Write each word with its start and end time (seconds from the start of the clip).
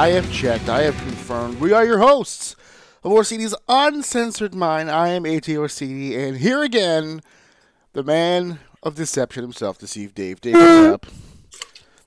I 0.00 0.12
have 0.12 0.32
checked. 0.32 0.70
I 0.70 0.84
have 0.84 0.96
confirmed. 0.96 1.60
We 1.60 1.74
are 1.74 1.84
your 1.84 1.98
hosts 1.98 2.56
of 3.04 3.12
Orsini's 3.12 3.54
Uncensored 3.68 4.54
Mind. 4.54 4.90
I 4.90 5.08
am 5.08 5.24
AJ 5.24 5.58
Orsini, 5.58 6.16
and 6.16 6.38
here 6.38 6.62
again, 6.62 7.20
the 7.92 8.02
man 8.02 8.60
of 8.82 8.94
deception 8.94 9.42
himself, 9.42 9.76
Deceived 9.76 10.14
Dave. 10.14 10.40
Dave, 10.40 10.54
what's 10.54 10.94
up? 10.94 11.06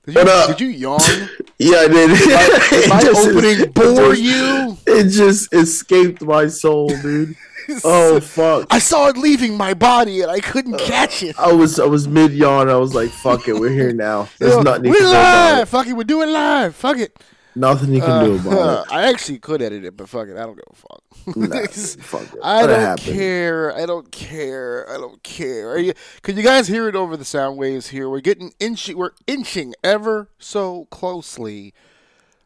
Did 0.06 0.14
you, 0.16 0.20
up? 0.22 0.48
did 0.48 0.60
you 0.60 0.66
yawn? 0.66 1.00
Yeah, 1.60 1.76
I 1.76 1.86
did. 1.86 2.18
Did 2.18 2.88
my 2.90 3.00
just- 3.04 3.28
opening 3.28 3.70
bore 3.70 4.12
you? 4.16 4.76
It 4.88 5.10
just 5.10 5.54
escaped 5.54 6.20
my 6.20 6.48
soul, 6.48 6.88
dude. 6.88 7.36
oh 7.84 8.18
fuck! 8.18 8.66
I 8.70 8.80
saw 8.80 9.06
it 9.06 9.16
leaving 9.16 9.56
my 9.56 9.72
body, 9.72 10.20
and 10.20 10.32
I 10.32 10.40
couldn't 10.40 10.74
Uh, 10.74 10.78
catch 10.78 11.22
it. 11.22 11.38
I 11.38 11.52
was 11.52 11.78
I 11.78 11.86
was 11.86 12.08
mid 12.08 12.32
yawn. 12.32 12.68
I 12.68 12.74
was 12.74 12.92
like, 12.92 13.10
"Fuck 13.10 13.46
it, 13.46 13.52
we're 13.52 13.70
here 13.70 13.92
now. 13.92 14.28
There's 14.40 14.56
know, 14.56 14.62
nothing 14.62 14.86
you 14.86 14.90
we 14.90 14.96
can 14.98 15.06
do 15.06 15.12
live. 15.12 15.68
Fuck 15.68 15.86
it, 15.86 15.92
we're 15.92 16.02
doing 16.02 16.32
live. 16.32 16.74
Fuck 16.74 16.98
it. 16.98 17.16
Nothing 17.56 17.94
you 17.94 18.00
can 18.00 18.24
do 18.24 18.34
about 18.36 18.86
it. 18.86 18.92
I 18.92 19.08
actually 19.08 19.38
could 19.38 19.62
edit 19.62 19.84
it, 19.84 19.96
but 19.96 20.08
fuck 20.08 20.28
it, 20.28 20.36
I 20.36 20.40
don't 20.40 20.56
give 20.56 20.64
a 20.70 20.74
fuck. 20.74 21.36
Nah, 21.36 21.66
fuck 22.02 22.34
it. 22.34 22.40
I 22.42 22.66
don't 22.66 22.98
care. 22.98 23.74
I 23.76 23.86
don't 23.86 24.10
care. 24.10 24.90
I 24.90 24.94
don't 24.94 25.22
care. 25.22 25.70
Are 25.70 25.78
you? 25.78 25.94
Could 26.22 26.36
you 26.36 26.42
guys 26.42 26.66
hear 26.66 26.88
it 26.88 26.96
over 26.96 27.16
the 27.16 27.24
sound 27.24 27.56
waves 27.56 27.88
here? 27.88 28.10
We're 28.10 28.20
getting 28.20 28.52
inching. 28.58 28.96
We're 28.96 29.12
inching 29.26 29.74
ever 29.84 30.30
so 30.38 30.86
closely 30.86 31.72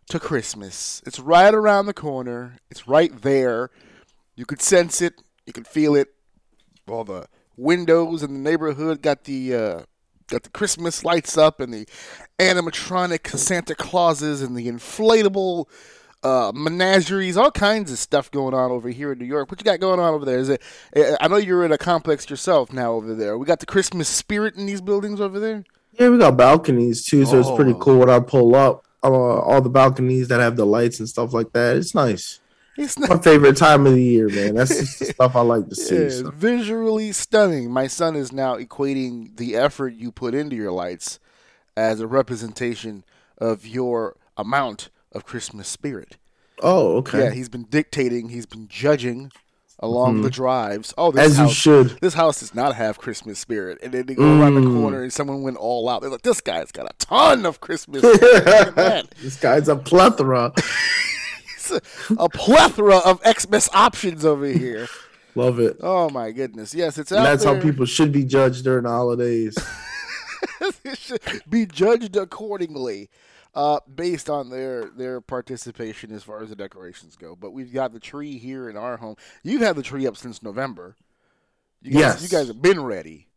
to 0.08 0.20
Christmas. 0.20 1.02
It's 1.06 1.19
right 1.19 1.54
around 1.54 1.86
the 1.86 1.94
corner. 1.94 2.58
It's 2.70 2.86
right 2.86 3.22
there. 3.22 3.70
You 4.36 4.44
could 4.44 4.60
sense 4.60 5.00
it. 5.00 5.14
You 5.46 5.52
could 5.52 5.66
feel 5.66 5.94
it. 5.94 6.08
All 6.86 7.04
the 7.04 7.26
windows 7.56 8.22
in 8.22 8.32
the 8.32 8.38
neighborhood 8.38 9.02
got 9.02 9.25
the 9.25 9.54
uh, 9.54 9.82
got 10.28 10.42
the 10.44 10.50
Christmas 10.50 11.04
lights 11.04 11.36
up 11.38 11.60
and 11.60 11.72
the 11.72 11.86
animatronic 12.38 13.36
Santa 13.36 13.74
Clauses 13.74 14.42
and 14.42 14.56
the 14.56 14.66
inflatable 14.68 15.66
uh, 16.22 16.52
menageries, 16.54 17.36
all 17.36 17.50
kinds 17.50 17.92
of 17.92 17.98
stuff 17.98 18.30
going 18.30 18.54
on 18.54 18.70
over 18.70 18.88
here 18.88 19.12
in 19.12 19.18
New 19.18 19.24
York. 19.24 19.50
What 19.50 19.60
you 19.60 19.64
got 19.64 19.80
going 19.80 20.00
on 20.00 20.14
over 20.14 20.24
there? 20.24 20.38
Is 20.38 20.48
it? 20.48 20.62
eh, 20.94 21.16
I 21.20 21.28
know 21.28 21.36
you're 21.36 21.64
in 21.64 21.72
a 21.72 21.78
complex 21.78 22.28
yourself 22.28 22.72
now 22.72 22.92
over 22.92 23.14
there. 23.14 23.38
We 23.38 23.46
got 23.46 23.60
the 23.60 23.66
Christmas 23.66 24.08
spirit 24.08 24.56
in 24.56 24.66
these 24.66 24.80
buildings 24.80 25.20
over 25.20 25.38
there. 25.38 25.64
Yeah, 25.92 26.08
we 26.10 26.18
got 26.18 26.36
balconies 26.36 27.04
too, 27.04 27.24
so 27.24 27.38
it's 27.40 27.50
pretty 27.56 27.72
Oh. 27.72 27.78
cool 27.78 27.98
when 27.98 28.10
I 28.10 28.20
pull 28.20 28.54
up. 28.54 28.84
Uh, 29.02 29.08
all 29.10 29.60
the 29.60 29.70
balconies 29.70 30.26
that 30.26 30.40
have 30.40 30.56
the 30.56 30.66
lights 30.66 30.98
and 30.98 31.08
stuff 31.08 31.32
like 31.32 31.52
that. 31.52 31.76
It's 31.76 31.94
nice. 31.94 32.40
It's 32.78 32.98
not- 32.98 33.10
My 33.10 33.18
favorite 33.18 33.56
time 33.56 33.86
of 33.86 33.92
the 33.94 34.02
year, 34.02 34.28
man. 34.28 34.54
That's 34.54 34.70
just 34.78 34.98
the 35.00 35.04
stuff 35.14 35.34
I 35.36 35.40
like 35.40 35.68
to 35.68 35.74
see. 35.74 35.96
it's 35.96 36.20
so. 36.20 36.30
visually 36.30 37.12
stunning. 37.12 37.70
My 37.70 37.86
son 37.88 38.14
is 38.16 38.32
now 38.32 38.56
equating 38.56 39.36
the 39.36 39.56
effort 39.56 39.94
you 39.94 40.12
put 40.12 40.34
into 40.34 40.54
your 40.56 40.70
lights 40.72 41.18
as 41.76 42.00
a 42.00 42.06
representation 42.06 43.04
of 43.36 43.66
your 43.66 44.16
amount 44.36 44.90
of 45.12 45.24
Christmas 45.26 45.66
spirit. 45.68 46.16
Oh, 46.62 46.96
okay. 46.98 47.24
Yeah, 47.24 47.30
he's 47.30 47.48
been 47.48 47.64
dictating. 47.64 48.28
He's 48.30 48.46
been 48.46 48.68
judging 48.68 49.30
along 49.80 50.22
the 50.22 50.30
drives. 50.30 50.92
Oh, 50.98 51.12
this 51.12 51.34
Mm-hmm. 51.34 51.42
As 51.44 51.48
you 51.50 51.54
should. 51.54 51.98
This 52.00 52.14
house 52.14 52.40
does 52.40 52.52
not 52.52 52.74
have 52.74 52.98
Christmas 52.98 53.38
spirit. 53.38 53.78
And 53.80 53.92
then 53.92 54.06
they 54.06 54.14
go 54.16 54.24
around 54.40 54.56
the 54.56 54.60
Mm. 54.62 54.80
corner 54.80 55.02
and 55.04 55.12
someone 55.12 55.42
went 55.42 55.56
all 55.56 55.88
out. 55.88 56.00
They're 56.00 56.10
like, 56.10 56.22
this 56.22 56.40
guy's 56.40 56.72
got 56.72 56.86
a 56.86 56.94
ton 56.98 57.46
of 57.46 57.60
Christmas 57.60 58.00
spirit. 58.02 58.20
Look 58.22 58.48
at 58.48 58.74
that. 58.76 59.10
this 59.22 59.36
guy's 59.38 59.68
a 59.68 59.76
plethora. 59.76 60.52
A, 61.70 62.28
plethora 62.28 62.96
of 62.98 63.20
Xmas 63.26 63.68
options 63.72 64.24
over 64.24 64.46
here. 64.46 64.88
Love 65.34 65.60
it. 65.60 65.76
Oh 65.82 66.08
my 66.10 66.32
goodness! 66.32 66.74
Yes, 66.74 66.98
it's 66.98 67.10
that's 67.10 67.44
how 67.44 67.60
people 67.60 67.86
should 67.86 68.10
be 68.12 68.24
judged 68.24 68.64
during 68.64 68.84
the 68.84 68.90
holidays. 68.90 69.56
Should 70.94 71.20
be 71.48 71.66
judged 71.66 72.16
accordingly, 72.16 73.10
uh, 73.54 73.80
based 73.92 74.28
on 74.30 74.50
their 74.50 74.86
their 74.86 75.20
participation 75.20 76.12
as 76.12 76.22
far 76.22 76.42
as 76.42 76.48
the 76.50 76.56
decorations 76.56 77.16
go. 77.16 77.36
But 77.36 77.52
we've 77.52 77.72
got 77.72 77.92
the 77.92 78.00
tree 78.00 78.38
here 78.38 78.68
in 78.68 78.76
our 78.76 78.96
home. 78.96 79.16
You've 79.42 79.62
had 79.62 79.76
the 79.76 79.82
tree 79.82 80.06
up 80.06 80.16
since 80.16 80.42
November. 80.42 80.96
You 81.82 81.92
guys, 81.92 82.00
Yes. 82.00 82.22
you 82.22 82.28
guys 82.28 82.48
have 82.48 82.60
been 82.62 82.82
ready. 82.82 83.27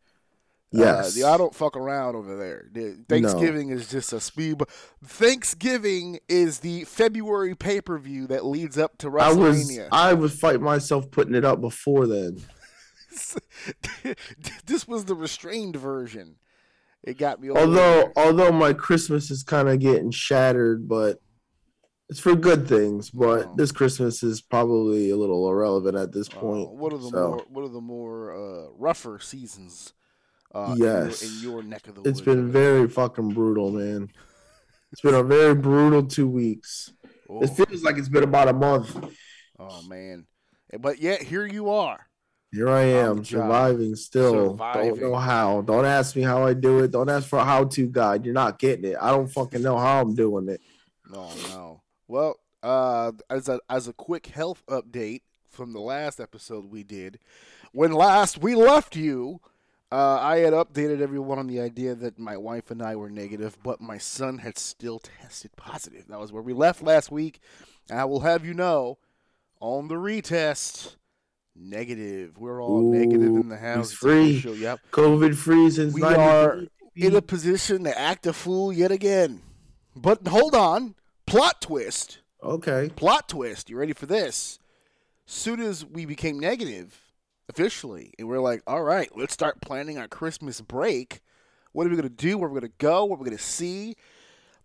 Yes. 0.73 1.21
Uh, 1.21 1.33
I 1.33 1.37
don't 1.37 1.53
fuck 1.53 1.75
around 1.75 2.15
over 2.15 2.37
there. 2.37 2.69
The- 2.71 3.03
Thanksgiving 3.09 3.69
is 3.71 3.89
just 3.89 4.13
a 4.13 4.19
speed. 4.21 4.61
Thanksgiving 5.03 6.19
is 6.29 6.59
the 6.59 6.85
February 6.85 7.55
pay 7.55 7.81
per 7.81 7.97
view 7.97 8.27
that 8.27 8.45
leads 8.45 8.77
up 8.77 8.97
to 8.99 9.17
I 9.19 9.33
was 9.33 9.79
I 9.91 10.13
was 10.13 10.33
fighting 10.39 10.63
myself 10.63 11.11
putting 11.11 11.35
it 11.35 11.43
up 11.43 11.59
before 11.61 12.07
then. 12.07 12.41
this 14.65 14.87
was 14.87 15.05
the 15.05 15.15
restrained 15.15 15.75
version. 15.75 16.35
It 17.03 17.17
got 17.17 17.41
me. 17.41 17.49
Although 17.49 17.73
there. 17.73 18.13
although 18.15 18.51
my 18.51 18.73
Christmas 18.73 19.31
is 19.31 19.43
kind 19.43 19.67
of 19.67 19.79
getting 19.79 20.11
shattered, 20.11 20.87
but 20.87 21.17
it's 22.09 22.19
for 22.19 22.35
good 22.35 22.67
things. 22.67 23.09
But 23.09 23.47
Oh. 23.47 23.53
this 23.57 23.71
Christmas 23.71 24.21
is 24.23 24.41
probably 24.41 25.09
a 25.09 25.17
little 25.17 25.49
irrelevant 25.49 25.97
at 25.97 26.11
this 26.13 26.29
Uh, 26.29 26.39
point. 26.39 26.71
what 26.71 26.93
are 26.93 26.97
the 26.99 27.09
so. 27.09 27.27
more 27.29 27.45
what 27.49 27.65
are 27.65 27.69
the 27.73 27.81
more 27.81 28.33
uh, 28.35 28.67
rougher 28.77 29.19
seasons? 29.19 29.93
Uh, 30.53 30.75
Yes. 30.77 31.21
in 31.21 31.29
your, 31.29 31.59
in 31.59 31.63
your 31.63 31.63
neck 31.63 31.87
of 31.87 31.95
the 31.95 32.01
It's 32.01 32.19
woods 32.19 32.21
been 32.21 32.51
very 32.51 32.87
fucking 32.89 33.29
brutal, 33.29 33.71
man. 33.71 34.09
It's 34.91 35.01
been 35.01 35.15
a 35.15 35.23
very 35.23 35.55
brutal 35.55 36.03
two 36.03 36.27
weeks. 36.27 36.91
Oh, 37.29 37.41
It 37.41 37.47
feels 37.47 37.83
like 37.83 37.97
it's 37.97 38.09
been 38.09 38.23
about 38.23 38.49
a 38.49 38.53
month. 38.53 38.95
oh, 39.59 39.81
man, 39.83 40.25
Eh, 40.73 40.77
but 40.77 40.99
yet 40.99 41.21
here 41.21 41.45
you 41.45 41.69
are. 41.69 42.05
Here 42.51 42.67
I 42.69 42.81
am, 42.81 43.23
surviving 43.23 43.95
still. 43.95 44.51
Surviving. 44.51 44.89
Don't 44.95 45.01
know 45.11 45.15
how. 45.15 45.61
Don't 45.61 45.85
ask 45.85 46.15
me 46.17 46.21
how 46.21 46.45
I 46.45 46.53
do 46.53 46.79
it. 46.79 46.91
Don't 46.91 47.09
ask 47.09 47.27
for 47.29 47.39
a 47.39 47.45
how 47.45 47.63
to 47.63 47.87
guide. 47.87 48.25
You're 48.25 48.33
not 48.33 48.59
getting 48.59 48.83
it. 48.83 48.97
I 48.99 49.11
don't 49.11 49.27
fucking 49.31 49.61
know 49.61 49.77
how 49.77 50.01
I'm 50.01 50.15
doing 50.15 50.49
it. 50.49 50.59
Oh 51.13 51.33
no. 51.49 51.81
Well, 52.09 52.35
uh, 52.61 53.13
as 53.29 53.47
a 53.47 53.61
as 53.69 53.87
a 53.87 53.93
quick 53.93 54.27
health 54.27 54.63
update 54.69 55.21
from 55.49 55.71
the 55.71 55.79
last 55.79 56.19
episode 56.19 56.65
we 56.65 56.83
did, 56.83 57.19
when 57.71 57.93
last 57.93 58.41
we 58.41 58.53
left 58.55 58.97
you, 58.97 59.39
uh, 59.91 60.19
I 60.21 60.37
had 60.37 60.53
updated 60.53 61.01
everyone 61.01 61.39
on 61.39 61.47
the 61.47 61.59
idea 61.59 61.95
that 61.95 62.17
my 62.17 62.37
wife 62.37 62.71
and 62.71 62.81
I 62.81 62.95
were 62.95 63.09
negative, 63.09 63.57
but 63.63 63.81
my 63.81 63.97
son 63.97 64.37
had 64.37 64.57
still 64.57 64.99
tested 64.99 65.51
positive. 65.55 66.07
That 66.07 66.19
was 66.19 66.31
where 66.31 66.41
we 66.41 66.53
left 66.53 66.81
last 66.81 67.11
week. 67.11 67.39
And 67.89 67.99
I 67.99 68.05
will 68.05 68.21
have 68.21 68.45
you 68.45 68.53
know, 68.53 68.97
on 69.59 69.87
the 69.87 69.95
retest, 69.95 70.95
negative. 71.55 72.37
We're 72.37 72.63
all 72.63 72.81
negative 72.81 73.35
in 73.35 73.49
the 73.49 73.57
house. 73.57 73.91
Free. 73.91 74.37
Yep. 74.37 74.79
COVID 74.91 75.35
free 75.35 75.69
since 75.69 75.93
We 75.93 76.03
are 76.03 76.63
in 76.95 77.15
a 77.15 77.21
position 77.21 77.83
to 77.83 77.97
act 77.97 78.25
a 78.25 78.33
fool 78.33 78.71
yet 78.71 78.91
again. 78.91 79.41
But 79.95 80.27
hold 80.27 80.55
on. 80.55 80.95
Plot 81.25 81.61
twist. 81.61 82.19
Okay. 82.43 82.89
Plot 82.95 83.27
twist. 83.29 83.69
You 83.69 83.77
ready 83.77 83.93
for 83.93 84.05
this? 84.05 84.59
soon 85.31 85.61
as 85.61 85.85
we 85.85 86.05
became 86.05 86.39
negative 86.39 87.01
officially, 87.51 88.13
and 88.17 88.27
we're 88.27 88.39
like, 88.39 88.63
all 88.65 88.81
right, 88.83 89.09
let's 89.15 89.33
start 89.33 89.61
planning 89.61 89.97
our 89.97 90.07
Christmas 90.07 90.61
break. 90.61 91.19
What 91.73 91.85
are 91.85 91.89
we 91.89 91.95
going 91.95 92.09
to 92.09 92.15
do? 92.15 92.37
Where 92.37 92.47
are 92.49 92.51
we're 92.53 92.59
going 92.61 92.71
to 92.71 92.77
go? 92.77 93.05
What 93.05 93.15
are 93.15 93.19
we're 93.19 93.25
going 93.25 93.37
to 93.37 93.43
see? 93.43 93.95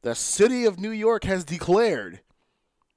The 0.03 0.15
city 0.15 0.65
of 0.65 0.79
New 0.79 0.91
York 0.91 1.25
has 1.25 1.45
declared 1.45 2.21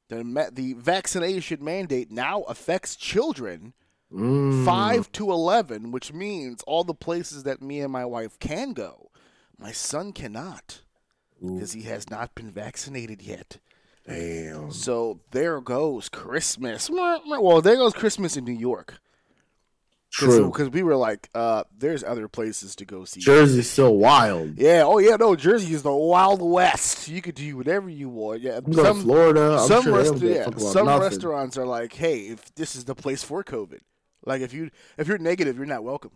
the 0.09 0.23
ma- 0.23 0.49
the 0.51 0.73
vaccination 0.73 1.63
mandate 1.63 2.11
now 2.11 2.43
affects 2.43 2.95
children 2.95 3.73
Mm. 4.11 4.65
five 4.65 5.11
to 5.11 5.31
eleven, 5.31 5.91
which 5.91 6.11
means 6.11 6.63
all 6.65 6.83
the 6.83 6.95
places 6.95 7.43
that 7.43 7.61
me 7.61 7.79
and 7.79 7.91
my 7.91 8.05
wife 8.05 8.39
can 8.39 8.73
go, 8.73 9.11
my 9.59 9.71
son 9.71 10.13
cannot 10.13 10.81
because 11.39 11.73
he 11.73 11.83
has 11.83 12.09
not 12.09 12.33
been 12.33 12.49
vaccinated 12.49 13.21
yet. 13.21 13.59
Damn. 14.07 14.71
So 14.71 15.19
there 15.29 15.61
goes 15.61 16.09
Christmas. 16.09 16.89
Well, 16.89 17.61
there 17.61 17.75
goes 17.75 17.93
Christmas 17.93 18.35
in 18.35 18.45
New 18.45 18.51
York. 18.51 18.99
True. 20.11 20.47
Because 20.47 20.69
we 20.69 20.81
were 20.81 20.95
like, 20.95 21.29
uh, 21.35 21.63
there's 21.77 22.03
other 22.03 22.27
places 22.27 22.75
to 22.77 22.85
go 22.85 23.05
see. 23.05 23.19
Jersey's 23.21 23.69
still 23.69 23.95
wild. 23.95 24.57
Yeah. 24.57 24.83
Oh 24.85 24.97
yeah. 24.97 25.15
No, 25.17 25.35
Jersey 25.35 25.73
is 25.73 25.83
the 25.83 25.93
Wild 25.93 26.41
West. 26.41 27.07
You 27.07 27.21
could 27.21 27.35
do 27.35 27.55
whatever 27.55 27.89
you 27.89 28.09
want. 28.09 28.41
Yeah. 28.41 28.59
You 28.67 28.73
to 28.73 28.93
Florida. 28.95 29.57
I'm 29.61 29.67
some 29.67 29.83
sure 29.83 29.91
they 29.91 29.97
rest- 29.99 30.11
don't 30.11 30.19
give 30.19 30.31
a 30.31 30.61
yeah, 30.61 30.71
some 30.71 30.85
nothing. 30.87 31.01
restaurants 31.03 31.57
are 31.57 31.65
like, 31.65 31.93
hey, 31.93 32.21
if 32.21 32.53
this 32.55 32.75
is 32.75 32.85
the 32.85 32.95
place 32.95 33.23
for 33.23 33.43
COVID, 33.43 33.81
like 34.25 34.41
if 34.41 34.51
you 34.51 34.71
if 34.97 35.07
you're 35.07 35.19
negative, 35.19 35.57
you're 35.57 35.65
not 35.67 35.83
welcome. 35.83 36.11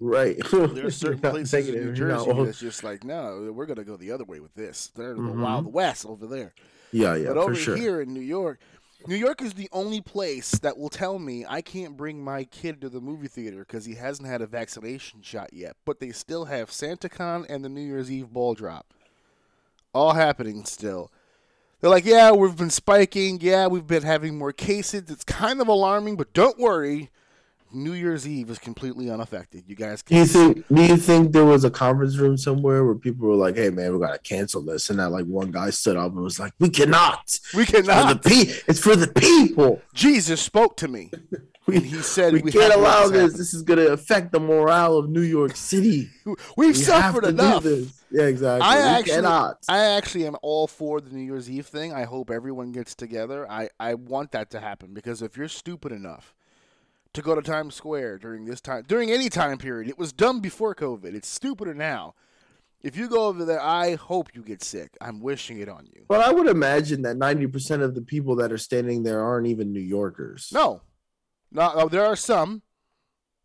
Right. 0.00 0.38
There's 0.50 0.96
certain 0.98 1.20
places 1.20 1.68
in 1.68 1.74
New 1.74 1.92
Jersey 1.92 2.32
that's 2.44 2.58
just 2.60 2.82
like, 2.84 3.04
no, 3.04 3.50
we're 3.54 3.66
gonna 3.66 3.84
go 3.84 3.96
the 3.96 4.12
other 4.12 4.24
way 4.24 4.40
with 4.40 4.54
this. 4.54 4.90
They're 4.96 5.14
the 5.14 5.20
Mhm. 5.20 5.40
Wild 5.42 5.72
West 5.72 6.06
over 6.06 6.26
there. 6.26 6.54
Yeah, 6.90 7.14
yeah, 7.14 7.28
but 7.28 7.38
over 7.38 7.54
sure. 7.54 7.76
here 7.76 8.00
in 8.02 8.12
New 8.12 8.20
York, 8.20 8.60
New 9.06 9.16
York 9.16 9.42
is 9.42 9.54
the 9.54 9.68
only 9.72 10.00
place 10.00 10.52
that 10.60 10.78
will 10.78 10.88
tell 10.88 11.18
me 11.18 11.44
I 11.48 11.60
can't 11.60 11.96
bring 11.96 12.22
my 12.22 12.44
kid 12.44 12.80
to 12.80 12.88
the 12.88 13.00
movie 13.00 13.28
theater 13.28 13.58
because 13.58 13.84
he 13.84 13.94
hasn't 13.94 14.28
had 14.28 14.42
a 14.42 14.46
vaccination 14.46 15.22
shot 15.22 15.52
yet. 15.52 15.76
But 15.84 15.98
they 15.98 16.12
still 16.12 16.44
have 16.44 16.70
SantaCon 16.70 17.46
and 17.48 17.64
the 17.64 17.68
New 17.68 17.80
Year's 17.80 18.10
Eve 18.10 18.32
ball 18.32 18.54
drop, 18.54 18.94
all 19.92 20.12
happening 20.12 20.64
still. 20.64 21.10
They're 21.80 21.90
like, 21.90 22.04
yeah, 22.04 22.30
we've 22.30 22.56
been 22.56 22.70
spiking. 22.70 23.40
Yeah, 23.40 23.66
we've 23.66 23.86
been 23.86 24.04
having 24.04 24.38
more 24.38 24.52
cases. 24.52 25.10
It's 25.10 25.24
kind 25.24 25.60
of 25.60 25.66
alarming, 25.66 26.16
but 26.16 26.32
don't 26.32 26.58
worry. 26.58 27.10
New 27.74 27.92
Year's 27.92 28.26
Eve 28.26 28.50
is 28.50 28.58
completely 28.58 29.10
unaffected. 29.10 29.64
You 29.66 29.76
guys 29.76 30.02
Do 30.02 30.16
you 30.16 30.26
think? 30.26 30.64
Do 30.68 30.82
you 30.82 30.96
think 30.96 31.32
there 31.32 31.44
was 31.44 31.64
a 31.64 31.70
conference 31.70 32.16
room 32.16 32.36
somewhere 32.36 32.84
where 32.84 32.94
people 32.94 33.28
were 33.28 33.34
like, 33.34 33.56
"Hey, 33.56 33.70
man, 33.70 33.92
we 33.92 33.98
gotta 34.00 34.18
cancel 34.18 34.62
this," 34.62 34.90
and 34.90 34.98
that 34.98 35.10
like 35.10 35.26
one 35.26 35.50
guy 35.50 35.70
stood 35.70 35.96
up 35.96 36.12
and 36.12 36.22
was 36.22 36.38
like, 36.38 36.52
"We 36.58 36.68
cannot. 36.70 37.38
we 37.54 37.62
It's 37.62 37.70
for 37.70 37.80
the 37.82 37.92
cannot. 37.92 38.24
pe- 38.24 38.52
It's 38.68 38.80
for 38.80 38.96
the 38.96 39.08
people. 39.08 39.80
Jesus 39.94 40.40
spoke 40.40 40.76
to 40.78 40.88
me, 40.88 41.10
We, 41.66 41.76
and 41.76 41.86
he 41.86 41.98
said 42.02 42.32
we, 42.32 42.42
we, 42.42 42.50
can't 42.50 42.64
have 42.64 42.72
to 42.74 42.78
let 42.80 42.88
allow 43.04 43.08
this 43.08 43.30
this. 43.32 43.38
This 43.38 43.54
is 43.54 43.62
gonna 43.62 43.82
affect 43.88 44.32
the 44.32 44.40
morale 44.40 44.96
of 44.98 45.08
New 45.08 45.20
York 45.22 45.54
City. 45.56 46.10
We've 46.26 46.36
We 46.56 46.74
suffered 46.74 47.24
enough. 47.24 47.64
Yeah, 48.10 48.24
exactly. 48.24 48.68
I 48.68 48.74
we 48.76 48.82
actually- 48.82 49.12
cannot. 49.14 49.58
I 49.68 49.78
actually 49.78 50.26
am 50.26 50.36
all 50.42 50.66
for 50.66 51.00
the 51.00 51.10
New 51.10 51.22
Year's 51.22 51.48
Eve 51.48 51.66
thing. 51.66 51.92
I 51.92 52.02
hope 52.02 52.30
everyone 52.30 52.72
gets 52.72 52.94
together. 52.96 53.48
I, 53.50 53.68
I 53.78 53.94
want 53.94 54.32
that 54.32 54.50
to 54.50 54.60
happen 54.60 54.92
because 54.92 55.22
if 55.22 55.36
you're 55.36 55.48
stupid 55.48 55.92
enough 55.92 56.34
to 57.14 57.22
go 57.22 57.34
to 57.34 57.42
Times 57.42 57.74
Square 57.74 58.18
during 58.18 58.44
this 58.44 58.60
time, 58.60 58.84
during 58.86 59.10
any 59.10 59.28
time 59.28 59.58
period, 59.58 59.88
it 59.88 59.98
was 59.98 60.12
done 60.12 60.40
before 60.40 60.74
COVID. 60.74 61.14
It's 61.14 61.28
stupider 61.28 61.74
now. 61.74 62.14
If 62.82 62.96
you 62.96 63.08
go 63.08 63.26
over 63.26 63.44
there, 63.44 63.60
I 63.60 63.94
hope 63.94 64.34
you 64.34 64.42
get 64.42 64.62
sick. 64.64 64.96
I'm 65.00 65.20
wishing 65.20 65.60
it 65.60 65.68
on 65.68 65.86
you. 65.94 66.04
But 66.08 66.20
I 66.20 66.32
would 66.32 66.48
imagine 66.48 67.02
that 67.02 67.16
ninety 67.16 67.46
percent 67.46 67.82
of 67.82 67.94
the 67.94 68.02
people 68.02 68.34
that 68.36 68.50
are 68.50 68.58
standing 68.58 69.04
there 69.04 69.22
aren't 69.22 69.46
even 69.46 69.72
New 69.72 69.80
Yorkers. 69.80 70.50
No, 70.52 70.82
no, 71.52 71.70
oh, 71.74 71.88
there 71.88 72.04
are 72.04 72.16
some, 72.16 72.62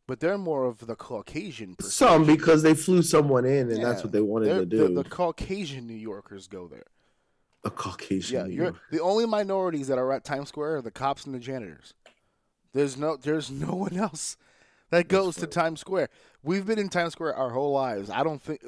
but 0.08 0.22
they're 0.22 0.40
more 0.40 0.66
of 0.66 0.88
the 0.88 0.96
Caucasian. 0.96 1.76
some 1.82 2.26
because 2.26 2.64
they 2.64 2.74
flew 2.74 3.04
someone 3.04 3.46
in, 3.46 3.70
and 3.70 3.84
that's 3.84 4.04
what 4.04 4.12
they 4.12 4.22
wanted 4.22 4.56
to 4.56 4.66
do. 4.66 4.88
The, 4.88 5.04
the 5.04 5.10
Caucasian 5.10 5.86
New 5.86 5.94
Yorkers 5.94 6.48
go 6.48 6.68
there. 6.68 6.86
a 7.64 7.70
Caucasian. 7.70 8.38
Yeah, 8.38 8.48
New 8.48 8.54
you're 8.56 8.74
the 8.92 9.02
only 9.02 9.28
minorities 9.28 9.88
that 9.88 10.00
are 10.00 10.12
at 10.14 10.24
Times 10.24 10.48
Square 10.50 10.78
are 10.78 10.82
the 10.82 10.90
cops 10.90 11.26
and 11.26 11.36
the 11.36 11.40
janitors. 11.40 11.94
There's 12.78 12.96
no 12.96 13.18
there's 13.18 13.50
no 13.50 13.74
one 13.74 13.98
else 13.98 14.38
that 14.92 15.08
goes 15.08 15.36
to 15.38 15.48
Times 15.48 15.80
Square. 15.82 16.10
We've 16.44 16.66
been 16.66 16.78
in 16.78 16.90
Times 16.90 17.14
Square 17.14 17.36
our 17.36 17.50
whole 17.50 17.72
lives. 17.72 18.10
I 18.12 18.24
don't 18.24 18.42
think 18.42 18.62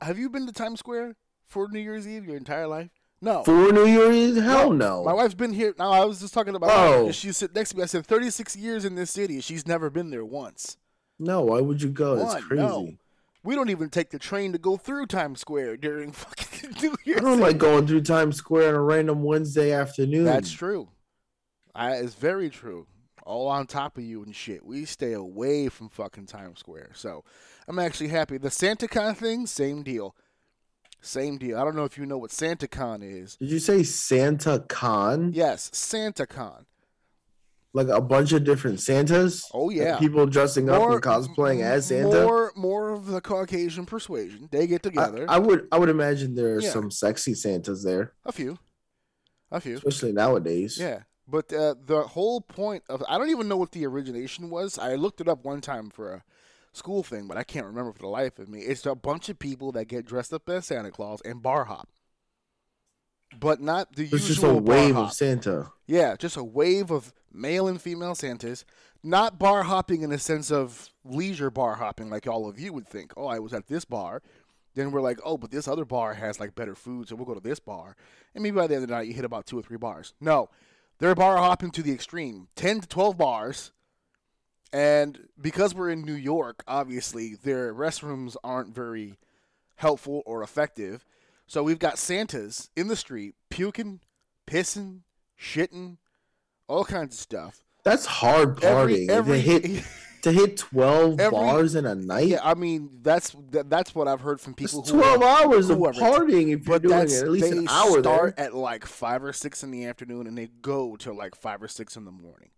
have 0.00 0.18
you 0.18 0.30
been 0.30 0.46
to 0.46 0.52
Times 0.52 0.78
Square 0.80 1.16
for 1.46 1.68
New 1.68 1.78
Year's 1.80 2.08
Eve 2.08 2.24
your 2.26 2.36
entire 2.38 2.66
life? 2.66 2.88
No. 3.20 3.44
for 3.44 3.72
New 3.72 3.84
Year's. 3.86 4.36
Eve? 4.36 4.42
Hell 4.42 4.72
no. 4.72 5.04
My 5.04 5.12
wife's 5.12 5.34
been 5.34 5.52
here. 5.52 5.74
No, 5.78 5.90
I 5.90 6.04
was 6.04 6.20
just 6.20 6.32
talking 6.34 6.54
about. 6.54 6.70
Oh. 6.72 7.06
her. 7.06 7.12
She 7.12 7.30
sit 7.32 7.54
next 7.54 7.70
to 7.70 7.76
me. 7.76 7.82
I 7.82 7.86
said, 7.86 8.06
36 8.06 8.56
years 8.56 8.84
in 8.84 8.94
this 8.94 9.10
city. 9.10 9.40
She's 9.40 9.66
never 9.66 9.88
been 9.90 10.10
there 10.10 10.24
once. 10.24 10.76
no, 11.18 11.42
why 11.42 11.60
would 11.60 11.82
you 11.82 11.88
go? 11.90 12.16
That's 12.16 12.34
One, 12.34 12.42
crazy. 12.42 12.62
no. 12.62 12.92
We 13.42 13.54
don't 13.54 13.70
even 13.70 13.90
take 13.90 14.10
the 14.10 14.18
train 14.18 14.52
to 14.52 14.58
go 14.58 14.76
through 14.76 15.06
Times 15.06 15.40
Square 15.40 15.76
during 15.78 16.12
fucking 16.12 16.70
New 16.82 16.96
Year's. 17.04 17.20
I 17.20 17.24
don't 17.24 17.40
like 17.40 17.58
going 17.58 17.86
through 17.86 18.02
Times 18.02 18.36
Square 18.36 18.70
on 18.70 18.74
a 18.74 18.82
random 18.82 19.22
Wednesday 19.22 19.72
afternoon. 19.72 20.24
That's 20.24 20.50
true. 20.50 20.88
I, 21.74 21.92
it's 21.96 22.14
very 22.14 22.50
true. 22.50 22.86
All 23.26 23.48
on 23.48 23.66
top 23.66 23.98
of 23.98 24.04
you 24.04 24.22
and 24.22 24.34
shit. 24.34 24.64
We 24.64 24.84
stay 24.84 25.12
away 25.12 25.68
from 25.68 25.88
fucking 25.88 26.26
Times 26.26 26.60
Square. 26.60 26.90
So 26.94 27.24
I'm 27.66 27.78
actually 27.80 28.08
happy. 28.08 28.38
The 28.38 28.50
SantaCon 28.50 29.16
thing, 29.16 29.46
same 29.46 29.82
deal. 29.82 30.14
Same 31.00 31.36
deal. 31.36 31.58
I 31.58 31.64
don't 31.64 31.74
know 31.74 31.84
if 31.84 31.98
you 31.98 32.06
know 32.06 32.18
what 32.18 32.30
SantaCon 32.30 33.00
is. 33.02 33.36
Did 33.36 33.50
you 33.50 33.58
say 33.58 33.82
Santa 33.82 34.64
Con? 34.68 35.32
Yes, 35.34 35.70
SantaCon. 35.70 36.66
Like 37.72 37.88
a 37.88 38.00
bunch 38.00 38.32
of 38.32 38.44
different 38.44 38.80
Santas? 38.80 39.42
Oh 39.52 39.64
Like 39.66 39.76
yeah. 39.76 39.98
people 39.98 40.24
dressing 40.26 40.70
up 40.70 40.88
and 40.88 41.02
cosplaying 41.02 41.62
as 41.62 41.86
Santa? 41.86 42.22
More, 42.22 42.52
more 42.56 42.90
of 42.90 43.06
the 43.06 43.20
Caucasian 43.20 43.86
persuasion. 43.86 44.48
They 44.52 44.66
get 44.68 44.86
I, 44.86 44.88
together. 44.88 45.26
I 45.28 45.38
would 45.38 45.66
I 45.72 45.78
would 45.78 45.88
imagine 45.90 46.34
there 46.36 46.54
are 46.54 46.60
Yeah. 46.60 46.70
some 46.70 46.90
sexy 46.92 47.34
Santas 47.34 47.84
there, 47.84 48.14
a 48.24 48.30
few, 48.32 48.58
a 49.50 49.60
few. 49.60 49.76
especially 49.76 50.12
nowadays. 50.12 50.78
Yeah, 50.80 51.00
but 51.28 51.52
uh, 51.52 51.74
the 51.84 52.02
whole 52.02 52.40
point 52.40 52.84
of 52.88 53.02
I 53.08 53.18
don't 53.18 53.30
even 53.30 53.48
know 53.48 53.56
what 53.56 53.72
the 53.72 53.86
origination 53.86 54.50
was. 54.50 54.78
I 54.78 54.94
looked 54.94 55.20
it 55.20 55.28
up 55.28 55.44
one 55.44 55.60
time 55.60 55.90
for 55.90 56.12
a 56.12 56.22
school 56.72 57.02
thing, 57.02 57.26
but 57.26 57.36
I 57.36 57.42
can't 57.42 57.66
remember 57.66 57.92
for 57.92 58.00
the 58.00 58.08
life 58.08 58.38
of 58.38 58.48
me. 58.48 58.60
It's 58.60 58.84
a 58.86 58.94
bunch 58.94 59.28
of 59.28 59.38
people 59.38 59.72
that 59.72 59.86
get 59.86 60.06
dressed 60.06 60.32
up 60.32 60.48
as 60.48 60.66
Santa 60.66 60.90
Claus 60.90 61.20
and 61.24 61.42
bar 61.42 61.64
hop, 61.64 61.88
but 63.38 63.60
not 63.60 63.94
the 63.96 64.04
It's 64.04 64.12
usual 64.12 64.26
just 64.28 64.42
a 64.44 64.54
wave 64.54 64.94
hop. 64.94 65.08
of 65.08 65.12
Santa. 65.14 65.72
Yeah, 65.86 66.16
just 66.16 66.36
a 66.36 66.44
wave 66.44 66.90
of 66.90 67.12
male 67.32 67.66
and 67.68 67.80
female 67.80 68.14
Santas. 68.14 68.64
Not 69.02 69.38
bar 69.38 69.62
hopping 69.64 70.02
in 70.02 70.10
the 70.10 70.18
sense 70.18 70.50
of 70.50 70.88
leisure 71.04 71.50
bar 71.50 71.76
hopping 71.76 72.10
like 72.10 72.26
all 72.26 72.48
of 72.48 72.58
you 72.58 72.72
would 72.72 72.88
think. 72.88 73.12
Oh, 73.16 73.26
I 73.26 73.38
was 73.38 73.52
at 73.52 73.68
this 73.68 73.84
bar. 73.84 74.22
Then 74.74 74.90
we're 74.90 75.00
like, 75.00 75.18
oh, 75.24 75.38
but 75.38 75.50
this 75.50 75.68
other 75.68 75.84
bar 75.86 76.14
has 76.14 76.38
like 76.40 76.54
better 76.54 76.74
food, 76.74 77.08
so 77.08 77.16
we'll 77.16 77.24
go 77.24 77.34
to 77.34 77.40
this 77.40 77.60
bar. 77.60 77.96
And 78.34 78.42
maybe 78.42 78.56
by 78.56 78.66
the 78.66 78.74
end 78.74 78.82
of 78.84 78.88
the 78.90 78.94
night, 78.94 79.06
you 79.06 79.14
hit 79.14 79.24
about 79.24 79.46
two 79.46 79.58
or 79.58 79.62
three 79.62 79.78
bars. 79.78 80.12
No, 80.20 80.50
they're 80.98 81.14
bar 81.14 81.36
hopping 81.36 81.70
to 81.72 81.82
the 81.82 81.92
extreme 81.92 82.48
10 82.56 82.80
to 82.80 82.88
12 82.88 83.16
bars. 83.16 83.72
And 84.72 85.28
because 85.40 85.74
we're 85.74 85.90
in 85.90 86.02
New 86.02 86.14
York, 86.14 86.62
obviously, 86.66 87.34
their 87.34 87.72
restrooms 87.72 88.36
aren't 88.42 88.74
very 88.74 89.18
helpful 89.76 90.22
or 90.26 90.42
effective. 90.42 91.04
So 91.46 91.62
we've 91.62 91.78
got 91.78 91.98
Santas 91.98 92.70
in 92.76 92.88
the 92.88 92.96
street 92.96 93.34
puking, 93.50 94.00
pissing, 94.46 95.00
shitting, 95.40 95.98
all 96.66 96.84
kinds 96.84 97.14
of 97.14 97.20
stuff. 97.20 97.62
That's 97.84 98.06
hard 98.06 98.56
partying. 98.56 99.08
Every, 99.08 99.38
every 99.38 99.84
to 100.22 100.32
hit 100.32 100.56
twelve 100.56 101.20
every- 101.20 101.36
bars 101.36 101.74
in 101.74 101.86
a 101.86 101.94
night. 101.94 102.28
yeah, 102.28 102.40
I 102.42 102.54
mean 102.54 102.90
that's 103.02 103.34
that, 103.50 103.70
that's 103.70 103.94
what 103.94 104.08
I've 104.08 104.20
heard 104.20 104.40
from 104.40 104.54
people 104.54 104.80
it's 104.80 104.90
twelve 104.90 105.22
are, 105.22 105.44
hours 105.44 105.70
of 105.70 105.78
partying 105.78 106.52
if 106.54 106.66
you're 106.66 106.78
doing 106.78 106.98
it 106.98 107.12
at 107.12 107.28
least 107.30 107.52
an 107.52 107.68
hour 107.68 108.00
start 108.00 108.36
there. 108.36 108.46
at 108.46 108.54
like 108.54 108.84
five 108.86 109.22
or 109.22 109.32
six 109.32 109.62
in 109.62 109.70
the 109.70 109.84
afternoon 109.86 110.26
and 110.26 110.36
they 110.36 110.48
go 110.62 110.96
till 110.96 111.16
like 111.16 111.34
five 111.34 111.62
or 111.62 111.68
six 111.68 111.96
in 111.96 112.04
the 112.04 112.10
morning. 112.10 112.50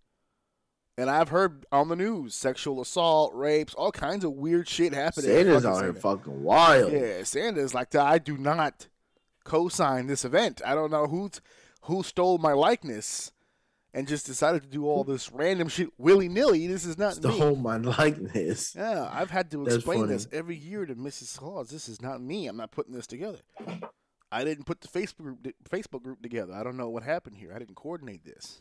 And 0.96 1.08
I've 1.08 1.28
heard 1.28 1.64
on 1.70 1.88
the 1.88 1.94
news 1.94 2.34
sexual 2.34 2.80
assault, 2.80 3.32
rapes, 3.32 3.72
all 3.74 3.92
kinds 3.92 4.24
of 4.24 4.32
weird 4.32 4.66
shit 4.68 4.92
happening. 4.92 5.30
Santa's 5.30 5.64
out 5.64 5.82
here 5.84 5.94
Santa. 5.94 6.00
fucking 6.00 6.42
wild. 6.42 6.92
Yeah, 6.92 7.22
Santa's 7.22 7.72
like 7.72 7.94
I 7.94 8.18
do 8.18 8.36
not 8.36 8.88
co-sign 9.44 10.08
this 10.08 10.24
event. 10.24 10.60
I 10.66 10.74
don't 10.74 10.90
know 10.90 11.06
who 11.06 11.30
who 11.82 12.02
stole 12.02 12.38
my 12.38 12.52
likeness 12.52 13.30
and 13.94 14.06
just 14.06 14.26
decided 14.26 14.62
to 14.62 14.68
do 14.68 14.86
all 14.86 15.02
this 15.04 15.30
random 15.32 15.68
shit 15.68 15.88
willy 15.98 16.28
nilly. 16.28 16.66
This 16.66 16.84
is 16.84 16.98
not 16.98 17.12
It's 17.12 17.18
the 17.20 17.28
me. 17.28 17.38
whole 17.38 17.56
my 17.56 17.76
likeness. 17.98 18.74
Yeah, 18.76 19.08
I've 19.12 19.30
had 19.30 19.50
to 19.52 19.64
That's 19.64 19.76
explain 19.76 20.00
funny. 20.00 20.12
this 20.12 20.28
every 20.32 20.56
year 20.56 20.84
to 20.86 20.94
Mrs. 20.94 21.38
Claus. 21.38 21.70
This 21.70 21.88
is 21.88 22.00
not 22.02 22.20
me. 22.20 22.46
I'm 22.46 22.56
not 22.56 22.70
putting 22.70 22.94
this 22.94 23.06
together. 23.06 23.38
I 24.30 24.44
didn't 24.44 24.64
put 24.64 24.82
the 24.82 24.88
Facebook 24.88 25.16
group 25.22 25.46
Facebook 25.70 26.02
group 26.02 26.20
together. 26.22 26.52
I 26.52 26.62
don't 26.62 26.76
know 26.76 26.90
what 26.90 27.02
happened 27.02 27.36
here. 27.36 27.52
I 27.54 27.58
didn't 27.58 27.76
coordinate 27.76 28.24
this. 28.24 28.60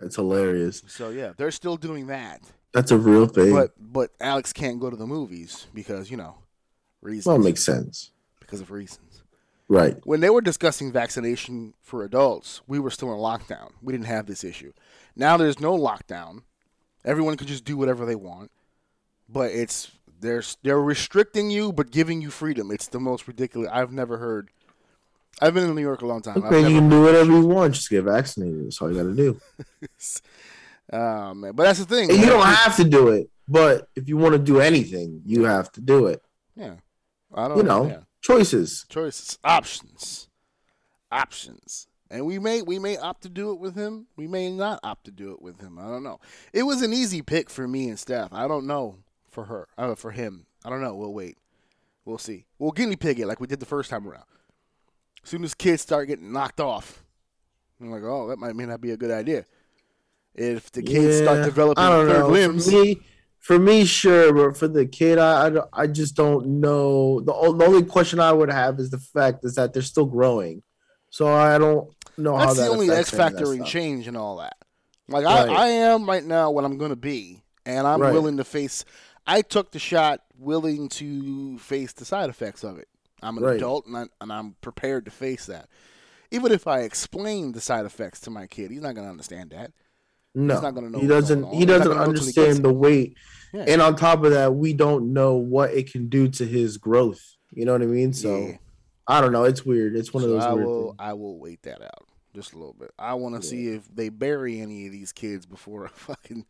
That's 0.00 0.16
hilarious. 0.16 0.82
So 0.86 1.08
yeah, 1.10 1.32
they're 1.36 1.50
still 1.50 1.76
doing 1.76 2.06
that. 2.08 2.42
That's 2.72 2.90
a 2.90 2.98
real 2.98 3.26
thing. 3.26 3.52
But 3.52 3.72
but 3.80 4.10
Alex 4.20 4.52
can't 4.52 4.78
go 4.78 4.90
to 4.90 4.96
the 4.96 5.06
movies 5.06 5.66
because 5.74 6.10
you 6.10 6.16
know 6.16 6.36
reasons. 7.02 7.26
well, 7.26 7.36
it 7.36 7.44
makes 7.44 7.64
sense. 7.64 8.12
because 8.38 8.60
of 8.60 8.70
reasons. 8.70 9.00
Right. 9.68 9.96
When 10.04 10.20
they 10.20 10.30
were 10.30 10.40
discussing 10.40 10.92
vaccination 10.92 11.74
for 11.82 12.04
adults, 12.04 12.60
we 12.66 12.78
were 12.78 12.90
still 12.90 13.12
in 13.12 13.18
lockdown. 13.18 13.72
We 13.82 13.92
didn't 13.92 14.06
have 14.06 14.26
this 14.26 14.44
issue. 14.44 14.72
Now 15.16 15.36
there's 15.36 15.58
no 15.60 15.76
lockdown. 15.76 16.42
Everyone 17.04 17.36
can 17.36 17.46
just 17.46 17.64
do 17.64 17.76
whatever 17.76 18.06
they 18.06 18.14
want. 18.14 18.50
But 19.28 19.50
it's 19.50 19.90
they're 20.20 20.42
they're 20.62 20.80
restricting 20.80 21.50
you 21.50 21.72
but 21.72 21.90
giving 21.90 22.22
you 22.22 22.30
freedom. 22.30 22.70
It's 22.70 22.86
the 22.86 23.00
most 23.00 23.26
ridiculous. 23.26 23.68
I've 23.72 23.92
never 23.92 24.18
heard. 24.18 24.50
I've 25.42 25.52
been 25.52 25.64
in 25.64 25.74
New 25.74 25.82
York 25.82 26.02
a 26.02 26.06
long 26.06 26.22
time. 26.22 26.44
Okay, 26.44 26.60
you 26.60 26.78
can 26.78 26.88
do 26.88 27.02
whatever 27.02 27.32
you 27.32 27.46
want. 27.46 27.74
Just 27.74 27.90
get 27.90 28.04
vaccinated. 28.04 28.66
That's 28.66 28.80
all 28.80 28.90
you 28.90 28.96
got 28.96 29.08
to 29.08 29.16
do. 29.16 29.40
Oh 30.92 31.34
man, 31.34 31.52
but 31.52 31.64
that's 31.64 31.80
the 31.80 31.84
thing. 31.84 32.10
You 32.10 32.26
don't 32.26 32.46
have 32.46 32.76
to 32.76 32.84
do 32.84 33.08
it, 33.08 33.28
but 33.48 33.88
if 33.96 34.08
you 34.08 34.16
want 34.16 34.34
to 34.34 34.38
do 34.38 34.60
anything, 34.60 35.20
you 35.26 35.42
have 35.44 35.72
to 35.72 35.80
do 35.80 36.06
it. 36.06 36.22
Yeah, 36.54 36.76
I 37.34 37.48
don't 37.48 37.56
You 37.56 37.62
know, 37.64 37.86
Yeah. 37.86 38.00
Choices. 38.26 38.86
choices, 38.88 39.38
options, 39.44 40.28
options, 41.10 41.86
and 42.10 42.26
we 42.26 42.38
may 42.38 42.62
we 42.62 42.78
may 42.78 42.96
opt 42.96 43.22
to 43.22 43.28
do 43.28 43.52
it 43.52 43.60
with 43.60 43.74
him. 43.74 44.06
We 44.16 44.26
may 44.26 44.50
not 44.50 44.80
opt 44.82 45.04
to 45.06 45.10
do 45.10 45.32
it 45.32 45.42
with 45.42 45.60
him. 45.60 45.78
I 45.78 45.84
don't 45.88 46.02
know. 46.02 46.20
It 46.52 46.64
was 46.64 46.82
an 46.82 46.92
easy 46.92 47.22
pick 47.22 47.50
for 47.50 47.66
me 47.66 47.88
and 47.88 47.98
Steph. 47.98 48.32
I 48.32 48.48
don't 48.48 48.66
know 48.66 48.96
for 49.30 49.44
her, 49.44 49.68
uh, 49.78 49.94
for 49.94 50.10
him. 50.10 50.46
I 50.64 50.70
don't 50.70 50.80
know. 50.80 50.94
We'll 50.94 51.14
wait. 51.14 51.36
We'll 52.04 52.18
see. 52.18 52.46
We'll 52.58 52.72
guinea 52.72 52.96
pig 52.96 53.20
it 53.20 53.26
like 53.26 53.40
we 53.40 53.46
did 53.46 53.60
the 53.60 53.66
first 53.66 53.90
time 53.90 54.08
around. 54.08 54.24
As 55.22 55.30
soon 55.30 55.44
as 55.44 55.54
kids 55.54 55.82
start 55.82 56.06
getting 56.06 56.32
knocked 56.32 56.60
off, 56.60 57.04
I'm 57.80 57.90
like, 57.90 58.02
oh, 58.04 58.28
that 58.28 58.38
might 58.38 58.54
may 58.54 58.66
not 58.66 58.80
be 58.80 58.92
a 58.92 58.96
good 58.96 59.10
idea. 59.10 59.44
If 60.34 60.70
the 60.70 60.82
kids 60.82 61.18
start 61.18 61.44
developing 61.44 61.82
third 61.82 62.08
know. 62.08 62.28
limbs, 62.28 62.70
me, 62.70 63.00
for 63.46 63.58
me, 63.60 63.84
sure, 63.84 64.32
but 64.32 64.56
for 64.56 64.66
the 64.66 64.86
kid, 64.86 65.18
I, 65.18 65.46
I, 65.48 65.60
I 65.72 65.86
just 65.86 66.16
don't 66.16 66.60
know. 66.60 67.20
The, 67.20 67.32
the 67.32 67.64
only 67.64 67.84
question 67.84 68.18
I 68.18 68.32
would 68.32 68.50
have 68.50 68.80
is 68.80 68.90
the 68.90 68.98
fact 68.98 69.44
is 69.44 69.54
that 69.54 69.72
they're 69.72 69.82
still 69.82 70.06
growing, 70.06 70.64
so 71.10 71.28
I 71.28 71.56
don't 71.56 71.88
know 72.18 72.36
how 72.36 72.46
That's 72.46 72.56
that 72.56 72.64
the 72.64 72.70
only 72.72 72.90
X 72.90 73.10
that 73.12 73.16
factor 73.16 73.54
in 73.54 73.64
change 73.64 74.08
and 74.08 74.16
all 74.16 74.38
that. 74.38 74.56
Like 75.08 75.24
Right. 75.24 75.48
I, 75.48 75.62
I 75.62 75.66
am 75.68 76.08
right 76.08 76.24
now 76.24 76.50
what 76.50 76.64
I'm 76.64 76.76
going 76.76 76.90
to 76.90 76.96
be, 76.96 77.44
and 77.64 77.86
I'm 77.86 78.00
Right. 78.00 78.12
willing 78.12 78.36
to 78.38 78.44
face. 78.44 78.84
I 79.28 79.42
took 79.42 79.70
the 79.70 79.78
shot, 79.78 80.22
willing 80.36 80.88
to 80.90 81.58
face 81.58 81.92
the 81.92 82.04
side 82.04 82.28
effects 82.30 82.64
of 82.64 82.78
it. 82.78 82.88
I'm 83.22 83.38
an 83.38 83.44
Right. 83.44 83.56
adult, 83.56 83.86
and, 83.86 83.96
I, 83.96 84.06
and 84.20 84.32
I'm 84.32 84.56
prepared 84.60 85.04
to 85.04 85.12
face 85.12 85.46
that. 85.46 85.68
Even 86.32 86.50
if 86.50 86.66
I 86.66 86.80
explain 86.80 87.52
the 87.52 87.60
side 87.60 87.86
effects 87.86 88.18
to 88.22 88.30
my 88.30 88.48
kid, 88.48 88.72
he's 88.72 88.82
not 88.82 88.96
going 88.96 89.06
to 89.06 89.10
understand 89.10 89.50
that. 89.50 89.70
No, 90.36 90.54
He's 90.54 90.62
not 90.62 90.74
gonna 90.74 90.90
know 90.90 90.98
he 91.00 91.06
doesn't. 91.06 91.52
He 91.54 91.64
doesn't 91.64 91.88
gonna 91.88 92.06
know 92.06 92.12
till 92.12 92.24
he 92.24 92.32
gets 92.32 92.38
understand 92.38 92.64
the 92.64 92.72
weight, 92.72 93.16
Yeah. 93.54 93.64
and 93.68 93.80
on 93.82 93.96
top 93.96 94.22
of 94.22 94.32
that, 94.32 94.54
we 94.54 94.74
don't 94.74 95.12
know 95.14 95.36
what 95.36 95.70
it 95.72 95.90
can 95.90 96.08
do 96.08 96.28
to 96.28 96.44
his 96.46 96.76
growth. 96.76 97.22
You 97.52 97.64
know 97.64 97.72
what 97.72 97.82
I 97.82 97.86
mean? 97.86 98.12
So 98.12 98.36
Yeah. 98.38 98.56
I 99.08 99.20
don't 99.20 99.32
know. 99.32 99.44
It's 99.44 99.64
weird. 99.64 99.96
It's 99.96 100.12
one 100.12 100.22
of 100.24 100.28
those 100.30 100.42
I 100.44 100.52
weird 100.52 100.66
will. 100.66 100.82
things. 100.88 100.96
I 100.98 101.12
will 101.14 101.38
wait 101.38 101.62
that 101.62 101.80
out 101.80 102.06
just 102.34 102.52
a 102.52 102.58
little 102.58 102.74
bit. 102.78 102.90
I 102.98 103.14
want 103.14 103.34
to 103.40 103.42
see 103.42 103.68
if 103.68 103.88
they 103.94 104.10
bury 104.10 104.60
any 104.60 104.84
of 104.86 104.92
these 104.92 105.10
kids 105.10 105.46
before 105.46 105.86
I 105.86 105.88
fucking 105.94 106.44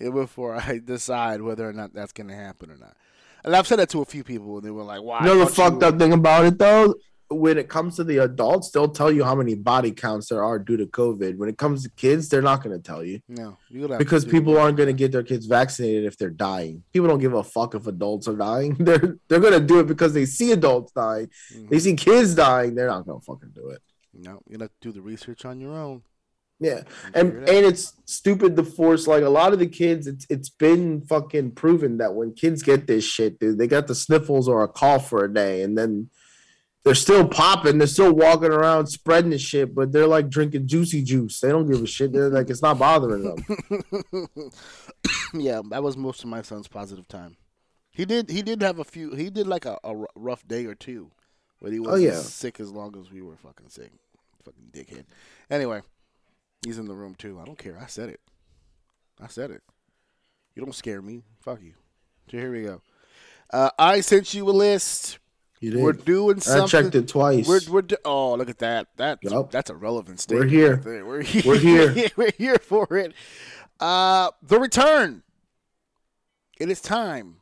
eh, 0.00 0.10
before 0.10 0.56
I 0.56 0.80
decide 0.84 1.40
whether 1.42 1.68
or 1.68 1.72
not 1.72 1.94
that's 1.94 2.12
going 2.12 2.26
to 2.28 2.34
happen 2.34 2.72
or 2.72 2.76
not. 2.76 2.96
And 3.44 3.54
I've 3.54 3.68
said 3.68 3.78
that 3.78 3.88
to 3.90 4.02
a 4.02 4.04
few 4.04 4.24
people, 4.24 4.56
and 4.56 4.66
they 4.66 4.70
were 4.72 4.82
like, 4.82 5.00
"Why?" 5.00 5.20
You 5.20 5.26
know 5.26 5.38
the 5.38 5.46
fucked 5.46 5.84
up 5.84 5.96
thing 5.96 6.12
about 6.12 6.44
it 6.44 6.58
though? 6.58 6.92
When 7.30 7.58
it 7.58 7.68
comes 7.68 7.96
to 7.96 8.04
the 8.04 8.18
adults, 8.18 8.70
they'll 8.70 8.88
tell 8.88 9.12
you 9.12 9.22
how 9.22 9.34
many 9.34 9.54
body 9.54 9.90
counts 9.90 10.28
there 10.30 10.42
are 10.42 10.58
due 10.58 10.78
to 10.78 10.86
COVID. 10.86 11.36
When 11.36 11.48
it 11.50 11.58
comes 11.58 11.82
to 11.82 11.90
kids, 11.90 12.28
they're 12.28 12.40
not 12.40 12.62
going 12.62 12.74
to 12.74 12.82
tell 12.82 13.04
you 13.04 13.20
No, 13.28 13.58
you 13.68 13.86
because 13.98 14.24
people 14.24 14.56
aren't 14.56 14.78
going 14.78 14.86
to 14.86 14.94
get 14.94 15.12
their 15.12 15.22
kids 15.22 15.44
vaccinated 15.44 16.04
if 16.04 16.16
they're 16.16 16.30
dying. 16.30 16.84
People 16.92 17.08
don't 17.08 17.18
give 17.18 17.34
a 17.34 17.44
fuck 17.44 17.74
if 17.74 17.86
adults 17.86 18.28
are 18.28 18.36
dying. 18.36 18.74
They're 18.78 19.18
they're 19.28 19.40
going 19.40 19.60
to 19.60 19.66
do 19.66 19.78
it 19.80 19.86
because 19.86 20.14
they 20.14 20.24
see 20.24 20.52
adults 20.52 20.92
dying. 20.92 21.28
Mhm. 21.54 21.68
They 21.68 21.78
see 21.78 21.94
kids 21.96 22.34
dying. 22.34 22.74
They're 22.74 22.88
not 22.88 23.04
going 23.06 23.20
to 23.20 23.24
fucking 23.24 23.50
do 23.54 23.68
it. 23.68 23.82
No, 24.14 24.40
you 24.48 24.58
have 24.58 24.68
to 24.70 24.74
do 24.80 24.92
the 24.92 25.02
research 25.02 25.44
on 25.44 25.60
your 25.60 25.74
own. 25.74 26.02
Yeah, 26.60 26.82
and 27.14 27.30
and 27.32 27.48
it 27.48 27.54
and 27.54 27.66
it's 27.66 27.92
stupid 28.06 28.56
to 28.56 28.64
force 28.64 29.06
like 29.06 29.22
a 29.22 29.28
lot 29.28 29.52
of 29.52 29.58
the 29.60 29.66
kids. 29.68 30.06
It's 30.08 30.26
it's 30.28 30.48
been 30.48 31.02
fucking 31.02 31.52
proven 31.52 31.98
that 31.98 32.14
when 32.14 32.32
kids 32.32 32.62
get 32.64 32.86
this 32.88 33.04
shit, 33.04 33.38
dude, 33.38 33.58
they 33.58 33.68
got 33.68 33.86
the 33.86 33.94
sniffles 33.94 34.48
or 34.48 34.64
a 34.64 34.68
cough 34.68 35.08
for 35.08 35.24
a 35.24 35.32
day, 35.32 35.62
and 35.62 35.78
then 35.78 36.10
they're 36.88 36.94
still 36.94 37.28
popping. 37.28 37.76
They're 37.78 37.86
still 37.86 38.12
walking 38.14 38.50
around 38.50 38.86
spreading 38.86 39.30
the 39.30 39.38
shit, 39.38 39.74
but 39.74 39.92
they're 39.92 40.06
like 40.06 40.30
drinking 40.30 40.66
juicy 40.66 41.02
juice. 41.02 41.38
They 41.40 41.50
don't 41.50 41.70
give 41.70 41.82
a 41.82 41.86
shit. 41.86 42.12
They're 42.12 42.30
like 42.30 42.48
it's 42.48 42.62
not 42.62 42.78
bothering 42.78 43.24
them. 43.24 43.44
yeah, 45.34 45.60
that 45.70 45.82
was 45.82 45.96
most 45.96 46.22
of 46.24 46.30
my 46.30 46.42
son's 46.42 46.68
positive 46.68 47.06
time. 47.08 47.36
He 47.90 48.04
did. 48.04 48.30
He 48.30 48.42
did 48.42 48.62
have 48.62 48.78
a 48.78 48.84
few. 48.84 49.14
He 49.14 49.28
did 49.28 49.46
like 49.46 49.66
a 49.66 49.78
rough 50.14 50.46
day 50.48 50.64
or 50.66 50.74
two, 50.74 51.10
but 51.60 51.72
he 51.72 51.78
Oh, 51.78 51.82
wasn't 51.82 52.02
yeah. 52.04 52.20
sick 52.20 52.60
as 52.60 52.70
long 52.70 52.96
as 52.98 53.10
we 53.10 53.20
were 53.22 53.36
fucking 53.36 53.68
sick. 53.68 53.90
Fucking 54.44 54.70
dickhead. 54.72 55.04
Anyway, 55.50 55.82
he's 56.64 56.78
in 56.78 56.86
the 56.86 56.94
room 56.94 57.14
too. 57.14 57.38
I 57.40 57.44
don't 57.44 57.58
care. 57.58 57.78
I 57.78 57.86
said 57.86 58.08
it. 58.08 58.20
I 59.20 59.26
said 59.26 59.50
it. 59.50 59.62
You 60.54 60.64
don't 60.64 60.74
scare 60.74 61.02
me. 61.02 61.22
Fuck 61.40 61.60
you. 61.62 61.74
So 62.30 62.38
here 62.38 62.52
we 62.52 62.62
go. 62.62 62.80
Uh, 63.52 63.70
I 63.78 64.00
sent 64.00 64.32
you 64.34 64.48
a 64.48 64.52
list. 64.52 65.18
You 65.60 65.72
did. 65.72 65.82
We're 65.82 65.92
doing 65.92 66.40
something. 66.40 66.62
I 66.64 66.66
checked 66.82 66.94
it 66.94 67.08
twice. 67.08 67.48
We're, 67.48 67.60
we're 67.70 67.82
do- 67.82 67.96
oh 68.04 68.34
look 68.34 68.48
at 68.48 68.58
that 68.58 68.88
that's 68.96 69.22
Yup. 69.22 69.50
that's 69.50 69.70
a 69.70 69.74
relevant 69.74 70.24
We're 70.30 70.48
statement. 70.48 70.50
here. 70.50 70.76
right. 70.76 71.06
We're 71.06 71.22
here. 71.22 71.42
We're 71.46 71.58
here. 71.94 72.08
we're 72.16 72.30
here 72.38 72.58
for 72.58 72.86
it. 72.96 73.12
Uh, 73.80 74.30
the 74.42 74.58
return. 74.60 75.22
It 76.60 76.70
is 76.70 76.80
time. 76.80 77.36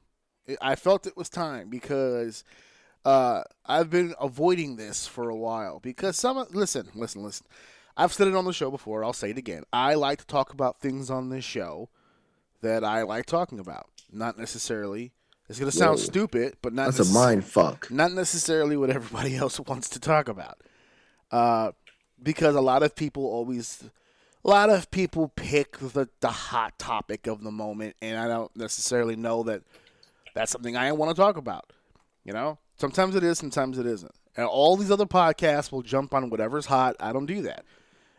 I 0.60 0.76
felt 0.76 1.06
it 1.06 1.16
was 1.16 1.28
time 1.28 1.68
because 1.70 2.44
uh, 3.04 3.42
I've 3.64 3.90
been 3.90 4.14
avoiding 4.20 4.76
this 4.76 5.06
for 5.06 5.28
a 5.28 5.36
while 5.36 5.80
because 5.80 6.16
some 6.16 6.44
listen, 6.50 6.88
listen, 6.94 7.22
listen. 7.22 7.46
I've 7.96 8.12
said 8.12 8.28
it 8.28 8.34
on 8.34 8.44
the 8.44 8.52
show 8.52 8.70
before. 8.70 9.02
I'll 9.04 9.12
say 9.14 9.30
it 9.30 9.38
again. 9.38 9.64
I 9.72 9.94
like 9.94 10.18
to 10.18 10.26
talk 10.26 10.52
about 10.52 10.80
things 10.80 11.08
on 11.10 11.30
this 11.30 11.44
show 11.44 11.88
that 12.60 12.84
I 12.84 13.02
like 13.02 13.24
talking 13.26 13.58
about. 13.58 13.86
Not 14.12 14.38
necessarily. 14.38 15.12
It's 15.48 15.58
gonna 15.58 15.70
sound 15.70 15.98
Whoa. 15.98 16.04
stupid, 16.04 16.56
but 16.60 16.72
not 16.72 16.92
That's 16.92 17.08
a 17.08 17.12
mind 17.12 17.44
fuck. 17.44 17.90
not 17.90 18.12
necessarily 18.12 18.76
what 18.76 18.90
everybody 18.90 19.36
else 19.42 19.60
wants 19.60 19.88
to 19.90 20.00
talk 20.00 20.28
about. 20.28 20.60
Uh, 21.30 21.72
because 22.22 22.54
a 22.54 22.60
lot 22.60 22.82
of 22.82 22.96
people 22.96 23.24
always, 23.24 23.84
a 24.44 24.48
lot 24.48 24.70
of 24.70 24.90
people 24.90 25.28
pick 25.36 25.78
the, 25.78 26.08
the 26.20 26.28
hot 26.28 26.78
topic 26.78 27.26
of 27.26 27.42
the 27.42 27.50
moment, 27.50 27.94
and 28.02 28.18
I 28.18 28.26
don't 28.26 28.54
necessarily 28.56 29.16
know 29.16 29.42
that 29.44 29.62
that's 30.34 30.50
something 30.50 30.76
I 30.76 30.92
want 30.92 31.14
to 31.14 31.20
talk 31.20 31.36
about. 31.36 31.72
You 32.24 32.32
know, 32.32 32.58
sometimes 32.78 33.14
it 33.14 33.22
is, 33.22 33.38
sometimes 33.38 33.78
it 33.78 33.86
isn't. 33.86 34.14
And 34.36 34.46
all 34.46 34.76
these 34.76 34.90
other 34.90 35.06
podcasts 35.06 35.70
will 35.70 35.82
jump 35.82 36.12
on 36.12 36.28
whatever's 36.28 36.66
hot. 36.66 36.96
I 37.00 37.12
don't 37.12 37.26
do 37.26 37.42
that. 37.42 37.64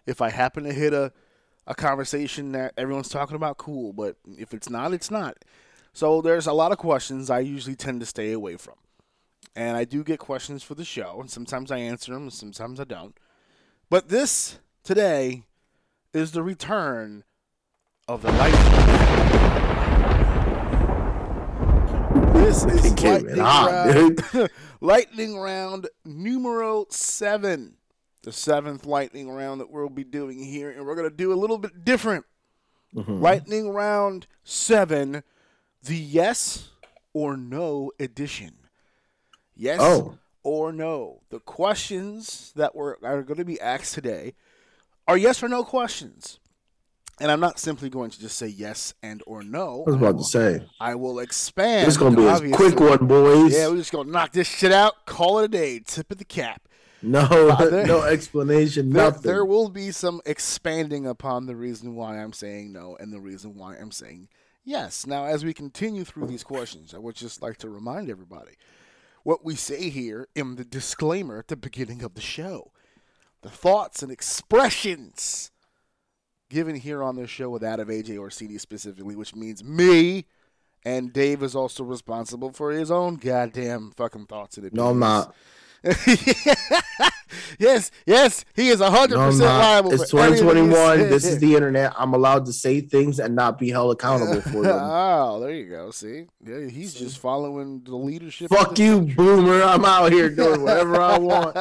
If 0.05 0.21
I 0.21 0.29
happen 0.29 0.63
to 0.63 0.73
hit 0.73 0.93
a, 0.93 1.11
a 1.67 1.75
conversation 1.75 2.53
that 2.53 2.73
everyone's 2.77 3.09
talking 3.09 3.35
about, 3.35 3.57
cool. 3.57 3.91
But 3.93 4.15
if 4.37 4.53
it's 4.53 4.69
not, 4.69 4.93
it's 4.93 5.11
not. 5.11 5.37
So 5.97 6.21
there's 6.21 6.45
a 6.45 6.53
lot 6.53 6.71
of 6.71 6.77
questions 6.77 7.31
I 7.31 7.39
usually 7.39 7.75
tend 7.75 8.01
to 8.01 8.05
stay 8.05 8.31
away 8.31 8.55
from 8.55 8.75
and 9.55 9.75
I 9.75 9.83
do 9.83 10.03
get 10.03 10.19
questions 10.19 10.61
for 10.61 10.75
the 10.75 10.85
show, 10.85 11.17
and 11.19 11.31
sometimes 11.31 11.71
I 11.71 11.79
answer 11.79 12.13
them, 12.13 12.21
and 12.21 12.33
sometimes 12.33 12.79
I 12.79 12.83
don't. 12.83 13.17
But 13.89 14.09
this 14.09 14.59
today 14.83 15.41
is 16.13 16.33
the 16.33 16.43
return 16.43 17.23
of 18.07 18.21
the 18.21 18.31
lightning. 18.33 18.61
This 22.43 22.63
is 22.63 22.85
It 22.85 22.95
came 22.95 23.27
in 23.27 23.37
lightning 23.37 24.19
round, 24.35 24.49
lightning 24.81 25.39
round 25.39 25.87
numero 26.05 26.85
seven, 26.91 27.77
the 28.21 28.31
seventh 28.31 28.85
lightning 28.85 29.31
round 29.31 29.61
that 29.61 29.71
we'll 29.71 29.89
be 29.89 30.03
doing 30.03 30.43
here, 30.43 30.69
and 30.69 30.85
we're 30.85 30.95
gonna 30.95 31.09
do 31.09 31.33
a 31.33 31.39
little 31.41 31.57
bit 31.57 31.83
different. 31.83 32.27
Mhm. 32.93 33.19
Lightning 33.19 33.71
round 33.71 34.27
seven, 34.43 35.23
the 35.87 35.97
yes 35.97 36.69
or 37.13 37.35
no 37.37 37.91
edition. 37.99 38.53
Yes 39.55 39.79
Oh. 39.81 40.17
or 40.43 40.71
no. 40.71 41.21
The 41.29 41.39
questions 41.39 42.53
that 42.55 42.75
were 42.75 42.97
are 43.03 43.23
going 43.23 43.37
to 43.39 43.45
be 43.45 43.59
asked 43.59 43.93
today 43.93 44.33
are 45.07 45.17
yes 45.17 45.41
or 45.41 45.49
no 45.49 45.63
questions. 45.63 46.39
And 47.19 47.31
I'm 47.31 47.39
not 47.39 47.57
simply 47.57 47.89
going 47.89 48.11
to 48.11 48.19
just 48.19 48.37
say 48.37 48.45
yes 48.47 48.93
and 49.01 49.23
or 49.25 49.41
no. 49.41 49.83
I 49.87 49.89
was 49.89 49.95
about 49.95 50.15
will, 50.17 50.23
to 50.23 50.29
say 50.29 50.65
I 50.79 50.93
will 50.93 51.17
expand. 51.19 51.87
it's 51.87 51.97
gonna 51.97 52.15
be 52.15 52.51
a 52.51 52.55
quick 52.55 52.79
one, 52.79 53.07
boys. 53.07 53.53
Yeah, 53.53 53.69
we're 53.69 53.77
just 53.77 53.91
gonna 53.91 54.11
knock 54.11 54.33
this 54.33 54.47
shit 54.47 54.71
out. 54.71 55.07
Call 55.07 55.39
it 55.39 55.45
a 55.45 55.47
day. 55.47 55.79
Tip 55.79 56.11
of 56.11 56.19
the 56.19 56.25
cap. 56.25 56.61
no, 57.01 57.21
Uh, 57.21 57.65
there- 57.71 57.87
no 57.87 58.01
explanation. 58.15 58.91
There, 58.91 59.05
nothing. 59.05 59.21
there 59.23 59.43
will 59.45 59.69
be 59.69 59.89
some 59.89 60.21
expanding 60.27 61.07
upon 61.07 61.47
the 61.47 61.55
reason 61.55 61.95
why 61.95 62.19
I'm 62.19 62.33
saying 62.33 62.71
no 62.71 62.95
and 62.99 63.11
the 63.11 63.19
reason 63.19 63.55
why 63.55 63.75
I'm 63.77 63.91
saying 63.91 64.27
yes. 64.29 64.29
Now, 65.07 65.25
as 65.25 65.45
we 65.45 65.53
continue 65.53 66.03
through 66.03 66.27
these 66.27 66.43
questions, 66.43 66.93
I 66.93 66.97
would 66.97 67.15
just 67.15 67.41
like 67.41 67.57
to 67.59 67.69
remind 67.69 68.09
everybody 68.09 68.51
what 69.23 69.43
we 69.43 69.55
say 69.55 69.89
here 69.89 70.27
in 70.35 70.55
the 70.55 70.65
disclaimer 70.65 71.39
at 71.39 71.47
the 71.47 71.55
beginning 71.55 72.03
of 72.03 72.15
the 72.15 72.21
show. 72.21 72.71
The 73.43 73.49
thoughts 73.49 74.03
and 74.03 74.11
expressions 74.11 75.51
given 76.49 76.75
here 76.75 77.01
on 77.01 77.15
this 77.15 77.29
show 77.29 77.49
with 77.49 77.61
that 77.61 77.79
of 77.79 77.87
AJ 77.87 78.17
Orsini 78.17 78.57
specifically, 78.57 79.15
which 79.15 79.35
means 79.35 79.63
me, 79.63 80.25
and 80.83 81.13
Dave 81.13 81.43
is 81.43 81.55
also 81.55 81.83
responsible 81.83 82.51
for 82.51 82.71
his 82.71 82.91
own 82.91 83.15
goddamn 83.15 83.91
fucking 83.95 84.25
thoughts 84.25 84.57
and 84.57 84.67
opinions. 84.67 84.85
no, 84.85 84.91
I'm 84.91 84.99
not. 84.99 85.35
yes, 87.59 87.91
yes, 88.05 88.45
he 88.55 88.69
is 88.69 88.81
hundred 88.81 89.15
no, 89.17 89.27
percent 89.27 89.49
liable. 89.49 89.93
It's 89.93 90.13
anything 90.13 90.33
he 90.33 90.41
2021. 90.41 90.99
This 91.09 91.25
is 91.25 91.39
the 91.39 91.55
internet. 91.55 91.93
I'm 91.97 92.13
allowed 92.13 92.45
to 92.47 92.53
say 92.53 92.81
things 92.81 93.19
and 93.19 93.35
not 93.35 93.59
be 93.59 93.69
held 93.69 93.93
accountable 93.93 94.41
for 94.41 94.63
them. 94.63 94.79
oh, 94.81 95.39
there 95.39 95.51
you 95.51 95.69
go. 95.69 95.91
See, 95.91 96.25
yeah, 96.43 96.67
he's 96.67 96.93
just 96.93 97.19
following 97.19 97.83
the 97.83 97.95
leadership. 97.95 98.49
Fuck 98.49 98.79
you, 98.79 99.01
boomer. 99.01 99.61
I'm 99.61 99.85
out 99.85 100.11
here 100.11 100.29
doing 100.29 100.61
whatever 100.63 100.99
I 100.99 101.17
want. 101.19 101.57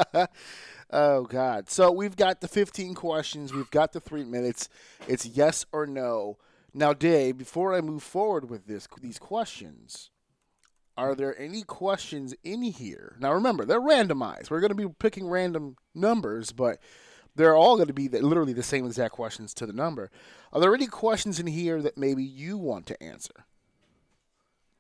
oh 0.90 1.24
God! 1.24 1.68
So 1.68 1.92
we've 1.92 2.16
got 2.16 2.40
the 2.40 2.48
15 2.48 2.94
questions. 2.94 3.52
We've 3.52 3.70
got 3.70 3.92
the 3.92 4.00
three 4.00 4.24
minutes. 4.24 4.68
It's 5.06 5.26
yes 5.26 5.66
or 5.72 5.86
no. 5.86 6.38
Now, 6.72 6.92
Dave, 6.92 7.38
before 7.38 7.74
I 7.74 7.80
move 7.80 8.02
forward 8.02 8.50
with 8.50 8.66
this, 8.66 8.86
these 9.00 9.18
questions, 9.18 10.10
are 10.96 11.14
there 11.14 11.38
any 11.38 11.62
questions 11.62 12.34
in 12.42 12.62
here? 12.62 13.16
Now, 13.18 13.32
remember, 13.32 13.64
they're 13.64 13.80
randomized. 13.80 14.50
We're 14.50 14.60
going 14.60 14.76
to 14.76 14.88
be 14.88 14.88
picking 14.98 15.28
random 15.28 15.76
numbers, 15.94 16.52
but 16.52 16.78
they're 17.34 17.56
all 17.56 17.76
going 17.76 17.88
to 17.88 17.92
be 17.92 18.08
the, 18.08 18.20
literally 18.22 18.52
the 18.52 18.62
same 18.62 18.86
exact 18.86 19.12
questions 19.12 19.52
to 19.54 19.66
the 19.66 19.72
number. 19.72 20.10
Are 20.52 20.60
there 20.60 20.74
any 20.74 20.86
questions 20.86 21.38
in 21.38 21.46
here 21.46 21.82
that 21.82 21.98
maybe 21.98 22.24
you 22.24 22.56
want 22.56 22.86
to 22.86 23.02
answer? 23.02 23.44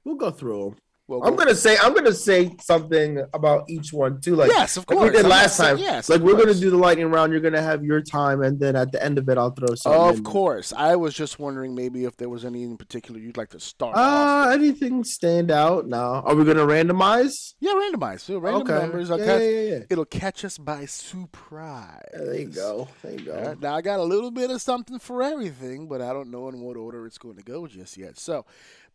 We'll 0.04 0.16
go 0.16 0.30
through 0.30 0.70
them. 0.70 0.78
Well, 1.08 1.22
I'm 1.24 1.36
gonna 1.36 1.54
say 1.54 1.76
I'm 1.80 1.94
gonna 1.94 2.12
say 2.12 2.50
something 2.60 3.24
about 3.32 3.70
each 3.70 3.92
one 3.92 4.20
too. 4.20 4.34
Like 4.34 4.50
Yes, 4.50 4.76
of 4.76 4.84
like 4.88 4.98
course. 4.98 5.10
we 5.10 5.16
did 5.16 5.24
I'm 5.24 5.30
last 5.30 5.56
saying- 5.56 5.76
time. 5.76 5.84
yes, 5.84 6.08
like 6.08 6.20
we're 6.20 6.32
course. 6.32 6.46
gonna 6.46 6.58
do 6.58 6.70
the 6.70 6.76
lightning 6.76 7.06
round. 7.12 7.30
You're 7.30 7.40
gonna 7.40 7.62
have 7.62 7.84
your 7.84 8.00
time, 8.00 8.42
and 8.42 8.58
then 8.58 8.74
at 8.74 8.90
the 8.90 9.00
end 9.00 9.16
of 9.16 9.28
it, 9.28 9.38
I'll 9.38 9.52
throw 9.52 9.72
something. 9.76 10.00
Of 10.02 10.16
in. 10.18 10.24
course. 10.24 10.72
I 10.76 10.96
was 10.96 11.14
just 11.14 11.38
wondering 11.38 11.76
maybe 11.76 12.04
if 12.06 12.16
there 12.16 12.28
was 12.28 12.44
any 12.44 12.64
in 12.64 12.76
particular 12.76 13.20
you'd 13.20 13.36
like 13.36 13.50
to 13.50 13.60
start 13.60 13.94
off. 13.96 14.48
Uh, 14.48 14.50
anything 14.50 15.04
stand 15.04 15.52
out? 15.52 15.86
No. 15.86 16.22
Are 16.24 16.34
we 16.34 16.44
gonna 16.44 16.66
randomize? 16.66 17.54
Yeah, 17.60 17.74
randomize. 17.74 18.20
So 18.22 18.38
random 18.38 18.62
okay. 18.62 18.78
numbers. 18.82 19.08
Yeah, 19.10 19.16
yeah, 19.16 19.24
catch- 19.24 19.42
yeah, 19.42 19.60
yeah. 19.60 19.78
It'll 19.88 20.04
catch 20.06 20.44
us 20.44 20.58
by 20.58 20.86
surprise. 20.86 22.02
There 22.14 22.34
you 22.34 22.46
go. 22.48 22.88
There 23.02 23.12
you 23.12 23.20
go. 23.20 23.40
right, 23.42 23.60
now 23.60 23.76
I 23.76 23.80
got 23.80 24.00
a 24.00 24.04
little 24.04 24.30
bit 24.32 24.50
of 24.50 24.60
something 24.60 24.98
for 24.98 25.22
everything, 25.22 25.86
but 25.86 26.00
I 26.00 26.12
don't 26.12 26.30
know 26.32 26.48
in 26.48 26.60
what 26.60 26.76
order 26.76 27.06
it's 27.06 27.18
going 27.18 27.36
to 27.36 27.42
go 27.44 27.66
just 27.68 27.96
yet. 27.96 28.18
So, 28.18 28.44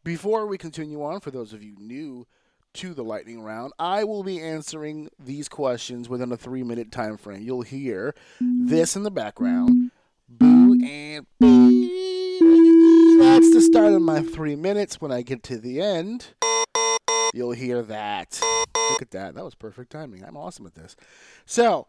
before 0.04 0.46
we 0.46 0.58
continue 0.58 1.04
on, 1.04 1.20
for 1.20 1.32
those 1.32 1.54
of 1.54 1.64
you 1.64 1.76
new 1.80 2.28
to 2.74 2.94
the 2.94 3.04
lightning 3.04 3.42
round, 3.42 3.74
I 3.78 4.04
will 4.04 4.24
be 4.24 4.40
answering 4.40 5.10
these 5.20 5.50
questions 5.50 6.08
within 6.08 6.32
a 6.32 6.38
three-minute 6.38 6.92
time 6.92 7.18
frame. 7.18 7.42
You'll 7.42 7.64
hear 7.64 8.16
this 8.40 8.96
in 8.96 9.04
the 9.04 9.12
background, 9.12 9.92
boo 10.30 10.80
and 10.84 11.26
beep. 11.40 13.20
That's 13.20 13.54
the 13.54 13.62
start 13.62 13.94
of 13.94 14.02
my 14.02 14.22
three 14.22 14.56
minutes. 14.56 15.02
When 15.02 15.12
I 15.12 15.22
get 15.22 15.44
to 15.44 15.58
the 15.58 15.82
end, 15.82 16.28
you'll 17.34 17.52
hear 17.52 17.82
that. 17.84 18.40
Look 18.92 19.02
at 19.02 19.12
that. 19.12 19.36
That 19.36 19.44
was 19.44 19.56
perfect 19.56 19.92
timing. 19.92 20.24
I'm 20.24 20.38
awesome 20.38 20.66
at 20.66 20.76
this. 20.76 20.96
So, 21.46 21.88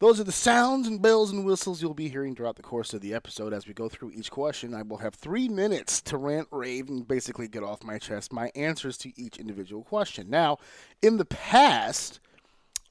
those 0.00 0.18
are 0.18 0.24
the 0.24 0.32
sounds 0.32 0.88
and 0.88 1.00
bells 1.00 1.30
and 1.30 1.44
whistles 1.44 1.80
you'll 1.80 1.94
be 1.94 2.08
hearing 2.08 2.34
throughout 2.34 2.56
the 2.56 2.62
course 2.62 2.94
of 2.94 3.02
the 3.02 3.12
episode 3.12 3.52
as 3.52 3.68
we 3.68 3.74
go 3.74 3.88
through 3.88 4.10
each 4.12 4.30
question. 4.30 4.74
I 4.74 4.82
will 4.82 4.96
have 4.96 5.14
three 5.14 5.46
minutes 5.48 6.00
to 6.02 6.16
rant, 6.16 6.48
rave, 6.50 6.88
and 6.88 7.06
basically 7.06 7.48
get 7.48 7.62
off 7.62 7.84
my 7.84 7.98
chest 7.98 8.32
my 8.32 8.50
answers 8.54 8.96
to 8.98 9.12
each 9.20 9.36
individual 9.36 9.84
question. 9.84 10.30
Now, 10.30 10.56
in 11.02 11.18
the 11.18 11.26
past, 11.26 12.18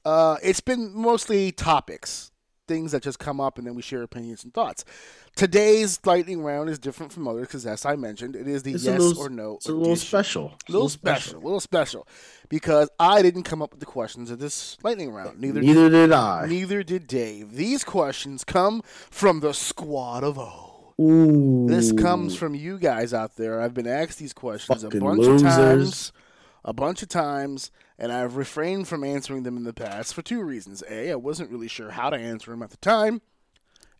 uh, 0.04 0.36
it's 0.42 0.60
been 0.60 0.94
mostly 0.94 1.50
topics, 1.50 2.30
things 2.70 2.92
that 2.92 3.02
just 3.02 3.18
come 3.18 3.40
up, 3.40 3.58
and 3.58 3.66
then 3.66 3.74
we 3.74 3.82
share 3.82 4.02
opinions 4.02 4.44
and 4.44 4.54
thoughts. 4.54 4.84
Today's 5.36 5.98
lightning 6.04 6.42
round 6.42 6.68
is 6.70 6.78
different 6.78 7.12
from 7.12 7.26
others 7.28 7.46
because, 7.48 7.66
as 7.66 7.84
I 7.84 7.96
mentioned, 7.96 8.36
it 8.36 8.46
is 8.48 8.62
the 8.62 8.72
It's 8.74 8.84
yes 8.84 8.98
little- 9.00 9.22
or 9.22 9.28
no. 9.28 9.56
It's 9.56 9.66
a 9.68 9.72
little 9.72 9.92
edition 9.92 10.06
special. 10.06 10.54
a 10.68 10.72
little 10.72 10.88
special, 10.88 11.38
a 11.38 11.44
little 11.44 11.60
special, 11.60 12.06
because 12.48 12.88
I 12.98 13.22
didn't 13.22 13.42
come 13.42 13.60
up 13.62 13.70
with 13.72 13.80
the 13.80 13.86
questions 13.86 14.30
of 14.30 14.38
this 14.38 14.76
lightning 14.82 15.10
round. 15.12 15.40
Neither, 15.40 15.60
Neither 15.60 15.90
did 15.90 16.12
I. 16.12 16.46
neither 16.46 16.82
did 16.82 17.06
Dave. 17.06 17.54
These 17.56 17.84
questions 17.84 18.44
come 18.44 18.82
from 19.10 19.40
the 19.40 19.52
squad 19.52 20.24
of 20.24 20.38
O. 20.38 20.94
Ooh. 21.00 21.66
This 21.68 21.92
comes 21.92 22.36
from 22.36 22.54
you 22.54 22.78
guys 22.78 23.14
out 23.14 23.36
there. 23.36 23.60
I've 23.60 23.72
been 23.74 23.86
asked 23.86 24.18
these 24.18 24.32
questions 24.34 24.82
Fucking 24.82 25.00
a 25.00 25.04
bunch 25.04 25.18
losers. 25.20 25.42
of 25.42 25.48
times, 25.48 26.12
a 26.64 26.72
bunch 26.74 27.02
of 27.02 27.08
times, 27.08 27.70
and 28.00 28.10
I've 28.10 28.34
refrained 28.34 28.88
from 28.88 29.04
answering 29.04 29.42
them 29.44 29.56
in 29.56 29.62
the 29.64 29.72
past 29.72 30.14
for 30.14 30.22
two 30.22 30.42
reasons: 30.42 30.82
a, 30.90 31.12
I 31.12 31.14
wasn't 31.16 31.50
really 31.50 31.68
sure 31.68 31.90
how 31.90 32.10
to 32.10 32.16
answer 32.16 32.50
them 32.50 32.62
at 32.62 32.70
the 32.70 32.76
time, 32.78 33.20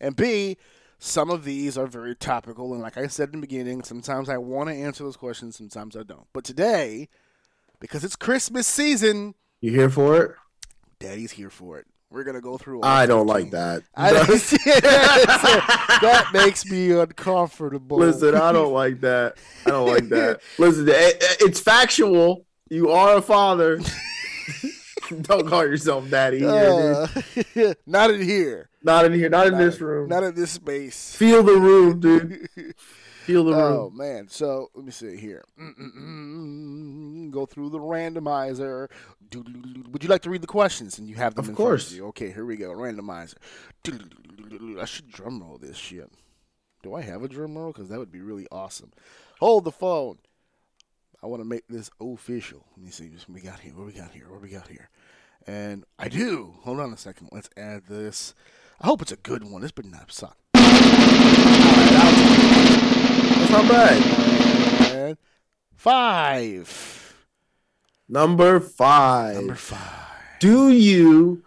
and 0.01 0.17
b, 0.17 0.57
some 0.99 1.31
of 1.31 1.45
these 1.45 1.79
are 1.79 1.87
very 1.87 2.17
topical. 2.17 2.73
And 2.73 2.83
like 2.83 2.97
I 2.97 3.07
said 3.07 3.29
in 3.29 3.41
the 3.41 3.47
beginning, 3.47 3.83
sometimes 3.85 4.29
I 4.29 4.39
want 4.39 4.69
to 4.71 4.75
answer 4.75 5.05
those 5.05 5.17
questions, 5.17 5.57
sometimes 5.57 5.97
I 5.97 6.03
don't. 6.03 6.27
But 6.33 6.45
today, 6.45 7.09
because 7.79 8.03
it's 8.05 8.17
Christmas 8.17 8.67
season, 8.67 9.35
You 9.61 9.71
here 9.73 9.91
for 9.91 10.17
it? 10.23 10.33
Daddy's 10.99 11.33
here 11.33 11.51
for 11.51 11.79
it. 11.79 11.87
We're 12.11 12.25
gonna 12.25 12.41
go 12.41 12.59
through. 12.59 12.79
all 12.81 12.85
I 12.85 13.07
don't 13.07 13.29
15. 13.29 13.43
like 13.43 13.51
that. 13.53 13.83
I 13.95 14.13
don't 14.13 14.27
see 14.39 14.57
it. 14.67 14.83
that 14.83 16.31
makes 16.33 16.67
me 16.67 16.91
uncomfortable. 16.91 17.99
Listen, 17.99 18.35
I 18.35 18.51
don't 18.53 18.73
like 18.73 19.01
that. 19.03 19.37
I 19.67 19.71
don't 19.71 19.87
like 19.89 20.09
that. 20.09 20.41
Listen, 20.59 20.89
it- 20.89 20.95
it- 21.23 21.37
it's 21.41 21.61
factual. 21.61 22.47
You 22.71 22.91
are 22.91 23.17
a 23.17 23.23
father. 23.23 23.81
don't 25.23 25.49
call 25.49 25.67
yourself 25.67 26.09
daddy. 26.09 26.39
Here, 26.39 27.09
dude. 27.35 27.67
Uh, 27.69 27.75
not 27.87 28.13
in 28.13 28.23
here. 28.23 28.71
Not 28.83 29.05
in 29.05 29.13
here. 29.13 29.29
Not 29.29 29.49
in 29.49 29.59
this 29.59 29.81
room. 29.81 30.09
Not 30.09 30.23
in 30.23 30.37
this 30.37 30.53
space. 30.53 31.17
Feel 31.17 31.43
the 31.43 31.57
room, 31.57 31.99
dude. 31.99 32.49
Feel 33.25 33.45
the 33.45 33.53
room. 33.53 33.61
Oh 33.61 33.91
man! 33.91 34.29
So 34.29 34.71
let 34.75 34.85
me 34.85 34.93
see 34.93 35.17
here. 35.17 35.45
Mm-mm-mm. 35.61 37.31
Go 37.33 37.45
through 37.45 37.71
the 37.71 37.79
randomizer. 37.79 38.89
Would 39.91 40.03
you 40.03 40.09
like 40.09 40.23
to 40.23 40.31
read 40.31 40.41
the 40.41 40.47
questions? 40.47 40.99
And 40.99 41.09
you 41.09 41.17
have 41.17 41.35
them 41.35 41.49
Of 41.49 41.55
course. 41.55 41.93
you. 41.93 42.07
Okay, 42.09 42.33
here 42.33 42.45
we 42.45 42.57
go. 42.57 42.71
Randomizer. 42.71 43.35
I 44.81 44.85
should 44.85 45.11
drum 45.11 45.43
roll 45.43 45.59
this 45.59 45.77
shit. 45.77 46.11
Do 46.83 46.95
I 46.95 47.03
have 47.03 47.23
a 47.23 47.29
drum 47.29 47.57
roll? 47.59 47.73
Because 47.73 47.89
that 47.89 47.99
would 47.99 48.11
be 48.13 48.21
really 48.21 48.47
awesome. 48.51 48.93
Hold 49.39 49.65
the 49.65 49.73
phone. 49.73 50.19
I 51.23 51.27
want 51.27 51.43
to 51.43 51.49
make 51.49 51.65
this 51.69 51.91
official. 52.01 52.65
Let 52.77 52.85
me 52.85 52.91
see 52.91 53.09
what 53.11 53.29
we 53.29 53.41
got 53.41 53.61
here. 53.61 53.73
What 53.75 53.87
we 53.87 53.93
got 53.93 54.13
here? 54.13 54.31
What 54.31 54.41
we 54.41 54.49
got 54.49 54.69
here? 54.69 54.89
And 55.47 55.85
I 55.99 56.09
do. 56.09 56.55
Hold 56.63 56.81
on 56.81 56.93
a 56.93 56.97
second. 56.97 57.29
Let's 57.33 57.51
add 57.57 57.83
this. 57.89 58.35
I 58.81 58.87
hope 58.87 59.03
it's 59.03 59.13
a 59.13 59.17
good 59.17 59.45
one. 59.45 59.61
This 59.63 59.73
better 59.73 59.89
not 59.89 60.11
suck. 60.11 60.37
That's 60.55 60.71
not 63.51 63.69
bad. 63.69 64.03
And 64.97 65.17
five. 65.77 67.17
Number 68.09 68.61
five. 68.61 69.37
Number 69.37 69.55
five. 69.55 69.79
Do 70.41 70.71
you 70.71 71.43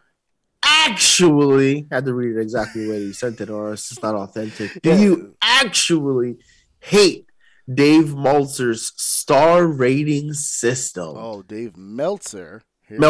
actually 0.63 1.87
had 1.91 2.05
to 2.05 2.13
read 2.13 2.37
it 2.37 2.41
exactly 2.41 2.85
the 2.85 2.91
way 2.91 2.99
you 3.01 3.13
sent 3.13 3.41
it, 3.41 3.49
or 3.49 3.73
it's 3.73 3.89
just 3.89 4.03
not 4.03 4.15
authentic? 4.15 4.79
Do 4.81 4.89
Yeah. 4.89 4.97
you 4.99 5.35
actually 5.41 6.37
hate 6.79 7.25
Dave 7.71 8.15
Meltzer's 8.15 8.91
star 8.97 9.65
rating 9.67 10.33
system? 10.33 11.13
Oh, 11.15 11.41
Dave 11.43 11.77
Meltzer. 11.77 12.63
Here 12.87 12.97
we 12.97 13.01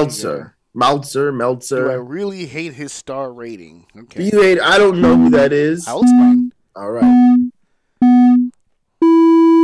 Meltzer. 0.76 1.32
Meltzer. 1.32 1.84
Do 1.86 1.90
I 1.92 1.96
really 1.96 2.46
hate 2.46 2.74
his 2.74 2.92
star 2.94 3.32
rating? 3.32 3.88
Okay. 3.98 4.24
you 4.24 4.42
hate? 4.42 4.60
I 4.60 4.78
don't 4.78 5.02
know 5.02 5.16
who 5.16 5.30
that 5.32 5.54
is. 5.54 5.88
I'll 5.88 6.02
explain. 6.02 6.52
All 6.76 6.92
right. 6.92 7.50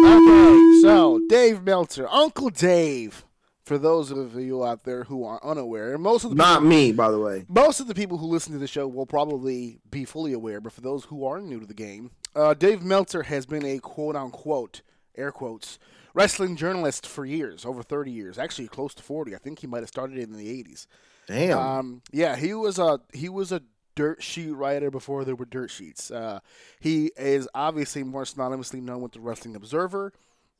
Okay, 0.05 0.81
so 0.81 1.19
Dave 1.29 1.63
Meltzer, 1.63 2.07
Uncle 2.09 2.49
Dave. 2.49 3.25
For 3.63 3.77
those 3.77 4.09
of 4.09 4.33
you 4.33 4.65
out 4.65 4.83
there 4.83 5.03
who 5.03 5.23
are 5.23 5.39
unaware, 5.43 5.95
most 5.99 6.23
of 6.23 6.31
the 6.31 6.35
Not 6.35 6.61
people, 6.61 6.69
me, 6.69 6.91
by 6.91 7.11
the 7.11 7.19
way. 7.19 7.45
most 7.47 7.79
of 7.79 7.85
the 7.85 7.93
people 7.93 8.17
who 8.17 8.25
listen 8.25 8.51
to 8.53 8.57
the 8.57 8.65
show 8.65 8.87
will 8.87 9.05
probably 9.05 9.79
be 9.91 10.05
fully 10.05 10.33
aware. 10.33 10.59
But 10.59 10.73
for 10.73 10.81
those 10.81 11.05
who 11.05 11.23
are 11.25 11.39
new 11.39 11.59
to 11.59 11.67
the 11.67 11.75
game, 11.75 12.09
uh, 12.35 12.53
Dave 12.53 12.83
Meltzer 12.83 13.23
has 13.23 13.45
been 13.45 13.65
a 13.65 13.79
quote 13.79 14.15
unquote 14.15 14.81
air 15.15 15.31
quotes 15.31 15.79
wrestling 16.13 16.55
journalist 16.55 17.05
for 17.05 17.25
years, 17.25 17.65
over 17.65 17.83
thirty 17.83 18.11
years, 18.11 18.37
actually 18.37 18.67
close 18.67 18.93
to 18.95 19.03
forty. 19.03 19.35
I 19.35 19.37
think 19.37 19.59
he 19.59 19.67
might 19.67 19.79
have 19.81 19.89
started 19.89 20.17
in 20.17 20.33
the 20.33 20.49
eighties. 20.49 20.87
Damn. 21.27 21.57
Um, 21.57 22.01
yeah, 22.11 22.35
he 22.35 22.53
was 22.53 22.79
a 22.79 22.99
he 23.13 23.29
was 23.29 23.51
a 23.51 23.61
dirt 23.95 24.23
sheet 24.23 24.51
writer 24.51 24.89
before 24.89 25.25
there 25.25 25.35
were 25.35 25.45
dirt 25.45 25.69
sheets. 25.69 26.09
Uh, 26.09 26.39
he 26.79 27.11
is 27.17 27.49
obviously 27.53 28.03
more 28.03 28.23
synonymously 28.23 28.81
known 28.81 29.01
with 29.01 29.11
the 29.11 29.19
Wrestling 29.19 29.55
Observer, 29.55 30.13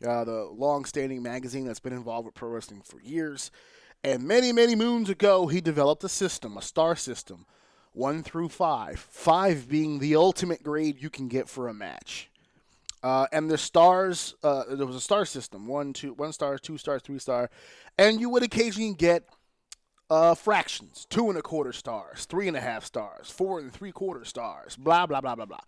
uh, 0.06 0.24
the 0.26 0.44
long-standing 0.44 1.24
magazine 1.24 1.66
that's 1.66 1.80
been 1.80 1.94
involved 1.94 2.26
with 2.26 2.36
pro 2.36 2.50
wrestling 2.50 2.82
for 2.82 3.00
years. 3.00 3.50
And 4.04 4.24
many, 4.24 4.52
many 4.52 4.76
moons 4.76 5.10
ago, 5.10 5.48
he 5.48 5.62
developed 5.62 6.04
a 6.04 6.10
system, 6.10 6.58
a 6.58 6.62
star 6.62 6.96
system, 6.96 7.46
one 7.94 8.24
through 8.24 8.50
five. 8.50 9.00
Five 9.00 9.68
being 9.70 10.00
the 10.00 10.16
ultimate 10.16 10.64
grade 10.64 11.02
you 11.02 11.10
can 11.10 11.28
get 11.28 11.50
for 11.50 11.68
a 11.68 11.74
match. 11.74 12.30
Uh, 13.02 13.28
and 13.32 13.50
the 13.50 13.58
stars, 13.58 14.36
uh, 14.44 14.64
there 14.76 14.86
was 14.86 14.96
a 14.96 15.02
star 15.02 15.26
system: 15.26 15.68
one, 15.68 15.94
two, 15.94 16.14
one 16.14 16.34
star, 16.34 16.58
two 16.58 16.78
stars, 16.78 17.02
three 17.02 17.20
star, 17.20 17.50
and 17.98 18.20
you 18.20 18.30
would 18.30 18.44
occasionally 18.44 18.94
get 18.94 19.24
uh, 20.10 20.36
fractions, 20.36 21.06
two 21.10 21.30
and 21.30 21.38
a 21.38 21.42
quarter 21.42 21.72
stars, 21.72 22.26
three 22.26 22.48
and 22.48 22.58
a 22.58 22.62
half 22.62 22.84
stars, 22.84 23.30
four 23.30 23.60
and 23.60 23.72
three 23.72 23.92
quarter 23.92 24.26
stars, 24.26 24.76
blah, 24.76 25.06
blah, 25.06 25.22
blah, 25.22 25.36
blah, 25.36 25.46
blah. 25.46 25.60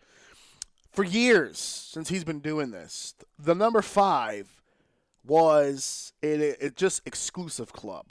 For 0.91 1.03
years, 1.03 1.57
since 1.57 2.09
he's 2.09 2.23
been 2.23 2.39
doing 2.39 2.71
this, 2.71 3.15
the 3.39 3.55
number 3.55 3.81
five 3.81 4.61
was 5.25 6.13
it, 6.21 6.41
it 6.59 6.75
just 6.75 7.01
exclusive 7.05 7.71
club. 7.71 8.07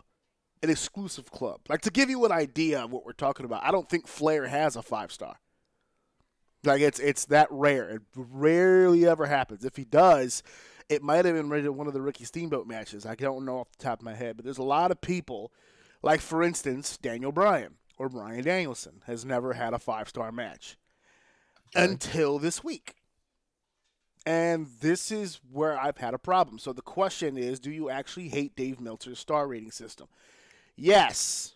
An 0.62 0.70
exclusive 0.70 1.30
club. 1.30 1.60
Like 1.68 1.80
to 1.82 1.90
give 1.90 2.10
you 2.10 2.24
an 2.24 2.32
idea 2.32 2.82
of 2.84 2.92
what 2.92 3.04
we're 3.06 3.12
talking 3.12 3.46
about, 3.46 3.64
I 3.64 3.70
don't 3.70 3.88
think 3.88 4.06
Flair 4.06 4.46
has 4.46 4.76
a 4.76 4.82
five 4.82 5.10
star. 5.10 5.36
Like 6.64 6.82
it's 6.82 6.98
it's 6.98 7.24
that 7.26 7.48
rare. 7.50 7.88
It 7.88 8.02
rarely 8.14 9.06
ever 9.06 9.26
happens. 9.26 9.64
If 9.64 9.76
he 9.76 9.84
does, 9.84 10.42
it 10.88 11.02
might 11.02 11.24
have 11.24 11.34
been 11.34 11.48
rated 11.48 11.70
one 11.70 11.86
of 11.86 11.94
the 11.94 12.02
Ricky 12.02 12.24
Steamboat 12.24 12.66
matches. 12.66 13.06
I 13.06 13.14
don't 13.14 13.44
know 13.44 13.60
off 13.60 13.72
the 13.72 13.82
top 13.82 14.00
of 14.00 14.04
my 14.04 14.14
head, 14.14 14.36
but 14.36 14.44
there's 14.44 14.58
a 14.58 14.62
lot 14.62 14.90
of 14.90 15.00
people, 15.00 15.52
like 16.02 16.20
for 16.20 16.42
instance 16.42 16.98
Daniel 16.98 17.32
Bryan 17.32 17.76
or 17.96 18.08
Bryan 18.08 18.44
Danielson, 18.44 19.02
has 19.06 19.24
never 19.24 19.54
had 19.54 19.72
a 19.72 19.78
five 19.78 20.08
star 20.08 20.30
match 20.30 20.76
until 21.74 22.38
this 22.38 22.62
week. 22.62 22.96
And 24.26 24.66
this 24.80 25.10
is 25.10 25.40
where 25.50 25.78
I've 25.78 25.96
had 25.96 26.12
a 26.12 26.18
problem. 26.18 26.58
So 26.58 26.72
the 26.72 26.82
question 26.82 27.38
is 27.38 27.58
do 27.58 27.70
you 27.70 27.88
actually 27.88 28.28
hate 28.28 28.54
Dave 28.54 28.80
Meltzer's 28.80 29.18
star 29.18 29.48
rating 29.48 29.70
system? 29.70 30.08
Yes. 30.80 31.54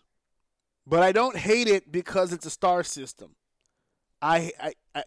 But 0.87 1.01
I 1.01 1.11
don't 1.11 1.35
hate 1.35 1.67
it 1.67 1.91
because 1.91 2.31
it's 2.31 2.45
a 2.45 2.49
star 2.49 2.83
system. 2.83 3.35
I, 4.21 4.51
I, 4.61 4.73
I 4.93 5.03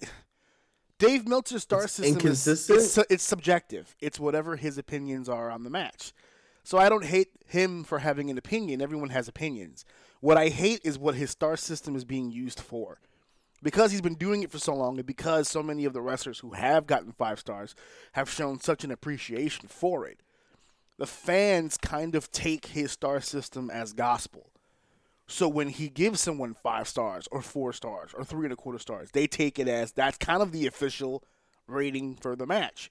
Dave 0.98 1.28
Meltzer's 1.28 1.62
star 1.62 1.84
It's 1.84 1.92
system 1.94 2.16
inconsistent? 2.16 2.78
is 2.78 2.98
it's, 2.98 3.10
it's 3.10 3.24
subjective. 3.24 3.94
It's 4.00 4.18
whatever 4.18 4.56
his 4.56 4.76
opinions 4.76 5.28
are 5.28 5.50
on 5.50 5.62
the 5.62 5.70
match. 5.70 6.12
So 6.64 6.78
I 6.78 6.88
don't 6.88 7.04
hate 7.04 7.28
him 7.46 7.84
for 7.84 8.00
having 8.00 8.28
an 8.28 8.36
opinion. 8.36 8.82
Everyone 8.82 9.08
has 9.10 9.28
opinions. 9.28 9.84
What 10.20 10.36
I 10.36 10.48
hate 10.48 10.80
is 10.84 10.98
what 10.98 11.14
his 11.14 11.30
star 11.30 11.56
system 11.56 11.94
is 11.94 12.04
being 12.04 12.30
used 12.30 12.60
for 12.60 13.00
because 13.62 13.92
he's 13.92 14.00
been 14.00 14.14
doing 14.14 14.42
it 14.42 14.50
for 14.50 14.58
so 14.58 14.74
long 14.74 14.98
and 14.98 15.06
because 15.06 15.48
so 15.48 15.62
many 15.62 15.84
of 15.84 15.92
the 15.92 16.00
wrestlers 16.00 16.40
who 16.40 16.52
have 16.52 16.86
gotten 16.86 17.12
five 17.12 17.38
stars 17.38 17.74
have 18.12 18.30
shown 18.30 18.60
such 18.60 18.84
an 18.84 18.90
appreciation 18.90 19.68
for 19.68 20.06
it 20.06 20.20
the 20.98 21.06
fans 21.06 21.76
kind 21.78 22.14
of 22.14 22.30
take 22.30 22.66
his 22.66 22.92
star 22.92 23.20
system 23.20 23.70
as 23.70 23.92
gospel. 23.92 24.50
So 25.26 25.46
when 25.48 25.68
he 25.68 25.88
gives 25.88 26.20
someone 26.20 26.54
five 26.54 26.88
stars 26.88 27.28
or 27.30 27.42
four 27.42 27.72
stars 27.72 28.12
or 28.14 28.24
three 28.24 28.46
and 28.46 28.52
a 28.52 28.56
quarter 28.56 28.78
stars 28.78 29.10
they 29.12 29.26
take 29.26 29.58
it 29.58 29.68
as 29.68 29.92
that's 29.92 30.16
kind 30.18 30.40
of 30.42 30.52
the 30.52 30.66
official 30.66 31.22
rating 31.66 32.16
for 32.16 32.34
the 32.34 32.46
match 32.46 32.90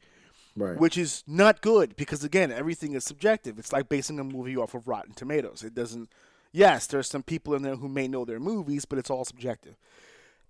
Right. 0.56 0.78
which 0.80 0.98
is 0.98 1.24
not 1.28 1.62
good 1.62 1.96
because 1.96 2.24
again 2.24 2.52
everything 2.52 2.93
is 2.93 3.04
subjective. 3.04 3.60
It's 3.60 3.72
like 3.74 3.89
basing 3.89 4.20
a 4.20 4.24
movie 4.24 4.58
off 4.58 4.74
of 4.74 4.88
rotten 4.88 5.13
tomatoes. 5.13 5.63
It 5.63 5.76
doesn't 5.76 6.10
yes 6.52 6.88
there's 6.88 7.10
some 7.10 7.24
people 7.24 7.54
in 7.56 7.62
there 7.63 7.76
who 7.76 7.88
may 7.89 8.08
know 8.08 8.24
their 8.26 8.39
movies 8.39 8.86
but 8.86 8.98
it's 9.00 9.10
all 9.10 9.26
subjective. 9.26 9.76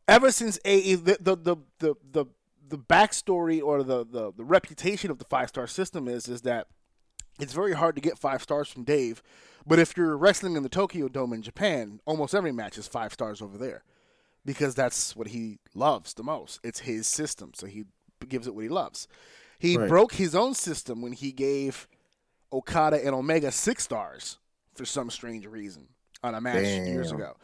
Ever 0.07 0.31
since 0.31 0.59
a 0.65 0.95
the 0.95 1.17
the 1.19 1.35
the 1.35 1.55
the, 1.79 1.95
the, 2.11 2.25
the 2.69 2.77
backstory 2.77 3.61
or 3.61 3.83
the, 3.83 4.05
the 4.05 4.31
the 4.33 4.43
reputation 4.45 5.09
of 5.09 5.19
the 5.19 5.25
five 5.25 5.49
star 5.49 5.67
system 5.67 6.07
is 6.07 6.27
is 6.29 6.41
that 6.43 6.67
it's 7.39 7.53
very 7.53 7.73
hard 7.73 7.95
to 7.95 8.01
get 8.01 8.17
five 8.17 8.41
stars 8.41 8.69
from 8.69 8.83
Dave, 8.83 9.21
but 9.65 9.79
if 9.79 9.95
you're 9.97 10.17
wrestling 10.17 10.55
in 10.55 10.63
the 10.63 10.69
Tokyo 10.69 11.07
Dome 11.07 11.33
in 11.33 11.41
Japan, 11.41 11.99
almost 12.05 12.33
every 12.33 12.51
match 12.51 12.77
is 12.77 12.87
five 12.87 13.13
stars 13.13 13.41
over 13.41 13.57
there 13.57 13.83
because 14.45 14.75
that's 14.75 15.15
what 15.15 15.27
he 15.27 15.59
loves 15.75 16.13
the 16.13 16.23
most. 16.23 16.59
It's 16.63 16.79
his 16.79 17.07
system, 17.07 17.51
so 17.53 17.67
he 17.67 17.85
gives 18.27 18.47
it 18.47 18.55
what 18.55 18.63
he 18.63 18.69
loves. 18.69 19.07
He 19.59 19.77
Right. 19.77 19.89
broke 19.89 20.13
his 20.13 20.35
own 20.35 20.53
system 20.53 21.01
when 21.01 21.13
he 21.13 21.31
gave 21.31 21.87
Okada 22.53 23.05
and 23.05 23.13
Omega 23.13 23.51
six 23.51 23.83
stars 23.83 24.37
for 24.73 24.85
some 24.85 25.09
strange 25.09 25.45
reason 25.45 25.89
on 26.23 26.33
a 26.33 26.41
match 26.41 26.63
years 26.87 27.11
ago. 27.11 27.35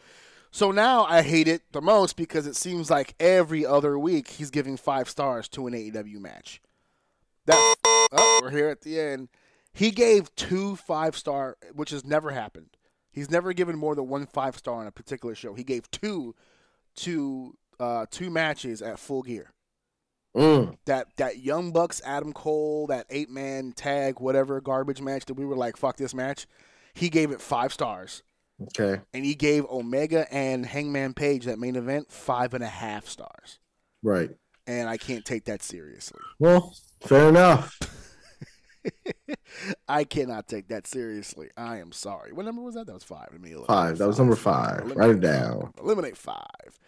So 0.51 0.71
now 0.71 1.03
I 1.05 1.23
hate 1.23 1.47
it 1.47 1.63
the 1.71 1.81
most 1.81 2.15
because 2.15 2.45
it 2.45 2.55
seems 2.55 2.89
like 2.91 3.15
every 3.19 3.65
other 3.65 3.97
week 3.97 4.27
he's 4.29 4.51
giving 4.51 4.77
five 4.77 5.09
stars 5.09 5.47
to 5.49 5.65
an 5.67 5.73
AEW 5.73 6.19
match. 6.19 6.61
That 7.47 7.75
oh, 8.11 8.39
we're 8.41 8.51
here 8.51 8.69
at 8.69 8.81
the 8.81 8.99
end. 8.99 9.29
He 9.73 9.91
gave 9.91 10.33
two 10.35 10.75
five 10.75 11.17
star, 11.17 11.57
which 11.73 11.89
has 11.89 12.05
never 12.05 12.31
happened. 12.31 12.77
He's 13.11 13.29
never 13.31 13.53
given 13.53 13.77
more 13.77 13.95
than 13.95 14.07
one 14.07 14.25
five 14.27 14.57
star 14.57 14.75
on 14.81 14.87
a 14.87 14.91
particular 14.91 15.35
show. 15.35 15.53
He 15.53 15.63
gave 15.63 15.89
two 15.91 16.35
to 16.97 17.55
uh, 17.79 18.05
two 18.09 18.29
matches 18.29 18.81
at 18.81 18.99
Full 18.99 19.23
Gear. 19.23 19.51
Mm. 20.35 20.77
That 20.85 21.07
that 21.17 21.39
Young 21.39 21.71
Bucks 21.71 22.01
Adam 22.05 22.33
Cole 22.33 22.87
that 22.87 23.05
eight 23.09 23.29
man 23.29 23.71
tag 23.71 24.19
whatever 24.19 24.59
garbage 24.61 24.99
match 25.01 25.25
that 25.25 25.35
we 25.35 25.45
were 25.45 25.55
like 25.55 25.77
fuck 25.77 25.97
this 25.97 26.13
match. 26.15 26.47
He 26.95 27.09
gave 27.09 27.31
it 27.31 27.41
five 27.41 27.73
stars, 27.73 28.21
Okay. 28.61 29.01
and 29.13 29.25
he 29.25 29.33
gave 29.33 29.65
Omega 29.65 30.31
and 30.31 30.65
Hangman 30.65 31.13
Page 31.15 31.45
that 31.45 31.57
main 31.59 31.75
event 31.75 32.11
five 32.11 32.53
and 32.53 32.63
a 32.63 32.67
half 32.67 33.07
stars. 33.07 33.59
Right. 34.03 34.29
And 34.67 34.87
I 34.87 34.97
can't 34.97 35.25
take 35.25 35.45
that 35.45 35.61
seriously. 35.63 36.19
Well, 36.39 36.75
fair 37.01 37.29
enough. 37.29 37.79
I 39.87 40.03
cannot 40.03 40.47
take 40.47 40.67
that 40.69 40.87
seriously. 40.87 41.49
I 41.57 41.77
am 41.77 41.91
sorry. 41.91 42.33
What 42.33 42.45
number 42.45 42.61
was 42.61 42.75
that? 42.75 42.87
That 42.87 42.93
was 42.93 43.03
five. 43.03 43.29
Let 43.31 43.41
me 43.41 43.55
Five. 43.67 43.97
That 43.97 44.07
was 44.07 44.19
number 44.19 44.35
five. 44.35 44.79
Eliminate 44.81 44.97
Write 44.97 45.09
it 45.11 45.19
down. 45.19 45.73
Eliminate 45.81 46.17
five. 46.17 46.79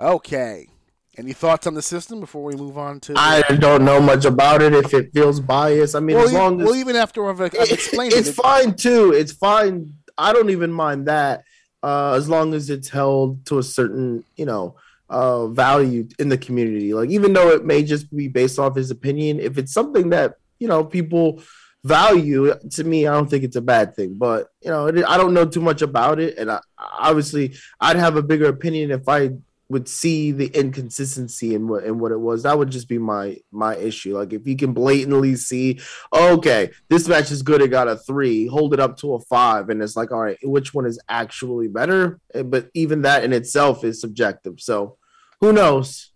Okay. 0.00 0.68
Any 1.16 1.32
thoughts 1.32 1.66
on 1.66 1.74
the 1.74 1.82
system 1.82 2.20
before 2.20 2.44
we 2.44 2.54
move 2.54 2.78
on 2.78 3.00
to? 3.00 3.14
I 3.16 3.42
don't 3.42 3.84
know 3.84 4.00
much 4.00 4.24
about 4.24 4.62
it. 4.62 4.72
If 4.72 4.94
it 4.94 5.12
feels 5.12 5.40
biased, 5.40 5.96
I 5.96 6.00
mean, 6.00 6.16
well, 6.16 6.26
as 6.26 6.32
long 6.32 6.60
as 6.60 6.66
well, 6.66 6.76
even 6.76 6.94
after 6.94 7.28
I've, 7.28 7.40
I've 7.40 7.54
it- 7.54 7.94
it's 7.94 8.28
it, 8.28 8.34
fine 8.34 8.76
too. 8.76 9.12
It's 9.12 9.32
fine. 9.32 9.94
I 10.16 10.32
don't 10.32 10.50
even 10.50 10.70
mind 10.72 11.08
that, 11.08 11.42
uh, 11.82 12.12
as 12.12 12.28
long 12.28 12.54
as 12.54 12.70
it's 12.70 12.88
held 12.88 13.44
to 13.46 13.58
a 13.58 13.64
certain, 13.64 14.22
you 14.36 14.46
know, 14.46 14.76
uh, 15.10 15.48
value 15.48 16.06
in 16.20 16.28
the 16.28 16.38
community. 16.38 16.94
Like 16.94 17.10
even 17.10 17.32
though 17.32 17.48
it 17.50 17.64
may 17.64 17.82
just 17.82 18.14
be 18.14 18.28
based 18.28 18.58
off 18.58 18.76
his 18.76 18.90
opinion, 18.92 19.40
if 19.40 19.58
it's 19.58 19.72
something 19.72 20.10
that 20.10 20.34
you 20.58 20.68
know 20.68 20.84
people 20.84 21.42
value, 21.84 22.54
to 22.72 22.84
me, 22.84 23.06
I 23.06 23.12
don't 23.14 23.30
think 23.30 23.44
it's 23.44 23.56
a 23.56 23.60
bad 23.62 23.94
thing. 23.94 24.16
But 24.18 24.48
you 24.62 24.70
know, 24.70 24.86
it, 24.86 25.04
I 25.06 25.16
don't 25.16 25.34
know 25.34 25.46
too 25.46 25.60
much 25.60 25.82
about 25.82 26.18
it, 26.20 26.38
and 26.38 26.50
I, 26.50 26.60
obviously, 26.78 27.54
I'd 27.80 27.96
have 27.96 28.16
a 28.16 28.22
bigger 28.22 28.46
opinion 28.46 28.90
if 28.90 29.08
I 29.08 29.30
would 29.70 29.86
see 29.86 30.32
the 30.32 30.46
inconsistency 30.46 31.54
in 31.54 31.68
what 31.68 31.84
in 31.84 31.98
what 31.98 32.12
it 32.12 32.20
was. 32.20 32.42
That 32.42 32.58
would 32.58 32.70
just 32.70 32.88
be 32.88 32.98
my 32.98 33.36
my 33.52 33.76
issue. 33.76 34.16
Like 34.16 34.32
if 34.32 34.46
you 34.46 34.56
can 34.56 34.72
blatantly 34.72 35.36
see 35.36 35.80
okay, 36.12 36.70
this 36.88 37.06
match 37.08 37.30
is 37.30 37.42
good. 37.42 37.60
It 37.60 37.68
got 37.68 37.88
a 37.88 37.96
three. 37.96 38.46
Hold 38.46 38.74
it 38.74 38.80
up 38.80 38.96
to 38.98 39.14
a 39.14 39.20
five, 39.20 39.68
and 39.68 39.82
it's 39.82 39.96
like, 39.96 40.10
all 40.10 40.20
right, 40.20 40.38
which 40.42 40.72
one 40.72 40.86
is 40.86 41.00
actually 41.08 41.68
better? 41.68 42.20
Eh, 42.34 42.42
But 42.42 42.70
even 42.74 43.02
that 43.02 43.24
in 43.24 43.32
itself 43.32 43.84
is 43.84 44.00
subjective. 44.00 44.60
So 44.60 44.96
who 45.40 45.52
knows? 45.52 46.12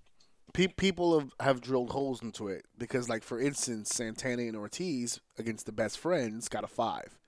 Pe- 0.53 0.69
people 0.69 1.19
have, 1.19 1.35
have 1.41 1.61
drilled 1.61 1.91
holes 1.91 2.23
into 2.23 2.49
it 2.49 2.65
because, 2.79 3.09
like 3.09 3.23
for 3.23 3.41
instance, 3.41 3.91
Santana 3.91 4.43
and 4.43 4.57
Ortiz 4.57 5.21
against 5.39 5.67
the 5.67 5.73
best 5.73 5.99
friends 5.99 6.49
got 6.49 6.65
a 6.65 6.69
five, 6.69 7.19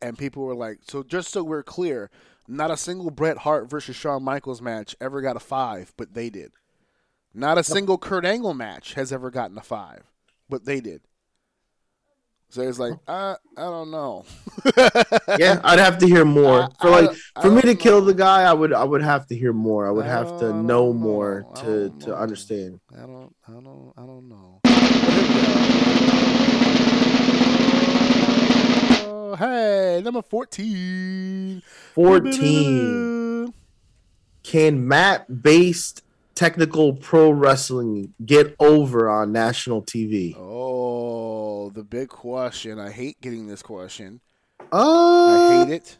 and 0.00 0.18
people 0.18 0.44
were 0.44 0.54
like, 0.54 0.80
"So 0.86 1.02
just 1.02 1.30
so 1.30 1.42
we're 1.42 1.62
clear, 1.62 2.10
not 2.48 2.70
a 2.70 2.76
single 2.76 3.10
Bret 3.10 3.38
Hart 3.38 3.68
versus 3.68 3.96
Shawn 3.96 4.22
Michaels 4.22 4.62
match 4.62 4.94
ever 5.00 5.20
got 5.20 5.36
a 5.36 5.40
five, 5.40 5.92
but 5.96 6.14
they 6.14 6.30
did. 6.30 6.52
Not 7.34 7.58
a 7.58 7.64
single 7.64 7.98
Kurt 7.98 8.24
Angle 8.24 8.54
match 8.54 8.94
has 8.94 9.12
ever 9.12 9.30
gotten 9.30 9.58
a 9.58 9.62
five, 9.62 10.04
but 10.48 10.64
they 10.64 10.80
did." 10.80 11.02
So 12.48 12.62
it's 12.62 12.78
like, 12.78 12.94
uh, 13.08 13.34
I 13.56 13.60
don't 13.62 13.90
know. 13.90 14.24
Yeah, 15.38 15.60
I'd 15.64 15.78
have 15.78 15.98
to 15.98 16.06
hear 16.06 16.24
more. 16.24 16.62
I- 16.62 16.68
for 16.80 16.90
like 16.90 17.10
I 17.34 17.42
for 17.42 17.50
me 17.50 17.60
don't 17.60 17.76
to 17.76 17.82
kill 17.82 18.00
the 18.00 18.14
guy, 18.14 18.42
I 18.44 18.52
would 18.52 18.72
I 18.72 18.84
would 18.84 19.02
have 19.02 19.26
to 19.26 19.36
hear 19.36 19.52
more. 19.52 19.86
I 19.86 19.90
would 19.90 20.06
I 20.06 20.08
have 20.08 20.38
to 20.40 20.52
know 20.52 20.86
know. 20.86 20.92
more 20.94 21.44
I 21.54 21.60
to 21.60 21.90
to 22.00 22.08
know. 22.08 22.14
understand. 22.14 22.80
I 22.96 23.00
don't, 23.02 23.34
I 23.46 23.52
don't, 23.52 23.92
I 23.96 24.02
don't 24.06 24.28
know. 24.28 24.60
Oh, 29.08 29.34
hey, 29.38 30.00
number 30.04 30.22
14. 30.22 31.62
14. 31.94 33.52
Can 34.42 34.86
mat 34.88 35.42
based 35.42 36.02
technical 36.34 36.92
pro 36.94 37.30
wrestling 37.30 38.14
get 38.24 38.54
over 38.60 39.08
on 39.10 39.32
national 39.32 39.82
TV? 39.82 40.34
Oh, 40.38 40.85
the 41.70 41.84
big 41.84 42.08
question. 42.08 42.78
I 42.78 42.90
hate 42.90 43.20
getting 43.20 43.46
this 43.46 43.62
question. 43.62 44.20
Uh, 44.72 45.62
I 45.62 45.64
hate 45.64 45.74
it. 45.74 45.98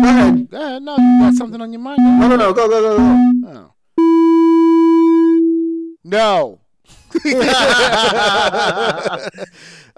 Go 0.00 0.08
ahead. 0.08 0.48
Uh, 0.52 0.78
no, 0.78 0.96
you 0.96 1.20
got 1.20 1.34
something 1.34 1.60
on 1.60 1.72
your 1.72 1.80
mind? 1.80 1.98
No, 1.98 2.28
no, 2.28 2.36
no. 2.36 2.52
Go, 2.52 2.68
go, 2.68 2.80
go, 2.80 2.96
go. 2.96 3.72
Oh. 3.98 4.56
No. 6.04 6.60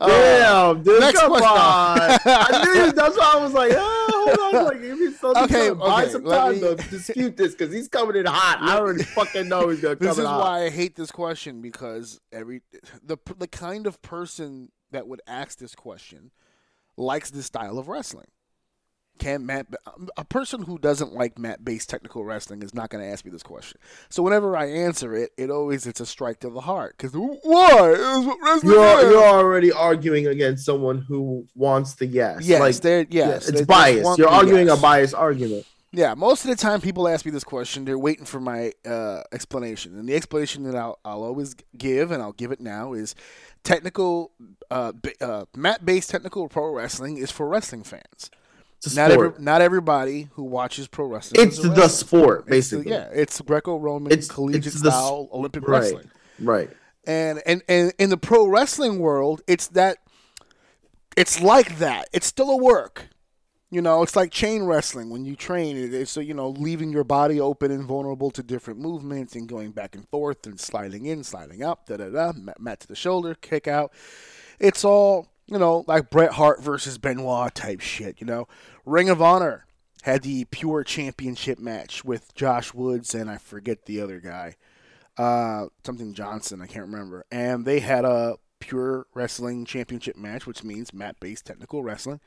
Oh. 0.01 0.07
Damn, 0.07 0.83
dude, 0.85 1.01
next 1.01 1.19
come 1.19 1.31
question. 1.31 1.49
on. 1.49 1.99
I 2.25 2.63
knew 2.65 2.85
you. 2.85 2.93
That's 2.93 3.17
why 3.17 3.33
I 3.35 3.43
was 3.43 3.53
like, 3.53 3.73
oh, 3.75 4.37
hold 4.39 4.55
on. 4.55 4.65
Like, 4.67 4.81
give 4.81 4.97
me 4.97 5.13
some, 5.13 5.37
Okay, 5.37 5.69
some, 5.71 5.79
buy 5.81 6.03
okay, 6.05 6.13
some 6.13 6.25
time 6.25 6.53
me- 6.55 6.61
to 6.61 6.75
dispute 6.77 7.37
this 7.37 7.57
because 7.57 7.75
he's 7.75 7.89
coming 7.89 8.15
in 8.15 8.25
hot. 8.27 8.59
I 8.61 8.79
already 8.79 9.03
fucking 9.03 9.49
know 9.49 9.71
he's 9.71 9.81
gonna 9.81 9.97
come 9.97 10.07
This 10.07 10.19
is 10.19 10.25
hot. 10.25 10.39
why 10.41 10.67
I 10.67 10.71
hate 10.71 10.95
this 10.95 11.11
question 11.11 11.61
because 11.61 12.21
every 12.33 12.63
the 13.03 13.17
the 13.39 13.49
kind 13.49 13.89
of 13.89 14.01
person 14.01 14.71
that 14.93 15.09
would 15.09 15.21
ask 15.27 15.59
this 15.59 15.75
question 15.75 16.31
likes 16.97 17.31
this 17.31 17.47
style 17.47 17.77
of 17.77 17.89
wrestling. 17.89 18.29
Can 19.19 19.45
mat 19.45 19.67
a 20.17 20.25
person 20.25 20.63
who 20.63 20.79
doesn't 20.79 21.13
like 21.13 21.39
mat 21.39 21.65
based 21.65 21.91
technical 21.91 22.25
wrestling 22.25 22.63
is 22.63 22.75
not 22.75 22.91
going 22.91 23.05
to 23.05 23.11
ask 23.11 23.25
me 23.25 23.31
this 23.31 23.43
question. 23.43 23.79
So 24.09 24.23
whenever 24.23 24.57
I 24.57 24.67
answer 24.67 25.15
it, 25.15 25.33
it 25.37 25.51
always 25.51 25.87
it's 25.87 26.01
a 26.01 26.07
strike 26.07 26.41
to 26.41 26.51
the 26.51 26.61
heart 26.61 26.97
because 26.97 27.13
why? 27.13 27.95
It's 27.95 28.27
what 28.27 28.39
wrestling 28.43 28.73
You're 28.73 29.11
you're 29.11 29.25
already 29.25 29.73
arguing 29.73 30.27
against 30.27 30.65
someone 30.65 30.99
who 30.99 31.47
wants 31.55 31.95
the 31.95 32.07
yes. 32.07 32.47
yes, 32.47 32.61
like 32.61 32.77
they're, 32.77 33.07
yeah, 33.11 33.29
yes, 33.29 33.49
it's 33.49 33.63
biased. 33.63 34.19
You're 34.19 34.29
arguing 34.29 34.69
yes. 34.69 34.79
a 34.79 34.83
biased 34.83 35.15
argument. 35.15 35.67
Yeah, 35.91 36.13
most 36.13 36.45
of 36.45 36.51
the 36.51 36.57
time 36.57 36.83
people 36.83 37.09
ask 37.09 37.25
me 37.25 37.33
this 37.33 37.45
question, 37.45 37.87
they're 37.87 37.99
waiting 37.99 38.27
for 38.27 38.41
my 38.41 38.73
uh, 38.87 39.23
explanation. 39.33 39.99
And 39.99 40.07
the 40.07 40.15
explanation 40.15 40.65
that 40.65 40.77
I'll, 40.77 40.99
I'll 41.03 41.23
always 41.23 41.57
give, 41.77 42.11
and 42.11 42.23
I'll 42.23 42.33
give 42.33 42.53
it 42.53 42.61
now, 42.61 42.93
is 42.93 43.15
technical, 43.65 44.33
uh, 44.71 44.93
uh, 45.23 45.47
mat 45.57 45.87
based 45.87 46.11
technical 46.11 46.47
pro 46.49 46.75
wrestling 46.75 47.17
is 47.17 47.31
for 47.31 47.49
wrestling 47.49 47.85
fans. 47.85 48.31
It's 48.85 48.95
Not 48.95 49.11
every, 49.11 49.33
not 49.39 49.61
everybody 49.61 50.29
who 50.35 50.45
watches 50.45 50.87
pro 50.87 51.07
wrestling. 51.07 51.47
it's 51.47 51.59
the 51.59 51.69
wrestler. 51.71 51.89
sport, 51.89 52.39
It's 52.39 52.45
the- 52.71 52.77
basically. 52.77 52.91
yeah, 52.93 53.09
it's 53.13 53.41
Greco-Roman 53.41 54.13
It's- 54.13 54.29
collegiate 54.29 54.67
it's 54.67 54.81
the 54.83 54.91
style 54.91 55.29
Olympic 55.33 55.67
right. 55.67 55.81
wrestling. 55.81 56.11
Right. 56.39 56.71
And, 57.05 57.43
and 57.47 57.63
and 57.69 57.93
in 57.99 58.11
the 58.11 58.17
pro 58.19 58.47
wrestling 58.47 58.99
world, 59.01 59.41
it's 59.49 59.67
that 59.69 59.99
it's 61.17 61.41
like 61.41 61.79
that. 61.79 62.09
It's 62.13 62.27
still 62.27 62.51
a 62.51 62.57
work. 62.57 63.09
You 63.71 63.83
know, 63.83 64.03
it's 64.03 64.15
like 64.17 64.31
chain 64.31 64.63
wrestling 64.65 65.11
when 65.11 65.25
you 65.25 65.35
train. 65.37 65.77
It's 65.77 66.11
so 66.11 66.21
you 66.21 66.33
know 66.35 66.51
leaving 66.51 66.91
your 66.91 67.05
body 67.05 67.41
open 67.41 67.71
and 67.71 67.85
vulnerable 67.85 68.31
to 68.33 68.43
different 68.43 68.79
movements 68.81 69.35
and 69.35 69.49
going 69.49 69.73
back 69.73 69.95
and 69.95 70.09
forth 70.09 70.47
and 70.47 70.59
sliding 70.61 71.07
in, 71.07 71.25
sliding 71.25 71.63
up, 71.63 71.87
da 71.87 71.97
da 71.97 72.09
da, 72.11 72.33
mat 72.59 72.81
to 72.81 72.87
the 72.89 72.95
shoulder, 72.97 73.35
kick 73.35 73.67
out. 73.67 73.93
It's 74.61 74.85
all 74.85 75.29
you 75.49 75.59
know, 75.59 75.85
like 75.87 76.11
Bret 76.11 76.33
Hart 76.33 76.63
versus 76.63 76.99
Benoit 76.99 77.55
type 77.55 77.81
shit. 77.81 78.21
You 78.21 78.27
know, 78.27 78.47
Ring 78.85 79.09
of 79.09 79.23
Honor 79.23 79.67
had 80.03 80.23
the 80.23 80.45
pure 80.47 80.85
championship 80.85 81.59
match 81.59 82.05
with 82.05 82.35
Josh 82.35 82.73
Woods 82.73 83.15
and 83.15 83.31
I 83.31 83.39
forget 83.39 83.87
the 83.87 84.01
other 84.01 84.21
guy, 84.21 84.57
uh, 85.17 85.67
something 85.85 86.15
Johnson. 86.15 86.63
I 86.63 86.67
can't 86.67 86.87
remember. 86.87 87.25
And 87.31 87.65
they 87.65 87.81
had 87.81 88.05
a 88.05 88.37
pure 88.61 89.07
wrestling 89.15 89.65
championship 89.65 90.17
match, 90.17 90.47
which 90.47 90.63
means 90.63 90.93
mat-based 90.93 91.47
technical 91.47 91.83
wrestling. 91.83 92.21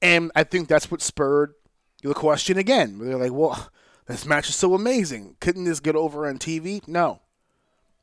And 0.00 0.30
I 0.36 0.44
think 0.44 0.68
that's 0.68 0.90
what 0.90 1.02
spurred 1.02 1.54
the 2.02 2.14
question 2.14 2.56
again. 2.56 2.98
Where 2.98 3.08
They're 3.08 3.18
like, 3.18 3.32
well, 3.32 3.68
this 4.06 4.24
match 4.24 4.48
is 4.48 4.56
so 4.56 4.74
amazing. 4.74 5.36
Couldn't 5.40 5.64
this 5.64 5.80
get 5.80 5.96
over 5.96 6.26
on 6.26 6.38
TV? 6.38 6.86
No. 6.86 7.20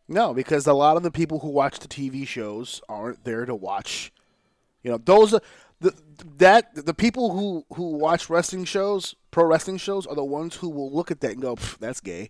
No, 0.08 0.34
because 0.34 0.68
a 0.68 0.74
lot 0.74 0.98
of 0.98 1.04
the 1.04 1.10
people 1.12 1.40
who 1.40 1.50
watch 1.50 1.80
the 1.80 1.88
TV 1.88 2.28
shows 2.28 2.82
aren't 2.88 3.24
there 3.24 3.46
to 3.46 3.56
watch. 3.56 4.12
You 4.86 4.92
know, 4.92 5.00
those 5.00 5.34
are 5.34 5.42
the 5.82 5.96
that 6.38 6.76
the 6.76 6.94
people 6.94 7.32
who 7.32 7.66
who 7.74 7.98
watch 7.98 8.30
wrestling 8.30 8.66
shows, 8.66 9.16
pro 9.32 9.44
wrestling 9.44 9.78
shows, 9.78 10.06
are 10.06 10.14
the 10.14 10.24
ones 10.24 10.58
who 10.58 10.70
will 10.70 10.92
look 10.92 11.10
at 11.10 11.22
that 11.22 11.32
and 11.32 11.42
go, 11.42 11.58
"That's 11.80 12.00
gay." 12.00 12.30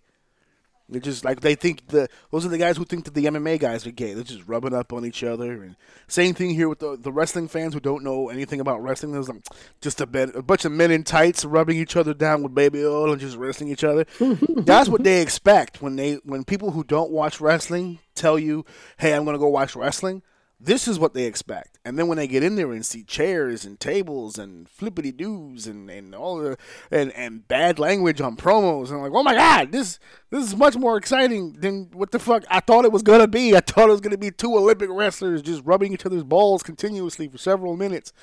They're 0.88 1.02
just 1.02 1.22
like 1.22 1.40
they 1.40 1.54
think 1.54 1.88
the 1.88 2.08
those 2.30 2.46
are 2.46 2.48
the 2.48 2.56
guys 2.56 2.78
who 2.78 2.86
think 2.86 3.04
that 3.04 3.12
the 3.12 3.26
MMA 3.26 3.60
guys 3.60 3.86
are 3.86 3.90
gay. 3.90 4.14
They're 4.14 4.24
just 4.24 4.48
rubbing 4.48 4.72
up 4.72 4.90
on 4.94 5.04
each 5.04 5.22
other. 5.22 5.62
And 5.62 5.76
same 6.08 6.32
thing 6.32 6.54
here 6.54 6.70
with 6.70 6.78
the 6.78 6.96
the 6.96 7.12
wrestling 7.12 7.46
fans 7.46 7.74
who 7.74 7.80
don't 7.80 8.02
know 8.02 8.30
anything 8.30 8.60
about 8.60 8.82
wrestling. 8.82 9.12
There's 9.12 9.28
like 9.28 9.42
just 9.82 10.00
a, 10.00 10.06
bit, 10.06 10.34
a 10.34 10.40
bunch 10.40 10.64
of 10.64 10.72
men 10.72 10.90
in 10.90 11.04
tights 11.04 11.44
rubbing 11.44 11.76
each 11.76 11.94
other 11.94 12.14
down 12.14 12.42
with 12.42 12.54
baby 12.54 12.86
oil 12.86 13.12
and 13.12 13.20
just 13.20 13.36
wrestling 13.36 13.68
each 13.68 13.84
other. 13.84 14.06
That's 14.56 14.88
what 14.88 15.04
they 15.04 15.20
expect 15.20 15.82
when 15.82 15.96
they 15.96 16.14
when 16.24 16.42
people 16.44 16.70
who 16.70 16.84
don't 16.84 17.10
watch 17.10 17.38
wrestling 17.38 17.98
tell 18.14 18.38
you, 18.38 18.64
"Hey, 18.96 19.12
I'm 19.12 19.24
going 19.24 19.34
to 19.34 19.40
go 19.40 19.48
watch 19.48 19.76
wrestling." 19.76 20.22
This 20.58 20.88
is 20.88 20.98
what 20.98 21.12
they 21.12 21.24
expect. 21.24 21.78
And 21.84 21.98
then 21.98 22.08
when 22.08 22.16
they 22.16 22.26
get 22.26 22.42
in 22.42 22.56
there 22.56 22.72
and 22.72 22.84
see 22.84 23.02
chairs 23.02 23.66
and 23.66 23.78
tables 23.78 24.38
and 24.38 24.66
flippity 24.66 25.12
doos 25.12 25.66
and, 25.66 25.90
and 25.90 26.14
all 26.14 26.38
the 26.38 26.56
and, 26.90 27.12
and 27.12 27.46
bad 27.46 27.78
language 27.78 28.22
on 28.22 28.36
promos 28.36 28.90
and 28.90 29.02
like, 29.02 29.12
oh 29.12 29.22
my 29.22 29.34
god, 29.34 29.70
this 29.70 29.98
this 30.30 30.44
is 30.44 30.56
much 30.56 30.74
more 30.74 30.96
exciting 30.96 31.52
than 31.60 31.90
what 31.92 32.10
the 32.10 32.18
fuck 32.18 32.44
I 32.48 32.60
thought 32.60 32.86
it 32.86 32.92
was 32.92 33.02
gonna 33.02 33.28
be. 33.28 33.54
I 33.54 33.60
thought 33.60 33.90
it 33.90 33.92
was 33.92 34.00
gonna 34.00 34.16
be 34.16 34.30
two 34.30 34.56
Olympic 34.56 34.88
wrestlers 34.90 35.42
just 35.42 35.62
rubbing 35.66 35.92
each 35.92 36.06
other's 36.06 36.24
balls 36.24 36.62
continuously 36.62 37.28
for 37.28 37.36
several 37.36 37.76
minutes. 37.76 38.14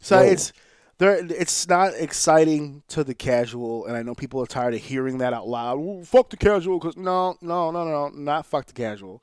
So 0.00 0.16
Whoa. 0.16 0.24
it's 0.32 0.52
there 0.98 1.24
it's 1.24 1.68
not 1.68 1.94
exciting 1.94 2.82
to 2.88 3.04
the 3.04 3.14
casual 3.14 3.86
and 3.86 3.96
I 3.96 4.02
know 4.02 4.16
people 4.16 4.42
are 4.42 4.46
tired 4.46 4.74
of 4.74 4.80
hearing 4.80 5.18
that 5.18 5.32
out 5.32 5.46
loud. 5.46 5.78
"Ooh, 5.78 6.02
fuck 6.04 6.30
the 6.30 6.36
casual 6.36 6.80
cuz 6.80 6.96
no, 6.96 7.36
no, 7.40 7.70
no, 7.70 7.84
no, 7.84 8.08
not 8.08 8.44
fuck 8.44 8.66
the 8.66 8.72
casual. 8.72 9.22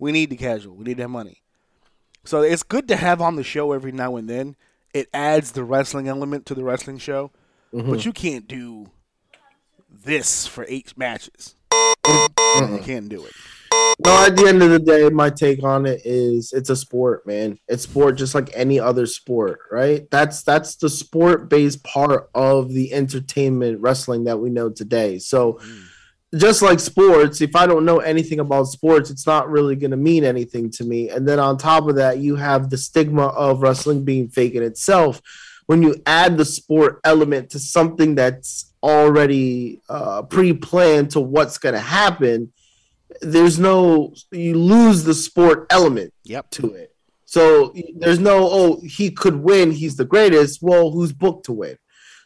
We 0.00 0.10
need 0.10 0.30
the 0.30 0.36
casual. 0.36 0.74
We 0.74 0.82
need 0.82 0.96
that 0.96 1.08
money. 1.08 1.42
So 2.24 2.42
it's 2.42 2.62
good 2.62 2.88
to 2.88 2.96
have 2.96 3.20
on 3.20 3.36
the 3.36 3.44
show 3.44 3.72
every 3.72 3.92
now 3.92 4.16
and 4.16 4.28
then. 4.28 4.56
It 4.92 5.08
adds 5.14 5.52
the 5.52 5.64
wrestling 5.64 6.08
element 6.08 6.46
to 6.46 6.54
the 6.54 6.64
wrestling 6.64 6.98
show, 6.98 7.30
but 7.72 7.84
mm-hmm. 7.84 7.98
you 8.00 8.12
can't 8.12 8.48
do 8.48 8.90
this 9.88 10.46
for 10.46 10.64
eight 10.68 10.96
matches. 10.96 11.54
You 12.06 12.80
can't 12.82 13.08
do 13.08 13.24
it. 13.24 13.32
No, 14.04 14.24
at 14.24 14.34
the 14.34 14.48
end 14.48 14.62
of 14.62 14.70
the 14.70 14.78
day, 14.78 15.08
my 15.10 15.28
take 15.28 15.62
on 15.62 15.84
it 15.84 16.00
is 16.04 16.52
it's 16.52 16.70
a 16.70 16.76
sport, 16.76 17.26
man. 17.26 17.58
It's 17.68 17.82
sport 17.82 18.16
just 18.16 18.34
like 18.34 18.50
any 18.54 18.80
other 18.80 19.04
sport, 19.06 19.60
right? 19.70 20.10
That's 20.10 20.42
that's 20.42 20.76
the 20.76 20.88
sport-based 20.88 21.84
part 21.84 22.30
of 22.34 22.70
the 22.70 22.92
entertainment 22.94 23.80
wrestling 23.80 24.24
that 24.24 24.38
we 24.38 24.48
know 24.48 24.70
today. 24.70 25.18
So 25.18 25.54
mm. 25.54 25.84
Just 26.36 26.62
like 26.62 26.78
sports, 26.78 27.40
if 27.40 27.56
I 27.56 27.66
don't 27.66 27.84
know 27.84 27.98
anything 27.98 28.38
about 28.40 28.64
sports, 28.64 29.10
it's 29.10 29.26
not 29.26 29.50
really 29.50 29.74
going 29.74 29.90
to 29.90 29.96
mean 29.96 30.24
anything 30.24 30.70
to 30.72 30.84
me. 30.84 31.08
And 31.08 31.26
then 31.26 31.40
on 31.40 31.58
top 31.58 31.88
of 31.88 31.96
that, 31.96 32.18
you 32.18 32.36
have 32.36 32.70
the 32.70 32.78
stigma 32.78 33.26
of 33.28 33.62
wrestling 33.62 34.04
being 34.04 34.28
fake 34.28 34.54
in 34.54 34.62
itself. 34.62 35.20
When 35.66 35.82
you 35.82 35.96
add 36.06 36.36
the 36.36 36.44
sport 36.44 37.00
element 37.04 37.50
to 37.50 37.58
something 37.58 38.14
that's 38.14 38.72
already 38.82 39.80
uh, 39.88 40.22
pre-planned 40.22 41.10
to 41.12 41.20
what's 41.20 41.58
going 41.58 41.74
to 41.74 41.80
happen, 41.80 42.52
there's 43.20 43.58
no 43.58 44.14
you 44.30 44.56
lose 44.56 45.04
the 45.04 45.14
sport 45.14 45.66
element 45.70 46.12
Yep. 46.24 46.50
to 46.50 46.74
it. 46.74 46.94
So 47.24 47.74
there's 47.96 48.18
no 48.20 48.48
oh 48.50 48.80
he 48.82 49.10
could 49.10 49.36
win, 49.36 49.70
he's 49.72 49.96
the 49.96 50.04
greatest. 50.04 50.62
Well, 50.62 50.90
who's 50.90 51.12
booked 51.12 51.46
to 51.46 51.52
win? 51.52 51.76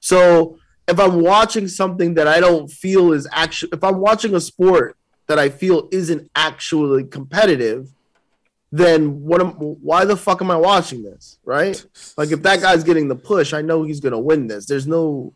So 0.00 0.58
if 0.86 1.00
I'm 1.00 1.20
watching 1.20 1.68
something 1.68 2.14
that 2.14 2.28
I 2.28 2.40
don't 2.40 2.70
feel 2.70 3.12
is 3.12 3.26
actually 3.32 3.70
if 3.72 3.82
I'm 3.82 3.98
watching 3.98 4.34
a 4.34 4.40
sport 4.40 4.96
that 5.26 5.38
I 5.38 5.48
feel 5.48 5.88
isn't 5.90 6.30
actually 6.34 7.04
competitive, 7.04 7.88
then 8.70 9.22
what 9.22 9.40
am 9.40 9.52
why 9.52 10.04
the 10.04 10.16
fuck 10.16 10.42
am 10.42 10.50
I 10.50 10.56
watching 10.56 11.02
this? 11.02 11.38
Right? 11.44 11.84
Like 12.16 12.32
if 12.32 12.42
that 12.42 12.60
guy's 12.60 12.84
getting 12.84 13.08
the 13.08 13.16
push, 13.16 13.52
I 13.52 13.62
know 13.62 13.82
he's 13.82 14.00
gonna 14.00 14.20
win 14.20 14.46
this. 14.46 14.66
There's 14.66 14.86
no 14.86 15.34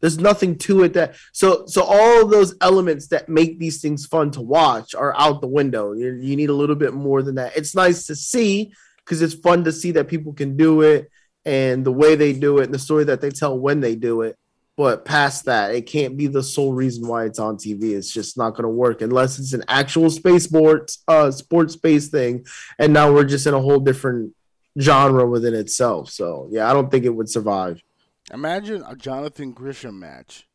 there's 0.00 0.18
nothing 0.18 0.56
to 0.58 0.82
it 0.82 0.94
that 0.94 1.14
so 1.32 1.64
so 1.66 1.82
all 1.82 2.26
those 2.26 2.54
elements 2.60 3.08
that 3.08 3.28
make 3.28 3.58
these 3.58 3.80
things 3.80 4.06
fun 4.06 4.30
to 4.32 4.40
watch 4.40 4.94
are 4.94 5.14
out 5.18 5.40
the 5.40 5.46
window. 5.46 5.92
You, 5.92 6.14
you 6.14 6.36
need 6.36 6.50
a 6.50 6.54
little 6.54 6.76
bit 6.76 6.92
more 6.94 7.22
than 7.22 7.36
that. 7.36 7.56
It's 7.56 7.74
nice 7.74 8.06
to 8.06 8.16
see 8.16 8.72
because 9.04 9.22
it's 9.22 9.34
fun 9.34 9.64
to 9.64 9.72
see 9.72 9.92
that 9.92 10.08
people 10.08 10.32
can 10.32 10.56
do 10.56 10.82
it 10.82 11.10
and 11.44 11.84
the 11.84 11.92
way 11.92 12.14
they 12.14 12.32
do 12.32 12.58
it 12.58 12.64
and 12.64 12.74
the 12.74 12.78
story 12.78 13.04
that 13.04 13.20
they 13.20 13.30
tell 13.30 13.58
when 13.58 13.80
they 13.80 13.94
do 13.94 14.22
it. 14.22 14.36
But 14.80 15.04
past 15.04 15.44
that, 15.44 15.74
it 15.74 15.82
can't 15.82 16.16
be 16.16 16.26
the 16.26 16.42
sole 16.42 16.72
reason 16.72 17.06
why 17.06 17.26
it's 17.26 17.38
on 17.38 17.58
TV. 17.58 17.92
It's 17.94 18.10
just 18.10 18.38
not 18.38 18.52
going 18.52 18.62
to 18.62 18.70
work 18.70 19.02
unless 19.02 19.38
it's 19.38 19.52
an 19.52 19.62
actual 19.68 20.08
space 20.08 20.44
sports, 20.44 21.02
uh, 21.06 21.30
sports 21.32 21.74
space 21.74 22.08
thing. 22.08 22.46
And 22.78 22.94
now 22.94 23.12
we're 23.12 23.24
just 23.24 23.46
in 23.46 23.52
a 23.52 23.60
whole 23.60 23.80
different 23.80 24.34
genre 24.80 25.28
within 25.28 25.52
itself. 25.52 26.08
So 26.08 26.48
yeah, 26.50 26.70
I 26.70 26.72
don't 26.72 26.90
think 26.90 27.04
it 27.04 27.10
would 27.14 27.28
survive. 27.28 27.82
Imagine 28.32 28.82
a 28.88 28.96
Jonathan 28.96 29.52
Gresham 29.52 30.00
match 30.00 30.48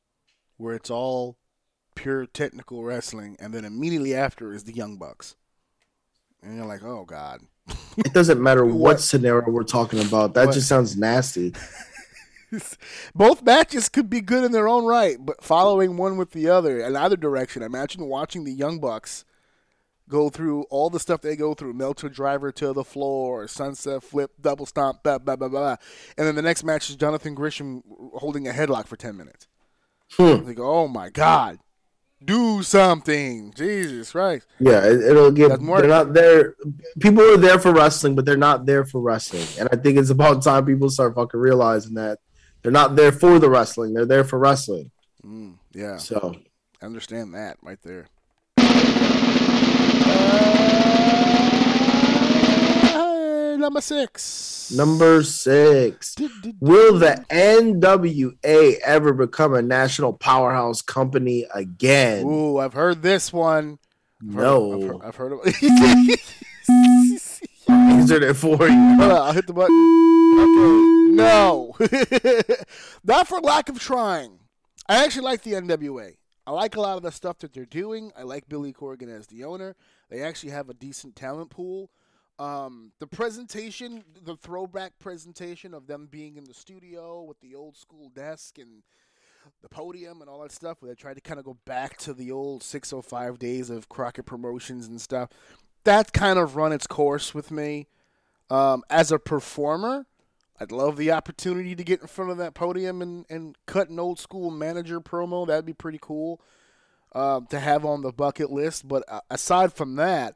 where 0.57 0.73
it's 0.73 0.89
all 0.89 1.37
pure 1.93 2.25
technical 2.25 2.83
wrestling, 2.83 3.37
and 3.39 3.53
then 3.53 3.63
immediately 3.63 4.15
after 4.15 4.53
is 4.53 4.63
the 4.63 4.73
Young 4.73 4.97
Bucks, 4.97 5.35
and 6.41 6.55
you're 6.57 6.65
like, 6.65 6.81
oh 6.81 7.05
god. 7.05 7.41
It 7.95 8.11
doesn't 8.11 8.41
matter 8.41 8.65
what, 8.65 8.75
What- 8.75 9.01
scenario 9.01 9.51
we're 9.51 9.61
talking 9.61 9.99
about. 10.01 10.33
That 10.33 10.47
What- 10.47 10.55
just 10.55 10.67
sounds 10.67 10.97
nasty. 10.97 11.53
Both 13.15 13.43
matches 13.43 13.89
could 13.89 14.09
be 14.09 14.21
good 14.21 14.43
in 14.43 14.51
their 14.51 14.67
own 14.67 14.85
right, 14.85 15.17
but 15.19 15.43
following 15.43 15.97
one 15.97 16.17
with 16.17 16.31
the 16.31 16.49
other 16.49 16.79
in 16.79 16.95
either 16.95 17.17
direction. 17.17 17.63
Imagine 17.63 18.05
watching 18.05 18.43
the 18.43 18.51
Young 18.51 18.79
Bucks 18.79 19.25
go 20.07 20.29
through 20.29 20.63
all 20.69 20.89
the 20.89 20.99
stuff 20.99 21.21
they 21.21 21.35
go 21.35 21.53
through: 21.53 21.73
Meltzer 21.73 22.09
driver 22.09 22.51
to 22.53 22.73
the 22.73 22.83
floor, 22.83 23.47
sunset 23.47 24.03
flip, 24.03 24.31
double 24.39 24.65
stomp, 24.65 25.03
blah 25.03 25.17
blah 25.17 25.35
blah 25.35 25.49
blah, 25.49 25.75
and 26.17 26.27
then 26.27 26.35
the 26.35 26.41
next 26.41 26.63
match 26.63 26.89
is 26.89 26.95
Jonathan 26.95 27.35
Gresham 27.35 27.83
holding 28.13 28.47
a 28.47 28.51
headlock 28.51 28.87
for 28.87 28.97
ten 28.97 29.17
minutes. 29.17 29.47
Hmm. 30.13 30.45
Like, 30.45 30.59
oh 30.59 30.87
my 30.87 31.09
god, 31.09 31.59
do 32.23 32.63
something, 32.63 33.53
Jesus 33.55 34.11
Christ! 34.11 34.47
Yeah, 34.59 34.85
it, 34.85 35.01
it'll 35.01 35.31
get. 35.31 35.49
Doesn't. 35.49 35.65
They're 35.65 35.87
not 35.87 36.13
there. 36.13 36.55
People 36.99 37.23
are 37.23 37.37
there 37.37 37.59
for 37.59 37.73
wrestling, 37.73 38.15
but 38.15 38.25
they're 38.25 38.37
not 38.37 38.65
there 38.65 38.85
for 38.85 39.01
wrestling. 39.01 39.45
And 39.59 39.67
I 39.71 39.75
think 39.75 39.97
it's 39.97 40.09
about 40.09 40.43
time 40.43 40.65
people 40.65 40.89
start 40.89 41.15
fucking 41.15 41.39
realizing 41.39 41.95
that 41.95 42.19
they're 42.65 42.71
not 42.71 42.95
there 42.95 43.11
for 43.11 43.37
the 43.37 43.47
wrestling. 43.47 43.93
They're 43.93 44.07
there 44.07 44.23
for 44.23 44.39
wrestling. 44.39 44.89
Mm, 45.23 45.53
yeah, 45.73 45.97
So 45.97 46.35
I 46.81 46.85
understand 46.87 47.35
that 47.35 47.57
right 47.61 47.77
there. 47.83 48.07
Uh, 52.97 53.55
number 53.59 53.81
six. 53.81 54.71
Number 54.75 55.21
six. 55.23 56.15
Will 56.59 56.97
the 56.97 57.23
NWA 57.29 58.79
ever 58.83 59.13
become 59.13 59.53
a 59.53 59.61
national 59.61 60.13
powerhouse 60.13 60.81
company 60.81 61.45
again? 61.53 62.25
Ooh, 62.25 62.57
I've 62.57 62.73
heard 62.73 63.01
this 63.03 63.31
one. 63.31 63.77
I've 64.21 64.33
heard- 64.33 64.41
No. 64.41 64.73
I've 64.73 64.87
heard, 64.87 65.01
I've 65.03 65.15
heard 65.15 65.31
of 65.33 65.39
Answered 67.69 68.23
it 68.23 68.35
for 68.35 68.67
you. 68.67 68.95
Hold 68.95 69.11
on, 69.11 69.11
I'll 69.11 69.33
hit 69.33 69.47
the 69.47 69.53
button. 69.53 69.75
Okay. 70.39 70.95
No. 71.15 71.75
Not 73.03 73.27
for 73.27 73.39
lack 73.39 73.69
of 73.69 73.79
trying. 73.79 74.39
I 74.87 75.03
actually 75.03 75.23
like 75.23 75.41
the 75.41 75.53
NWA. 75.53 76.15
I 76.47 76.51
like 76.51 76.75
a 76.75 76.81
lot 76.81 76.97
of 76.97 77.03
the 77.03 77.11
stuff 77.11 77.39
that 77.39 77.53
they're 77.53 77.65
doing. 77.65 78.11
I 78.15 78.23
like 78.23 78.47
Billy 78.47 78.71
Corgan 78.71 79.09
as 79.09 79.27
the 79.27 79.43
owner. 79.43 79.75
They 80.09 80.21
actually 80.21 80.51
have 80.51 80.69
a 80.69 80.73
decent 80.75 81.15
talent 81.15 81.49
pool. 81.49 81.89
Um, 82.37 82.91
the 82.99 83.07
presentation, 83.07 84.03
the 84.23 84.35
throwback 84.35 84.99
presentation 84.99 85.73
of 85.73 85.87
them 85.87 86.07
being 86.11 86.35
in 86.35 86.43
the 86.43 86.53
studio 86.53 87.23
with 87.23 87.39
the 87.39 87.55
old 87.55 87.77
school 87.77 88.09
desk 88.09 88.59
and 88.59 88.83
the 89.61 89.69
podium 89.69 90.21
and 90.21 90.29
all 90.29 90.41
that 90.41 90.51
stuff, 90.51 90.81
where 90.81 90.91
they 90.91 90.95
tried 90.95 91.15
to 91.15 91.21
kind 91.21 91.39
of 91.39 91.45
go 91.45 91.57
back 91.65 91.97
to 91.97 92.13
the 92.13 92.31
old 92.31 92.61
605 92.61 93.39
days 93.39 93.69
of 93.69 93.89
Crockett 93.89 94.25
Promotions 94.25 94.87
and 94.87 94.99
stuff. 94.99 95.29
That 95.85 96.13
kind 96.13 96.37
of 96.37 96.55
run 96.55 96.73
its 96.73 96.87
course 96.87 97.33
with 97.33 97.51
me. 97.51 97.87
Um, 98.49 98.83
as 98.89 99.11
a 99.11 99.19
performer, 99.19 100.05
I'd 100.59 100.71
love 100.71 100.97
the 100.97 101.11
opportunity 101.11 101.75
to 101.75 101.83
get 101.83 102.01
in 102.01 102.07
front 102.07 102.31
of 102.31 102.37
that 102.37 102.53
podium 102.53 103.01
and, 103.01 103.25
and 103.29 103.55
cut 103.65 103.89
an 103.89 103.99
old 103.99 104.19
school 104.19 104.51
manager 104.51 104.99
promo. 104.99 105.47
That'd 105.47 105.65
be 105.65 105.73
pretty 105.73 105.99
cool 106.01 106.41
um, 107.13 107.47
to 107.47 107.59
have 107.59 107.85
on 107.85 108.01
the 108.01 108.11
bucket 108.11 108.51
list. 108.51 108.87
But 108.87 109.03
uh, 109.07 109.21
aside 109.29 109.73
from 109.73 109.95
that, 109.95 110.35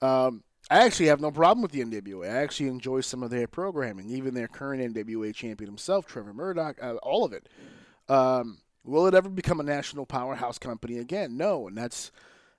um, 0.00 0.42
I 0.70 0.84
actually 0.84 1.06
have 1.06 1.20
no 1.20 1.30
problem 1.30 1.62
with 1.62 1.72
the 1.72 1.84
NWA. 1.84 2.24
I 2.24 2.42
actually 2.42 2.68
enjoy 2.68 3.02
some 3.02 3.22
of 3.22 3.30
their 3.30 3.46
programming, 3.46 4.10
even 4.10 4.34
their 4.34 4.48
current 4.48 4.94
NWA 4.94 5.34
champion 5.34 5.68
himself, 5.68 6.06
Trevor 6.06 6.32
Murdoch, 6.32 6.78
uh, 6.82 6.94
all 7.02 7.24
of 7.24 7.32
it. 7.32 7.48
Um, 8.08 8.58
will 8.84 9.06
it 9.06 9.14
ever 9.14 9.28
become 9.28 9.60
a 9.60 9.64
national 9.64 10.06
powerhouse 10.06 10.58
company 10.58 10.98
again? 10.98 11.36
No, 11.36 11.68
and 11.68 11.76
that's 11.76 12.10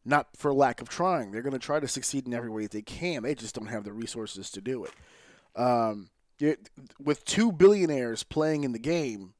not 0.05 0.27
for 0.35 0.53
lack 0.53 0.81
of 0.81 0.89
trying. 0.89 1.31
They're 1.31 1.41
going 1.41 1.53
to 1.53 1.59
try 1.59 1.79
to 1.79 1.87
succeed 1.87 2.27
in 2.27 2.33
every 2.33 2.49
way 2.49 2.63
that 2.63 2.71
they 2.71 2.81
can. 2.81 3.23
They 3.23 3.35
just 3.35 3.55
don't 3.55 3.67
have 3.67 3.83
the 3.83 3.93
resources 3.93 4.49
to 4.51 4.61
do 4.61 4.85
it. 4.85 4.91
Um, 5.55 6.09
it- 6.39 6.69
with 6.99 7.23
two 7.25 7.51
billionaires 7.51 8.23
playing 8.23 8.63
in 8.63 8.71
the 8.73 8.79
game, 8.79 9.33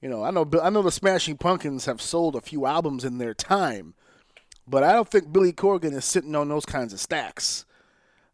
you 0.00 0.08
know, 0.08 0.22
I 0.22 0.30
know 0.30 0.48
I 0.62 0.70
know 0.70 0.82
the 0.82 0.90
Smashing 0.92 1.38
Pumpkins 1.38 1.86
have 1.86 2.02
sold 2.02 2.36
a 2.36 2.40
few 2.40 2.66
albums 2.66 3.04
in 3.04 3.18
their 3.18 3.34
time, 3.34 3.94
but 4.68 4.84
I 4.84 4.92
don't 4.92 5.08
think 5.08 5.32
Billy 5.32 5.52
Corgan 5.52 5.94
is 5.94 6.04
sitting 6.04 6.36
on 6.36 6.48
those 6.48 6.66
kinds 6.66 6.92
of 6.92 7.00
stacks. 7.00 7.64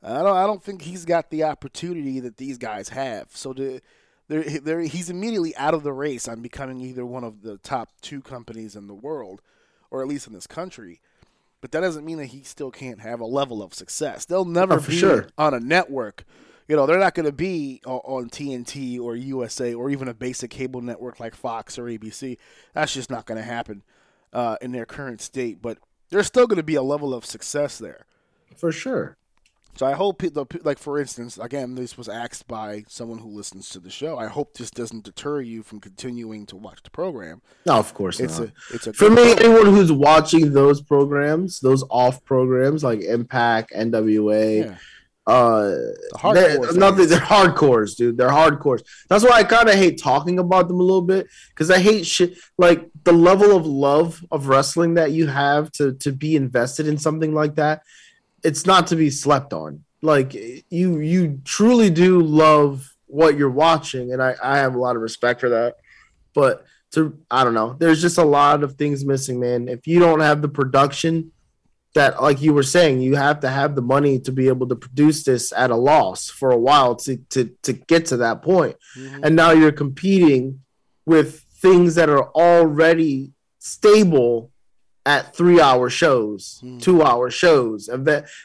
I 0.02 0.18
don't. 0.22 0.36
I 0.36 0.46
don't 0.46 0.62
think 0.62 0.82
he's 0.82 1.04
got 1.04 1.30
the 1.30 1.44
opportunity 1.44 2.18
that 2.20 2.36
these 2.36 2.58
guys 2.58 2.88
have. 2.88 3.28
So 3.30 3.52
to, 3.52 3.80
he's 4.28 5.08
immediately 5.10 5.54
out 5.56 5.74
of 5.74 5.84
the 5.84 5.92
race 5.92 6.26
on 6.26 6.42
becoming 6.42 6.80
either 6.80 7.06
one 7.06 7.22
of 7.22 7.42
the 7.42 7.58
top 7.58 7.90
two 8.00 8.20
companies 8.20 8.74
in 8.74 8.88
the 8.88 8.94
world, 8.94 9.40
or 9.90 10.02
at 10.02 10.08
least 10.08 10.26
in 10.26 10.32
this 10.32 10.48
country. 10.48 11.00
But 11.62 11.72
that 11.72 11.80
doesn't 11.80 12.04
mean 12.04 12.18
that 12.18 12.26
he 12.26 12.42
still 12.42 12.70
can't 12.70 13.00
have 13.00 13.20
a 13.20 13.24
level 13.24 13.62
of 13.62 13.72
success. 13.72 14.26
They'll 14.26 14.44
never 14.44 14.74
Oh, 14.74 14.80
for 14.80 14.90
be 14.90 14.98
sure. 14.98 15.28
on 15.38 15.54
a 15.54 15.60
network. 15.60 16.24
You 16.68 16.76
know, 16.76 16.86
they're 16.86 16.98
not 16.98 17.14
going 17.14 17.26
to 17.26 17.32
be 17.32 17.80
on 17.86 18.28
TNT 18.30 19.00
or 19.00 19.16
USA 19.16 19.72
or 19.72 19.88
even 19.88 20.08
a 20.08 20.14
basic 20.14 20.50
cable 20.50 20.80
network 20.80 21.20
like 21.20 21.34
Fox 21.34 21.78
or 21.78 21.84
ABC. 21.84 22.36
That's 22.74 22.92
just 22.92 23.10
not 23.10 23.26
going 23.26 23.38
to 23.38 23.44
happen 23.44 23.82
uh, 24.32 24.56
in 24.60 24.72
their 24.72 24.86
current 24.86 25.20
state. 25.20 25.62
But 25.62 25.78
there's 26.10 26.26
still 26.26 26.46
going 26.46 26.58
to 26.58 26.62
be 26.62 26.74
a 26.74 26.82
level 26.82 27.14
of 27.14 27.24
success 27.24 27.78
there. 27.78 28.06
For 28.56 28.72
sure. 28.72 29.16
So 29.74 29.86
I 29.86 29.92
hope, 29.92 30.18
the, 30.20 30.44
like 30.64 30.78
for 30.78 30.98
instance, 31.00 31.38
again, 31.38 31.74
this 31.74 31.96
was 31.96 32.06
asked 32.08 32.46
by 32.46 32.84
someone 32.88 33.18
who 33.18 33.30
listens 33.30 33.70
to 33.70 33.80
the 33.80 33.88
show. 33.88 34.18
I 34.18 34.26
hope 34.26 34.52
this 34.54 34.70
doesn't 34.70 35.04
deter 35.04 35.40
you 35.40 35.62
from 35.62 35.80
continuing 35.80 36.44
to 36.46 36.56
watch 36.56 36.82
the 36.82 36.90
program. 36.90 37.40
No, 37.64 37.74
of 37.76 37.94
course 37.94 38.20
It's 38.20 38.38
not. 38.38 38.48
a, 38.48 38.52
it's 38.74 38.86
a 38.86 38.92
For 38.92 39.08
me, 39.08 39.16
program. 39.34 39.38
anyone 39.50 39.74
who's 39.74 39.90
watching 39.90 40.52
those 40.52 40.82
programs, 40.82 41.58
those 41.60 41.84
off 41.88 42.22
programs 42.24 42.84
like 42.84 43.00
Impact, 43.00 43.72
NWA, 43.74 44.64
Yeah. 44.66 44.76
uh, 45.26 45.70
The 45.70 46.32
they're, 46.34 46.72
nothing, 46.74 47.08
they're 47.08 47.18
hardcores, 47.18 47.96
dude. 47.96 48.18
They're 48.18 48.28
hardcores. 48.28 48.82
That's 49.08 49.24
why 49.24 49.38
I 49.38 49.44
kind 49.44 49.70
of 49.70 49.74
hate 49.76 49.98
talking 50.02 50.38
about 50.38 50.68
them 50.68 50.80
a 50.80 50.82
little 50.82 51.00
bit 51.00 51.28
because 51.48 51.70
I 51.70 51.78
hate 51.78 52.04
shit 52.06 52.36
like 52.58 52.90
the 53.04 53.12
level 53.12 53.56
of 53.56 53.64
love 53.64 54.22
of 54.30 54.48
wrestling 54.48 54.94
that 54.94 55.12
you 55.12 55.28
have 55.28 55.72
to 55.72 55.94
to 55.94 56.12
be 56.12 56.36
invested 56.36 56.86
in 56.86 56.98
something 56.98 57.32
like 57.32 57.54
that. 57.54 57.82
It's 58.42 58.66
not 58.66 58.86
to 58.88 58.96
be 58.96 59.10
slept 59.10 59.52
on. 59.52 59.84
Like 60.02 60.34
you, 60.34 60.98
you 60.98 61.40
truly 61.44 61.88
do 61.90 62.20
love 62.20 62.92
what 63.06 63.36
you're 63.36 63.50
watching, 63.50 64.12
and 64.12 64.22
I 64.22 64.34
I 64.42 64.58
have 64.58 64.74
a 64.74 64.78
lot 64.78 64.96
of 64.96 65.02
respect 65.02 65.40
for 65.40 65.50
that. 65.50 65.76
But 66.34 66.64
to 66.92 67.16
I 67.30 67.44
don't 67.44 67.54
know, 67.54 67.76
there's 67.78 68.02
just 68.02 68.18
a 68.18 68.24
lot 68.24 68.62
of 68.64 68.74
things 68.74 69.04
missing, 69.04 69.38
man. 69.38 69.68
If 69.68 69.86
you 69.86 70.00
don't 70.00 70.20
have 70.20 70.42
the 70.42 70.48
production 70.48 71.30
that 71.94 72.22
like 72.22 72.40
you 72.40 72.54
were 72.54 72.62
saying 72.62 73.00
you 73.02 73.16
have 73.16 73.40
to 73.40 73.50
have 73.50 73.74
the 73.74 73.82
money 73.82 74.18
to 74.18 74.32
be 74.32 74.48
able 74.48 74.66
to 74.66 74.74
produce 74.76 75.24
this 75.24 75.52
at 75.52 75.70
a 75.70 75.76
loss 75.76 76.30
for 76.30 76.50
a 76.50 76.56
while 76.56 76.96
to 76.96 77.18
to, 77.28 77.50
to 77.62 77.74
get 77.74 78.06
to 78.06 78.16
that 78.16 78.40
point 78.40 78.76
Mhm. 78.96 79.20
and 79.24 79.36
now 79.36 79.50
you're 79.50 79.72
competing 79.72 80.60
with 81.04 81.40
things 81.60 81.94
that 81.96 82.08
are 82.08 82.30
already 82.30 83.32
stable 83.58 84.50
at 85.04 85.34
three 85.34 85.60
hour 85.60 85.90
shows 85.90 86.58
Hmm. 86.62 86.78
two 86.78 87.02
hour 87.02 87.30
shows. 87.30 87.88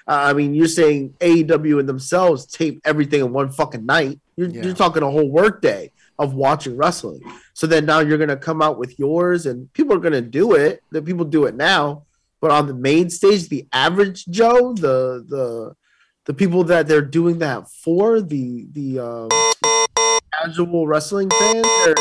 I 0.08 0.34
mean 0.34 0.54
you're 0.56 0.68
saying 0.68 1.14
aew 1.22 1.80
and 1.80 1.88
themselves 1.90 2.46
tape 2.46 2.82
everything 2.84 3.22
in 3.22 3.32
one 3.34 3.50
fucking 3.52 3.86
night. 3.86 4.20
You're, 4.36 4.50
Yeah. 4.50 4.64
you're 4.64 4.74
talking 4.76 5.04
a 5.04 5.10
whole 5.12 5.30
work 5.30 5.62
day 5.62 5.92
of 6.20 6.34
watching 6.34 6.76
wrestling. 6.76 7.22
So 7.54 7.68
then 7.68 7.86
now 7.86 8.00
you're 8.00 8.18
gonna 8.18 8.38
come 8.38 8.62
out 8.62 8.80
with 8.80 8.98
yours 8.98 9.46
and 9.46 9.72
people 9.74 9.96
are 9.96 10.00
gonna 10.00 10.22
do 10.22 10.54
it. 10.54 10.82
The 10.92 11.02
people 11.02 11.26
do 11.26 11.46
it 11.46 11.56
now. 11.56 12.04
But 12.42 12.52
on 12.52 12.68
the 12.68 12.74
main 12.74 13.10
stage 13.10 13.50
the 13.50 13.68
average 13.74 14.26
joe 14.28 14.74
the 14.74 15.24
the 15.28 15.74
the 16.26 16.34
people 16.34 16.64
that 16.66 16.88
they're 16.88 17.02
doing 17.02 17.40
that 17.40 17.70
for 17.70 18.22
the 18.22 18.68
the 18.74 19.00
um 19.00 19.30
casual 20.34 20.86
wrestling 20.88 21.30
fan 21.30 21.64
there 21.86 21.96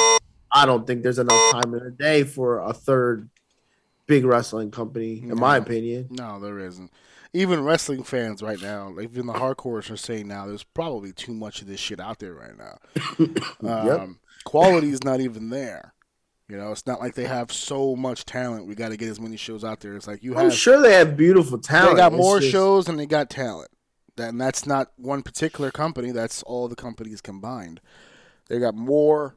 i 0.53 0.67
don't 0.67 0.87
think 0.87 1.03
there's 1.03 1.19
enough 1.19 1.41
time 1.53 1.73
in 1.75 1.81
a 1.83 1.91
day 1.91 2.23
for 2.25 2.61
a 2.61 2.73
third 2.73 3.29
big 4.07 4.25
wrestling 4.25 4.71
company 4.71 5.21
in 5.23 5.37
my 5.39 5.57
opinion 5.57 6.09
No, 6.11 6.39
there 6.41 6.59
isn't. 6.59 6.91
Even 7.33 7.65
wrestling 7.65 8.03
fans 8.03 8.41
right 8.43 8.61
now, 8.63 8.89
like 8.91 9.11
even 9.11 9.27
the 9.27 9.35
hardcores 9.35 9.91
are 9.91 9.97
saying 9.97 10.29
now, 10.29 10.47
there's 10.47 10.63
probably 10.63 11.13
too 11.13 11.35
much 11.35 11.61
of 11.61 11.67
this 11.69 11.81
shit 11.81 12.01
out 12.01 12.19
there 12.19 12.35
right 12.35 12.57
now. 12.57 12.79
Yep. 13.63 14.01
Um, 14.01 14.19
Quality 14.45 14.91
is 14.91 15.03
not 15.03 15.21
even 15.21 15.51
there. 15.51 15.93
You 16.49 16.57
know, 16.57 16.71
it's 16.71 16.87
not 16.87 17.01
like 17.01 17.15
they 17.15 17.25
have 17.25 17.51
so 17.53 17.97
much 17.97 18.25
talent. 18.25 18.67
We 18.69 18.77
got 18.77 18.91
to 18.91 18.97
get 18.97 19.09
as 19.09 19.19
many 19.21 19.37
shows 19.37 19.65
out 19.65 19.81
there. 19.81 19.97
It's 19.97 20.07
like 20.07 20.23
you 20.23 20.37
i'm 20.37 20.45
have. 20.45 20.55
sure 20.55 20.81
they 20.81 20.93
have 20.95 21.17
beautiful 21.17 21.59
talent 21.59 21.97
they 21.97 22.01
got 22.03 22.13
more 22.13 22.39
just- 22.39 22.53
shows 22.53 22.85
than 22.87 22.97
they 22.97 23.07
got 23.07 23.29
talent. 23.29 23.71
That- 24.17 24.29
And 24.31 24.41
that's 24.41 24.65
not 24.65 24.93
one 24.97 25.23
particular 25.23 25.71
company. 25.73 26.13
That's 26.13 26.43
all 26.45 26.69
the 26.69 26.77
companies 26.77 27.21
combined. 27.21 27.81
They 28.49 28.61
got 28.61 28.77
more 28.77 29.37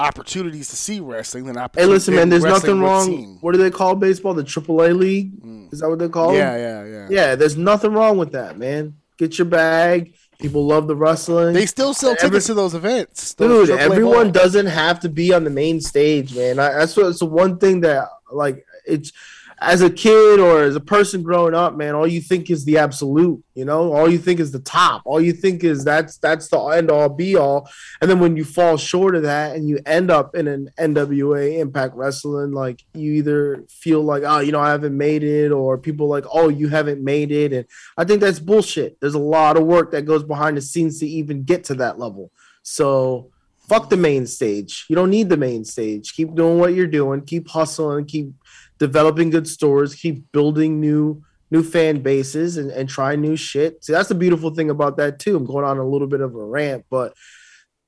opportunities 0.00 0.68
to 0.68 0.76
see 0.76 0.98
wrestling 1.00 1.44
than 1.44 1.56
opportunities. 1.56 1.88
hey 1.88 1.92
listen 1.94 2.14
man 2.14 2.28
there's 2.28 2.44
nothing 2.44 2.80
wrong 2.80 3.04
seeing. 3.06 3.38
what 3.42 3.52
do 3.52 3.58
they 3.58 3.70
call 3.70 3.94
baseball 3.94 4.34
the 4.34 4.42
aaa 4.42 4.98
league 4.98 5.30
Mm. 5.42 5.72
is 5.72 5.80
that 5.80 5.88
what 5.88 5.98
they 5.98 6.08
call 6.08 6.34
Yeah, 6.34 6.54
it 6.54 6.60
yeah, 6.60 6.84
yeah. 6.94 7.06
yeah 7.10 7.34
there's 7.34 7.56
nothing 7.56 7.92
wrong 7.92 8.16
with 8.18 8.32
that 8.32 8.58
man 8.58 8.94
get 9.18 9.38
your 9.38 9.46
bag 9.46 10.14
people 10.40 10.66
love 10.66 10.86
the 10.86 10.96
wrestling 10.96 11.52
They 11.54 11.66
still 11.66 11.92
sell 11.94 12.10
Every- 12.12 12.30
tickets 12.30 12.46
to 12.46 12.54
those 12.54 12.74
events. 12.74 13.34
those 13.34 13.68
dude 13.68 13.78
AAA 13.78 13.82
everyone 13.82 14.26
balls. 14.32 14.42
doesn't 14.42 14.66
have 14.66 15.00
to 15.00 15.08
be 15.08 15.32
on 15.34 15.44
the 15.44 15.50
main 15.50 15.80
stage 15.80 16.34
man 16.34 16.58
I, 16.58 16.72
that's 16.78 16.96
what 16.96 17.06
it's 17.06 17.18
the 17.20 17.26
one 17.26 17.58
thing 17.58 17.82
that 17.82 18.08
like 18.32 18.64
it's 18.86 19.12
as 19.62 19.82
a 19.82 19.90
kid 19.90 20.40
or 20.40 20.62
as 20.62 20.74
a 20.74 20.80
person 20.80 21.22
growing 21.22 21.54
up 21.54 21.76
man 21.76 21.94
all 21.94 22.06
you 22.06 22.20
think 22.20 22.48
is 22.50 22.64
the 22.64 22.78
absolute 22.78 23.42
you 23.54 23.64
know 23.64 23.92
all 23.92 24.10
you 24.10 24.18
think 24.18 24.40
is 24.40 24.50
the 24.50 24.60
top 24.60 25.02
all 25.04 25.20
you 25.20 25.32
think 25.32 25.62
is 25.62 25.84
that's 25.84 26.16
that's 26.16 26.48
the 26.48 26.58
end 26.58 26.90
all 26.90 27.08
be 27.08 27.36
all 27.36 27.68
and 28.00 28.10
then 28.10 28.18
when 28.18 28.36
you 28.36 28.44
fall 28.44 28.78
short 28.78 29.14
of 29.14 29.22
that 29.22 29.54
and 29.54 29.68
you 29.68 29.78
end 29.84 30.10
up 30.10 30.34
in 30.34 30.48
an 30.48 30.70
nwa 30.78 31.58
impact 31.58 31.94
wrestling 31.94 32.52
like 32.52 32.82
you 32.94 33.12
either 33.12 33.64
feel 33.68 34.02
like 34.02 34.22
oh 34.24 34.38
you 34.38 34.50
know 34.50 34.60
i 34.60 34.70
haven't 34.70 34.96
made 34.96 35.22
it 35.22 35.52
or 35.52 35.76
people 35.76 36.08
like 36.08 36.24
oh 36.32 36.48
you 36.48 36.68
haven't 36.68 37.02
made 37.02 37.30
it 37.30 37.52
and 37.52 37.66
i 37.98 38.04
think 38.04 38.20
that's 38.20 38.40
bullshit 38.40 38.98
there's 39.00 39.14
a 39.14 39.18
lot 39.18 39.58
of 39.58 39.64
work 39.64 39.90
that 39.90 40.06
goes 40.06 40.22
behind 40.22 40.56
the 40.56 40.62
scenes 40.62 40.98
to 40.98 41.06
even 41.06 41.42
get 41.42 41.64
to 41.64 41.74
that 41.74 41.98
level 41.98 42.30
so 42.62 43.30
fuck 43.70 43.88
the 43.88 43.96
main 43.96 44.26
stage. 44.26 44.84
You 44.88 44.96
don't 44.96 45.10
need 45.10 45.28
the 45.28 45.36
main 45.36 45.64
stage. 45.64 46.12
Keep 46.12 46.34
doing 46.34 46.58
what 46.58 46.74
you're 46.74 46.88
doing. 46.88 47.20
Keep 47.20 47.48
hustling. 47.48 48.04
Keep 48.04 48.32
developing 48.80 49.30
good 49.30 49.46
stores. 49.46 49.94
Keep 49.94 50.32
building 50.32 50.80
new 50.80 51.22
new 51.52 51.62
fan 51.62 52.00
bases 52.00 52.56
and, 52.56 52.70
and 52.70 52.88
try 52.88 53.14
new 53.14 53.36
shit. 53.36 53.84
See, 53.84 53.92
that's 53.92 54.08
the 54.08 54.14
beautiful 54.14 54.54
thing 54.54 54.70
about 54.70 54.96
that 54.96 55.18
too. 55.18 55.36
I'm 55.36 55.44
going 55.44 55.64
on 55.64 55.78
a 55.78 55.86
little 55.86 56.06
bit 56.08 56.20
of 56.20 56.34
a 56.34 56.44
rant, 56.44 56.84
but 56.90 57.14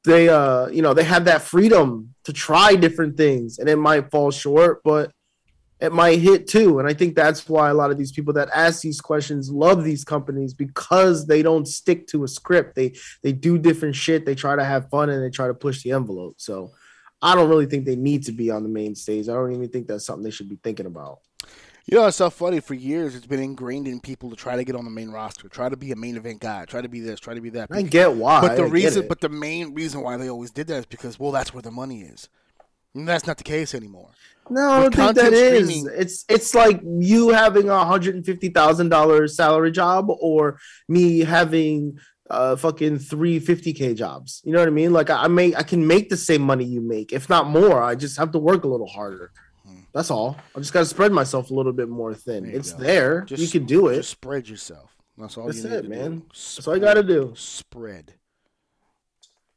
they 0.05 0.28
uh 0.28 0.66
you 0.68 0.82
know 0.82 0.95
they 0.95 1.05
have 1.05 1.24
that 1.24 1.43
freedom 1.43 2.14
to 2.24 2.32
try 2.32 2.74
different 2.74 3.16
things 3.16 3.59
and 3.59 3.68
it 3.68 3.76
might 3.76 4.11
fall 4.11 4.30
short, 4.30 4.82
but 4.84 5.12
it 5.80 5.93
might 5.93 6.20
hit 6.20 6.47
too. 6.47 6.78
And 6.78 6.86
I 6.86 6.95
think 6.95 7.16
that's 7.16 7.49
why 7.49 7.68
a 7.70 7.74
lot 7.74 7.90
of 7.90 7.99
these 7.99 8.12
people 8.12 8.32
that 8.34 8.49
ask 8.55 8.82
these 8.82 9.01
questions 9.01 9.51
love 9.51 9.82
these 9.82 10.05
companies 10.05 10.55
because 10.55 11.26
they 11.26 11.43
don't 11.43 11.66
stick 11.66 12.07
to 12.09 12.22
a 12.22 12.28
script. 12.28 12.76
They 12.76 12.95
they 13.22 13.32
do 13.32 13.59
different 13.59 13.97
shit. 13.97 14.24
They 14.24 14.36
try 14.36 14.55
to 14.55 14.64
have 14.64 14.90
fun 14.90 15.11
and 15.11 15.22
they 15.22 15.30
try 15.30 15.49
to 15.49 15.55
push 15.55 15.82
the 15.82 15.93
envelope. 15.93 16.34
So 16.38 16.72
I 17.23 17.35
don't 17.35 17.49
really 17.49 17.66
think 17.66 17.87
they 17.87 17.97
need 17.97 18.25
to 18.25 18.33
be 18.33 18.51
on 18.51 18.62
the 18.62 18.68
main 18.68 18.95
stage. 18.95 19.29
I 19.29 19.35
don't 19.35 19.53
even 19.53 19.68
think 19.68 19.87
that's 19.87 20.05
something 20.05 20.25
they 20.25 20.31
should 20.31 20.49
be 20.49 20.59
thinking 20.62 20.87
about. 20.87 21.20
You 21.87 21.99
know, 21.99 22.07
it's 22.07 22.16
so 22.16 22.31
funny. 22.31 22.61
For 22.61 22.75
years, 22.75 23.14
it's 23.14 23.27
been 23.27 23.41
ingrained 23.41 23.89
in 23.89 24.01
people 24.01 24.31
to 24.31 24.37
try 24.37 24.57
to 24.57 24.64
get 24.64 24.77
on 24.77 24.85
the 24.85 24.91
main 24.91 25.11
roster, 25.11 25.49
try 25.49 25.68
to 25.68 25.77
be 25.77 25.91
a 25.93 25.97
main 25.97 26.16
event 26.16 26.41
guy, 26.41 26.64
try 26.64 26.81
to 26.81 26.89
be 26.89 27.01
this, 27.01 27.18
try 27.18 27.35
to 27.35 27.41
be 27.41 27.51
that. 27.51 27.68
I 27.73 27.83
get 27.83 28.14
why. 28.14 28.41
But 28.41 28.57
the 28.57 28.64
I 28.64 28.68
reason, 28.68 29.09
but 29.09 29.20
the 29.20 29.29
main 29.29 29.75
reason 29.75 30.01
why 30.01 30.16
they 30.16 30.29
always 30.29 30.51
did 30.51 30.68
that 30.68 30.79
is 30.79 30.87
because, 30.87 31.18
well, 31.18 31.33
that's 31.33 31.53
where 31.53 31.62
the 31.62 31.73
money 31.73 32.03
is. 32.03 32.29
And 32.95 33.09
that's 33.09 33.27
not 33.27 33.39
the 33.39 33.45
case 33.45 33.75
anymore. 33.75 34.11
No, 34.51 34.70
I 34.70 34.81
don't 34.83 34.95
think 34.95 35.14
that 35.14 35.33
is. 35.33 35.87
It's 35.87 36.25
it's 36.29 36.55
like 36.55 36.81
you 36.85 37.31
having 37.31 37.68
a 37.68 37.85
hundred 37.85 38.16
and 38.16 38.25
fifty 38.25 38.49
thousand 38.51 38.91
dollars 38.91 39.35
salary 39.35 39.70
job, 39.70 40.09
or 40.09 40.59
me 40.89 41.20
having 41.20 41.99
uh 42.33 42.57
fucking 42.57 42.99
three 42.99 43.39
fifty 43.39 43.72
k 43.72 43.95
jobs. 43.95 44.43
You 44.45 44.53
know 44.53 44.59
what 44.59 44.68
I 44.68 44.72
mean? 44.72 44.93
Like 44.93 45.11
I, 45.11 45.24
I 45.24 45.28
make 45.28 45.57
I 45.57 45.62
can 45.62 45.87
make 45.87 46.09
the 46.09 46.16
same 46.16 46.43
money 46.43 46.64
you 46.64 46.80
make, 46.80 47.12
if 47.12 47.28
not 47.28 47.47
more. 47.47 47.80
I 47.83 47.95
just 47.95 48.18
have 48.18 48.33
to 48.33 48.39
work 48.39 48.64
a 48.64 48.68
little 48.68 48.89
harder. 48.89 49.30
That's 49.95 50.11
all. 50.11 50.39
I 50.57 50.59
just 50.59 50.72
got 50.72 50.80
to 50.80 50.87
spread 50.87 51.12
myself 51.12 51.51
a 51.51 51.55
little 51.55 51.72
bit 51.72 51.89
more 51.89 52.14
thin. 52.14 52.45
Hmm. 52.45 52.51
There 52.51 52.59
it's 52.59 52.72
go. 52.72 52.83
there. 52.83 53.26
you 53.28 53.49
can 53.49 53.66
do 53.66 53.89
it. 53.89 53.97
Just 53.97 54.11
spread 54.11 54.49
yourself. 54.49 54.97
That's 55.18 55.37
all 55.37 55.47
That's 55.47 55.59
you 55.59 55.68
need 55.68 55.76
it, 55.76 55.83
to 55.83 55.89
man. 55.89 56.18
do. 56.20 56.26
That's 56.28 56.66
all 56.66 56.74
you 56.74 56.80
got 56.80 56.95
to 56.95 57.03
do. 57.03 57.35
Spread. 57.37 58.14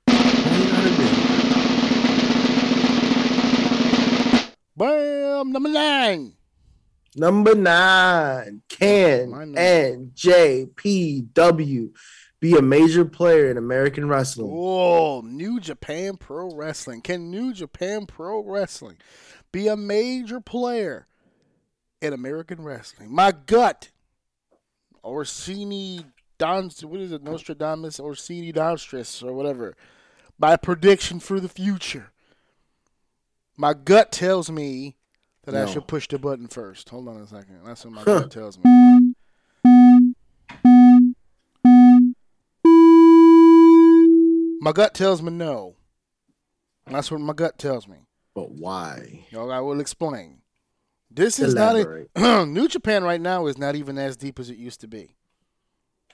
All 0.10 0.16
you 0.16 0.72
gotta 0.72 0.90
do. 0.98 1.06
Bam! 4.78 5.52
Number 5.54 5.70
nine. 5.70 6.34
Number 7.16 7.56
nine, 7.56 8.62
can 8.68 9.30
My 9.30 9.46
number. 9.46 9.58
Be 12.46 12.56
a 12.56 12.62
major 12.62 13.04
player 13.06 13.50
in 13.50 13.58
American 13.58 14.08
wrestling? 14.08 14.52
Oh, 14.54 15.22
New 15.22 15.60
Japan 15.60 16.16
Pro 16.16 16.54
Wrestling. 16.54 17.02
Can 17.02 17.32
New 17.32 17.52
Japan 17.52 18.06
Pro 18.06 18.44
Wrestling 18.44 18.98
be 19.52 19.68
a 19.68 19.76
major 19.76 20.40
player 20.40 21.08
in 22.04 22.14
American 22.14 22.64
wrestling? 22.64 23.12
My 23.12 23.32
gut, 23.32 23.90
Orsini 25.04 26.06
Don, 26.38 26.70
what 26.84 27.02
is 27.02 27.12
it, 27.12 27.24
Nostradamus, 27.24 28.00
Orsini 28.00 28.54
Donstris, 28.54 29.24
or 29.24 29.34
whatever. 29.34 29.76
My 30.38 30.56
prediction 30.56 31.20
for 31.20 31.40
the 31.40 31.50
future. 31.50 32.12
My 33.58 33.74
gut 33.74 34.12
tells 34.12 34.52
me 34.52 34.98
that 35.46 35.56
I 35.56 35.66
should 35.66 35.88
push 35.88 36.08
the 36.08 36.20
button 36.20 36.48
first. 36.48 36.90
Hold 36.90 37.08
on 37.08 37.18
a 37.18 37.26
second. 37.26 37.62
That's 37.66 37.84
what 37.86 37.94
my 37.96 38.02
Huh. 38.04 38.20
gut 38.20 38.30
tells 38.30 38.60
me. 38.60 39.16
My 44.60 44.72
gut 44.72 44.94
tells 44.94 45.22
me 45.22 45.32
no. 45.32 45.76
That's 46.88 47.12
what 47.12 47.22
my 47.22 47.34
gut 47.34 47.58
tells 47.58 47.88
me. 47.88 47.98
But 48.34 48.52
why? 48.52 49.26
Yo, 49.30 49.50
I 49.50 49.60
will 49.62 49.80
explain. 49.80 50.42
This 51.10 51.40
is 51.40 51.56
not 51.56 51.76
a 51.76 52.46
New 52.46 52.68
Japan 52.68 53.04
right 53.04 53.22
now 53.22 53.46
is 53.48 53.58
not 53.58 53.76
even 53.76 53.98
as 53.98 54.18
deep 54.18 54.40
as 54.40 54.50
it 54.50 54.58
used 54.58 54.82
to 54.82 54.88
be. 54.88 55.16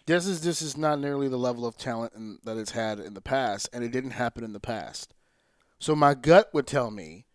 This 0.06 0.26
is 0.26 0.42
this 0.42 0.62
is 0.62 0.78
not 0.78 1.00
nearly 1.00 1.28
the 1.28 1.38
level 1.38 1.66
of 1.66 1.78
talent 1.78 2.14
in, 2.16 2.38
that 2.44 2.58
it's 2.58 2.72
had 2.72 3.00
in 3.00 3.14
the 3.14 3.22
past, 3.22 3.70
and 3.74 3.84
it 3.84 3.92
didn't 3.92 4.12
happen 4.12 4.44
in 4.44 4.54
the 4.54 4.60
past. 4.60 5.14
So 5.80 5.96
my 5.96 6.14
gut 6.14 6.50
would 6.54 6.68
tell 6.68 6.92
me, 6.92 7.26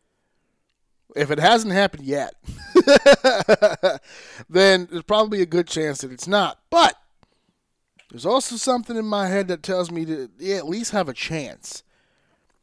if 1.17 1.31
it 1.31 1.41
hasn't 1.41 1.73
happened 1.73 2.05
yet, 2.05 2.35
then 4.49 4.87
there's 4.91 5.03
probably 5.03 5.43
a 5.43 5.47
good 5.47 5.67
chance 5.67 6.03
that 6.03 6.13
it's 6.13 6.29
not. 6.29 6.61
But 6.71 6.97
there's 8.17 8.25
also 8.25 8.57
something 8.57 8.97
in 8.97 9.05
my 9.05 9.29
head 9.29 9.47
that 9.49 9.62
tells 9.62 9.91
me 9.91 10.07
to 10.07 10.31
yeah, 10.39 10.57
at 10.57 10.67
least 10.67 10.93
have 10.93 11.07
a 11.07 11.12
chance. 11.12 11.83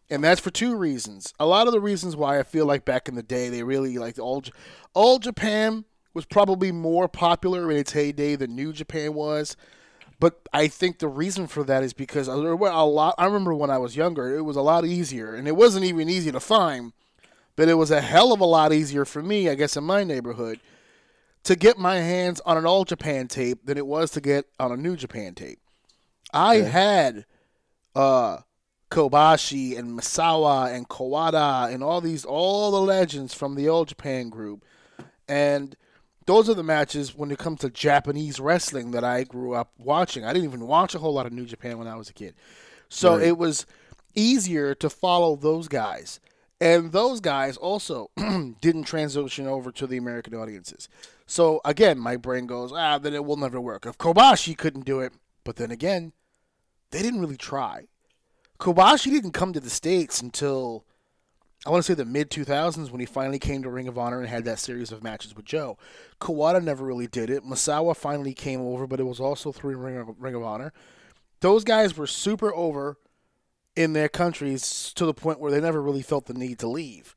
And 0.09 0.23
that's 0.23 0.41
for 0.41 0.49
two 0.49 0.75
reasons. 0.75 1.31
A 1.39 1.45
lot 1.45 1.67
of 1.67 1.73
the 1.73 1.79
reasons 1.79 2.15
why 2.15 2.39
I 2.39 2.43
feel 2.43 2.65
like 2.65 2.85
back 2.85 3.07
in 3.07 3.13
the 3.13 3.21
day 3.21 3.49
they 3.49 3.61
really 3.61 3.99
like 3.99 4.17
old 4.17 4.49
old 4.95 5.21
Japan 5.21 5.85
was 6.15 6.25
probably 6.25 6.71
more 6.71 7.07
popular 7.07 7.69
in 7.69 7.77
its 7.77 7.91
heyday 7.91 8.35
than 8.35 8.55
New 8.55 8.73
Japan 8.73 9.13
was. 9.13 9.55
But 10.19 10.39
I 10.51 10.67
think 10.67 10.97
the 10.97 11.07
reason 11.07 11.45
for 11.45 11.63
that 11.65 11.83
is 11.83 11.93
because 11.93 12.27
a 12.27 12.33
lot. 12.33 13.13
I 13.19 13.25
remember 13.25 13.53
when 13.53 13.69
I 13.69 13.77
was 13.77 13.95
younger, 13.95 14.35
it 14.35 14.41
was 14.41 14.55
a 14.55 14.61
lot 14.63 14.85
easier, 14.85 15.35
and 15.35 15.47
it 15.47 15.55
wasn't 15.55 15.85
even 15.85 16.09
easy 16.09 16.31
to 16.31 16.39
find, 16.39 16.93
but 17.55 17.69
it 17.69 17.75
was 17.75 17.91
a 17.91 18.01
hell 18.01 18.33
of 18.33 18.39
a 18.39 18.45
lot 18.45 18.73
easier 18.73 19.05
for 19.05 19.21
me, 19.21 19.47
I 19.49 19.53
guess, 19.53 19.77
in 19.77 19.83
my 19.83 20.03
neighborhood, 20.03 20.59
to 21.43 21.55
get 21.55 21.77
my 21.77 21.97
hands 21.97 22.39
on 22.45 22.57
an 22.57 22.65
All 22.65 22.85
Japan 22.85 23.27
tape 23.27 23.65
than 23.65 23.77
it 23.77 23.85
was 23.85 24.11
to 24.11 24.21
get 24.21 24.45
on 24.59 24.71
a 24.71 24.77
New 24.77 24.95
Japan 24.95 25.35
tape. 25.35 25.59
I 26.33 26.57
had 26.57 27.25
uh, 27.95 28.37
Kobashi 28.89 29.77
and 29.77 29.97
Misawa 29.99 30.73
and 30.73 30.87
Kawada 30.87 31.71
and 31.73 31.83
all 31.83 32.01
these 32.01 32.25
all 32.25 32.71
the 32.71 32.81
legends 32.81 33.33
from 33.33 33.55
the 33.55 33.67
old 33.69 33.87
Japan 33.89 34.29
group. 34.29 34.63
And 35.27 35.75
those 36.25 36.49
are 36.49 36.53
the 36.53 36.63
matches 36.63 37.15
when 37.15 37.31
it 37.31 37.37
comes 37.37 37.59
to 37.61 37.69
Japanese 37.69 38.39
wrestling 38.39 38.91
that 38.91 39.03
I 39.03 39.23
grew 39.23 39.53
up 39.53 39.71
watching. 39.77 40.23
I 40.23 40.31
didn't 40.33 40.45
even 40.47 40.67
watch 40.67 40.95
a 40.95 40.99
whole 40.99 41.13
lot 41.13 41.25
of 41.25 41.33
New 41.33 41.45
Japan 41.45 41.77
when 41.77 41.87
I 41.87 41.95
was 41.95 42.09
a 42.09 42.13
kid. 42.13 42.33
So 42.89 43.17
Right. 43.17 43.27
it 43.27 43.37
was 43.37 43.65
easier 44.15 44.73
to 44.75 44.89
follow 44.89 45.35
those 45.35 45.67
guys. 45.67 46.19
And 46.63 46.93
those 46.93 47.19
guys 47.19 47.57
also 47.57 48.09
didn't 48.61 48.85
transition 48.85 49.47
over 49.47 49.69
to 49.73 49.85
the 49.85 49.97
American 49.97 50.33
audiences. 50.33 50.87
So 51.25 51.59
again, 51.65 51.99
my 51.99 52.15
brain 52.15 52.47
goes, 52.47 52.71
ah, 52.71 52.97
then 52.97 53.13
it 53.13 53.25
will 53.25 53.35
never 53.35 53.59
work. 53.59 53.85
If 53.85 53.97
Kobashi 53.97 54.57
couldn't 54.57 54.85
do 54.85 55.01
it, 55.01 55.11
but 55.43 55.57
then 55.57 55.71
again, 55.71 56.13
they 56.91 57.01
didn't 57.01 57.19
really 57.19 57.35
try. 57.35 57.87
Kobashi 58.61 59.11
didn't 59.11 59.33
come 59.33 59.51
to 59.51 59.59
the 59.59 59.69
States 59.69 60.21
until 60.21 60.85
I 61.65 61.69
want 61.69 61.83
to 61.83 61.91
say 61.91 61.95
the 61.95 62.05
mid 62.05 62.31
2000s 62.31 62.89
when 62.91 63.01
he 63.01 63.05
finally 63.05 63.39
came 63.39 63.61
to 63.63 63.69
Ring 63.69 63.89
of 63.89 63.97
Honor 63.97 64.21
and 64.21 64.29
had 64.29 64.45
that 64.45 64.59
series 64.59 64.93
of 64.93 65.03
matches 65.03 65.35
with 65.35 65.43
Joe. 65.43 65.77
Kawada 66.21 66.63
never 66.63 66.85
really 66.85 67.07
did 67.07 67.29
it. 67.29 67.43
Misawa 67.43 67.93
finally 67.93 68.33
came 68.33 68.61
over, 68.61 68.87
but 68.87 69.01
it 69.01 69.03
was 69.03 69.19
also 69.19 69.51
through 69.51 69.75
Ring 69.75 69.97
of, 69.97 70.15
Ring 70.17 70.35
of 70.35 70.43
Honor. 70.43 70.71
Those 71.41 71.65
guys 71.65 71.97
were 71.97 72.07
super 72.07 72.55
over 72.55 72.99
in 73.75 73.93
their 73.93 74.09
countries 74.09 74.91
to 74.95 75.05
the 75.05 75.13
point 75.13 75.39
where 75.39 75.51
they 75.51 75.61
never 75.61 75.81
really 75.81 76.01
felt 76.01 76.25
the 76.25 76.33
need 76.33 76.59
to 76.59 76.67
leave. 76.67 77.15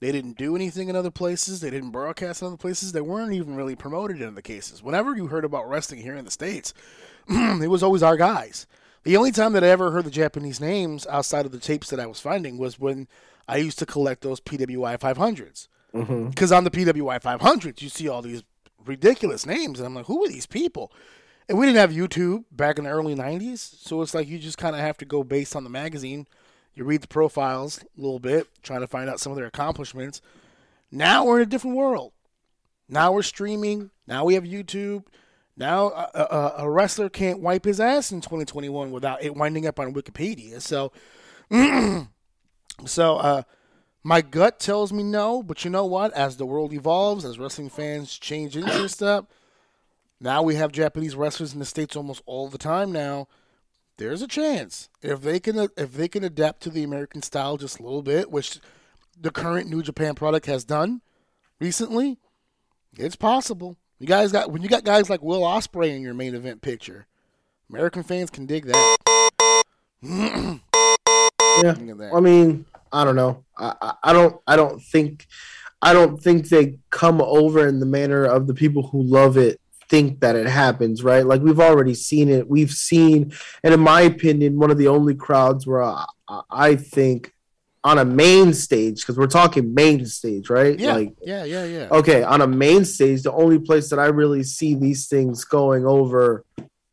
They 0.00 0.12
didn't 0.12 0.36
do 0.36 0.54
anything 0.54 0.88
in 0.88 0.96
other 0.96 1.10
places. 1.10 1.60
They 1.60 1.70
didn't 1.70 1.90
broadcast 1.90 2.42
in 2.42 2.48
other 2.48 2.56
places. 2.56 2.92
They 2.92 3.00
weren't 3.00 3.32
even 3.32 3.54
really 3.54 3.76
promoted 3.76 4.20
in 4.20 4.28
other 4.28 4.42
cases. 4.42 4.82
Whenever 4.82 5.16
you 5.16 5.28
heard 5.28 5.44
about 5.44 5.68
wrestling 5.68 6.02
here 6.02 6.16
in 6.16 6.24
the 6.24 6.30
States, 6.30 6.74
it 7.28 7.70
was 7.70 7.82
always 7.82 8.02
our 8.02 8.16
guys. 8.16 8.66
The 9.04 9.16
only 9.16 9.32
time 9.32 9.52
that 9.52 9.64
I 9.64 9.68
ever 9.68 9.90
heard 9.92 10.04
the 10.04 10.10
Japanese 10.10 10.60
names 10.60 11.06
outside 11.06 11.46
of 11.46 11.52
the 11.52 11.58
tapes 11.58 11.90
that 11.90 12.00
I 12.00 12.06
was 12.06 12.20
finding 12.20 12.58
was 12.58 12.78
when 12.78 13.06
I 13.48 13.58
used 13.58 13.78
to 13.78 13.86
collect 13.86 14.22
those 14.22 14.40
PWI 14.40 14.98
500s. 14.98 15.68
Mm-hmm. 15.94 16.28
Because 16.30 16.52
on 16.52 16.64
the 16.64 16.70
PWI 16.70 17.22
500s, 17.22 17.80
you 17.80 17.88
see 17.88 18.08
all 18.08 18.22
these 18.22 18.42
ridiculous 18.84 19.46
names. 19.46 19.78
And 19.78 19.86
I'm 19.86 19.94
like, 19.94 20.06
who 20.06 20.24
are 20.24 20.28
these 20.28 20.46
people? 20.46 20.92
And 21.48 21.58
we 21.58 21.66
didn't 21.66 21.78
have 21.78 21.90
YouTube 21.90 22.44
back 22.50 22.78
in 22.78 22.84
the 22.84 22.90
early 22.90 23.14
90s. 23.14 23.58
So 23.58 24.00
it's 24.00 24.14
like 24.14 24.28
you 24.28 24.38
just 24.38 24.58
kind 24.58 24.74
of 24.74 24.80
have 24.80 24.96
to 24.98 25.04
go 25.04 25.22
based 25.22 25.54
on 25.54 25.64
the 25.64 25.70
magazine. 25.70 26.26
You 26.74 26.84
read 26.84 27.02
the 27.02 27.08
profiles 27.08 27.80
a 27.82 28.00
little 28.00 28.18
bit, 28.18 28.48
trying 28.62 28.80
to 28.80 28.86
find 28.86 29.08
out 29.08 29.20
some 29.20 29.30
of 29.30 29.36
their 29.36 29.46
accomplishments. 29.46 30.20
Now 30.90 31.24
we're 31.24 31.36
in 31.36 31.42
a 31.42 31.50
different 31.50 31.76
world. 31.76 32.12
Now 32.88 33.12
we're 33.12 33.22
streaming. 33.22 33.90
Now 34.06 34.24
we 34.24 34.34
have 34.34 34.44
YouTube. 34.44 35.04
Now 35.56 35.88
a, 35.88 36.10
a, 36.14 36.54
a 36.64 36.70
wrestler 36.70 37.08
can't 37.08 37.40
wipe 37.40 37.64
his 37.64 37.78
ass 37.78 38.10
in 38.10 38.20
2021 38.20 38.90
without 38.90 39.22
it 39.22 39.36
winding 39.36 39.66
up 39.66 39.78
on 39.78 39.94
Wikipedia. 39.94 40.60
So, 40.60 40.92
so 42.86 43.16
uh, 43.16 43.42
my 44.02 44.20
gut 44.20 44.58
tells 44.58 44.92
me 44.92 45.02
no. 45.02 45.42
But 45.42 45.64
you 45.64 45.70
know 45.70 45.84
what? 45.84 46.12
As 46.14 46.38
the 46.38 46.46
world 46.46 46.72
evolves, 46.72 47.24
as 47.24 47.38
wrestling 47.38 47.70
fans 47.70 48.18
change 48.18 48.56
interest 48.56 49.02
up, 49.02 49.30
now 50.24 50.42
we 50.42 50.54
have 50.54 50.72
Japanese 50.72 51.14
wrestlers 51.14 51.52
in 51.52 51.58
the 51.58 51.66
states 51.66 51.94
almost 51.94 52.22
all 52.24 52.48
the 52.48 52.56
time 52.56 52.90
now. 52.90 53.28
There's 53.98 54.22
a 54.22 54.26
chance 54.26 54.88
if 55.02 55.20
they 55.20 55.38
can 55.38 55.58
uh, 55.58 55.68
if 55.76 55.92
they 55.92 56.08
can 56.08 56.24
adapt 56.24 56.62
to 56.62 56.70
the 56.70 56.82
American 56.82 57.20
style 57.20 57.58
just 57.58 57.78
a 57.78 57.82
little 57.82 58.02
bit, 58.02 58.30
which 58.30 58.58
the 59.20 59.30
current 59.30 59.68
New 59.68 59.82
Japan 59.82 60.14
product 60.14 60.46
has 60.46 60.64
done 60.64 61.02
recently. 61.60 62.18
It's 62.96 63.16
possible. 63.16 63.76
You 63.98 64.06
guys 64.06 64.32
got 64.32 64.50
when 64.50 64.62
you 64.62 64.68
got 64.68 64.82
guys 64.82 65.10
like 65.10 65.22
Will 65.22 65.42
Ospreay 65.42 65.94
in 65.94 66.00
your 66.00 66.14
main 66.14 66.34
event 66.34 66.62
picture. 66.62 67.06
American 67.68 68.02
fans 68.02 68.30
can 68.30 68.46
dig 68.46 68.64
that. 68.66 68.96
Yeah. 71.62 71.74
That. 71.74 72.10
I 72.12 72.18
mean, 72.18 72.64
I 72.92 73.04
don't 73.04 73.14
know. 73.14 73.44
I, 73.56 73.74
I, 73.80 73.94
I 74.02 74.12
don't 74.12 74.40
I 74.44 74.56
don't 74.56 74.82
think 74.82 75.28
I 75.80 75.92
don't 75.92 76.20
think 76.20 76.48
they 76.48 76.78
come 76.90 77.22
over 77.22 77.68
in 77.68 77.78
the 77.78 77.86
manner 77.86 78.24
of 78.24 78.48
the 78.48 78.54
people 78.54 78.88
who 78.88 79.04
love 79.04 79.36
it 79.36 79.60
think 79.88 80.20
that 80.20 80.36
it 80.36 80.46
happens, 80.46 81.02
right? 81.02 81.24
Like 81.26 81.40
we've 81.42 81.60
already 81.60 81.94
seen 81.94 82.28
it. 82.28 82.48
We've 82.48 82.70
seen, 82.70 83.32
and 83.62 83.74
in 83.74 83.80
my 83.80 84.02
opinion, 84.02 84.58
one 84.58 84.70
of 84.70 84.78
the 84.78 84.88
only 84.88 85.14
crowds 85.14 85.66
where 85.66 85.82
I, 85.82 86.04
I- 86.50 86.76
think 86.76 87.32
on 87.84 87.98
a 87.98 88.04
main 88.04 88.54
stage 88.54 89.00
because 89.02 89.18
we're 89.18 89.26
talking 89.26 89.74
main 89.74 90.06
stage, 90.06 90.48
right? 90.48 90.78
Yeah, 90.80 90.94
Like 90.94 91.14
yeah, 91.22 91.44
yeah, 91.44 91.64
yeah. 91.66 91.88
okay, 91.90 92.22
on 92.22 92.40
a 92.40 92.46
main 92.46 92.84
stage, 92.86 93.22
the 93.22 93.32
only 93.32 93.58
place 93.58 93.90
that 93.90 93.98
I 93.98 94.06
really 94.06 94.42
see 94.42 94.74
these 94.74 95.06
things 95.06 95.44
going 95.44 95.84
over, 95.84 96.44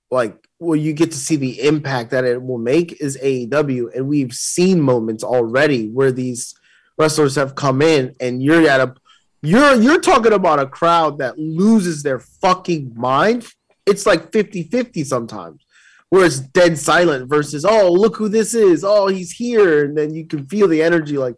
like 0.09 0.35
where 0.57 0.77
you 0.77 0.91
get 0.91 1.11
to 1.11 1.17
see 1.17 1.37
the 1.37 1.61
impact 1.61 2.11
that 2.11 2.25
it 2.25 2.43
will 2.43 2.57
make, 2.57 3.01
is 3.01 3.17
AEW, 3.17 3.95
and 3.95 4.07
we've 4.09 4.33
seen 4.33 4.81
moments 4.81 5.23
already 5.23 5.87
where 5.89 6.11
these 6.11 6.53
wrestlers 6.97 7.35
have 7.35 7.55
come 7.55 7.81
in, 7.81 8.13
and 8.19 8.43
you're 8.43 8.67
at 8.67 8.81
a, 8.81 8.93
you're 9.41 9.75
you're 9.75 10.01
talking 10.01 10.33
about 10.33 10.59
a 10.59 10.67
crowd 10.67 11.17
that 11.19 11.37
loses 11.37 12.03
their 12.03 12.19
fucking 12.19 12.93
mind. 12.95 13.47
It's 13.85 14.05
like 14.05 14.31
50-50 14.31 15.05
sometimes. 15.05 15.65
Where 16.09 16.25
it's 16.25 16.41
dead 16.41 16.77
silent 16.77 17.29
versus, 17.29 17.63
oh, 17.63 17.89
look 17.89 18.17
who 18.17 18.27
this 18.27 18.53
is. 18.53 18.83
Oh, 18.83 19.07
he's 19.07 19.31
here. 19.31 19.85
And 19.85 19.97
then 19.97 20.13
you 20.13 20.25
can 20.27 20.45
feel 20.45 20.67
the 20.67 20.83
energy 20.83 21.17
like, 21.17 21.37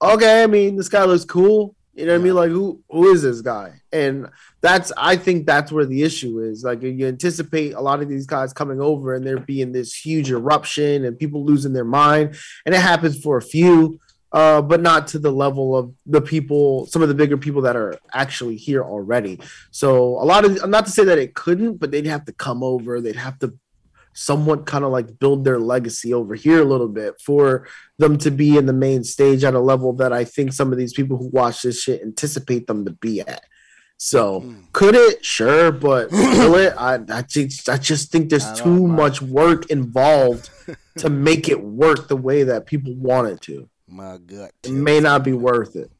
okay, 0.00 0.44
I 0.44 0.46
mean, 0.46 0.76
this 0.76 0.88
guy 0.88 1.04
looks 1.04 1.24
cool. 1.24 1.74
You 1.94 2.06
know 2.06 2.12
what 2.12 2.20
I 2.20 2.24
mean? 2.24 2.34
Like, 2.34 2.50
who 2.50 2.80
who 2.88 3.12
is 3.12 3.22
this 3.22 3.40
guy? 3.40 3.80
And 3.92 4.28
that's 4.60 4.92
I 4.96 5.16
think 5.16 5.44
that's 5.44 5.72
where 5.72 5.84
the 5.84 6.04
issue 6.04 6.38
is. 6.38 6.62
Like, 6.62 6.82
you 6.82 7.06
anticipate 7.08 7.74
a 7.74 7.80
lot 7.80 8.00
of 8.00 8.08
these 8.08 8.26
guys 8.26 8.52
coming 8.52 8.80
over 8.80 9.14
and 9.14 9.26
there 9.26 9.40
being 9.40 9.72
this 9.72 9.92
huge 9.92 10.30
eruption 10.30 11.04
and 11.04 11.18
people 11.18 11.44
losing 11.44 11.72
their 11.72 11.84
mind, 11.84 12.36
and 12.64 12.74
it 12.74 12.80
happens 12.80 13.20
for 13.20 13.38
a 13.38 13.42
few, 13.42 13.98
uh, 14.32 14.62
but 14.62 14.80
not 14.80 15.08
to 15.08 15.18
the 15.18 15.30
level 15.32 15.76
of 15.76 15.94
the 16.06 16.20
people, 16.20 16.86
some 16.86 17.02
of 17.02 17.08
the 17.08 17.14
bigger 17.14 17.36
people 17.36 17.62
that 17.62 17.76
are 17.76 17.98
actually 18.12 18.56
here 18.56 18.82
already. 18.82 19.40
So 19.70 20.20
a 20.20 20.24
lot 20.24 20.44
of 20.44 20.62
I'm 20.62 20.70
not 20.70 20.86
to 20.86 20.92
say 20.92 21.04
that 21.04 21.18
it 21.18 21.34
couldn't, 21.34 21.78
but 21.78 21.90
they'd 21.90 22.06
have 22.06 22.24
to 22.26 22.32
come 22.32 22.62
over. 22.62 23.00
They'd 23.00 23.16
have 23.16 23.38
to 23.40 23.54
somewhat 24.12 24.66
kind 24.66 24.84
of 24.84 24.90
like 24.90 25.18
build 25.18 25.44
their 25.44 25.58
legacy 25.58 26.12
over 26.12 26.34
here 26.34 26.60
a 26.60 26.64
little 26.64 26.88
bit 26.88 27.14
for 27.20 27.66
them 27.98 28.18
to 28.18 28.30
be 28.30 28.56
in 28.56 28.66
the 28.66 28.72
main 28.72 29.04
stage 29.04 29.44
at 29.44 29.54
a 29.54 29.60
level 29.60 29.92
that 29.94 30.12
I 30.12 30.24
think 30.24 30.52
some 30.52 30.72
of 30.72 30.78
these 30.78 30.92
people 30.92 31.16
who 31.16 31.28
watch 31.28 31.62
this 31.62 31.80
shit 31.80 32.02
anticipate 32.02 32.66
them 32.66 32.84
to 32.84 32.90
be 32.92 33.20
at. 33.20 33.44
So 33.98 34.40
Hmm. 34.40 34.60
could 34.72 34.94
it? 34.94 35.24
Sure, 35.24 35.70
but 35.70 36.10
will 36.12 36.54
it? 36.56 36.74
I, 36.76 36.98
I 37.08 37.22
just 37.22 37.68
I 37.68 37.76
just 37.76 38.10
think 38.10 38.30
there's 38.30 38.50
too 38.52 38.86
much 38.86 39.20
work 39.22 39.66
involved 39.70 40.50
to 40.98 41.10
make 41.28 41.48
it 41.48 41.62
work 41.62 42.08
the 42.08 42.16
way 42.16 42.42
that 42.44 42.66
people 42.66 42.94
want 42.94 43.28
it 43.28 43.40
to. 43.42 43.68
My 43.90 44.18
gut. 44.18 44.52
It 44.62 44.72
may 44.72 45.00
not 45.00 45.24
be 45.24 45.32
worth 45.32 45.74
it. 45.76 45.90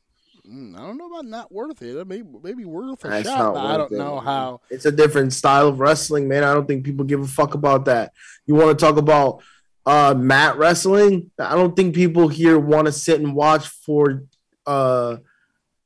Mm, 0.49 0.77
I 0.77 0.81
don't 0.81 0.97
know 0.97 1.07
about 1.07 1.27
not 1.27 1.53
worth 1.53 1.83
it. 1.83 1.97
It 1.97 2.07
may 2.07 2.23
maybe 2.43 2.65
worth 2.65 3.05
a 3.05 3.19
It's 3.19 3.29
shot. 3.29 3.55
but 3.55 3.67
I 3.67 3.77
don't 3.77 3.93
it, 3.93 3.99
know 3.99 4.21
how. 4.21 4.61
It's 4.71 4.85
a 4.87 4.93
different 4.93 5.33
style 5.33 5.69
of 5.69 5.81
wrestling, 5.81 6.29
man. 6.29 6.45
I 6.45 6.55
don't 6.55 6.67
think 6.67 6.85
people 6.85 7.05
give 7.05 7.21
a 7.21 7.27
fuck 7.27 7.55
about 7.55 7.85
that. 7.87 8.13
You 8.47 8.55
want 8.55 8.77
to 8.79 8.85
talk 8.85 8.97
about 8.97 9.43
uh 9.87 10.15
mat 10.17 10.57
wrestling? 10.57 11.31
I 11.39 11.55
don't 11.55 11.75
think 11.75 11.95
people 11.95 12.29
here 12.29 12.59
want 12.59 12.87
to 12.87 12.93
sit 12.93 13.21
and 13.21 13.35
watch 13.35 13.69
for 13.69 14.25
uh 14.67 15.17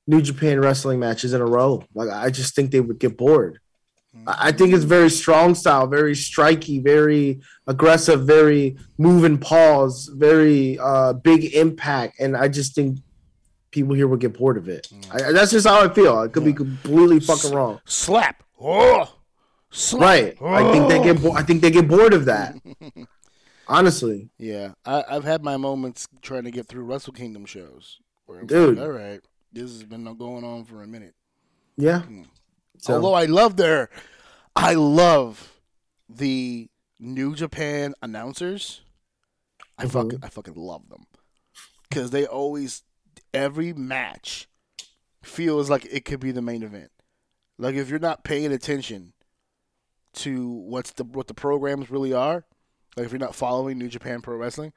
New 0.07 0.21
Japan 0.21 0.61
wrestling 0.61 1.01
matches 1.01 1.33
in 1.33 1.41
a 1.41 1.47
row. 1.47 1.85
Like 1.95 2.11
I 2.11 2.31
just 2.31 2.55
think 2.55 2.71
they 2.71 2.81
would 2.81 2.99
get 2.99 3.17
bored. 3.17 3.61
I 4.27 4.53
think 4.53 4.73
it's 4.73 4.85
very 4.85 5.11
strong 5.11 5.55
style, 5.55 5.87
very 5.87 6.13
striky, 6.15 6.83
very 6.83 7.41
aggressive, 7.67 8.27
very 8.27 8.77
move 8.97 9.25
and 9.25 9.41
pause, 9.41 10.11
very 10.15 10.79
uh 10.79 11.13
big 11.15 11.55
impact, 11.55 12.21
and 12.21 12.37
I 12.37 12.49
just 12.49 12.75
think 12.75 12.99
people 13.71 13.95
here 13.95 14.07
will 14.07 14.17
get 14.17 14.39
bored 14.39 14.57
of 14.57 14.69
it. 14.69 14.87
I, 15.13 15.33
that's 15.33 15.51
just 15.51 15.67
how 15.67 15.85
I 15.85 15.93
feel. 15.93 16.17
I 16.17 16.29
could 16.29 16.45
be 16.45 16.53
completely 16.53 17.21
fucking 17.21 17.53
wrong. 17.53 17.81
slap. 17.85 18.43
Oh, 18.61 19.13
slap. 19.71 20.41
Right. 20.41 20.63
I 20.63 20.73
think 20.73 20.89
they 20.89 21.03
get. 21.03 21.21
Bo- 21.23 21.33
I 21.33 21.43
think 21.43 21.61
they 21.61 21.71
get 21.71 21.89
bored 21.89 22.15
of 22.15 22.25
that. 22.27 22.55
Honestly, 23.69 24.29
Yeah, 24.39 24.73
I, 24.85 25.05
I've 25.09 25.25
had 25.25 25.43
my 25.43 25.57
moments 25.57 26.07
trying 26.23 26.45
to 26.45 26.51
get 26.51 26.67
through 26.67 26.85
Wrestle 26.85 27.15
Kingdom 27.15 27.47
shows. 27.47 27.99
Dude. 28.47 28.77
like, 28.77 28.85
all 28.87 28.93
right, 28.93 29.21
this 29.53 29.71
has 29.71 29.85
been 29.85 30.05
going 30.17 30.45
on 30.45 30.65
for 30.65 30.83
a 30.83 30.87
minute. 30.87 31.15
yeah. 31.77 32.03
So, 32.85 32.95
Although 32.97 33.15
I 33.15 33.25
love 33.25 33.57
their, 33.57 33.89
I 34.55 34.75
love 34.75 35.55
the 36.07 36.69
New 36.99 37.35
Japan 37.35 37.95
announcers. 38.03 38.83
I 39.79 39.87
Mhm. 39.87 39.91
fucking 39.91 40.19
I 40.23 40.29
fucking 40.29 40.55
love 40.55 40.91
them 40.91 41.07
because 41.89 42.11
they 42.11 42.27
always 42.27 42.83
every 43.33 43.73
match 43.73 44.49
feels 45.23 45.71
like 45.71 45.87
it 45.87 46.05
could 46.05 46.21
be 46.21 46.31
the 46.31 46.43
main 46.43 46.63
event. 46.63 46.93
Like 47.57 47.75
if 47.75 47.89
you're 47.89 47.99
not 47.99 48.23
paying 48.23 48.53
attention 48.53 49.15
to 50.17 50.47
what's 50.47 50.93
the 50.93 51.05
what 51.05 51.27
the 51.27 51.35
programs 51.35 51.91
really 51.91 52.13
are, 52.13 52.45
like 52.99 53.07
if 53.07 53.13
you're 53.13 53.19
not 53.19 53.35
following 53.35 53.79
New 53.79 53.89
Japan 53.89 54.21
Pro 54.21 54.37
Wrestling, 54.37 54.75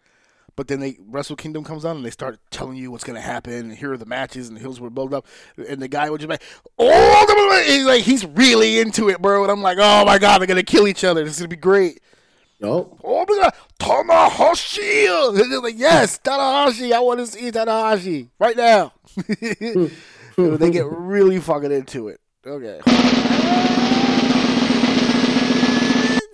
but 0.58 0.68
then 0.68 0.82
they 0.82 0.97
Wrestle 1.08 1.38
Kingdom 1.38 1.64
comes 1.64 1.86
on 1.86 1.95
and 1.95 2.05
they 2.05 2.10
start 2.10 2.39
telling 2.49 2.76
you 2.76 2.91
what's 2.91 3.05
gonna 3.05 3.22
happen 3.22 3.53
and 3.53 3.72
here 3.72 3.93
are 3.93 3.97
the 3.97 4.05
matches 4.05 4.49
and 4.49 4.58
the 4.58 4.60
hills 4.60 4.82
where 4.82 4.89
build 4.89 5.14
up 5.14 5.26
and 5.55 5.82
the 5.82 5.88
guy 5.88 6.10
would 6.10 6.20
just 6.20 6.28
be 6.28 6.34
like, 6.34 6.43
oh, 6.80 7.64
he's 7.66 7.86
like 7.86 8.03
he's 8.03 8.26
really 8.26 8.80
into 8.80 9.08
it, 9.08 9.22
bro, 9.22 9.43
and 9.43 9.51
I'm 9.51 9.62
like, 9.62 9.78
oh 9.80 10.03
my 10.03 10.18
god, 10.18 10.39
they're 10.39 10.47
gonna 10.47 10.64
kill 10.64 10.88
each 10.88 11.05
other. 11.05 11.24
This 11.24 11.36
is 11.36 11.39
gonna 11.39 11.47
be 11.47 11.55
great. 11.55 12.01
nope. 12.60 12.99
Oh 13.03 13.20
my 13.30 13.36
god, 13.36 13.45
uh, 13.45 13.51
Tanahashi! 13.80 15.30
And 15.30 15.38
they're 15.51 15.62
like, 15.62 15.78
yes, 15.78 16.20
Tanahashi. 16.20 16.91
I 16.91 16.99
want 16.99 17.20
to 17.20 17.28
see 17.28 17.51
Tanahashi 17.51 18.30
right 18.39 18.58
now. 18.58 18.93
they 20.38 20.72
get 20.72 20.86
really 20.89 21.39
fucking 21.39 21.72
into 21.72 22.10
it. 22.10 22.20
Okay. 22.45 22.82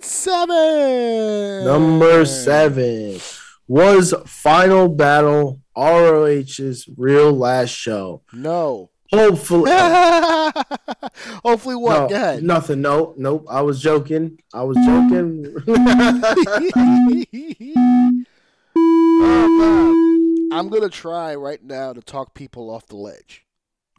Seven. 0.00 1.64
Number 1.66 2.24
seven 2.24 3.20
was 3.66 4.14
Final 4.26 4.88
Battle 4.88 5.60
ROH's 5.76 6.88
real 6.96 7.32
last 7.32 7.70
show. 7.70 8.22
No. 8.32 8.90
Hopefully, 9.12 9.70
Hopefully, 11.44 11.76
what? 11.76 12.00
no, 12.00 12.08
Go 12.08 12.14
ahead. 12.16 12.42
nothing. 12.42 12.80
No, 12.80 13.14
nope. 13.16 13.46
I 13.48 13.60
was 13.60 13.80
joking. 13.80 14.40
I 14.52 14.64
was 14.64 14.76
joking. 14.84 15.54
Oh. 19.26 20.48
I'm 20.52 20.68
gonna 20.68 20.88
try 20.88 21.34
right 21.36 21.62
now 21.62 21.92
to 21.92 22.00
talk 22.00 22.34
people 22.34 22.70
off 22.70 22.86
the 22.86 22.96
ledge. 22.96 23.46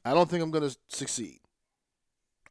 I 0.04 0.14
don't 0.14 0.30
think 0.30 0.44
I'm 0.44 0.52
gonna 0.52 0.72
succeed. 0.90 1.40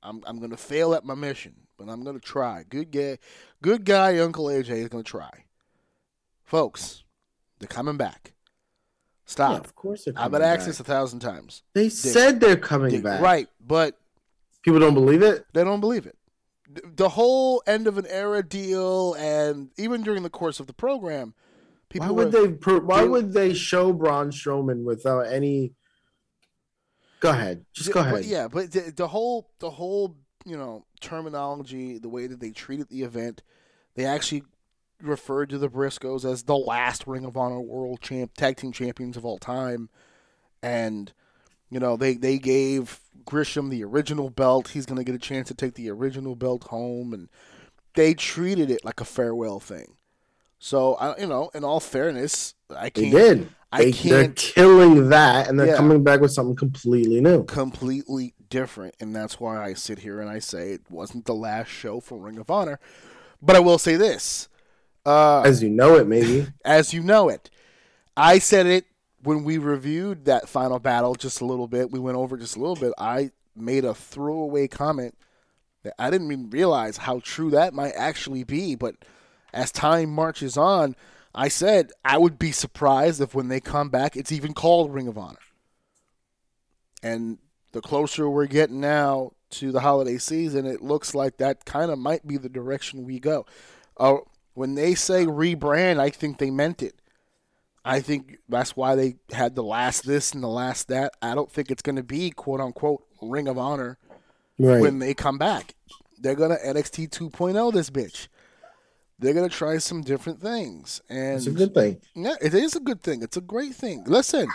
I'm 0.02 0.22
I'm 0.26 0.40
gonna 0.40 0.56
fail 0.56 0.94
at 0.94 1.04
my 1.04 1.14
mission, 1.14 1.54
but 1.78 1.88
I'm 1.88 2.02
gonna 2.02 2.18
try. 2.20 2.64
Good 2.68 2.90
guy, 2.90 3.18
good 3.62 3.84
guy, 3.84 4.18
Uncle 4.18 4.46
AJ 4.46 4.70
is 4.70 4.88
gonna 4.88 5.02
try. 5.04 5.44
Folks, 6.44 7.03
they're 7.58 7.68
coming 7.68 7.96
back. 7.96 8.32
yeah, 8.34 8.40
Stop. 9.26 9.64
of 9.64 9.74
course, 9.74 10.04
they're 10.04 10.14
I've 10.16 10.30
been 10.30 10.42
asked 10.42 10.66
this 10.66 10.80
a 10.80 10.84
thousand 10.84 11.20
times. 11.20 11.62
They 11.74 11.88
said 11.88 12.40
they're 12.40 12.56
coming 12.56 12.90
Dick, 12.90 13.02
back. 13.02 13.20
Right, 13.20 13.48
but 13.64 13.98
People 14.62 14.80
don't 14.80 14.94
believe 14.94 15.22
it. 15.22 15.44
they 15.52 15.62
don't 15.64 15.80
believe 15.80 16.06
it. 16.06 16.16
The 16.96 17.10
whole 17.10 17.62
end 17.66 17.86
of 17.86 17.98
an 17.98 18.06
era 18.08 18.42
deal, 18.42 19.14
and 19.14 19.70
even 19.76 20.02
during 20.02 20.22
the 20.22 20.30
course 20.30 20.58
of 20.58 20.66
the 20.66 20.72
program, 20.72 21.34
people 21.90 22.08
Why 22.08 22.12
would 22.24 22.32
were, 22.32 22.46
they? 22.46 22.52
Per, 22.54 22.80
why 22.80 23.02
they- 23.02 23.08
would 23.08 23.32
they 23.32 23.54
show 23.54 23.92
Braun 23.92 24.30
Strowman 24.30 24.82
without 24.84 25.26
any? 25.26 25.74
Go 27.20 27.30
ahead. 27.30 27.64
Just 27.72 27.92
go 27.92 28.00
Yeah, 28.00 28.06
ahead. 28.06 28.14
But 28.14 28.24
yeah, 28.26 28.48
but 28.48 28.72
the, 28.72 28.92
the 28.96 29.06
whole 29.08 29.50
the 29.60 29.70
whole 29.70 30.16
you 30.44 30.56
know 30.56 30.84
terminology, 31.00 31.98
the 31.98 32.08
way 32.08 32.26
that 32.26 32.40
they 32.40 32.50
treated 32.50 32.88
the 32.88 33.02
event, 33.02 33.42
they 33.94 34.04
actually 34.06 34.42
referred 35.02 35.50
to 35.50 35.58
the 35.58 35.68
Briscoes 35.68 36.24
as 36.24 36.44
the 36.44 36.56
last 36.56 37.06
Ring 37.06 37.24
of 37.24 37.36
Honor 37.36 37.60
World 37.60 38.00
Champ 38.00 38.34
Tag 38.36 38.56
Team 38.56 38.72
Champions 38.72 39.16
of 39.16 39.24
all 39.24 39.38
time, 39.38 39.88
and 40.62 41.12
you 41.70 41.80
know 41.80 41.96
they 41.96 42.14
they 42.14 42.38
gave 42.38 43.00
Gresham 43.24 43.68
the 43.70 43.84
original 43.84 44.30
belt. 44.30 44.68
He's 44.68 44.86
gonna 44.86 45.04
get 45.04 45.14
a 45.14 45.18
chance 45.18 45.48
to 45.48 45.54
take 45.54 45.74
the 45.74 45.90
original 45.90 46.36
belt 46.36 46.64
home, 46.64 47.12
and 47.12 47.28
they 47.94 48.14
treated 48.14 48.70
it 48.70 48.84
like 48.84 49.00
a 49.00 49.04
farewell 49.04 49.60
thing. 49.60 49.96
So 50.58 50.94
I, 50.94 51.18
you 51.18 51.26
know, 51.26 51.50
in 51.54 51.64
all 51.64 51.80
fairness, 51.80 52.54
I 52.74 52.90
They 52.94 53.02
can't. 53.02 53.12
did. 53.12 53.48
I 53.72 53.78
They, 53.78 53.90
they're 53.90 54.24
can't 54.24 54.36
killing 54.36 55.08
that, 55.08 55.48
and 55.48 55.58
they're 55.58 55.66
Yeah. 55.68 55.76
coming 55.76 56.04
back 56.04 56.20
with 56.20 56.30
something 56.30 56.54
completely 56.54 57.20
new. 57.20 57.44
completely 57.44 58.34
different, 58.48 58.94
and 59.00 59.14
that's 59.14 59.40
why 59.40 59.62
I 59.62 59.74
sit 59.74 59.98
here 60.00 60.20
and 60.20 60.30
I 60.30 60.38
say 60.38 60.70
it 60.72 60.82
wasn't 60.90 61.24
the 61.24 61.34
last 61.34 61.68
show 61.68 61.98
for 62.00 62.18
Ring 62.18 62.38
of 62.38 62.50
Honor. 62.50 62.78
But 63.42 63.56
I 63.56 63.60
will 63.60 63.78
say 63.78 63.96
this, 63.96 64.48
uh, 65.06 65.42
As 65.42 65.62
you 65.62 65.70
know 65.70 65.96
it, 65.96 66.06
maybe. 66.06 66.46
as 66.64 66.94
you 66.94 67.02
know 67.02 67.28
it, 67.28 67.50
I 68.16 68.38
said 68.38 68.66
it 68.66 68.86
when 69.22 69.44
we 69.44 69.58
reviewed 69.58 70.26
that 70.26 70.48
final 70.48 70.78
battle 70.78 71.14
just 71.14 71.40
a 71.40 71.44
little 71.44 71.66
bit. 71.66 71.90
We 71.90 71.98
went 71.98 72.16
over 72.16 72.36
just 72.36 72.56
a 72.56 72.60
little 72.60 72.76
bit. 72.76 72.92
I 72.98 73.30
made 73.56 73.84
a 73.84 73.94
throwaway 73.94 74.68
comment 74.68 75.16
that 75.82 75.94
I 75.98 76.10
didn't 76.10 76.30
even 76.30 76.50
realize 76.50 76.96
how 76.98 77.20
true 77.20 77.50
that 77.50 77.74
might 77.74 77.94
actually 77.96 78.44
be. 78.44 78.74
But 78.74 78.96
as 79.52 79.70
time 79.70 80.10
marches 80.10 80.56
on, 80.56 80.96
I 81.34 81.48
said 81.48 81.92
I 82.04 82.18
would 82.18 82.38
be 82.38 82.52
surprised 82.52 83.20
if 83.20 83.34
when 83.34 83.48
they 83.48 83.60
come 83.60 83.88
back, 83.88 84.16
it's 84.16 84.32
even 84.32 84.54
called 84.54 84.92
Ring 84.92 85.08
of 85.08 85.18
Honor. 85.18 85.38
And 87.02 87.38
the 87.72 87.80
closer 87.80 88.28
we're 88.28 88.46
getting 88.46 88.80
now 88.80 89.32
to 89.50 89.72
the 89.72 89.80
holiday 89.80 90.18
season, 90.18 90.64
it 90.66 90.80
looks 90.80 91.14
like 91.14 91.36
that 91.38 91.64
kind 91.64 91.90
of 91.90 91.98
might 91.98 92.26
be 92.26 92.36
the 92.36 92.48
direction 92.48 93.04
we 93.04 93.20
go. 93.20 93.46
Uh, 93.96 94.18
when 94.54 94.74
they 94.74 94.94
say 94.94 95.26
rebrand, 95.26 96.00
I 96.00 96.10
think 96.10 96.38
they 96.38 96.50
meant 96.50 96.82
it. 96.82 96.94
I 97.84 98.00
think 98.00 98.38
that's 98.48 98.74
why 98.76 98.94
they 98.94 99.16
had 99.30 99.54
the 99.54 99.62
last 99.62 100.06
this 100.06 100.32
and 100.32 100.42
the 100.42 100.48
last 100.48 100.88
that. 100.88 101.12
I 101.20 101.34
don't 101.34 101.52
think 101.52 101.70
it's 101.70 101.82
going 101.82 101.96
to 101.96 102.02
be 102.02 102.30
quote 102.30 102.60
unquote 102.60 103.04
Ring 103.20 103.46
of 103.48 103.58
Honor 103.58 103.98
Right. 104.58 104.80
when 104.80 105.00
they 105.00 105.12
come 105.14 105.36
back. 105.36 105.74
They're 106.18 106.36
gonna 106.36 106.56
NXT 106.64 107.10
2.0 107.10 107.72
this 107.72 107.90
bitch. 107.90 108.28
They're 109.18 109.34
gonna 109.34 109.48
try 109.48 109.78
some 109.78 110.00
different 110.02 110.40
things, 110.40 111.02
and 111.08 111.36
it's 111.36 111.46
a 111.46 111.50
good 111.50 111.74
thing. 111.74 112.00
yeah, 112.14 112.36
it 112.40 112.54
is 112.54 112.74
a 112.76 112.80
good 112.80 113.02
thing. 113.02 113.20
It's 113.22 113.36
a 113.36 113.40
great 113.42 113.74
thing. 113.74 114.04
Listen, 114.06 114.48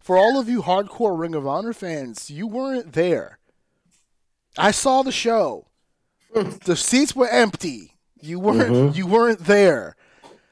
for 0.00 0.16
all 0.16 0.38
of 0.38 0.48
you 0.48 0.62
hardcore 0.62 1.18
Ring 1.18 1.34
of 1.34 1.46
Honor 1.46 1.72
fans, 1.72 2.30
you 2.30 2.46
weren't 2.46 2.92
there. 2.92 3.38
I 4.56 4.70
saw 4.70 5.02
the 5.02 5.10
show. 5.12 5.66
Hmm. 6.34 6.50
the 6.66 6.76
seats 6.76 7.16
were 7.16 7.28
empty. 7.28 7.94
You 8.20 8.40
weren't. 8.40 8.72
Mm-hmm. 8.72 8.96
You 8.96 9.06
weren't 9.06 9.40
there. 9.40 9.96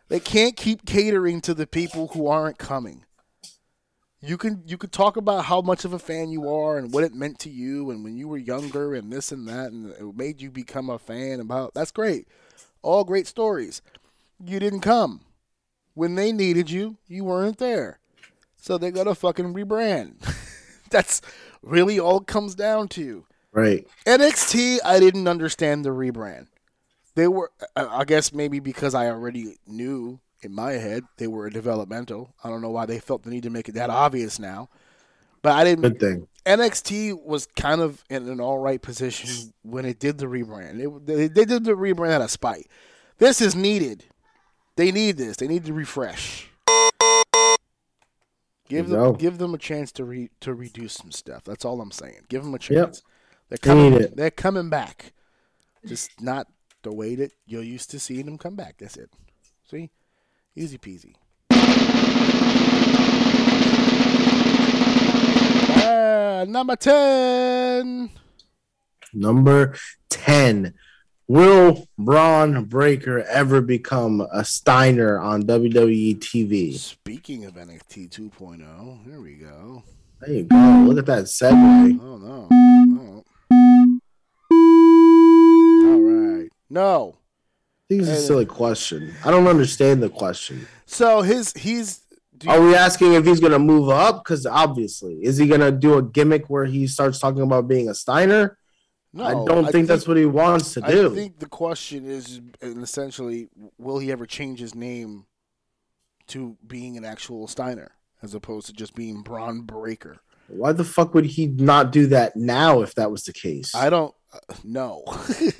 They 0.08 0.20
can't 0.20 0.56
keep 0.56 0.86
catering 0.86 1.40
to 1.42 1.54
the 1.54 1.66
people 1.66 2.08
who 2.08 2.28
aren't 2.28 2.58
coming. 2.58 3.04
You 4.20 4.36
can 4.36 4.62
you 4.66 4.78
could 4.78 4.92
talk 4.92 5.16
about 5.16 5.44
how 5.44 5.60
much 5.60 5.84
of 5.84 5.92
a 5.92 5.98
fan 5.98 6.30
you 6.30 6.48
are 6.52 6.78
and 6.78 6.92
what 6.92 7.04
it 7.04 7.14
meant 7.14 7.38
to 7.40 7.50
you 7.50 7.90
and 7.90 8.02
when 8.02 8.16
you 8.16 8.28
were 8.28 8.38
younger 8.38 8.94
and 8.94 9.12
this 9.12 9.30
and 9.30 9.46
that 9.48 9.72
and 9.72 9.90
it 9.90 10.16
made 10.16 10.40
you 10.40 10.50
become 10.50 10.88
a 10.90 10.98
fan 10.98 11.40
about 11.40 11.74
that's 11.74 11.90
great. 11.90 12.26
All 12.82 13.04
great 13.04 13.26
stories. 13.26 13.82
You 14.44 14.58
didn't 14.58 14.80
come. 14.80 15.20
When 15.94 16.14
they 16.14 16.32
needed 16.32 16.70
you, 16.70 16.96
you 17.06 17.24
weren't 17.24 17.58
there. 17.58 17.98
So 18.56 18.78
they 18.78 18.90
gotta 18.90 19.14
fucking 19.14 19.54
rebrand. 19.54 20.14
that's 20.90 21.20
really 21.62 21.98
all 21.98 22.18
it 22.18 22.26
comes 22.26 22.54
down 22.54 22.88
to. 22.88 23.26
Right. 23.52 23.86
NXT, 24.06 24.78
I 24.84 25.00
didn't 25.00 25.28
understand 25.28 25.84
the 25.84 25.90
rebrand. 25.90 26.48
They 27.16 27.26
were, 27.28 27.50
I 27.74 28.04
guess, 28.04 28.32
maybe 28.32 28.60
because 28.60 28.94
I 28.94 29.08
already 29.08 29.56
knew 29.66 30.20
in 30.42 30.54
my 30.54 30.72
head 30.72 31.02
they 31.16 31.26
were 31.26 31.46
a 31.46 31.50
developmental. 31.50 32.34
I 32.44 32.50
don't 32.50 32.60
know 32.60 32.70
why 32.70 32.84
they 32.84 33.00
felt 33.00 33.22
the 33.22 33.30
need 33.30 33.42
to 33.44 33.50
make 33.50 33.70
it 33.70 33.72
that 33.72 33.88
obvious 33.88 34.38
now. 34.38 34.68
But 35.40 35.52
I 35.52 35.64
didn't. 35.64 35.82
Good 35.82 35.98
thing. 36.00 36.28
NXT 36.44 37.24
was 37.24 37.46
kind 37.56 37.80
of 37.80 38.04
in 38.10 38.28
an 38.28 38.38
all 38.40 38.58
right 38.58 38.80
position 38.80 39.52
when 39.62 39.86
it 39.86 39.98
did 39.98 40.18
the 40.18 40.26
rebrand. 40.26 40.78
It, 40.78 41.06
they, 41.06 41.26
they 41.28 41.44
did 41.46 41.64
the 41.64 41.72
rebrand 41.72 42.12
out 42.12 42.20
of 42.22 42.30
spite. 42.30 42.68
This 43.18 43.40
is 43.40 43.56
needed. 43.56 44.04
They 44.76 44.92
need 44.92 45.16
this. 45.16 45.38
They 45.38 45.48
need 45.48 45.64
to 45.64 45.72
refresh. 45.72 46.50
Give 48.68 48.88
them, 48.88 49.14
give 49.16 49.38
them 49.38 49.54
a 49.54 49.58
chance 49.58 49.90
to 49.92 50.04
re, 50.04 50.28
to 50.40 50.54
redo 50.54 50.90
some 50.90 51.12
stuff. 51.12 51.44
That's 51.44 51.64
all 51.64 51.80
I'm 51.80 51.92
saying. 51.92 52.26
Give 52.28 52.42
them 52.42 52.54
a 52.54 52.58
Yep. 52.58 52.60
chance. 52.60 53.02
They're 53.48 53.58
They 53.62 53.68
coming. 53.68 54.08
They're 54.14 54.30
coming 54.30 54.68
back. 54.68 55.12
Just 55.86 56.20
not 56.20 56.48
the 56.86 56.94
way 56.94 57.16
that 57.16 57.32
you're 57.46 57.62
used 57.62 57.90
to 57.90 57.98
seeing 57.98 58.26
them 58.26 58.38
come 58.38 58.54
back. 58.54 58.76
That's 58.78 58.96
it. 58.96 59.10
See, 59.68 59.90
easy 60.54 60.78
peasy. 60.78 61.14
Uh, 65.82 66.44
number 66.48 66.76
ten. 66.76 68.10
Number 69.12 69.74
10. 70.10 70.74
Will 71.28 71.88
Bron 71.98 72.64
Breakker 72.64 73.22
ever 73.22 73.60
become 73.60 74.20
a 74.32 74.44
Steiner 74.44 75.18
on 75.18 75.44
WWE 75.44 76.18
TV? 76.18 76.74
Speaking 76.74 77.46
of 77.46 77.54
NXT 77.54 78.10
2.0, 78.10 79.04
here 79.04 79.20
we 79.20 79.34
go. 79.34 79.82
There 80.20 80.34
you 80.34 80.44
go. 80.44 80.84
Look 80.86 80.98
at 80.98 81.06
that 81.06 81.24
segue. 81.24 81.98
Oh 82.00 82.16
no. 82.18 82.48
Oh. 82.52 83.24
All 85.88 86.00
right. 86.00 86.50
No. 86.68 87.18
I 87.18 87.94
think 87.94 88.02
it's 88.02 88.10
a 88.10 88.16
silly 88.16 88.46
question. 88.46 89.14
I 89.24 89.30
don't 89.30 89.46
understand 89.46 90.02
the 90.02 90.10
question. 90.10 90.66
So 90.86 91.22
his 91.22 91.52
he's. 91.52 92.02
Are 92.46 92.60
we 92.60 92.74
asking 92.74 93.14
if 93.14 93.24
he's 93.24 93.40
going 93.40 93.52
to 93.52 93.58
move 93.58 93.88
up? 93.88 94.22
Because 94.22 94.44
obviously, 94.44 95.14
is 95.22 95.38
he 95.38 95.46
going 95.46 95.62
to 95.62 95.72
do 95.72 95.96
a 95.96 96.02
gimmick 96.02 96.50
where 96.50 96.66
he 96.66 96.86
starts 96.86 97.18
talking 97.18 97.40
about 97.40 97.66
being 97.66 97.88
a 97.88 97.94
Steiner? 97.94 98.58
no, 99.16 99.24
I 99.24 99.32
don't 99.46 99.72
think, 99.72 99.88
that's 99.88 100.06
what 100.06 100.18
he 100.18 100.26
wants 100.26 100.74
to 100.74 100.82
do. 100.82 101.10
I 101.10 101.14
think 101.14 101.38
the 101.38 101.48
question 101.48 102.04
is 102.04 102.40
and 102.60 102.82
essentially, 102.82 103.48
will 103.78 103.98
he 103.98 104.12
ever 104.12 104.26
change 104.26 104.60
his 104.60 104.74
name 104.74 105.24
to 106.28 106.56
being 106.66 106.96
an 106.96 107.04
actual 107.04 107.46
Steiner 107.46 107.92
as 108.22 108.34
opposed 108.34 108.66
to 108.66 108.72
just 108.74 108.94
being 108.94 109.22
Bron 109.22 109.62
Breakker? 109.62 110.18
Why 110.48 110.72
the 110.72 110.84
fuck 110.84 111.14
would 111.14 111.24
he 111.24 111.46
not 111.46 111.92
do 111.92 112.06
that 112.08 112.36
now 112.36 112.82
if 112.82 112.94
that 112.96 113.10
was 113.10 113.24
the 113.24 113.32
case? 113.32 113.74
I 113.74 113.88
don't 113.90 114.14
uh, 114.32 114.38
know. 114.64 115.04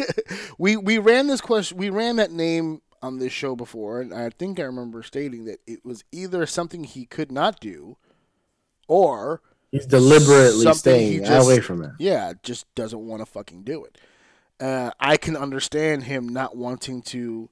we 0.59 0.77
we 0.77 0.99
ran 0.99 1.27
this 1.27 1.41
question. 1.41 1.79
We 1.79 1.91
ran 1.91 2.17
that 2.17 2.31
name 2.31 2.81
on 3.03 3.19
this 3.19 3.33
show 3.33 3.55
before, 3.55 4.01
and 4.01 4.13
I 4.13 4.31
think 4.31 4.59
I 4.59 4.65
remember 4.65 5.03
stating 5.03 5.45
that 5.45 5.59
it 5.67 5.85
was 5.85 6.05
either 6.13 6.47
something 6.47 6.85
he 6.85 7.07
could 7.07 7.31
not 7.31 7.61
do, 7.61 7.97
or 8.89 9.43
he's 9.71 9.87
deliberately 9.87 10.73
staying 10.75 11.25
just- 11.25 11.47
away 11.47 11.61
from 11.61 11.83
it. 11.83 11.91
yeah, 11.99 12.33
just 12.43 12.73
doesn't 12.75 13.01
want 13.07 13.21
to 13.23 13.27
fucking 13.27 13.63
do 13.63 13.85
it. 13.85 13.99
Uh, 14.59 14.91
I 14.99 15.19
can 15.19 15.37
understand 15.37 16.05
him 16.05 16.29
not 16.29 16.57
wanting 16.57 17.03
to. 17.03 17.51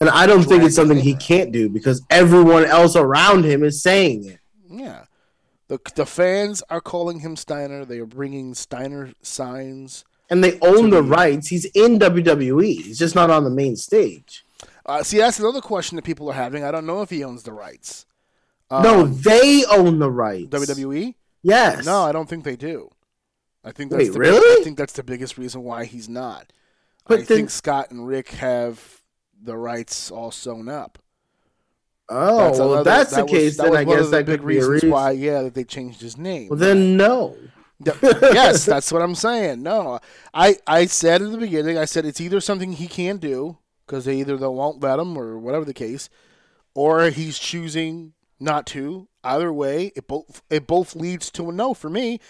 And 0.00 0.08
I 0.10 0.26
don't 0.26 0.42
think 0.44 0.62
it's 0.62 0.76
something 0.76 0.98
he 0.98 1.14
can't 1.14 1.50
do 1.50 1.68
because 1.68 2.02
everyone 2.10 2.64
else 2.64 2.94
around 2.94 3.44
him 3.44 3.64
is 3.64 3.82
saying 3.82 4.24
it. 4.24 4.38
Yeah, 4.68 5.06
the 5.68 5.78
the 5.96 6.06
fans 6.06 6.62
are 6.70 6.80
calling 6.80 7.20
him 7.20 7.36
Steiner. 7.36 7.84
They 7.84 7.98
are 7.98 8.06
bringing 8.06 8.54
Steiner 8.54 9.12
signs. 9.22 10.04
And 10.30 10.42
they 10.42 10.58
own 10.60 10.90
the 10.90 11.02
rights. 11.02 11.48
He's 11.48 11.64
in 11.66 11.98
WWE. 11.98 12.82
He's 12.82 12.98
just 12.98 13.14
not 13.14 13.30
on 13.30 13.44
the 13.44 13.50
main 13.50 13.76
stage. 13.76 14.44
Uh, 14.86 15.02
see, 15.02 15.18
that's 15.18 15.38
another 15.38 15.60
question 15.60 15.96
that 15.96 16.02
people 16.04 16.28
are 16.30 16.34
having. 16.34 16.64
I 16.64 16.70
don't 16.70 16.86
know 16.86 17.02
if 17.02 17.10
he 17.10 17.22
owns 17.24 17.42
the 17.42 17.52
rights. 17.52 18.06
no, 18.70 19.02
Um, 19.02 19.20
they 19.20 19.64
own 19.70 19.98
the 19.98 20.10
rights. 20.10 20.48
WWE. 20.48 21.14
Yes. 21.42 21.84
No, 21.84 22.02
I 22.02 22.12
don't 22.12 22.28
think 22.28 22.44
they 22.44 22.56
do. 22.56 22.90
I 23.62 23.72
think 23.72 23.90
that's 23.90 24.04
Wait, 24.04 24.12
the, 24.12 24.18
really? 24.18 24.60
I 24.60 24.64
think 24.64 24.76
that's 24.78 24.92
the 24.94 25.02
biggest 25.02 25.36
reason 25.38 25.62
why 25.62 25.84
he's 25.84 26.08
not. 26.08 26.52
But 27.06 27.14
I 27.14 27.16
then- 27.18 27.26
think 27.26 27.50
Scott 27.50 27.90
and 27.90 28.06
Rick 28.06 28.28
have 28.32 29.02
the 29.42 29.56
rights 29.56 30.10
all 30.10 30.30
sewn 30.30 30.68
up. 30.68 30.98
Oh, 32.08 32.36
That's 32.38 32.58
well, 32.58 32.72
another- 32.74 32.80
if 32.80 32.84
that's 32.96 33.16
the 33.16 33.22
was- 33.22 33.30
case, 33.30 33.56
that 33.56 33.64
then 33.72 33.76
I 33.76 33.84
guess 33.84 34.10
that 34.10 34.26
big 34.26 34.40
could 34.40 34.46
reasons 34.46 34.68
reason. 34.70 34.90
why. 34.90 35.12
Yeah, 35.12 35.42
that 35.42 35.54
they 35.54 35.64
changed 35.64 36.00
his 36.02 36.18
name. 36.18 36.48
Well, 36.48 36.58
then 36.58 36.96
no. 36.98 37.36
Yes, 38.02 38.64
that's 38.64 38.90
what 38.92 39.02
I'm 39.02 39.14
saying. 39.14 39.62
No, 39.62 40.00
I 40.32 40.56
I 40.66 40.86
said 40.86 41.22
in 41.22 41.32
the 41.32 41.38
beginning, 41.38 41.78
I 41.78 41.84
said 41.84 42.04
it's 42.04 42.20
either 42.20 42.40
something 42.40 42.72
he 42.72 42.88
can 42.88 43.18
do 43.18 43.58
because 43.86 44.04
they 44.04 44.16
either 44.16 44.36
they 44.36 44.46
won't 44.46 44.82
let 44.82 44.98
him 44.98 45.16
or 45.16 45.38
whatever 45.38 45.64
the 45.64 45.74
case, 45.74 46.08
or 46.74 47.10
he's 47.10 47.38
choosing 47.38 48.12
not 48.40 48.66
to. 48.68 49.08
Either 49.22 49.52
way, 49.52 49.92
it 49.96 50.06
both 50.06 50.42
it 50.50 50.66
both 50.66 50.94
leads 50.94 51.30
to 51.32 51.48
a 51.48 51.52
no 51.52 51.74
for 51.74 51.90
me. 51.90 52.20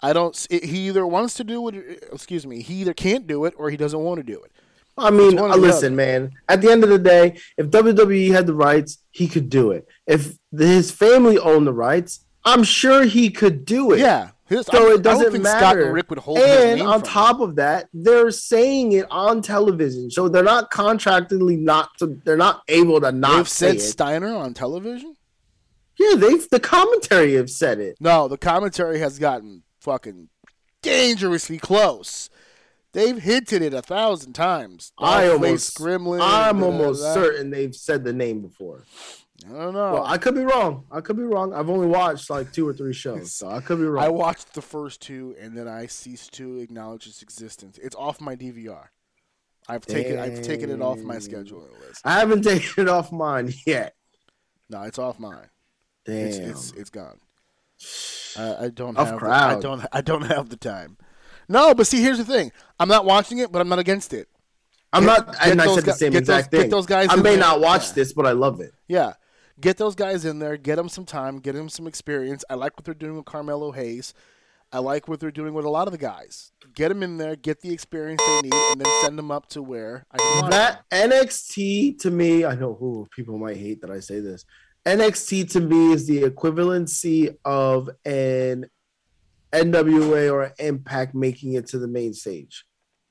I 0.00 0.12
don't. 0.12 0.46
It, 0.50 0.64
he 0.64 0.88
either 0.88 1.06
wants 1.06 1.34
to 1.34 1.44
do 1.44 1.66
it. 1.68 2.04
Excuse 2.12 2.46
me. 2.46 2.62
He 2.62 2.74
either 2.74 2.94
can't 2.94 3.26
do 3.26 3.44
it 3.44 3.54
or 3.56 3.70
he 3.70 3.76
doesn't 3.76 4.00
want 4.00 4.18
to 4.18 4.22
do 4.22 4.40
it. 4.42 4.52
I 4.96 5.10
mean, 5.10 5.36
listen, 5.36 5.96
man. 5.96 6.32
At 6.48 6.60
the 6.60 6.70
end 6.70 6.84
of 6.84 6.90
the 6.90 6.98
day, 6.98 7.38
if 7.56 7.66
WWE 7.66 8.30
had 8.30 8.46
the 8.46 8.54
rights, 8.54 8.98
he 9.10 9.26
could 9.26 9.48
do 9.50 9.72
it. 9.72 9.88
If 10.06 10.38
his 10.56 10.92
family 10.92 11.36
owned 11.36 11.66
the 11.66 11.72
rights, 11.72 12.20
I'm 12.44 12.62
sure 12.62 13.04
he 13.04 13.30
could 13.30 13.64
do 13.64 13.92
it. 13.92 13.98
Yeah. 13.98 14.30
His, 14.46 14.66
So 14.66 14.90
I, 14.90 14.94
it 14.94 15.02
doesn't 15.02 15.42
matter. 15.42 15.84
And 15.86 15.94
Rick 15.94 16.10
would 16.10 16.18
hold 16.18 16.38
his 16.38 16.46
and 16.46 16.82
on 16.82 17.02
top 17.02 17.40
of 17.40 17.56
that, 17.56 17.88
they're 17.94 18.30
saying 18.30 18.92
it 18.92 19.06
on 19.10 19.40
television, 19.40 20.10
so 20.10 20.28
they're 20.28 20.42
not 20.42 20.70
contractually 20.70 21.58
not 21.58 21.96
to. 21.98 22.20
They're 22.24 22.36
not 22.36 22.62
able 22.68 23.00
to 23.00 23.10
not 23.10 23.36
They've 23.36 23.48
say 23.48 23.66
said 23.68 23.76
it. 23.76 23.80
Steiner 23.80 24.34
on 24.34 24.52
television. 24.52 25.16
yeah, 25.98 26.14
they've 26.16 26.48
the 26.50 26.60
commentary 26.60 27.34
have 27.34 27.50
said 27.50 27.80
it. 27.80 27.96
No, 28.00 28.28
the 28.28 28.36
commentary 28.36 28.98
has 28.98 29.18
gotten 29.18 29.62
fucking 29.80 30.28
dangerously 30.82 31.58
close. 31.58 32.28
They've 32.92 33.18
hinted 33.20 33.62
it 33.62 33.74
a 33.74 33.82
thousand 33.82 34.34
times. 34.34 34.92
I 34.98 35.28
almost, 35.28 35.76
Gremlin. 35.78 36.20
I'm 36.22 36.62
almost 36.62 37.02
certain 37.02 37.50
they've 37.50 37.74
said 37.74 38.04
the 38.04 38.12
name 38.12 38.42
before. 38.42 38.84
I 39.46 39.52
don't 39.52 39.74
know. 39.74 39.92
Well, 39.94 40.04
I 40.06 40.16
could 40.18 40.34
be 40.34 40.42
wrong. 40.42 40.84
I 40.90 41.00
could 41.00 41.16
be 41.16 41.22
wrong. 41.22 41.52
I've 41.52 41.68
only 41.68 41.86
watched 41.86 42.30
like 42.30 42.52
two 42.52 42.66
or 42.66 42.72
three 42.72 42.94
shows, 43.04 43.34
so 43.34 43.48
I 43.48 43.60
could 43.60 43.78
be 43.78 43.84
wrong. 43.84 44.04
I 44.04 44.08
watched 44.08 44.54
the 44.54 44.62
first 44.62 45.02
two 45.02 45.34
and 45.38 45.56
then 45.56 45.68
I 45.68 45.86
ceased 45.86 46.32
to 46.34 46.58
acknowledge 46.60 47.06
its 47.06 47.20
existence. 47.22 47.78
It's 47.82 47.96
off 47.96 48.20
my 48.20 48.36
DVR. 48.36 48.86
I've 49.68 49.84
taken 49.86 50.18
I've 50.18 50.42
taken 50.42 50.70
it 50.70 50.80
off 50.82 50.98
my 50.98 51.14
Dang. 51.14 51.20
schedule 51.22 51.68
list. 51.80 52.00
I 52.04 52.18
haven't 52.18 52.42
taken 52.44 52.84
it 52.84 52.88
off 52.88 53.12
mine 53.12 53.52
yet. 53.66 53.94
No, 54.70 54.82
it's 54.82 54.98
off 54.98 55.18
mine. 55.18 55.48
Damn. 56.06 56.26
It's 56.26 56.36
it's 56.38 56.72
it's 56.72 56.90
gone. 56.90 57.18
I, 58.36 58.64
I 58.64 58.68
don't 58.68 58.94
Tough 58.94 59.08
have 59.10 59.20
the, 59.20 59.26
I 59.28 59.60
don't 59.60 59.86
I 59.92 60.00
don't 60.00 60.22
have 60.22 60.48
the 60.48 60.56
time. 60.56 60.96
No, 61.48 61.74
but 61.74 61.86
see, 61.86 62.00
here's 62.02 62.18
the 62.18 62.24
thing. 62.24 62.52
I'm 62.80 62.88
not 62.88 63.04
watching 63.04 63.38
it, 63.38 63.52
but 63.52 63.60
I'm 63.60 63.68
not 63.68 63.78
against 63.78 64.12
it. 64.14 64.28
I'm 64.92 65.04
Get- 65.04 65.06
not, 65.26 65.32
get 65.32 65.46
and 65.48 65.60
I 65.60 65.74
said 65.74 65.84
the 65.84 65.92
same 65.92 66.14
exact 66.16 66.50
those- 66.50 66.58
get 66.58 66.62
thing. 66.62 66.70
those 66.70 66.86
guys 66.86 67.08
I 67.10 67.16
may 67.16 67.30
there. 67.30 67.38
not 67.40 67.60
watch 67.60 67.88
Yeah. 67.88 67.92
this, 67.94 68.12
but 68.12 68.26
I 68.26 68.32
love 68.32 68.60
it. 68.60 68.72
Yeah. 68.88 69.14
Get 69.60 69.76
those 69.76 69.94
guys 69.94 70.24
in 70.24 70.40
there, 70.40 70.56
get 70.56 70.76
them 70.76 70.88
some 70.88 71.04
time, 71.04 71.38
get 71.38 71.54
them 71.54 71.68
some 71.68 71.86
experience. 71.86 72.44
I 72.50 72.54
like 72.54 72.76
what 72.76 72.84
they're 72.84 72.94
doing 72.94 73.16
with 73.16 73.24
Carmelo 73.24 73.70
Hayes. 73.72 74.12
I 74.72 74.78
like 74.78 75.06
what 75.06 75.20
they're 75.20 75.30
doing 75.30 75.54
with 75.54 75.64
a 75.64 75.68
lot 75.70 75.86
of 75.86 75.92
the 75.92 75.98
guys. 75.98 76.50
Get 76.74 76.88
them 76.88 77.04
in 77.04 77.18
there, 77.18 77.36
get 77.36 77.60
the 77.60 77.72
experience 77.72 78.20
they 78.26 78.42
need, 78.42 78.54
and 78.54 78.80
then 78.80 78.92
send 79.02 79.16
them 79.16 79.30
up 79.30 79.46
to 79.50 79.62
where 79.62 80.04
I 80.10 80.40
them. 80.40 80.50
That 80.50 80.84
NXT 80.90 82.00
to 82.00 82.10
me, 82.10 82.44
I 82.44 82.56
know 82.56 82.74
who 82.74 83.06
people 83.14 83.38
might 83.38 83.56
hate 83.56 83.80
that 83.82 83.90
I 83.92 84.00
say 84.00 84.18
this. 84.18 84.44
NXT 84.84 85.50
to 85.52 85.60
me 85.60 85.92
is 85.92 86.08
the 86.08 86.22
equivalency 86.22 87.36
of 87.44 87.88
an 88.04 88.66
NWA 89.52 90.32
or 90.32 90.52
Impact 90.58 91.14
making 91.14 91.52
it 91.52 91.66
to 91.68 91.78
the 91.78 91.86
main 91.88 92.12
stage. 92.12 92.64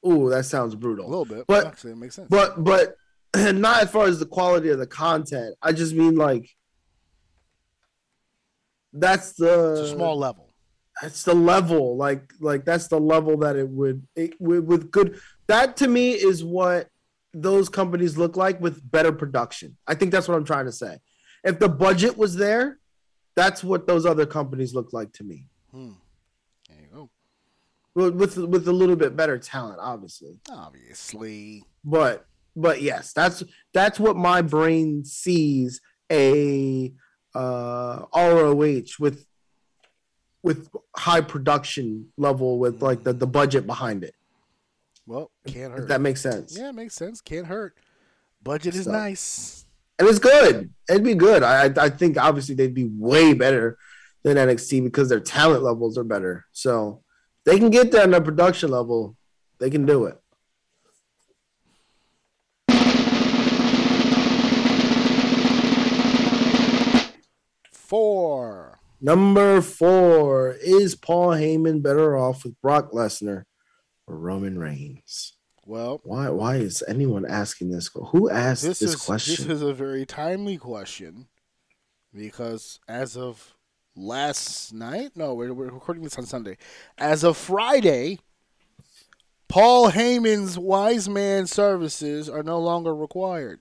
Ooh, 0.05 0.29
that 0.29 0.43
sounds 0.43 0.75
brutal. 0.75 1.05
A 1.05 1.07
little 1.07 1.23
bit, 1.23 1.45
But- 1.47 1.63
but 1.63 1.67
actually, 1.67 1.93
it 1.93 1.97
makes 1.97 2.15
sense. 2.15 2.27
But 2.29 2.61
but 2.61 2.97
not 3.53 3.83
as 3.83 3.91
far 3.91 4.05
as 4.05 4.19
the 4.19 4.25
quality 4.25 4.69
of 4.69 4.79
the 4.79 4.87
content. 4.87 5.55
I 5.61 5.71
just 5.71 5.93
mean 5.93 6.15
like 6.15 6.49
that's 8.93 9.33
the 9.33 9.71
it's 9.71 9.91
a 9.91 9.95
small 9.95 10.17
level. 10.17 10.53
that's 11.01 11.23
the 11.23 11.33
level 11.33 11.97
like 11.97 12.31
like 12.39 12.63
that's 12.65 12.87
the 12.87 12.99
level 12.99 13.37
that 13.37 13.55
it 13.55 13.67
would 13.67 14.05
it 14.15 14.39
with, 14.39 14.63
with 14.65 14.91
good 14.91 15.19
that 15.47 15.75
to 15.77 15.87
me 15.87 16.11
is 16.11 16.43
what 16.43 16.89
those 17.33 17.69
companies 17.69 18.17
look 18.17 18.37
like 18.37 18.61
with 18.61 18.79
better 18.91 19.11
production 19.11 19.75
i 19.87 19.95
think 19.95 20.11
that's 20.11 20.27
what 20.27 20.35
i'm 20.37 20.45
trying 20.45 20.65
to 20.65 20.71
say 20.71 20.99
if 21.43 21.57
the 21.57 21.67
budget 21.67 22.15
was 22.15 22.35
there 22.35 22.77
that's 23.35 23.63
what 23.63 23.87
those 23.87 24.05
other 24.05 24.27
companies 24.27 24.75
look 24.75 24.93
like 24.93 25.11
to 25.13 25.23
me 25.23 25.47
Hmm. 25.71 25.93
There 26.69 26.77
you 26.79 26.87
go. 26.93 27.09
with 27.95 28.13
with, 28.13 28.37
with 28.37 28.67
a 28.67 28.71
little 28.71 28.95
bit 28.95 29.15
better 29.15 29.39
talent 29.39 29.79
obviously 29.81 30.39
Obviously. 30.51 31.63
but 31.83 32.27
but 32.55 32.81
yes 32.81 33.13
that's 33.13 33.43
that's 33.73 33.99
what 33.99 34.15
my 34.15 34.41
brain 34.41 35.03
sees 35.03 35.81
a 36.11 36.93
uh 37.35 38.05
roh 38.15 38.53
with 38.99 39.25
with 40.43 40.69
high 40.95 41.21
production 41.21 42.07
level 42.17 42.59
with 42.59 42.81
like 42.81 43.03
the, 43.03 43.13
the 43.13 43.27
budget 43.27 43.65
behind 43.65 44.03
it 44.03 44.13
Well, 45.07 45.31
can't 45.47 45.73
if 45.73 45.79
hurt. 45.79 45.87
that 45.89 46.01
makes 46.01 46.21
sense 46.21 46.57
yeah, 46.57 46.69
it 46.69 46.75
makes 46.75 46.95
sense. 46.95 47.21
Can't 47.21 47.47
hurt. 47.47 47.75
Budget 48.43 48.75
is 48.75 48.85
So- 48.85 48.91
nice. 48.91 49.65
and 49.99 50.07
it's 50.07 50.19
good 50.19 50.69
it'd 50.89 51.03
be 51.03 51.15
good 51.15 51.43
I, 51.43 51.65
I 51.65 51.73
I 51.85 51.89
think 51.89 52.17
obviously 52.17 52.55
they'd 52.55 52.73
be 52.73 52.89
way 52.97 53.33
better 53.33 53.77
than 54.23 54.37
nxt 54.37 54.83
because 54.83 55.09
their 55.09 55.19
talent 55.19 55.63
levels 55.63 55.97
are 55.97 56.03
better 56.03 56.45
so 56.51 57.01
they 57.45 57.57
can 57.57 57.69
get 57.69 57.91
there 57.91 58.03
on 58.03 58.11
their 58.11 58.21
production 58.21 58.69
level 58.71 59.15
they 59.59 59.69
can 59.69 59.85
do 59.85 60.05
it 60.05 60.17
Four. 67.93 68.79
Number 68.99 69.61
four 69.61 70.53
is 70.63 70.95
Paul 70.95 71.27
Heyman 71.33 71.83
better 71.83 72.17
off 72.17 72.43
with 72.43 72.59
Brock 72.59 72.91
Lesnar 72.91 73.43
or 74.07 74.17
Roman 74.17 74.57
Reigns? 74.57 75.33
Well, 75.67 76.01
Why? 76.03 76.29
Why 76.29 76.55
is 76.55 76.83
anyone 76.87 77.23
asking 77.23 77.69
this? 77.69 77.91
Who 77.93 78.31
asked 78.31 78.63
this, 78.63 78.79
this, 78.79 78.95
is 78.95 78.99
question? 78.99 79.35
this 79.35 79.57
is 79.57 79.61
a 79.61 79.75
very 79.75 80.07
timely 80.07 80.57
question 80.57 81.27
because 82.11 82.79
as 82.87 83.15
of 83.15 83.53
last 83.95 84.73
night, 84.73 85.11
no, 85.15 85.35
we're, 85.35 85.53
we're 85.53 85.69
recording 85.69 86.01
this 86.01 86.17
on 86.17 86.25
Sunday. 86.25 86.57
As 86.97 87.23
of 87.23 87.37
Friday, 87.37 88.17
Paul 89.47 89.91
Heyman's 89.91 90.57
wise 90.57 91.07
man 91.07 91.45
services 91.45 92.27
are 92.27 92.41
no 92.41 92.59
longer 92.59 92.95
required. 92.95 93.59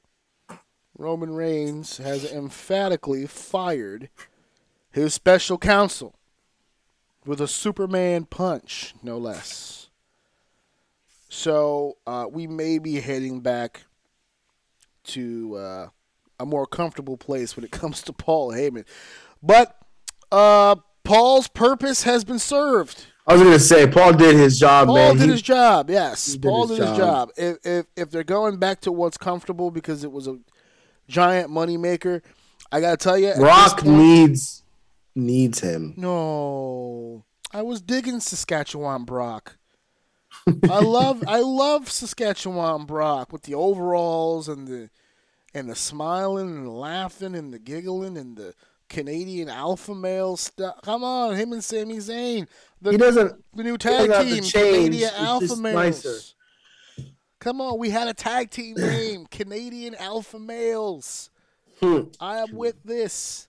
Roman 0.96 1.34
Reigns 1.34 1.98
has 1.98 2.30
emphatically 2.30 3.26
fired 3.26 4.08
his 4.90 5.14
special 5.14 5.58
counsel 5.58 6.14
with 7.24 7.40
a 7.40 7.48
Superman 7.48 8.24
punch, 8.24 8.94
no 9.02 9.16
less. 9.16 9.88
So 11.28 11.96
uh, 12.06 12.26
we 12.30 12.46
may 12.46 12.78
be 12.78 13.00
heading 13.00 13.40
back 13.40 13.84
to 15.04 15.56
uh, 15.56 15.88
a 16.38 16.44
more 16.46 16.66
comfortable 16.66 17.16
place 17.16 17.56
when 17.56 17.64
it 17.64 17.70
comes 17.72 18.02
to 18.02 18.12
Paul 18.12 18.52
Heyman. 18.52 18.84
But 19.42 19.76
uh, 20.30 20.76
Paul's 21.04 21.48
purpose 21.48 22.02
has 22.02 22.24
been 22.24 22.38
served. 22.38 23.06
I 23.26 23.34
was 23.34 23.42
gonna 23.42 23.58
say 23.60 23.86
Paul 23.86 24.14
did 24.14 24.34
his 24.34 24.58
job, 24.58 24.88
man. 24.88 24.96
Paul 24.96 25.06
man. 25.08 25.16
did 25.16 25.24
He- 25.26 25.30
his 25.30 25.42
job. 25.42 25.88
Yes, 25.88 26.32
he 26.32 26.38
did 26.38 26.48
Paul 26.48 26.66
his 26.66 26.78
did 26.78 26.88
his 26.88 26.96
job. 26.98 27.28
job. 27.28 27.30
If, 27.36 27.56
if 27.64 27.86
if 27.96 28.10
they're 28.10 28.24
going 28.24 28.56
back 28.58 28.80
to 28.80 28.90
what's 28.92 29.16
comfortable 29.16 29.70
because 29.70 30.02
it 30.02 30.10
was 30.10 30.26
a 30.26 30.38
giant 31.12 31.50
moneymaker, 31.50 32.22
I 32.72 32.80
gotta 32.80 32.96
tell 32.96 33.18
you, 33.18 33.34
Rock 33.34 33.80
point- 33.82 33.96
needs 33.98 34.62
needs 35.14 35.60
him. 35.60 35.94
No, 35.96 37.24
I 37.52 37.62
was 37.62 37.80
digging 37.82 38.20
Saskatchewan 38.20 39.04
Brock. 39.04 39.56
I 40.46 40.80
love 40.80 41.22
I 41.28 41.40
love 41.40 41.90
Saskatchewan 41.90 42.86
Brock 42.86 43.32
with 43.32 43.42
the 43.42 43.54
overalls 43.54 44.48
and 44.48 44.66
the 44.66 44.90
and 45.54 45.68
the 45.68 45.74
smiling 45.76 46.48
and 46.48 46.66
the 46.66 46.70
laughing 46.70 47.34
and 47.34 47.52
the 47.52 47.58
giggling 47.58 48.16
and 48.16 48.36
the 48.36 48.54
Canadian 48.88 49.48
alpha 49.50 49.94
male 49.94 50.36
stuff. 50.38 50.76
Come 50.82 51.04
on, 51.04 51.36
him 51.36 51.52
and 51.52 51.62
Sami 51.62 51.98
Zayn. 51.98 52.46
The, 52.80 52.92
He 52.92 52.96
doesn't. 52.96 53.42
the 53.54 53.62
new 53.62 53.76
tag 53.78 54.10
team, 54.26 54.42
change. 54.42 54.52
Canadian 54.52 55.10
Alpha 55.14 55.56
Males. 55.56 56.04
nicer. 56.04 56.18
Come 57.42 57.60
on, 57.60 57.76
we 57.76 57.90
had 57.90 58.06
a 58.06 58.14
tag 58.14 58.50
team 58.50 58.76
name, 58.76 59.26
Canadian 59.26 59.96
Alpha 59.96 60.38
Males. 60.38 61.28
Hmm. 61.80 62.02
I 62.20 62.36
am 62.36 62.54
with 62.54 62.76
this. 62.84 63.48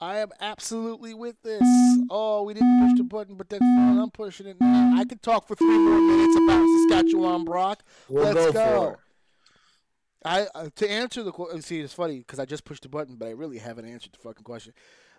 I 0.00 0.20
am 0.20 0.30
absolutely 0.40 1.12
with 1.12 1.36
this. 1.42 1.60
Oh, 2.08 2.44
we 2.44 2.54
didn't 2.54 2.88
push 2.88 2.96
the 2.96 3.04
button, 3.04 3.34
but 3.34 3.50
that's 3.50 3.60
fine. 3.60 3.98
I'm 3.98 4.10
pushing 4.10 4.46
it 4.46 4.56
now. 4.58 4.94
I 4.96 5.04
could 5.04 5.20
talk 5.20 5.46
for 5.46 5.54
three 5.54 5.76
more 5.76 6.00
minutes 6.00 6.38
about 6.38 6.66
Saskatchewan 6.88 7.44
Brock. 7.44 7.84
We'll 8.08 8.32
Let's 8.32 8.46
go 8.46 8.52
go. 8.52 8.96
I 10.24 10.46
uh, 10.54 10.70
to 10.76 10.90
answer 10.90 11.22
the 11.22 11.30
question. 11.30 11.60
See, 11.60 11.80
it's 11.80 11.92
funny 11.92 12.20
because 12.20 12.38
I 12.38 12.46
just 12.46 12.64
pushed 12.64 12.84
the 12.84 12.88
button, 12.88 13.16
but 13.16 13.28
I 13.28 13.32
really 13.32 13.58
haven't 13.58 13.84
answered 13.84 14.12
the 14.14 14.20
fucking 14.20 14.44
question. 14.44 14.72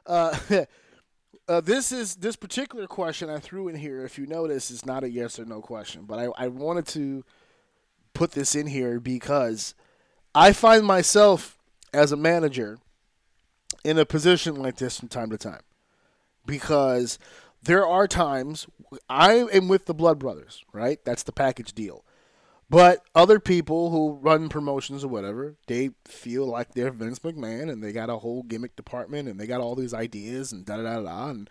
Uh, 0.07 0.35
uh, 1.47 1.61
this 1.61 1.91
is 1.91 2.15
this 2.15 2.35
particular 2.35 2.87
question 2.87 3.29
I 3.29 3.37
threw 3.37 3.67
in 3.67 3.75
here. 3.75 4.03
If 4.03 4.17
you 4.17 4.25
notice, 4.25 4.71
is 4.71 4.83
not 4.83 5.03
a 5.03 5.11
yes 5.11 5.37
or 5.37 5.45
no 5.45 5.61
question, 5.61 6.05
but 6.07 6.17
I, 6.17 6.45
I 6.45 6.47
wanted 6.47 6.87
to 6.87 7.23
put 8.13 8.31
this 8.31 8.55
in 8.55 8.67
here 8.67 8.99
because 8.99 9.73
I 10.35 10.53
find 10.53 10.85
myself 10.85 11.57
as 11.93 12.11
a 12.11 12.17
manager 12.17 12.79
in 13.83 13.97
a 13.97 14.05
position 14.05 14.55
like 14.55 14.77
this 14.77 14.99
from 14.99 15.09
time 15.09 15.29
to 15.29 15.37
time 15.37 15.61
because 16.45 17.19
there 17.61 17.85
are 17.85 18.07
times 18.07 18.67
I 19.09 19.33
am 19.33 19.67
with 19.67 19.85
the 19.85 19.93
Blood 19.93 20.19
Brothers, 20.19 20.63
right? 20.73 20.99
That's 21.05 21.23
the 21.23 21.31
package 21.31 21.73
deal. 21.73 22.03
But 22.69 23.01
other 23.15 23.39
people 23.39 23.89
who 23.89 24.19
run 24.21 24.47
promotions 24.47 25.03
or 25.03 25.07
whatever, 25.07 25.55
they 25.65 25.89
feel 26.05 26.45
like 26.45 26.73
they're 26.73 26.91
Vince 26.91 27.19
McMahon 27.19 27.71
and 27.71 27.83
they 27.83 27.91
got 27.91 28.11
a 28.11 28.17
whole 28.17 28.43
gimmick 28.43 28.75
department 28.75 29.27
and 29.27 29.39
they 29.39 29.47
got 29.47 29.59
all 29.59 29.75
these 29.75 29.93
ideas 29.93 30.51
and 30.51 30.65
da 30.65 30.77
da 30.77 30.83
da 30.83 31.01
da. 31.01 31.29
And 31.29 31.49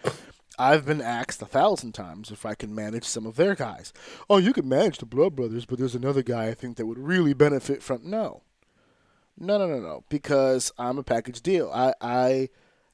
I've 0.59 0.85
been 0.85 1.01
asked 1.01 1.41
a 1.41 1.47
thousand 1.47 1.93
times 1.93 2.31
if 2.31 2.45
I 2.45 2.55
can 2.55 2.75
manage 2.75 3.05
some 3.05 3.27
of 3.27 3.37
their 3.37 3.55
guys. 3.55 3.93
Oh, 4.29 4.39
you 4.39 4.53
can 4.53 4.69
manage 4.69 4.99
the 4.99 5.07
Blood 5.07 5.37
Brothers, 5.37 5.65
but 5.65 5.79
there's 5.79 5.95
another 5.95 6.23
guy 6.23 6.49
I 6.49 6.55
think 6.55 6.77
that 6.77 6.87
would 6.87 6.99
really 6.99 7.33
benefit 7.33 7.83
from. 7.83 8.01
No, 8.03 8.43
no, 9.39 9.59
no, 9.59 9.67
no, 9.67 9.79
no. 9.79 10.05
Because 10.09 10.73
I'm 10.79 10.99
a 10.99 11.05
package 11.05 11.41
deal. 11.41 11.71
I 11.73 11.95
I 12.01 12.49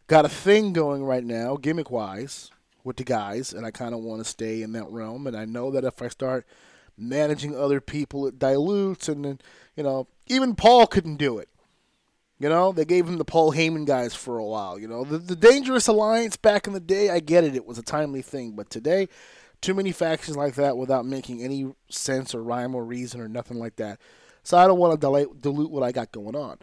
got 0.07 0.27
a 0.27 0.29
thing 0.29 0.73
going 0.73 1.05
right 1.05 1.25
now, 1.25 1.57
gimmick 1.57 1.91
wise, 1.91 2.51
with 2.85 2.97
the 2.97 3.05
guys, 3.05 3.53
and 3.53 3.65
I 3.65 3.71
kind 3.71 3.95
of 3.95 4.01
want 4.01 4.23
to 4.23 4.29
stay 4.29 4.61
in 4.61 4.73
that 4.73 4.91
realm. 4.91 5.27
And 5.27 5.37
I 5.37 5.47
know 5.47 5.71
that 5.71 5.85
if 5.85 6.03
I 6.03 6.09
start 6.09 6.47
managing 6.99 7.57
other 7.57 7.81
people, 7.81 8.27
it 8.27 8.39
dilutes, 8.39 9.09
and 9.09 9.25
then 9.25 9.41
you 9.75 9.83
know, 9.83 10.07
even 10.27 10.55
Paul 10.55 10.87
couldn't 10.87 11.17
do 11.17 11.39
it. 11.39 11.49
You 12.45 12.51
know, 12.51 12.72
they 12.72 12.84
gave 12.84 13.09
him 13.09 13.16
the 13.16 13.24
Paul 13.24 13.55
Heyman 13.55 13.86
guys 13.86 14.14
for 14.14 14.36
a 14.36 14.45
while. 14.45 14.78
You 14.78 14.86
know, 14.86 15.03
the, 15.03 15.16
the 15.16 15.34
Dangerous 15.34 15.88
Alliance 15.88 16.36
back 16.36 16.66
in 16.66 16.74
the 16.74 16.78
day, 16.78 17.09
I 17.09 17.18
get 17.18 17.42
it; 17.42 17.57
it 17.57 17.64
was 17.64 17.78
a 17.78 17.82
timely 17.82 18.20
thing. 18.20 18.51
But 18.51 18.68
today, 18.68 19.09
too 19.62 19.72
many 19.72 19.92
factions 19.92 20.36
like 20.36 20.55
that 20.57 20.76
without 20.76 21.07
making 21.07 21.42
any 21.42 21.72
sense 21.88 22.34
or 22.34 22.42
rhyme 22.42 22.74
or 22.74 22.84
reason 22.84 23.22
or 23.22 23.28
nothing 23.28 23.59
like 23.59 23.76
that. 23.76 23.99
So 24.42 24.59
I 24.59 24.66
don't 24.66 24.78
want 24.78 24.92
to 25.01 25.26
dilute, 25.40 25.70
what 25.70 25.82
I 25.82 25.90
got 25.90 26.12
going 26.12 26.36
on. 26.36 26.59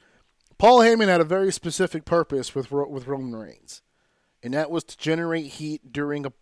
Paul 0.59 0.81
Heyman 0.81 1.07
had 1.07 1.19
a 1.19 1.23
very 1.23 1.51
specific 1.51 2.05
purpose 2.05 2.53
with 2.53 2.69
with 2.69 3.07
Roman 3.07 3.35
Reigns, 3.35 3.81
and 4.43 4.53
that 4.53 4.69
was 4.69 4.83
to 4.83 4.97
generate 4.99 5.47
heat 5.47 5.91
during 5.91 6.27
a 6.27 6.33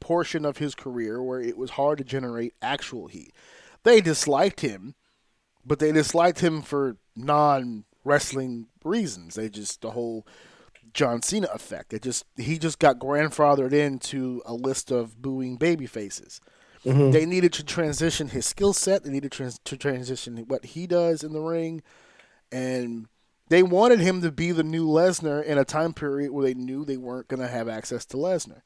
portion 0.00 0.44
of 0.44 0.58
his 0.58 0.74
career 0.74 1.22
where 1.22 1.40
it 1.40 1.56
was 1.56 1.70
hard 1.70 1.96
to 1.96 2.04
generate 2.04 2.52
actual 2.60 3.06
heat. 3.06 3.32
They 3.84 4.02
disliked 4.02 4.60
him, 4.60 4.96
but 5.64 5.78
they 5.78 5.92
disliked 5.92 6.40
him 6.40 6.60
for 6.60 6.98
non 7.16 7.86
wrestling 8.06 8.68
reasons. 8.84 9.34
They 9.34 9.48
just 9.48 9.82
the 9.82 9.90
whole 9.90 10.26
John 10.94 11.20
Cena 11.20 11.48
effect. 11.52 11.92
It 11.92 12.02
just 12.02 12.24
he 12.36 12.58
just 12.58 12.78
got 12.78 12.98
grandfathered 12.98 13.72
into 13.72 14.42
a 14.46 14.54
list 14.54 14.90
of 14.90 15.20
booing 15.20 15.56
baby 15.56 15.86
faces. 15.86 16.40
Mm-hmm. 16.84 17.10
They 17.10 17.26
needed 17.26 17.52
to 17.54 17.64
transition 17.64 18.28
his 18.28 18.46
skill 18.46 18.72
set. 18.72 19.02
They 19.02 19.10
needed 19.10 19.32
trans- 19.32 19.58
to 19.64 19.76
transition 19.76 20.36
what 20.46 20.64
he 20.64 20.86
does 20.86 21.24
in 21.24 21.32
the 21.32 21.40
ring, 21.40 21.82
and 22.52 23.08
they 23.48 23.62
wanted 23.62 24.00
him 24.00 24.22
to 24.22 24.30
be 24.30 24.52
the 24.52 24.62
new 24.62 24.86
Lesnar 24.86 25.44
in 25.44 25.58
a 25.58 25.64
time 25.64 25.92
period 25.92 26.30
where 26.30 26.44
they 26.44 26.54
knew 26.54 26.84
they 26.84 26.96
weren't 26.96 27.28
going 27.28 27.40
to 27.40 27.48
have 27.48 27.68
access 27.68 28.04
to 28.06 28.16
Lesnar. 28.16 28.62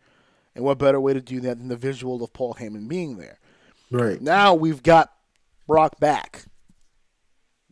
And 0.54 0.64
what 0.64 0.78
better 0.78 1.00
way 1.00 1.14
to 1.14 1.20
do 1.20 1.40
that 1.40 1.58
than 1.58 1.68
the 1.68 1.76
visual 1.76 2.22
of 2.22 2.32
Paul 2.32 2.54
Heyman 2.54 2.88
being 2.88 3.16
there? 3.16 3.38
Right. 3.90 4.20
Now 4.20 4.54
we've 4.54 4.82
got 4.82 5.12
Brock 5.66 5.98
back. 6.00 6.44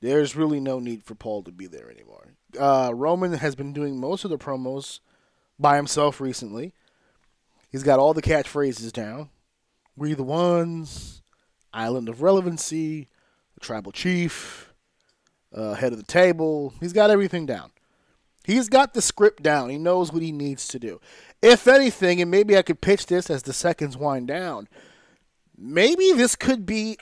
There's 0.00 0.36
really 0.36 0.60
no 0.60 0.78
need 0.78 1.04
for 1.04 1.14
Paul 1.14 1.42
to 1.44 1.52
be 1.52 1.66
there 1.66 1.90
anymore. 1.90 2.34
Uh, 2.58 2.92
Roman 2.94 3.32
has 3.34 3.54
been 3.54 3.72
doing 3.72 3.98
most 3.98 4.24
of 4.24 4.30
the 4.30 4.38
promos 4.38 5.00
by 5.58 5.76
himself 5.76 6.20
recently. 6.20 6.72
He's 7.70 7.82
got 7.82 7.98
all 7.98 8.14
the 8.14 8.22
catchphrases 8.22 8.92
down. 8.92 9.28
We 9.96 10.14
the 10.14 10.22
ones, 10.22 11.22
Island 11.72 12.08
of 12.08 12.22
Relevancy, 12.22 13.08
the 13.54 13.60
Tribal 13.60 13.92
Chief, 13.92 14.72
uh, 15.52 15.74
Head 15.74 15.92
of 15.92 15.98
the 15.98 16.04
Table. 16.04 16.72
He's 16.80 16.92
got 16.92 17.10
everything 17.10 17.46
down. 17.46 17.72
He's 18.44 18.68
got 18.68 18.94
the 18.94 19.02
script 19.02 19.42
down. 19.42 19.68
He 19.68 19.76
knows 19.76 20.12
what 20.12 20.22
he 20.22 20.32
needs 20.32 20.68
to 20.68 20.78
do. 20.78 21.00
If 21.42 21.68
anything, 21.68 22.22
and 22.22 22.30
maybe 22.30 22.56
I 22.56 22.62
could 22.62 22.80
pitch 22.80 23.06
this 23.06 23.28
as 23.28 23.42
the 23.42 23.52
seconds 23.52 23.96
wind 23.96 24.28
down, 24.28 24.68
maybe 25.56 26.12
this 26.12 26.34
could 26.34 26.64
be 26.64 26.96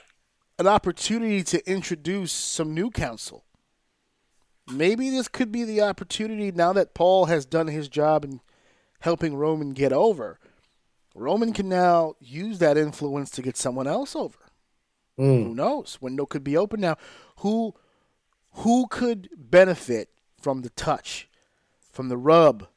an 0.59 0.67
opportunity 0.67 1.43
to 1.43 1.69
introduce 1.69 2.31
some 2.31 2.73
new 2.73 2.89
counsel. 2.89 3.43
Maybe 4.71 5.09
this 5.09 5.27
could 5.27 5.51
be 5.51 5.63
the 5.63 5.81
opportunity 5.81 6.51
now 6.51 6.73
that 6.73 6.93
Paul 6.93 7.25
has 7.25 7.45
done 7.45 7.67
his 7.67 7.87
job 7.87 8.25
in 8.25 8.41
helping 8.99 9.35
Roman 9.35 9.71
get 9.71 9.93
over. 9.93 10.39
Roman 11.15 11.53
can 11.53 11.69
now 11.69 12.15
use 12.19 12.59
that 12.59 12.77
influence 12.77 13.29
to 13.31 13.41
get 13.41 13.57
someone 13.57 13.87
else 13.87 14.15
over. 14.15 14.37
Hmm. 15.17 15.43
Who 15.43 15.55
knows? 15.55 15.99
Window 16.01 16.25
could 16.25 16.43
be 16.43 16.57
open 16.57 16.81
now. 16.81 16.97
Who 17.37 17.73
who 18.51 18.87
could 18.87 19.29
benefit 19.35 20.09
from 20.39 20.61
the 20.61 20.69
touch, 20.71 21.29
from 21.91 22.09
the 22.09 22.17
rub 22.17 22.67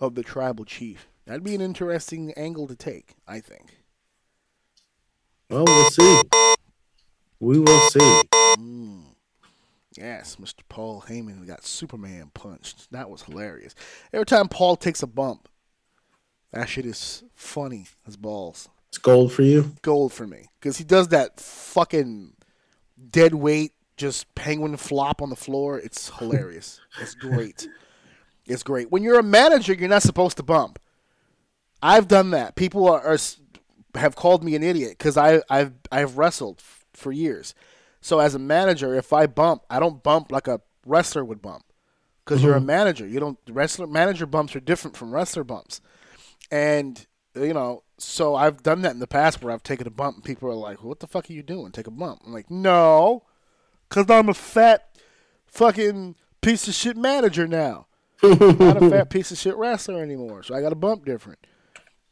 of 0.00 0.14
the 0.14 0.22
tribal 0.22 0.64
chief? 0.64 1.08
That'd 1.26 1.44
be 1.44 1.54
an 1.54 1.60
interesting 1.60 2.32
angle 2.36 2.66
to 2.68 2.76
take, 2.76 3.14
I 3.26 3.40
think. 3.40 3.78
Well, 5.50 5.64
we'll 5.64 5.90
see. 5.90 6.22
We 7.40 7.58
will 7.58 7.80
see. 7.90 8.22
Mm. 8.58 9.02
Yes, 9.96 10.36
Mr. 10.40 10.60
Paul 10.68 11.04
Heyman 11.08 11.46
got 11.46 11.64
Superman 11.64 12.30
punched. 12.34 12.90
That 12.90 13.10
was 13.10 13.22
hilarious. 13.22 13.74
Every 14.12 14.26
time 14.26 14.48
Paul 14.48 14.76
takes 14.76 15.02
a 15.02 15.06
bump, 15.06 15.48
that 16.52 16.68
shit 16.68 16.86
is 16.86 17.22
funny 17.34 17.86
as 18.06 18.16
balls. 18.16 18.68
It's 18.88 18.98
gold 18.98 19.32
for 19.32 19.42
you. 19.42 19.74
Gold 19.82 20.12
for 20.12 20.26
me. 20.26 20.46
Because 20.60 20.76
he 20.78 20.84
does 20.84 21.08
that 21.08 21.40
fucking 21.40 22.32
dead 23.10 23.34
weight, 23.34 23.72
just 23.96 24.32
penguin 24.34 24.76
flop 24.76 25.22
on 25.22 25.30
the 25.30 25.36
floor. 25.36 25.78
It's 25.78 26.08
hilarious. 26.18 26.80
it's 27.00 27.14
great. 27.14 27.68
It's 28.46 28.62
great. 28.62 28.90
When 28.90 29.02
you're 29.02 29.18
a 29.18 29.22
manager, 29.24 29.72
you're 29.74 29.88
not 29.88 30.02
supposed 30.02 30.36
to 30.36 30.42
bump. 30.42 30.78
I've 31.82 32.08
done 32.08 32.30
that. 32.30 32.56
People 32.56 32.88
are, 32.88 33.00
are 33.00 33.18
have 33.94 34.16
called 34.16 34.42
me 34.42 34.54
an 34.56 34.62
idiot 34.62 34.96
because 34.98 35.16
I 35.16 35.42
I've 35.48 35.72
I've 35.90 36.16
wrestled 36.18 36.60
for 36.96 37.12
years. 37.12 37.54
So 38.00 38.20
as 38.20 38.34
a 38.34 38.38
manager, 38.38 38.94
if 38.94 39.12
I 39.12 39.26
bump, 39.26 39.62
I 39.70 39.80
don't 39.80 40.02
bump 40.02 40.30
like 40.30 40.46
a 40.46 40.60
wrestler 40.86 41.24
would 41.24 41.40
bump 41.40 41.64
because 42.24 42.42
you're 42.42 42.54
a 42.54 42.58
mm-hmm. 42.58 42.66
manager. 42.66 43.06
You 43.06 43.20
don't 43.20 43.38
wrestler 43.48 43.86
manager 43.86 44.26
bumps 44.26 44.54
are 44.56 44.60
different 44.60 44.96
from 44.96 45.12
wrestler 45.12 45.44
bumps, 45.44 45.80
and 46.50 47.06
you 47.34 47.54
know. 47.54 47.82
So 47.96 48.34
I've 48.34 48.62
done 48.62 48.82
that 48.82 48.92
in 48.92 48.98
the 48.98 49.06
past 49.06 49.40
where 49.40 49.54
I've 49.54 49.62
taken 49.62 49.86
a 49.86 49.90
bump 49.90 50.16
and 50.16 50.24
people 50.24 50.50
are 50.50 50.54
like, 50.54 50.82
"What 50.82 51.00
the 51.00 51.06
fuck 51.06 51.30
are 51.30 51.32
you 51.32 51.42
doing? 51.42 51.70
Take 51.72 51.86
a 51.86 51.92
bump." 51.92 52.22
I'm 52.26 52.32
like, 52.32 52.50
"No, 52.50 53.22
because 53.88 54.10
I'm 54.10 54.28
a 54.28 54.34
fat 54.34 54.98
fucking 55.46 56.16
piece 56.40 56.66
of 56.66 56.74
shit 56.74 56.96
manager 56.96 57.46
now. 57.46 57.86
not 58.22 58.82
a 58.82 58.90
fat 58.90 59.10
piece 59.10 59.30
of 59.30 59.38
shit 59.38 59.56
wrestler 59.56 60.02
anymore. 60.02 60.42
So 60.42 60.54
I 60.54 60.60
got 60.60 60.70
to 60.70 60.74
bump 60.74 61.04
different." 61.04 61.38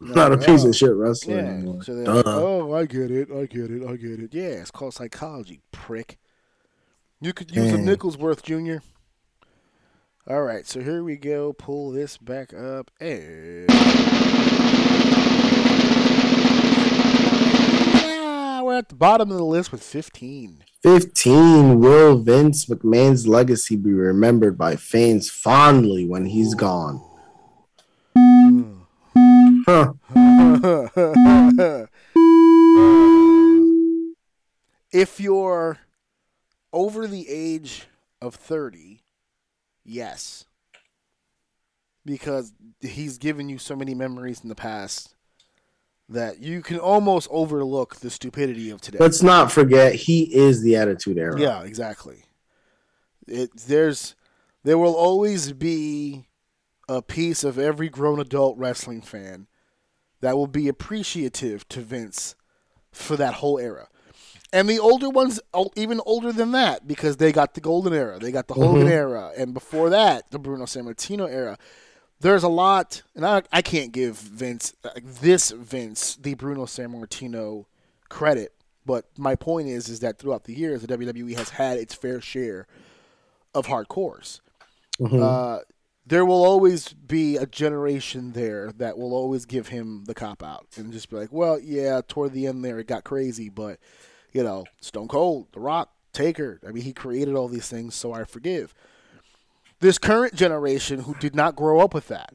Not 0.02 0.32
a 0.32 0.36
Yeah. 0.40 0.46
piece 0.46 0.64
of 0.64 0.74
shit 0.74 0.94
wrestler 0.94 1.36
Yeah. 1.36 1.42
anymore. 1.42 1.82
So 1.82 2.04
Duh. 2.04 2.14
like, 2.14 2.26
oh, 2.26 2.74
I 2.74 2.84
get 2.86 3.10
it. 3.10 3.30
I 3.30 3.46
get 3.46 3.70
it. 3.70 3.86
I 3.86 3.96
get 3.96 4.20
it. 4.20 4.34
Yeah, 4.34 4.60
it's 4.60 4.70
called 4.70 4.94
psychology, 4.94 5.60
prick. 5.70 6.18
You 7.20 7.32
could 7.32 7.54
use 7.54 7.72
a 7.72 7.76
Dang. 7.76 7.84
Nicholsworth 7.86 8.42
Jr. 8.42 8.78
All 10.28 10.42
right, 10.42 10.66
so 10.66 10.80
here 10.80 11.02
we 11.04 11.16
go. 11.16 11.52
Pull 11.52 11.90
this 11.92 12.16
back 12.16 12.52
up. 12.54 12.90
And... 13.00 13.68
Yeah, 17.94 18.62
we're 18.62 18.74
at 18.76 18.88
the 18.88 18.94
bottom 18.94 19.30
of 19.30 19.36
the 19.36 19.44
list 19.44 19.72
with 19.72 19.82
15. 19.82 20.64
15. 20.82 21.80
Will 21.80 22.18
Vince 22.18 22.66
McMahon's 22.66 23.26
legacy 23.26 23.76
be 23.76 23.92
remembered 23.92 24.58
by 24.58 24.76
fans 24.76 25.30
fondly 25.30 26.06
when 26.06 26.26
he's 26.26 26.54
gone? 26.54 27.00
Huh. 29.66 29.92
if 34.92 35.20
you're 35.20 35.78
over 36.72 37.06
the 37.06 37.28
age 37.28 37.86
of 38.20 38.34
30, 38.34 39.02
yes. 39.84 40.44
Because 42.04 42.52
he's 42.80 43.18
given 43.18 43.48
you 43.48 43.58
so 43.58 43.76
many 43.76 43.94
memories 43.94 44.40
in 44.42 44.48
the 44.48 44.54
past 44.54 45.14
that 46.08 46.40
you 46.40 46.60
can 46.60 46.78
almost 46.78 47.28
overlook 47.30 47.96
the 47.96 48.10
stupidity 48.10 48.70
of 48.70 48.80
today. 48.80 48.98
Let's 49.00 49.22
not 49.22 49.52
forget 49.52 49.94
he 49.94 50.34
is 50.34 50.62
the 50.62 50.76
Attitude 50.76 51.18
Era. 51.18 51.40
Yeah, 51.40 51.62
exactly. 51.62 52.24
It 53.28 53.50
there's 53.68 54.16
there 54.64 54.78
will 54.78 54.94
always 54.94 55.52
be 55.52 56.26
a 56.88 57.00
piece 57.02 57.44
of 57.44 57.58
every 57.58 57.88
grown 57.88 58.18
adult 58.18 58.58
wrestling 58.58 59.00
fan 59.00 59.46
that 60.22 60.36
will 60.36 60.46
be 60.46 60.68
appreciative 60.68 61.68
to 61.68 61.80
Vince 61.82 62.34
for 62.90 63.16
that 63.16 63.34
whole 63.34 63.58
era. 63.58 63.88
And 64.52 64.68
the 64.68 64.78
older 64.78 65.10
ones, 65.10 65.40
even 65.76 66.00
older 66.04 66.32
than 66.32 66.52
that, 66.52 66.86
because 66.86 67.16
they 67.16 67.32
got 67.32 67.54
the 67.54 67.60
golden 67.60 67.92
era, 67.92 68.18
they 68.18 68.32
got 68.32 68.48
the 68.48 68.54
Hogan 68.54 68.88
era, 68.88 69.32
and 69.36 69.54
before 69.54 69.90
that, 69.90 70.30
the 70.30 70.38
Bruno 70.38 70.64
Sammartino 70.64 71.28
era. 71.30 71.58
There's 72.20 72.42
a 72.42 72.48
lot, 72.48 73.02
and 73.16 73.26
I, 73.26 73.42
I 73.50 73.62
can't 73.62 73.92
give 73.92 74.16
Vince 74.16 74.74
uh, 74.84 74.90
this 75.20 75.50
Vince 75.50 76.16
the 76.16 76.34
Bruno 76.34 76.66
Sammartino 76.66 77.64
credit, 78.10 78.52
but 78.86 79.06
my 79.16 79.34
point 79.34 79.68
is, 79.68 79.88
is 79.88 80.00
that 80.00 80.18
throughout 80.18 80.44
the 80.44 80.54
years, 80.54 80.82
the 80.82 80.98
WWE 80.98 81.36
has 81.36 81.50
had 81.50 81.78
its 81.78 81.94
fair 81.94 82.20
share 82.20 82.66
of 83.54 83.66
hardcores. 83.66 84.40
Uh, 85.20 85.60
there 86.06 86.24
will 86.24 86.44
always 86.44 86.92
be 86.92 87.36
a 87.36 87.46
generation 87.46 88.32
there 88.32 88.72
that 88.72 88.98
will 88.98 89.14
always 89.14 89.44
give 89.44 89.68
him 89.68 90.04
the 90.04 90.14
cop 90.14 90.42
out 90.42 90.66
and 90.76 90.92
just 90.92 91.08
be 91.08 91.16
like, 91.16 91.32
well, 91.32 91.58
yeah, 91.60 92.00
toward 92.06 92.32
the 92.32 92.46
end 92.46 92.64
there 92.64 92.78
it 92.78 92.86
got 92.88 93.04
crazy, 93.04 93.48
but 93.48 93.78
you 94.32 94.42
know, 94.42 94.64
Stone 94.80 95.08
Cold, 95.08 95.48
The 95.52 95.60
Rock, 95.60 95.92
Taker, 96.12 96.60
I 96.66 96.72
mean, 96.72 96.84
he 96.84 96.92
created 96.92 97.34
all 97.34 97.48
these 97.48 97.68
things, 97.68 97.94
so 97.94 98.12
I 98.12 98.24
forgive. 98.24 98.74
This 99.80 99.98
current 99.98 100.34
generation 100.34 101.00
who 101.00 101.14
did 101.14 101.34
not 101.34 101.56
grow 101.56 101.80
up 101.80 101.94
with 101.94 102.08
that, 102.08 102.34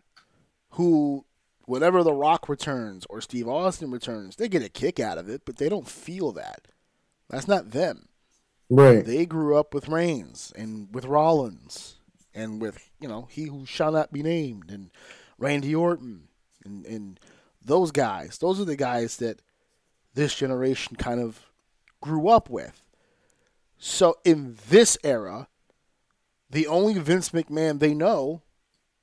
who 0.71 1.25
whenever 1.65 2.03
The 2.03 2.13
Rock 2.13 2.47
returns 2.47 3.05
or 3.09 3.19
Steve 3.21 3.47
Austin 3.47 3.91
returns, 3.91 4.35
they 4.35 4.47
get 4.47 4.63
a 4.63 4.69
kick 4.69 4.99
out 4.99 5.17
of 5.17 5.27
it, 5.29 5.41
but 5.45 5.57
they 5.57 5.69
don't 5.69 5.87
feel 5.87 6.31
that. 6.33 6.67
That's 7.29 7.47
not 7.47 7.71
them 7.71 8.07
Right. 8.69 9.05
they 9.05 9.25
grew 9.25 9.57
up 9.57 9.73
with 9.73 9.87
Reigns 9.89 10.51
and 10.55 10.87
with 10.93 11.05
Rollins 11.05 11.96
and 12.37 12.61
with 12.61 12.89
you 13.01 13.07
know 13.07 13.27
he 13.29 13.45
who 13.45 13.65
shall 13.65 13.91
not 13.91 14.13
be 14.13 14.23
named 14.23 14.69
and 14.69 14.91
Randy 15.37 15.75
Orton 15.75 16.27
and 16.63 16.85
and 16.85 17.19
those 17.63 17.91
guys. 17.91 18.37
Those 18.37 18.61
are 18.61 18.65
the 18.65 18.77
guys 18.77 19.17
that 19.17 19.41
this 20.13 20.35
generation 20.35 20.95
kind 20.95 21.19
of 21.19 21.47
grew 21.99 22.29
up 22.29 22.49
with. 22.49 22.81
So 23.77 24.15
in 24.23 24.55
this 24.69 24.97
era, 25.03 25.47
the 26.49 26.67
only 26.67 26.93
Vince 26.99 27.29
McMahon 27.29 27.79
they 27.79 27.93
know 27.93 28.41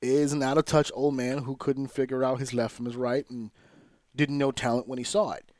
is 0.01 0.33
an 0.33 0.41
out 0.41 0.57
of 0.57 0.65
touch 0.65 0.91
old 0.93 1.15
man 1.15 1.39
who 1.39 1.55
couldn't 1.55 1.87
figure 1.87 2.23
out 2.23 2.39
his 2.39 2.53
left 2.53 2.75
from 2.75 2.85
his 2.85 2.95
right 2.95 3.29
and 3.29 3.51
didn't 4.15 4.37
know 4.37 4.51
talent 4.51 4.87
when 4.87 4.97
he 4.97 5.03
saw 5.03 5.31
it. 5.31 5.51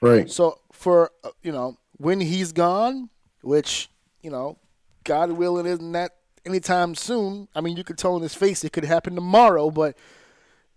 Right. 0.00 0.30
So 0.30 0.60
for 0.72 1.10
uh, 1.22 1.30
you 1.42 1.52
know 1.52 1.78
when 1.96 2.20
he's 2.20 2.52
gone, 2.52 3.10
which 3.42 3.88
you 4.22 4.30
know, 4.30 4.58
God 5.04 5.32
willing, 5.32 5.66
isn't 5.66 5.92
that 5.92 6.12
anytime 6.48 6.94
soon? 6.94 7.48
I 7.54 7.60
mean, 7.60 7.76
you 7.76 7.84
could 7.84 7.98
tell 7.98 8.16
in 8.16 8.22
his 8.22 8.34
face 8.34 8.64
it 8.64 8.72
could 8.72 8.84
happen 8.84 9.14
tomorrow, 9.14 9.70
but 9.70 9.96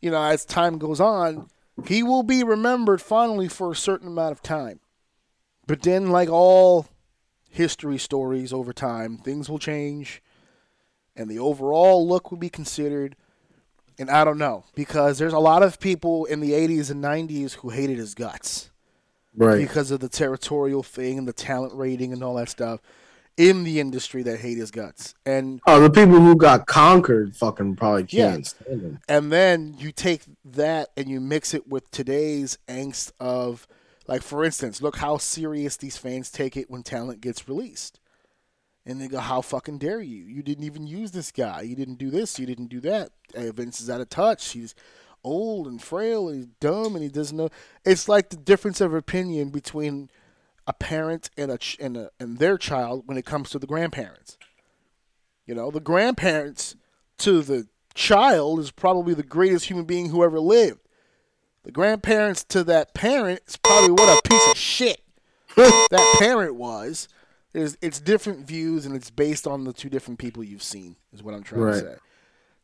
you 0.01 0.11
know, 0.11 0.21
as 0.21 0.45
time 0.45 0.77
goes 0.77 0.99
on, 0.99 1.47
he 1.85 2.03
will 2.03 2.23
be 2.23 2.43
remembered 2.43 3.01
fondly 3.01 3.47
for 3.47 3.71
a 3.71 3.75
certain 3.75 4.07
amount 4.07 4.31
of 4.31 4.41
time. 4.41 4.79
But 5.67 5.83
then, 5.83 6.09
like 6.09 6.29
all 6.29 6.87
history 7.49 7.97
stories 7.97 8.51
over 8.51 8.73
time, 8.73 9.17
things 9.17 9.49
will 9.49 9.59
change, 9.59 10.21
and 11.15 11.29
the 11.29 11.39
overall 11.39 12.07
look 12.07 12.31
will 12.31 12.37
be 12.37 12.49
considered. 12.49 13.15
And 13.99 14.09
I 14.09 14.23
don't 14.23 14.39
know 14.39 14.63
because 14.73 15.19
there's 15.19 15.33
a 15.33 15.39
lot 15.39 15.61
of 15.61 15.79
people 15.79 16.25
in 16.25 16.39
the 16.39 16.51
80s 16.51 16.89
and 16.89 17.03
90s 17.03 17.53
who 17.55 17.69
hated 17.69 17.97
his 17.97 18.15
guts 18.15 18.69
Right. 19.35 19.57
because 19.59 19.91
of 19.91 19.99
the 19.99 20.09
territorial 20.09 20.81
thing 20.81 21.17
and 21.19 21.27
the 21.27 21.33
talent 21.33 21.73
rating 21.75 22.11
and 22.11 22.23
all 22.23 22.35
that 22.35 22.49
stuff 22.49 22.81
in 23.37 23.63
the 23.63 23.79
industry 23.79 24.23
that 24.23 24.39
hate 24.39 24.57
his 24.57 24.71
guts. 24.71 25.13
And 25.25 25.59
Oh, 25.65 25.79
the 25.79 25.89
people 25.89 26.19
who 26.19 26.35
got 26.35 26.67
conquered 26.67 27.35
fucking 27.35 27.75
probably 27.75 28.03
can't 28.05 28.45
stand 28.45 28.81
him. 28.81 28.99
and 29.07 29.31
then 29.31 29.75
you 29.77 29.91
take 29.91 30.21
that 30.45 30.89
and 30.97 31.09
you 31.09 31.19
mix 31.19 31.53
it 31.53 31.67
with 31.67 31.89
today's 31.91 32.57
angst 32.67 33.11
of 33.19 33.67
like 34.07 34.21
for 34.21 34.43
instance, 34.43 34.81
look 34.81 34.97
how 34.97 35.17
serious 35.17 35.77
these 35.77 35.95
fans 35.97 36.29
take 36.31 36.57
it 36.57 36.69
when 36.69 36.83
talent 36.83 37.21
gets 37.21 37.47
released. 37.47 37.99
And 38.85 38.99
they 38.99 39.07
go, 39.07 39.19
"How 39.19 39.41
fucking 39.41 39.77
dare 39.77 40.01
you? 40.01 40.23
You 40.23 40.41
didn't 40.41 40.63
even 40.63 40.87
use 40.87 41.11
this 41.11 41.31
guy. 41.31 41.61
You 41.61 41.75
didn't 41.75 41.99
do 41.99 42.09
this. 42.09 42.39
You 42.39 42.47
didn't 42.47 42.67
do 42.69 42.79
that. 42.81 43.11
Vince 43.35 43.79
is 43.79 43.91
out 43.91 44.01
of 44.01 44.09
touch. 44.09 44.49
He's 44.53 44.73
old 45.23 45.67
and 45.67 45.79
frail. 45.79 46.27
And 46.27 46.37
he's 46.37 46.47
dumb, 46.59 46.95
and 46.95 47.03
he 47.03 47.09
doesn't 47.09 47.37
know." 47.37 47.49
It's 47.85 48.09
like 48.09 48.29
the 48.31 48.37
difference 48.37 48.81
of 48.81 48.91
opinion 48.95 49.49
between 49.51 50.09
a 50.67 50.73
parent 50.73 51.29
and 51.37 51.51
a 51.51 51.57
and 51.79 51.97
a, 51.97 52.09
and 52.19 52.37
their 52.37 52.57
child 52.57 53.03
when 53.05 53.17
it 53.17 53.25
comes 53.25 53.49
to 53.51 53.59
the 53.59 53.67
grandparents. 53.67 54.37
You 55.45 55.55
know, 55.55 55.71
the 55.71 55.79
grandparents 55.79 56.75
to 57.19 57.41
the 57.41 57.67
child 57.93 58.59
is 58.59 58.71
probably 58.71 59.13
the 59.13 59.23
greatest 59.23 59.65
human 59.65 59.85
being 59.85 60.09
who 60.09 60.23
ever 60.23 60.39
lived. 60.39 60.79
The 61.63 61.71
grandparents 61.71 62.43
to 62.45 62.63
that 62.65 62.93
parent 62.93 63.41
is 63.47 63.57
probably 63.57 63.91
what 63.91 64.17
a 64.17 64.27
piece 64.29 64.47
of 64.49 64.57
shit 64.57 65.01
that 65.55 66.15
parent 66.19 66.55
was. 66.55 67.07
It's, 67.53 67.75
it's 67.81 67.99
different 67.99 68.47
views 68.47 68.85
and 68.85 68.95
it's 68.95 69.09
based 69.09 69.45
on 69.45 69.65
the 69.65 69.73
two 69.73 69.89
different 69.89 70.19
people 70.19 70.43
you've 70.43 70.63
seen, 70.63 70.95
is 71.11 71.21
what 71.21 71.33
I'm 71.35 71.43
trying 71.43 71.61
Right. 71.61 71.73
to 71.73 71.79
say. 71.79 71.95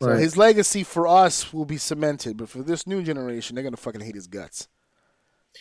So 0.02 0.08
Right. 0.12 0.20
his 0.20 0.38
legacy 0.38 0.84
for 0.84 1.08
us 1.08 1.52
will 1.52 1.66
be 1.66 1.78
cemented, 1.78 2.38
but 2.38 2.48
for 2.50 2.60
this 2.64 2.88
new 2.88 3.04
generation, 3.04 3.56
they're 3.56 3.64
gonna 3.64 3.76
fucking 3.78 4.02
hate 4.02 4.16
his 4.16 4.28
guts. 4.28 4.68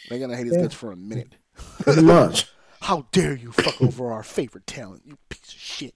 They're 0.09 0.19
gonna 0.21 0.37
hate 0.37 0.47
his 0.47 0.57
Yeah. 0.57 0.63
guts 0.63 0.75
for 0.75 0.93
a 0.93 0.97
minute. 0.97 1.37
Pretty 1.81 2.03
much. 2.03 2.47
How 2.83 3.07
dare 3.11 3.35
you 3.35 3.53
fuck 3.53 3.81
over 3.83 4.13
our 4.13 4.23
favorite 4.23 4.67
talent, 4.67 5.03
you 5.05 5.19
piece 5.29 5.49
of 5.49 5.59
shit. 5.59 5.95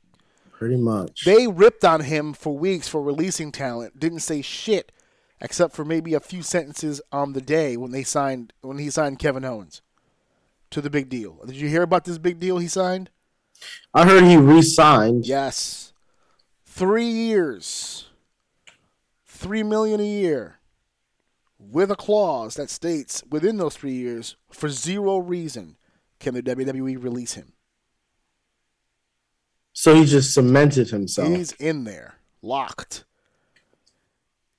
Pretty 0.52 0.76
much. 0.76 1.24
They 1.24 1.46
ripped 1.46 1.84
on 1.84 2.00
him 2.00 2.32
for 2.32 2.56
weeks 2.56 2.88
for 2.88 3.02
releasing 3.02 3.52
talent. 3.52 3.98
Didn't 3.98 4.20
say 4.20 4.42
shit, 4.42 4.92
except 5.40 5.74
for 5.74 5.84
maybe 5.84 6.14
a 6.14 6.20
few 6.20 6.42
sentences 6.42 7.00
on 7.12 7.32
the 7.32 7.40
day 7.40 7.76
when 7.76 7.92
they 7.92 8.02
signed 8.02 8.52
when 8.60 8.78
he 8.78 8.90
signed 8.90 9.18
Kevin 9.18 9.44
Owens 9.44 9.82
to 10.70 10.80
the 10.80 10.90
big 10.90 11.08
deal. 11.08 11.38
Did 11.46 11.56
you 11.56 11.68
hear 11.68 11.82
about 11.82 12.04
this 12.04 12.18
big 12.18 12.38
deal 12.38 12.58
he 12.58 12.68
signed? 12.68 13.10
I 13.94 14.06
heard 14.06 14.24
he 14.24 14.36
re-signed. 14.36 15.26
Yes, 15.26 15.92
three 16.64 17.08
years, 17.08 18.08
three 19.26 19.62
million 19.62 20.00
a 20.00 20.04
year, 20.04 20.59
with 21.60 21.90
a 21.90 21.96
clause 21.96 22.54
that 22.54 22.70
states 22.70 23.22
within 23.30 23.58
those 23.58 23.76
three 23.76 23.92
years, 23.92 24.36
for 24.50 24.68
zero 24.68 25.18
reason, 25.18 25.76
can 26.18 26.34
the 26.34 26.42
WWE 26.42 27.02
release 27.02 27.34
him. 27.34 27.52
So 29.72 29.94
he 29.94 30.04
just 30.04 30.34
cemented 30.34 30.90
himself. 30.90 31.28
He's 31.28 31.52
in 31.52 31.84
there, 31.84 32.16
locked. 32.42 33.04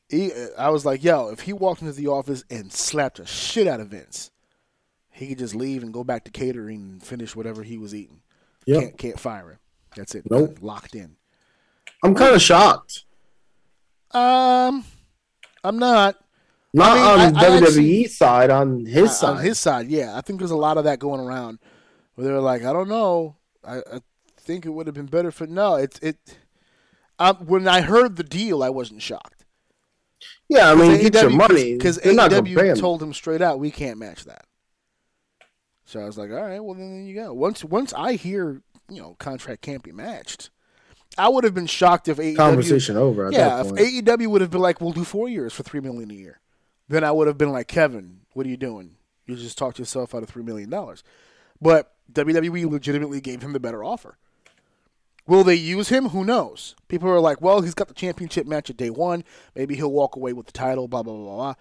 He, 0.10 0.32
I 0.58 0.70
was 0.70 0.86
like, 0.86 1.04
yo, 1.04 1.30
if 1.30 1.42
he 1.42 1.54
walked 1.54 1.82
into 1.82 1.94
the 1.94 2.08
office 2.08 2.44
and 2.50 2.72
slapped 2.72 3.18
the 3.18 3.26
shit 3.26 3.68
out 3.68 3.80
of 3.80 3.90
Vince, 3.90 4.32
he 5.10 5.28
could 5.28 5.38
just 5.38 5.56
leave 5.56 5.84
and 5.84 5.94
go 5.94 6.04
back 6.04 6.26
to 6.26 6.32
catering 6.32 6.82
and 6.82 7.04
finish 7.04 7.36
whatever 7.36 7.64
he 7.64 7.78
was 7.78 7.94
eating. 7.94 8.22
Yep. 8.66 8.82
Can't 8.82 8.98
can't 8.98 9.20
fire 9.20 9.52
him. 9.52 9.60
That's 9.96 10.16
it. 10.16 10.30
Nope. 10.30 10.58
Locked 10.62 10.96
in. 10.96 11.16
I'm 12.04 12.16
kind 12.16 12.36
of 12.36 12.42
shocked. 12.42 13.04
Um, 14.12 14.84
I'm 15.64 15.78
not. 15.80 16.21
Not 16.74 16.96
mean, 16.96 17.04
on 17.04 17.36
I- 17.38 17.40
I 17.40 17.44
WWE 17.60 17.68
actually- 17.68 18.08
side, 18.08 18.50
on 18.50 18.86
his 18.86 19.18
side. 19.20 19.30
On 19.30 19.44
his 19.44 19.60
side, 19.60 19.88
yeah. 19.90 20.16
I 20.18 20.22
think 20.22 20.40
there's 20.40 20.52
a 20.52 20.56
lot 20.58 20.78
of 20.78 20.86
that 20.86 21.00
going 21.00 21.20
around 21.20 21.60
where 22.16 22.26
they're 22.28 22.40
like, 22.40 22.64
I 22.64 22.72
don't 22.72 22.88
know. 22.88 23.36
I, 23.64 23.78
I 23.80 24.00
think 24.38 24.66
it 24.66 24.70
would 24.70 24.88
have 24.88 24.96
been 24.96 25.06
better 25.08 25.32
for 25.32 25.48
no. 25.48 25.76
It's 25.76 26.00
it. 26.00 26.18
Um, 27.20 27.38
when 27.46 27.68
I 27.68 27.82
heard 27.82 28.16
the 28.16 28.24
deal, 28.24 28.64
I 28.64 28.70
wasn't 28.70 29.02
shocked. 29.02 29.46
yeah, 30.50 30.72
I 30.72 30.76
mean, 30.76 31.00
get 31.02 31.14
your 31.14 31.30
money. 31.30 31.74
because 31.74 31.98
They're 31.98 32.14
not 32.14 32.32
gonna 32.32 32.44
pay 32.44 32.52
AEW 32.54 32.80
told 32.80 33.04
him 33.04 33.14
straight 33.14 33.42
out, 33.42 33.60
we 33.60 33.70
can't 33.70 34.00
match 34.00 34.26
that. 34.26 34.46
So 35.86 36.00
I 36.00 36.06
was 36.06 36.18
like, 36.18 36.32
all 36.32 36.38
right, 36.42 36.60
well 36.64 36.74
then 36.74 36.92
there 36.92 37.02
you 37.04 37.14
go. 37.16 37.34
Once 37.34 37.64
once 37.64 37.94
I 37.94 38.14
hear 38.14 38.62
you 38.90 39.02
know 39.02 39.16
contract 39.20 39.62
can't 39.62 39.84
be 39.84 39.92
matched, 39.92 40.50
I 41.18 41.28
would 41.30 41.44
have 41.44 41.54
been 41.54 41.68
shocked 41.68 42.08
if 42.08 42.18
AEW 42.18 42.36
Conversation 42.38 42.98
over 42.98 43.28
at 43.28 43.34
yeah, 43.34 43.60
if. 43.62 43.68
AEW 43.68 44.28
would 44.28 44.42
have 44.42 44.50
been 44.52 44.62
like, 44.62 44.80
we'll 44.82 44.94
do 44.94 45.04
four 45.04 45.28
years 45.30 45.54
for 45.54 45.64
three 45.64 45.80
million 45.82 46.10
a 46.10 46.14
year, 46.16 46.40
then 46.92 47.04
I 47.04 47.12
would 47.12 47.28
have 47.28 47.38
been 47.38 47.52
like, 47.52 47.68
Kevin, 47.68 48.22
what 48.34 48.46
are 48.46 48.50
you 48.50 48.58
doing? 48.58 48.96
You 49.26 49.36
just 49.36 49.58
talked 49.58 49.80
yourself 49.80 50.14
out 50.14 50.24
of 50.24 50.30
three 50.30 50.44
million 50.44 50.70
dollars. 50.70 51.04
But 51.62 51.94
WWE 52.12 52.70
legitimately 52.70 53.22
gave 53.22 53.42
him 53.42 53.54
the 53.54 53.60
better 53.60 53.84
offer. 53.84 54.18
Will 55.28 55.44
they 55.44 55.56
use 55.56 55.90
him? 55.90 56.10
Who 56.10 56.26
knows? 56.26 56.76
People 56.88 57.10
are 57.10 57.20
like, 57.20 57.42
well, 57.42 57.62
he's 57.62 57.76
got 57.76 57.88
the 57.88 57.94
championship 57.94 58.48
match 58.48 58.70
at 58.70 58.78
day 58.78 58.90
one. 58.90 59.24
Maybe 59.56 59.76
he'll 59.76 59.92
walk 59.92 60.16
away 60.16 60.34
with 60.34 60.48
the 60.48 60.52
title. 60.52 60.88
Blah 60.88 61.04
blah 61.04 61.14
blah 61.14 61.24
blah. 61.24 61.36
blah. 61.36 61.54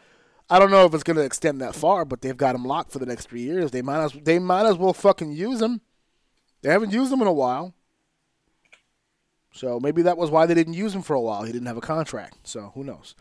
I 0.53 0.59
don't 0.59 0.72
know 0.72 0.85
if 0.85 0.95
it's 0.95 1.05
going 1.05 1.16
to 1.16 1.24
extend 1.24 1.61
that 1.61 1.76
far, 1.76 2.05
but 2.05 2.22
they've 2.22 2.37
got 2.37 2.57
him 2.57 2.64
locked 2.64 2.91
for 2.91 2.99
the 2.99 3.07
next 3.07 3.28
three 3.28 3.43
years. 3.43 3.70
They 3.70 3.83
might 3.83 4.03
as 4.03 4.12
they 4.12 4.41
might 4.41 4.66
as 4.66 4.76
well 4.76 4.93
fucking 4.93 5.33
use 5.33 5.62
him. 5.62 5.81
They 6.62 6.70
haven't 6.70 6.93
used 6.93 7.12
him 7.12 7.20
in 7.20 7.28
a 7.28 7.33
while. 7.33 7.72
So 9.53 9.78
maybe 9.81 10.03
that 10.03 10.16
was 10.16 10.31
why 10.31 10.47
they 10.47 10.55
didn't 10.55 10.74
use 10.74 10.95
him 10.95 11.03
for 11.03 11.14
a 11.14 11.20
while. 11.20 11.43
He 11.43 11.53
didn't 11.53 11.66
have 11.66 11.76
a 11.76 11.83
contract. 11.83 12.39
So 12.49 12.72
who 12.74 12.85
knows? 12.85 13.14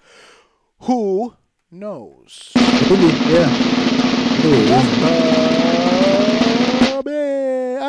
Who 0.82 1.36
knows? 1.72 2.52
yeah. 2.56 3.50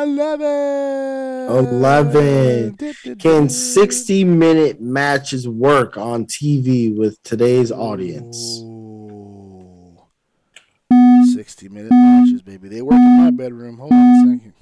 Eleven. 0.03 0.51
11. 1.51 2.77
Can 3.19 3.49
60 3.49 4.23
minute 4.23 4.81
matches 4.81 5.47
work 5.47 5.97
on 5.97 6.25
TV 6.25 6.95
with 6.95 7.21
today's 7.23 7.71
audience? 7.71 8.61
Ooh. 8.63 9.97
60 11.33 11.69
minute 11.69 11.91
matches, 11.91 12.41
baby. 12.41 12.67
They 12.69 12.81
work 12.81 12.99
in 12.99 13.23
my 13.23 13.31
bedroom. 13.31 13.77
Hold 13.77 13.91
on 13.91 13.99
a 13.99 14.37
second. 14.37 14.53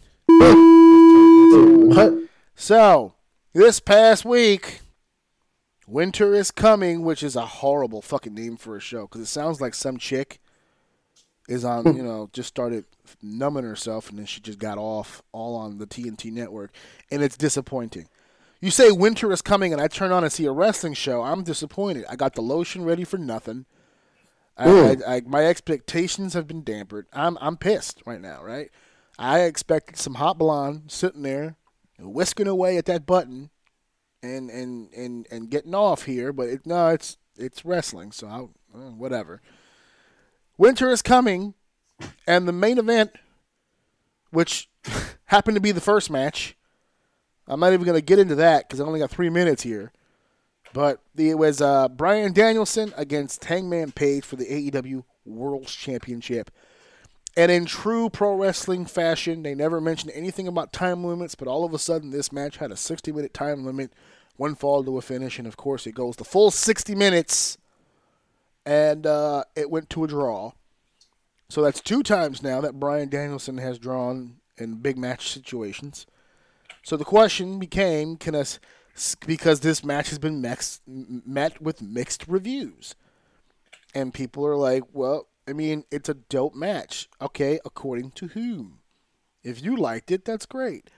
What? 1.95 2.13
So, 2.55 3.13
this 3.53 3.79
past 3.79 4.25
week, 4.25 4.81
Winter 5.89 6.35
is 6.35 6.51
Coming, 6.51 7.01
which 7.01 7.23
is 7.23 7.35
a 7.35 7.45
horrible 7.45 8.03
fucking 8.03 8.35
name 8.35 8.57
for 8.57 8.75
a 8.75 8.79
show 8.79 9.01
because 9.01 9.21
it 9.21 9.25
sounds 9.25 9.59
like 9.59 9.73
some 9.73 9.97
chick 9.97 10.39
is 11.47 11.65
on, 11.65 11.83
you 11.87 12.01
hmm. 12.01 12.07
know, 12.07 12.29
just 12.31 12.49
started 12.49 12.85
numbing 13.23 13.63
herself 13.63 14.09
and 14.09 14.19
then 14.19 14.27
she 14.27 14.39
just 14.39 14.59
got 14.59 14.77
off 14.77 15.23
all 15.31 15.55
on 15.55 15.79
the 15.79 15.87
TNT 15.87 16.31
network. 16.31 16.71
And 17.09 17.23
it's 17.23 17.35
disappointing. 17.35 18.07
You 18.61 18.69
say 18.69 18.91
Winter 18.91 19.31
is 19.31 19.41
Coming 19.41 19.73
and 19.73 19.81
I 19.81 19.87
turn 19.87 20.11
on 20.11 20.23
and 20.23 20.31
see 20.31 20.45
a 20.45 20.51
wrestling 20.51 20.93
show, 20.93 21.23
I'm 21.23 21.43
disappointed. 21.43 22.05
I 22.07 22.15
got 22.15 22.35
the 22.35 22.41
lotion 22.41 22.85
ready 22.85 23.03
for 23.03 23.17
nothing. 23.17 23.65
I. 24.57 24.69
I, 24.69 25.15
I, 25.15 25.21
my 25.25 25.45
expectations 25.45 26.33
have 26.33 26.45
been 26.45 26.63
dampered. 26.63 27.05
I'm 27.13 27.37
I'm 27.41 27.57
pissed 27.57 28.03
right 28.05 28.21
now, 28.21 28.43
right? 28.43 28.69
I 29.17 29.41
expected 29.41 29.97
some 29.97 30.15
hot 30.15 30.37
blonde 30.37 30.91
sitting 30.91 31.23
there 31.23 31.55
whisking 31.97 32.47
away 32.47 32.77
at 32.77 32.85
that 32.85 33.05
button 33.05 33.49
and 34.21 34.49
and 34.49 34.93
and 34.93 35.27
and 35.31 35.49
getting 35.49 35.75
off 35.75 36.03
here, 36.03 36.33
but 36.33 36.49
it, 36.49 36.65
no, 36.65 36.89
it's 36.89 37.17
it's 37.37 37.65
wrestling, 37.65 38.11
so 38.11 38.27
I'll, 38.27 38.51
uh, 38.73 38.91
whatever. 38.91 39.41
Winter 40.57 40.91
is 40.91 41.01
coming, 41.01 41.53
and 42.27 42.47
the 42.47 42.51
main 42.51 42.77
event, 42.77 43.11
which 44.31 44.69
happened 45.25 45.55
to 45.55 45.61
be 45.61 45.71
the 45.71 45.81
first 45.81 46.09
match. 46.09 46.55
I'm 47.47 47.59
not 47.59 47.73
even 47.73 47.85
going 47.85 47.97
to 47.97 48.05
get 48.05 48.19
into 48.19 48.35
that 48.35 48.67
because 48.67 48.79
I 48.79 48.83
only 48.83 48.99
got 48.99 49.09
three 49.09 49.29
minutes 49.29 49.63
here. 49.63 49.91
But 50.71 51.01
it 51.17 51.35
was 51.37 51.61
uh, 51.61 51.87
Bryan 51.87 52.31
Danielson 52.31 52.93
against 52.95 53.45
Hangman 53.45 53.91
Page 53.91 54.23
for 54.23 54.35
the 54.35 54.45
AEW 54.45 55.03
World 55.25 55.65
Championship. 55.65 56.51
And 57.39 57.49
in 57.49 57.63
true 57.63 58.09
pro 58.09 58.33
wrestling 58.33 58.85
fashion, 58.85 59.43
they 59.43 59.55
never 59.55 59.79
mentioned 59.79 60.11
anything 60.13 60.45
about 60.45 60.73
time 60.73 61.05
limits, 61.05 61.35
but 61.35 61.47
all 61.47 61.63
of 61.63 61.73
a 61.73 61.79
sudden 61.79 62.09
this 62.09 62.33
match 62.33 62.57
had 62.57 62.69
a 62.69 62.75
60 62.75 63.13
minute 63.13 63.33
time 63.33 63.63
limit, 63.63 63.93
one 64.35 64.55
fall 64.55 64.83
to 64.83 64.97
a 64.97 65.01
finish, 65.01 65.39
and 65.39 65.47
of 65.47 65.55
course 65.55 65.87
it 65.87 65.93
goes 65.93 66.17
the 66.17 66.25
full 66.25 66.51
60 66.51 66.95
minutes, 66.95 67.57
and 68.65 69.07
uh, 69.07 69.45
it 69.55 69.71
went 69.71 69.89
to 69.91 70.03
a 70.03 70.07
draw. 70.09 70.51
So 71.47 71.61
that's 71.61 71.79
two 71.79 72.03
times 72.03 72.43
now 72.43 72.59
that 72.59 72.77
Bryan 72.77 73.07
Danielson 73.07 73.57
has 73.59 73.79
drawn 73.79 74.41
in 74.57 74.81
big 74.81 74.97
match 74.97 75.29
situations. 75.29 76.05
So 76.83 76.97
the 76.97 77.05
question 77.05 77.57
became, 77.57 78.17
can 78.17 78.35
us, 78.35 78.59
because 79.25 79.61
this 79.61 79.81
match 79.81 80.09
has 80.09 80.19
been 80.19 80.41
mixed, 80.41 80.81
met 80.85 81.61
with 81.61 81.81
mixed 81.81 82.27
reviews, 82.27 82.95
and 83.95 84.13
people 84.13 84.45
are 84.45 84.57
like, 84.57 84.83
well, 84.91 85.28
I 85.49 85.53
mean, 85.53 85.83
it's 85.89 86.09
a 86.09 86.13
dope 86.13 86.53
match. 86.53 87.09
Okay, 87.19 87.59
according 87.65 88.11
to 88.11 88.27
whom? 88.27 88.79
If 89.43 89.63
you 89.63 89.75
liked 89.75 90.11
it, 90.11 90.23
that's 90.23 90.45
great. 90.45 90.89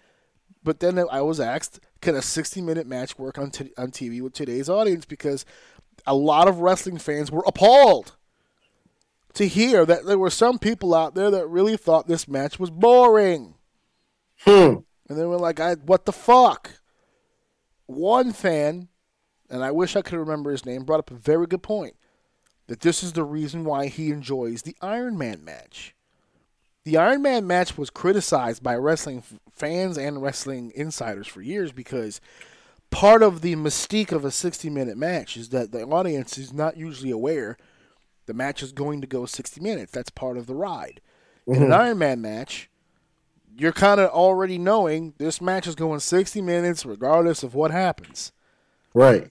But 0.61 0.81
then 0.81 0.99
I 1.09 1.21
was 1.21 1.39
asked, 1.39 1.79
can 2.01 2.15
a 2.15 2.21
60 2.21 2.61
minute 2.61 2.85
match 2.85 3.17
work 3.17 3.37
on, 3.37 3.51
t- 3.51 3.71
on 3.77 3.91
TV 3.91 4.21
with 4.21 4.33
today's 4.33 4.69
audience? 4.69 5.05
Because 5.05 5.45
a 6.05 6.13
lot 6.13 6.49
of 6.49 6.59
wrestling 6.59 6.97
fans 6.97 7.31
were 7.31 7.43
appalled 7.47 8.17
to 9.35 9.47
hear 9.47 9.85
that 9.85 10.05
there 10.05 10.19
were 10.19 10.29
some 10.29 10.59
people 10.59 10.93
out 10.93 11.15
there 11.15 11.31
that 11.31 11.47
really 11.47 11.77
thought 11.77 12.07
this 12.07 12.27
match 12.27 12.59
was 12.59 12.69
boring. 12.69 13.55
Hmm. 14.39 14.79
And 15.07 15.17
they 15.17 15.25
were 15.25 15.37
like, 15.37 15.61
I, 15.61 15.75
what 15.75 16.05
the 16.05 16.11
fuck? 16.11 16.71
One 17.85 18.33
fan, 18.33 18.89
and 19.49 19.63
I 19.63 19.71
wish 19.71 19.95
I 19.95 20.01
could 20.01 20.19
remember 20.19 20.51
his 20.51 20.65
name, 20.65 20.83
brought 20.83 20.99
up 20.99 21.11
a 21.11 21.15
very 21.15 21.47
good 21.47 21.63
point 21.63 21.95
that 22.71 22.79
this 22.79 23.03
is 23.03 23.11
the 23.11 23.23
reason 23.25 23.65
why 23.65 23.87
he 23.87 24.11
enjoys 24.11 24.61
the 24.61 24.77
Iron 24.81 25.17
Man 25.17 25.43
match. 25.43 25.93
the 26.85 26.95
Iron 26.95 27.21
Man 27.21 27.45
match 27.45 27.77
was 27.77 27.89
criticized 27.89 28.63
by 28.63 28.77
wrestling 28.77 29.23
fans 29.51 29.97
and 29.97 30.21
wrestling 30.21 30.71
insiders 30.73 31.27
for 31.27 31.41
years 31.41 31.73
because 31.73 32.21
part 32.89 33.23
of 33.23 33.41
the 33.41 33.57
mystique 33.57 34.13
of 34.13 34.23
a 34.23 34.31
60 34.31 34.69
minute 34.69 34.95
match 34.95 35.35
is 35.35 35.49
that 35.49 35.73
the 35.73 35.83
audience 35.83 36.37
is 36.37 36.53
not 36.53 36.77
usually 36.77 37.11
aware 37.11 37.57
the 38.25 38.33
match 38.33 38.63
is 38.63 38.71
going 38.71 39.01
to 39.01 39.07
go 39.07 39.25
60 39.25 39.59
minutes. 39.59 39.91
That's 39.91 40.09
part 40.09 40.37
of 40.37 40.47
the 40.47 40.55
ride. 40.55 41.01
In 41.47 41.55
an 41.55 41.63
mm-hmm. 41.63 41.73
Iron 41.73 41.97
Man 41.97 42.21
match, 42.21 42.69
you're 43.53 43.73
kind 43.73 43.99
of 43.99 44.11
already 44.11 44.57
knowing 44.57 45.13
this 45.17 45.41
match 45.41 45.67
is 45.67 45.75
going 45.75 45.99
60 45.99 46.41
minutes 46.41 46.85
regardless 46.85 47.43
of 47.43 47.53
what 47.53 47.71
happens. 47.71 48.31
Right. 48.93 49.29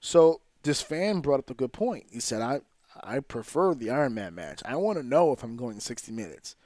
So 0.00 0.40
this 0.64 0.82
fan 0.82 1.20
brought 1.20 1.40
up 1.40 1.50
a 1.50 1.54
good 1.54 1.72
point. 1.72 2.06
He 2.10 2.20
said, 2.20 2.42
"I 2.42 2.60
I 3.02 3.20
prefer 3.20 3.74
the 3.74 3.90
Iron 3.90 4.14
Man 4.14 4.34
match. 4.34 4.62
I 4.64 4.76
want 4.76 4.98
to 4.98 5.06
know 5.06 5.32
if 5.32 5.42
I'm 5.42 5.56
going 5.56 5.80
60 5.80 6.12
minutes 6.12 6.56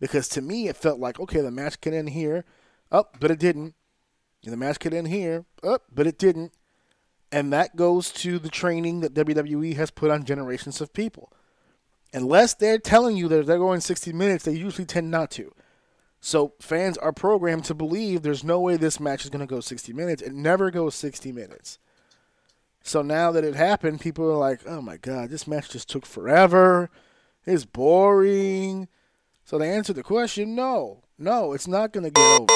because 0.00 0.28
to 0.28 0.42
me 0.42 0.68
it 0.68 0.76
felt 0.76 1.00
like 1.00 1.18
okay, 1.18 1.40
the 1.40 1.50
match 1.50 1.80
could 1.80 1.94
end 1.94 2.10
here, 2.10 2.44
up, 2.92 3.16
but 3.20 3.30
it 3.30 3.38
didn't. 3.38 3.74
And 4.44 4.52
the 4.52 4.56
match 4.56 4.78
could 4.78 4.94
end 4.94 5.08
here, 5.08 5.44
up, 5.64 5.84
but 5.92 6.06
it 6.06 6.18
didn't. 6.18 6.52
And 7.32 7.52
that 7.52 7.74
goes 7.74 8.12
to 8.12 8.38
the 8.38 8.48
training 8.48 9.00
that 9.00 9.14
WWE 9.14 9.74
has 9.74 9.90
put 9.90 10.10
on 10.10 10.24
generations 10.24 10.80
of 10.80 10.92
people. 10.92 11.32
Unless 12.14 12.54
they're 12.54 12.78
telling 12.78 13.16
you 13.16 13.26
that 13.28 13.46
they're 13.46 13.58
going 13.58 13.80
60 13.80 14.12
minutes, 14.12 14.44
they 14.44 14.52
usually 14.52 14.86
tend 14.86 15.10
not 15.10 15.30
to. 15.32 15.52
So 16.20 16.54
fans 16.60 16.96
are 16.98 17.12
programmed 17.12 17.64
to 17.64 17.74
believe 17.74 18.22
there's 18.22 18.44
no 18.44 18.60
way 18.60 18.76
this 18.76 19.00
match 19.00 19.24
is 19.24 19.30
going 19.30 19.46
to 19.46 19.52
go 19.52 19.60
60 19.60 19.92
minutes. 19.92 20.22
It 20.22 20.32
never 20.32 20.70
goes 20.70 20.94
60 20.94 21.32
minutes. 21.32 21.78
So 22.86 23.02
now 23.02 23.32
that 23.32 23.42
it 23.42 23.56
happened, 23.56 24.00
people 24.00 24.30
are 24.30 24.36
like, 24.36 24.60
"Oh 24.64 24.80
my 24.80 24.96
god, 24.96 25.28
this 25.28 25.48
match 25.48 25.70
just 25.70 25.88
took 25.88 26.06
forever. 26.06 26.88
It's 27.44 27.64
boring." 27.64 28.86
So 29.44 29.58
they 29.58 29.70
answered 29.70 29.96
the 29.96 30.04
question, 30.04 30.54
"No, 30.54 31.02
no, 31.18 31.52
it's 31.52 31.66
not 31.66 31.92
going 31.92 32.04
to 32.04 32.10
get 32.10 32.40
over." 32.40 32.46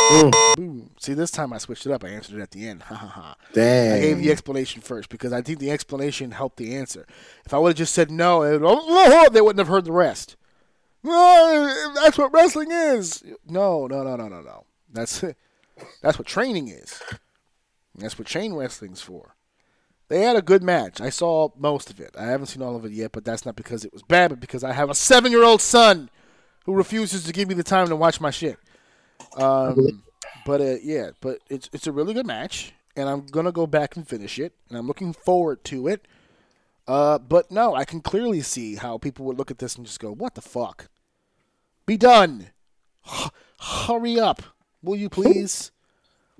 Mm. 0.00 0.56
Boom. 0.56 0.90
See, 1.00 1.14
this 1.14 1.32
time 1.32 1.52
I 1.52 1.58
switched 1.58 1.84
it 1.84 1.92
up. 1.92 2.04
I 2.04 2.08
answered 2.10 2.38
it 2.38 2.42
at 2.42 2.52
the 2.52 2.68
end. 2.68 2.82
Ha 2.88 2.94
ha 2.94 3.06
ha. 3.06 3.36
Dang. 3.52 3.92
I 3.92 4.00
gave 4.00 4.18
the 4.18 4.30
explanation 4.30 4.82
first 4.82 5.08
because 5.08 5.32
I 5.32 5.42
think 5.42 5.58
the 5.58 5.72
explanation 5.72 6.30
helped 6.30 6.56
the 6.56 6.76
answer. 6.76 7.06
If 7.44 7.52
I 7.52 7.58
would 7.58 7.70
have 7.70 7.76
just 7.76 7.92
said 7.94 8.10
no, 8.10 8.42
it, 8.42 8.62
oh, 8.64 9.28
they 9.30 9.40
wouldn't 9.40 9.58
have 9.58 9.68
heard 9.68 9.84
the 9.84 9.92
rest. 9.92 10.36
Oh, 11.04 11.92
that's 11.96 12.18
what 12.18 12.32
wrestling 12.32 12.70
is. 12.70 13.24
No, 13.48 13.88
no, 13.88 14.04
no, 14.04 14.14
no, 14.14 14.28
no, 14.28 14.40
no. 14.42 14.64
That's 14.92 15.24
that's 16.02 16.18
what 16.18 16.28
training 16.28 16.68
is. 16.68 17.00
That's 18.00 18.18
what 18.18 18.28
chain 18.28 18.54
wrestling's 18.54 19.02
for. 19.02 19.36
They 20.08 20.22
had 20.22 20.36
a 20.36 20.42
good 20.42 20.62
match. 20.62 21.00
I 21.00 21.08
saw 21.10 21.50
most 21.56 21.88
of 21.88 22.00
it. 22.00 22.16
I 22.18 22.24
haven't 22.24 22.46
seen 22.46 22.62
all 22.62 22.74
of 22.74 22.84
it 22.84 22.90
yet, 22.92 23.12
but 23.12 23.24
that's 23.24 23.46
not 23.46 23.54
because 23.54 23.84
it 23.84 23.92
was 23.92 24.02
bad, 24.02 24.30
but 24.30 24.40
because 24.40 24.64
I 24.64 24.72
have 24.72 24.90
a 24.90 24.94
seven-year-old 24.94 25.60
son 25.62 26.10
who 26.64 26.74
refuses 26.74 27.22
to 27.24 27.32
give 27.32 27.48
me 27.48 27.54
the 27.54 27.62
time 27.62 27.86
to 27.86 27.96
watch 27.96 28.20
my 28.20 28.30
shit. 28.30 28.58
Um, 29.36 30.02
but 30.44 30.60
uh, 30.60 30.76
yeah, 30.82 31.10
but 31.20 31.38
it's 31.48 31.70
it's 31.72 31.86
a 31.86 31.92
really 31.92 32.12
good 32.14 32.26
match, 32.26 32.72
and 32.96 33.08
I'm 33.08 33.26
gonna 33.26 33.52
go 33.52 33.66
back 33.66 33.96
and 33.96 34.06
finish 34.06 34.38
it, 34.38 34.54
and 34.68 34.76
I'm 34.76 34.86
looking 34.86 35.12
forward 35.12 35.62
to 35.66 35.86
it. 35.86 36.06
Uh, 36.88 37.18
but 37.18 37.50
no, 37.52 37.74
I 37.74 37.84
can 37.84 38.00
clearly 38.00 38.40
see 38.40 38.74
how 38.74 38.98
people 38.98 39.24
would 39.26 39.38
look 39.38 39.50
at 39.50 39.58
this 39.58 39.76
and 39.76 39.86
just 39.86 40.00
go, 40.00 40.12
"What 40.12 40.34
the 40.34 40.42
fuck? 40.42 40.88
Be 41.86 41.96
done! 41.96 42.48
H- 43.06 43.30
hurry 43.60 44.18
up, 44.18 44.42
will 44.82 44.96
you 44.96 45.08
please?" 45.08 45.70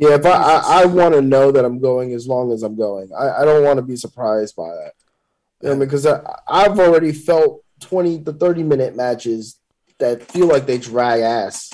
Yeah, 0.00 0.16
but 0.16 0.32
I, 0.32 0.82
I, 0.82 0.86
want 0.86 1.14
to 1.14 1.20
know 1.20 1.52
that 1.52 1.62
I'm 1.62 1.78
going 1.78 2.14
as 2.14 2.26
long 2.26 2.52
as 2.52 2.62
I'm 2.62 2.74
going. 2.74 3.10
I, 3.12 3.42
I 3.42 3.44
don't 3.44 3.62
want 3.62 3.76
to 3.76 3.82
be 3.82 3.96
surprised 3.96 4.56
by 4.56 4.68
that. 4.68 4.92
You 5.60 5.68
know, 5.68 5.76
because 5.76 6.06
I, 6.06 6.22
I've 6.48 6.78
already 6.80 7.12
felt 7.12 7.62
20 7.80 8.24
to 8.24 8.32
30 8.32 8.62
minute 8.62 8.96
matches 8.96 9.58
that 9.98 10.22
feel 10.22 10.46
like 10.46 10.64
they 10.64 10.78
drag 10.78 11.20
ass. 11.20 11.70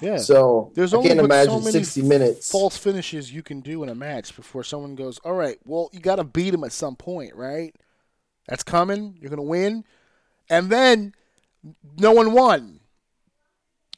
Yeah. 0.00 0.18
So 0.18 0.70
There's 0.76 0.94
I 0.94 0.98
only 0.98 1.08
can't 1.08 1.20
imagine 1.20 1.52
so 1.52 1.58
many 1.58 1.72
60 1.72 2.02
minutes. 2.02 2.48
false 2.48 2.76
finishes 2.76 3.32
you 3.32 3.42
can 3.42 3.60
do 3.60 3.82
in 3.82 3.88
a 3.88 3.94
match 3.94 4.36
before 4.36 4.62
someone 4.62 4.94
goes, 4.94 5.18
"All 5.24 5.34
right, 5.34 5.58
well, 5.64 5.90
you 5.92 5.98
got 5.98 6.16
to 6.16 6.24
beat 6.24 6.54
him 6.54 6.62
at 6.62 6.70
some 6.70 6.94
point, 6.94 7.34
right? 7.34 7.74
That's 8.46 8.62
coming. 8.62 9.16
You're 9.20 9.30
gonna 9.30 9.42
win." 9.42 9.84
And 10.48 10.70
then 10.70 11.12
no 11.98 12.12
one 12.12 12.32
won. 12.32 12.80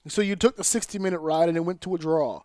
So 0.09 0.23
you 0.23 0.37
took 0.37 0.57
the 0.57 0.65
60 0.65 0.99
minute 0.99 1.19
ride 1.19 1.49
and 1.49 1.59
it 1.59 1.65
went 1.65 1.83
to 1.83 1.95
a 1.95 1.99
draw. 1.99 2.43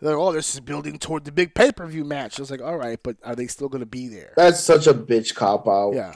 They're 0.00 0.16
like, 0.16 0.20
oh, 0.28 0.32
this 0.32 0.54
is 0.54 0.60
building 0.60 0.98
toward 0.98 1.24
the 1.24 1.32
big 1.32 1.54
pay 1.54 1.72
per 1.72 1.86
view 1.86 2.04
match. 2.04 2.38
I 2.38 2.42
was 2.42 2.50
like, 2.50 2.62
all 2.62 2.76
right, 2.76 3.00
but 3.02 3.16
are 3.24 3.34
they 3.34 3.46
still 3.48 3.68
going 3.68 3.80
to 3.80 3.86
be 3.86 4.08
there? 4.08 4.32
That's 4.36 4.60
such 4.60 4.86
a 4.86 4.94
bitch 4.94 5.34
cop 5.34 5.66
out. 5.66 5.94
Yeah. 5.94 6.14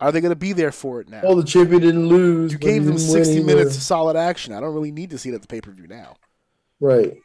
Are 0.00 0.10
they 0.10 0.20
going 0.20 0.32
to 0.32 0.36
be 0.36 0.52
there 0.52 0.72
for 0.72 1.00
it 1.00 1.08
now? 1.08 1.20
Oh, 1.22 1.34
the 1.40 1.46
champion 1.46 1.80
didn't 1.80 2.08
lose. 2.08 2.52
you 2.52 2.58
gave 2.58 2.82
he 2.82 2.88
them 2.88 2.96
didn't 2.96 3.10
60 3.10 3.34
either. 3.36 3.46
minutes 3.46 3.76
of 3.76 3.82
solid 3.82 4.16
action. 4.16 4.52
I 4.52 4.60
don't 4.60 4.74
really 4.74 4.90
need 4.90 5.10
to 5.10 5.18
see 5.18 5.30
it 5.30 5.34
at 5.34 5.42
the 5.42 5.48
pay 5.48 5.60
per 5.60 5.70
view 5.70 5.86
now. 5.86 6.16
Right. 6.80 7.16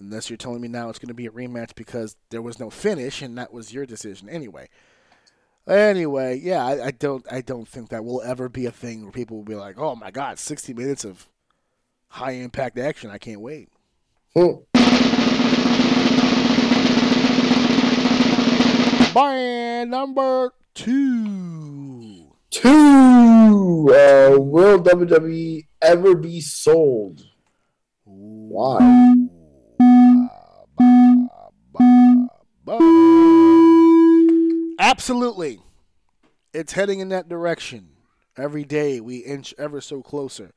Unless 0.00 0.30
you're 0.30 0.38
telling 0.38 0.62
me 0.62 0.68
now 0.68 0.88
it's 0.88 0.98
going 0.98 1.08
to 1.08 1.14
be 1.14 1.26
a 1.26 1.30
rematch 1.30 1.74
because 1.74 2.16
there 2.30 2.40
was 2.40 2.58
no 2.58 2.70
finish 2.70 3.20
and 3.20 3.36
that 3.36 3.52
was 3.52 3.74
your 3.74 3.84
decision 3.84 4.30
anyway. 4.30 4.68
Anyway, 5.68 6.40
yeah, 6.42 6.64
I, 6.64 6.86
I 6.86 6.90
don't, 6.90 7.24
I 7.30 7.42
don't 7.42 7.68
think 7.68 7.90
that 7.90 8.02
will 8.04 8.22
ever 8.22 8.48
be 8.48 8.64
a 8.64 8.70
thing 8.72 9.02
where 9.02 9.12
people 9.12 9.36
will 9.36 9.44
be 9.44 9.54
like, 9.54 9.78
"Oh 9.78 9.94
my 9.94 10.10
God, 10.10 10.38
60 10.38 10.72
minutes 10.72 11.04
of 11.04 11.28
high 12.08 12.32
impact 12.32 12.78
action! 12.78 13.10
I 13.10 13.18
can't 13.18 13.42
wait." 13.42 13.68
Hmm. 14.34 14.62
By 19.14 19.84
number 19.88 20.52
two, 20.74 22.32
Two. 22.50 22.68
Uh, 23.90 24.38
will 24.38 24.80
WWE 24.82 25.66
ever 25.82 26.14
be 26.14 26.40
sold? 26.40 27.24
Why? 28.04 28.78
Absolutely. 34.78 35.60
It's 36.52 36.72
heading 36.72 37.00
in 37.00 37.08
that 37.10 37.28
direction. 37.28 37.88
Every 38.36 38.64
day 38.64 39.00
we 39.00 39.18
inch 39.18 39.54
ever 39.58 39.80
so 39.80 40.02
closer 40.02 40.52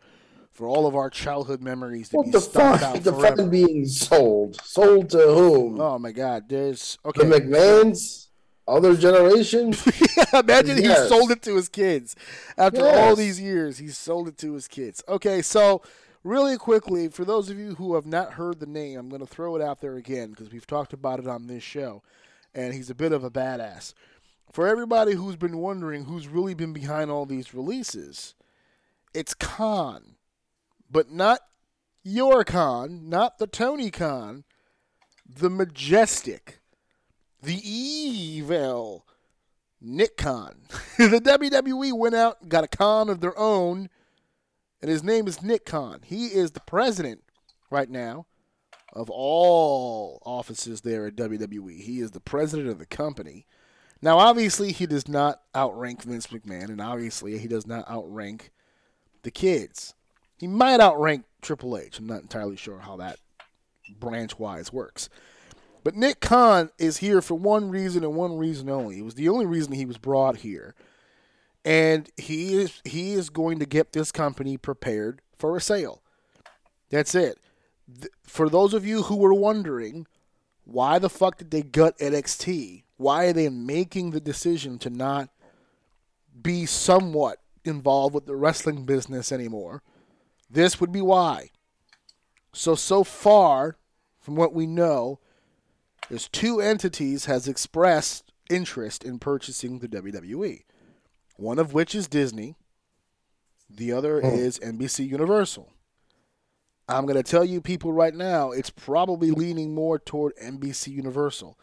for 0.52 0.68
all 0.68 0.88
of 0.88 0.96
our 0.96 1.10
childhood 1.10 1.62
memories 1.62 2.10
to 2.10 2.18
What 2.18 2.26
be 2.28 2.32
the 2.32 2.42
stuffed 2.42 2.82
fuck? 2.82 2.96
out 2.98 3.04
The 3.04 3.12
forever. 3.12 3.38
fuck 3.44 3.52
being 3.52 3.86
sold? 3.86 4.56
Sold 4.64 5.10
to 5.12 5.18
whom? 5.20 5.80
Oh 5.82 6.00
my 6.00 6.12
god, 6.12 6.44
there's 6.48 6.98
The 7.04 7.10
okay. 7.10 7.22
McMahons? 7.24 8.28
Other 8.68 8.96
generation? 8.96 9.74
Imagine 10.34 10.78
he 10.78 10.94
sold 11.08 11.32
it 11.32 11.42
to 11.44 11.56
his 11.56 11.70
kids. 11.70 12.16
After 12.58 12.86
all 12.86 13.16
these 13.16 13.40
years, 13.40 13.78
he 13.78 13.90
sold 13.90 14.28
it 14.28 14.38
to 14.40 14.54
his 14.54 14.68
kids. 14.68 15.04
Okay, 15.08 15.42
so 15.42 15.82
really 16.24 16.58
quickly, 16.58 17.10
for 17.10 17.26
those 17.26 17.50
of 17.50 17.60
you 17.60 17.76
who 17.76 17.96
have 17.96 18.06
not 18.06 18.34
heard 18.34 18.60
the 18.60 18.66
name, 18.66 18.98
I'm 18.98 19.10
going 19.10 19.20
to 19.20 19.28
throw 19.28 19.56
it 19.56 19.62
out 19.62 19.82
there 19.82 19.96
again 19.96 20.30
because 20.30 20.52
we've 20.52 20.68
talked 20.68 20.94
about 20.94 21.20
it 21.20 21.28
on 21.28 21.48
this 21.48 21.64
show, 21.64 22.04
and 22.56 22.74
he's 22.74 22.90
a 22.90 22.96
bit 22.96 23.12
of 23.12 23.24
a 23.24 23.32
badass. 23.32 23.94
For 24.52 24.68
everybody 24.68 25.14
who's 25.14 25.36
been 25.36 25.58
wondering 25.58 26.06
who's 26.06 26.28
really 26.28 26.54
been 26.54 26.74
behind 26.74 27.12
all 27.12 27.26
these 27.26 27.54
releases, 27.54 28.36
it's 29.14 29.34
Khan, 29.34 30.16
but 30.90 31.12
not 31.12 31.40
your 32.04 32.44
Khan, 32.44 33.10
not 33.10 33.40
the 33.40 33.48
Tony 33.48 33.90
Khan, 33.90 34.44
the 35.28 35.50
majestic, 35.50 36.60
the 37.44 37.62
evil 37.64 39.06
Nick 39.82 40.18
Khan. 40.18 40.56
the 40.98 41.20
WWE 41.20 41.94
went 41.94 42.16
out 42.16 42.42
and 42.42 42.50
got 42.50 42.64
a 42.64 42.68
con 42.68 43.10
of 43.10 43.20
their 43.20 43.38
own, 43.38 43.90
and 44.82 44.90
his 44.90 45.04
name 45.04 45.28
is 45.28 45.44
Nick 45.44 45.66
Khan. 45.66 46.02
He 46.04 46.28
is 46.28 46.52
the 46.52 46.62
president 46.62 47.24
right 47.70 47.90
now 47.90 48.26
of 48.94 49.10
all 49.10 50.22
offices 50.26 50.82
there 50.82 51.08
at 51.08 51.16
WWE. 51.16 51.82
He 51.82 52.00
is 52.00 52.12
the 52.12 52.20
president 52.20 52.70
of 52.70 52.80
the 52.80 52.86
company. 52.86 53.46
Now, 54.02 54.20
obviously, 54.20 54.72
he 54.72 54.86
does 54.86 55.08
not 55.08 55.42
outrank 55.56 56.04
Vince 56.04 56.28
McMahon, 56.28 56.70
and 56.70 56.82
obviously, 56.82 57.38
he 57.38 57.48
does 57.48 57.66
not 57.66 57.90
outrank 57.90 58.52
the 59.24 59.32
kids. 59.32 59.96
He 60.38 60.48
might 60.48 60.80
outrank 60.80 61.26
Triple 61.42 61.78
H. 61.78 62.00
I'm 62.00 62.08
not 62.08 62.22
entirely 62.22 62.58
sure 62.58 62.80
how 62.80 62.98
that 62.98 63.20
branch 64.00 64.38
wise 64.38 64.72
works. 64.72 65.10
But 65.84 65.96
Nick 65.96 66.22
Khan 66.22 66.70
is 66.78 66.98
here 66.98 67.22
for 67.22 67.36
one 67.36 67.70
reason 67.70 68.04
and 68.04 68.16
one 68.16 68.38
reason 68.38 68.70
only. 68.70 69.00
It 69.00 69.06
was 69.06 69.16
the 69.16 69.30
only 69.30 69.46
reason 69.46 69.74
he 69.74 69.86
was 69.86 69.98
brought 69.98 70.38
here. 70.38 70.76
And 71.66 72.10
he 72.18 72.54
is 72.56 72.82
he 72.84 73.14
is 73.14 73.30
going 73.30 73.60
to 73.60 73.66
get 73.66 73.92
this 73.92 74.12
company 74.12 74.58
prepared 74.58 75.22
for 75.38 75.56
a 75.56 75.62
sale. 75.62 76.02
That's 76.90 77.16
it. 77.16 77.38
For 78.24 78.50
those 78.50 78.74
of 78.74 78.86
you 78.86 79.04
who 79.04 79.18
were 79.18 79.34
wondering 79.34 80.08
why 80.66 81.00
the 81.00 81.10
fuck 81.10 81.38
did 81.38 81.52
they 81.52 81.62
gut 81.62 81.98
NXT? 82.00 82.84
Why 82.98 83.26
are 83.26 83.34
they 83.34 83.50
making 83.50 84.12
the 84.12 84.22
decision 84.22 84.78
to 84.80 84.90
not 84.90 85.30
be 86.42 86.66
somewhat 86.66 87.40
involved 87.66 88.16
with 88.16 88.26
the 88.26 88.36
wrestling 88.36 88.86
business 88.86 89.32
anymore? 89.32 89.84
This 90.50 90.80
would 90.80 90.92
be 90.92 91.02
why. 91.02 91.50
So 92.54 92.76
so 92.76 93.04
far, 93.04 93.78
from 94.20 94.36
what 94.36 94.54
we 94.54 94.68
know, 94.68 95.20
there's 96.10 96.28
two 96.30 96.60
entities 96.62 97.26
has 97.26 97.48
expressed 97.48 98.32
interest 98.50 99.04
in 99.04 99.20
purchasing 99.20 99.80
the 99.80 99.88
WWE. 99.88 100.64
One 101.38 101.60
of 101.60 101.74
which 101.74 101.96
is 101.96 102.08
Disney. 102.08 102.56
The 103.70 103.92
other 103.92 104.22
Hmm. 104.22 104.28
is 104.28 104.60
NBC 104.60 105.06
Universal. 105.08 105.70
I'm 106.88 107.06
going 107.06 107.16
to 107.16 107.24
tell 107.24 107.46
you 107.46 107.62
people 107.62 107.94
right 107.94 108.14
now, 108.14 108.52
it's 108.52 108.70
probably 108.70 109.32
leaning 109.32 109.74
more 109.74 109.98
toward 109.98 110.34
NBC 110.38 110.92
Universal. 110.92 111.58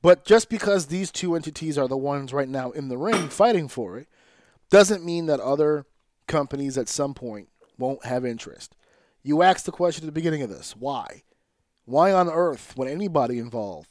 But 0.00 0.24
just 0.24 0.48
because 0.48 0.86
these 0.86 1.10
two 1.10 1.34
entities 1.34 1.76
are 1.76 1.88
the 1.88 1.96
ones 1.96 2.32
right 2.32 2.48
now 2.48 2.70
in 2.70 2.88
the 2.88 2.96
ring 2.98 3.28
fighting 3.28 3.68
for 3.68 3.98
it, 3.98 4.06
doesn't 4.70 5.04
mean 5.04 5.26
that 5.26 5.40
other 5.40 5.86
companies 6.28 6.78
at 6.78 6.88
some 6.88 7.14
point 7.14 7.48
won't 7.78 8.04
have 8.04 8.24
interest. 8.24 8.76
You 9.22 9.42
asked 9.42 9.66
the 9.66 9.72
question 9.72 10.04
at 10.04 10.06
the 10.06 10.12
beginning 10.12 10.42
of 10.42 10.50
this 10.50 10.76
why? 10.76 11.22
Why 11.84 12.12
on 12.12 12.28
earth 12.28 12.74
would 12.76 12.88
anybody 12.88 13.38
involved 13.38 13.88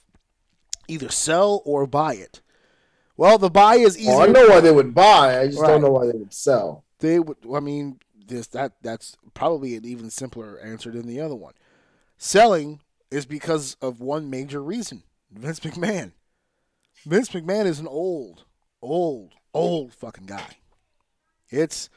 either 0.88 1.10
sell 1.10 1.62
or 1.66 1.86
buy 1.88 2.16
it? 2.16 2.42
Well, 3.16 3.38
the 3.38 3.50
buy 3.50 3.76
is 3.76 3.98
easy. 3.98 4.10
Oh, 4.12 4.22
I 4.22 4.26
know 4.28 4.48
why 4.50 4.60
they 4.60 4.72
would 4.72 4.94
buy. 4.96 5.40
I 5.40 5.48
just 5.48 5.60
Right. 5.60 5.68
don't 5.70 5.82
know 5.82 5.92
why 5.92 6.08
they 6.08 6.18
would 6.18 6.34
sell. 6.34 6.84
they 7.00 7.20
would 7.20 7.38
i 7.54 7.60
mean 7.60 8.00
this 8.28 8.48
that 8.48 8.72
that's 8.82 9.18
probably 9.34 9.76
an 9.76 9.84
even 9.86 10.10
simpler 10.10 10.58
answer 10.60 10.90
than 10.90 11.06
the 11.06 11.20
other 11.20 11.36
one 11.36 11.54
selling 12.18 12.80
is 13.12 13.26
because 13.26 13.76
of 13.82 14.00
one 14.00 14.30
major 14.30 14.64
reason 14.64 15.04
vince 15.30 15.60
mcmahon 15.60 16.14
vince 17.06 17.28
mcmahon 17.30 17.66
is 17.66 17.80
an 17.80 17.88
old 17.88 18.46
old 18.82 19.34
old 19.54 19.94
fucking 19.94 20.26
guy 20.26 20.56
it's 21.50 21.90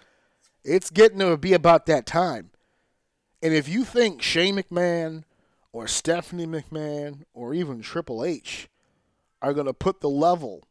it's 0.65 0.91
getting 0.91 1.21
to 1.21 1.37
be 1.37 1.53
about 1.53 1.87
that 1.87 2.05
time 2.05 2.51
and 3.41 3.55
if 3.55 3.69
you 3.69 3.85
think 3.85 4.21
shane 4.21 4.57
mcmahon 4.57 5.23
or 5.77 5.87
stephanie 5.87 6.47
mcmahon 6.47 7.23
or 7.35 7.53
even 7.53 7.83
triple 7.83 8.25
h 8.25 8.71
are 9.43 9.53
going 9.53 9.67
to 9.67 9.75
put 9.75 10.01
the 10.01 10.09
level 10.09 10.67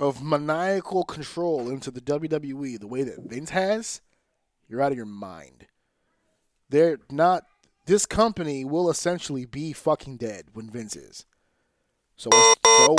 of 0.00 0.20
maniacal 0.20 1.04
control 1.04 1.70
into 1.70 1.88
the 1.88 2.00
WWE 2.00 2.80
the 2.80 2.88
way 2.88 3.04
that 3.04 3.20
Vince 3.20 3.50
has, 3.50 4.00
you're 4.68 4.82
out 4.82 4.90
of 4.90 4.96
your 4.96 5.06
mind. 5.06 5.66
They're 6.68 6.98
not. 7.08 7.44
This 7.86 8.04
company 8.04 8.64
will 8.64 8.90
essentially 8.90 9.44
be 9.44 9.72
fucking 9.72 10.16
dead 10.16 10.46
when 10.54 10.68
Vince 10.68 10.96
is. 10.96 11.24
So, 12.16 12.30
so 12.66 12.96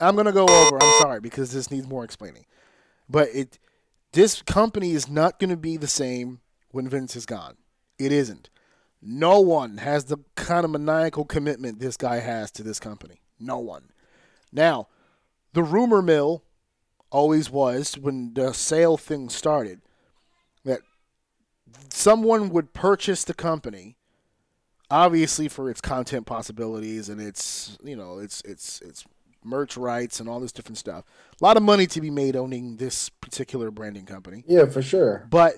I'm 0.00 0.16
gonna 0.16 0.32
go 0.32 0.46
over. 0.48 0.82
I'm 0.82 1.00
sorry 1.00 1.20
because 1.20 1.52
this 1.52 1.70
needs 1.70 1.86
more 1.86 2.02
explaining, 2.02 2.46
but 3.08 3.28
it 3.32 3.60
this 4.12 4.42
company 4.42 4.90
is 4.90 5.08
not 5.08 5.38
gonna 5.38 5.56
be 5.56 5.76
the 5.76 5.86
same 5.86 6.40
when 6.72 6.88
Vince 6.88 7.14
is 7.14 7.26
gone. 7.26 7.56
It 7.96 8.10
isn't. 8.10 8.50
No 9.00 9.40
one 9.40 9.78
has 9.78 10.06
the 10.06 10.18
kind 10.34 10.64
of 10.64 10.70
maniacal 10.72 11.24
commitment 11.24 11.78
this 11.78 11.96
guy 11.96 12.18
has 12.18 12.50
to 12.52 12.62
this 12.62 12.80
company. 12.80 13.20
No 13.38 13.58
one. 13.58 13.90
Now, 14.52 14.88
the 15.52 15.62
rumor 15.62 16.02
mill 16.02 16.42
always 17.10 17.48
was 17.50 17.96
when 17.96 18.34
the 18.34 18.52
sale 18.52 18.96
thing 18.96 19.28
started 19.28 19.80
that 20.64 20.80
someone 21.90 22.50
would 22.50 22.74
purchase 22.74 23.24
the 23.24 23.32
company 23.34 23.96
obviously 24.90 25.48
for 25.48 25.70
its 25.70 25.80
content 25.80 26.26
possibilities 26.26 27.08
and 27.08 27.20
its 27.20 27.78
you 27.82 27.96
know 27.96 28.18
its 28.18 28.40
its 28.42 28.80
its 28.82 29.04
merch 29.44 29.76
rights 29.76 30.18
and 30.20 30.28
all 30.28 30.40
this 30.40 30.52
different 30.52 30.76
stuff 30.78 31.04
a 31.40 31.44
lot 31.44 31.56
of 31.56 31.62
money 31.62 31.86
to 31.86 32.00
be 32.00 32.10
made 32.10 32.34
owning 32.36 32.76
this 32.76 33.08
particular 33.08 33.70
branding 33.70 34.04
company 34.04 34.44
Yeah, 34.46 34.66
for 34.66 34.82
sure. 34.82 35.26
but 35.30 35.56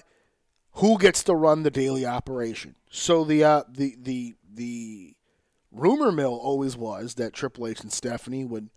who 0.74 0.98
gets 0.98 1.22
to 1.24 1.34
run 1.34 1.62
the 1.62 1.70
daily 1.70 2.06
operation? 2.06 2.76
So 2.90 3.24
the 3.24 3.44
uh, 3.44 3.62
the 3.68 3.96
the 4.00 4.34
the 4.52 5.14
rumor 5.72 6.12
mill 6.12 6.34
always 6.34 6.76
was 6.76 7.14
that 7.14 7.32
Triple 7.32 7.66
H 7.66 7.80
and 7.80 7.92
Stephanie 7.92 8.44
would 8.44 8.70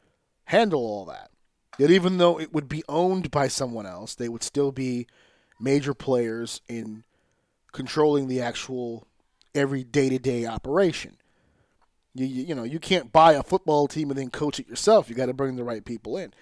handle 0.45 0.82
all 0.82 1.06
that. 1.06 1.32
That 1.80 1.91
even 1.91 2.18
though 2.18 2.40
it 2.40 2.53
would 2.53 2.70
be 2.70 2.84
owned 2.88 3.32
by 3.32 3.48
someone 3.48 3.86
else, 3.86 4.15
they 4.15 4.30
would 4.30 4.44
still 4.44 4.72
be 4.72 5.07
major 5.60 5.94
players 5.94 6.61
in 6.68 7.03
controlling 7.72 8.28
the 8.28 8.41
actual 8.41 9.07
every 9.56 9.84
day 9.84 10.10
to 10.10 10.20
day 10.20 10.45
operation. 10.45 11.18
You, 12.14 12.26
you 12.26 12.44
you 12.44 12.56
know 12.56 12.64
you 12.64 12.80
can't 12.80 13.11
buy 13.11 13.34
a 13.34 13.44
football 13.44 13.88
team 13.88 14.10
and 14.10 14.20
then 14.20 14.30
coach 14.30 14.60
it 14.60 14.68
yourself. 14.68 15.10
You 15.10 15.15
got 15.15 15.28
to 15.28 15.34
bring 15.34 15.56
the 15.56 15.64
right 15.64 15.84
people 15.84 16.18
in. 16.18 16.34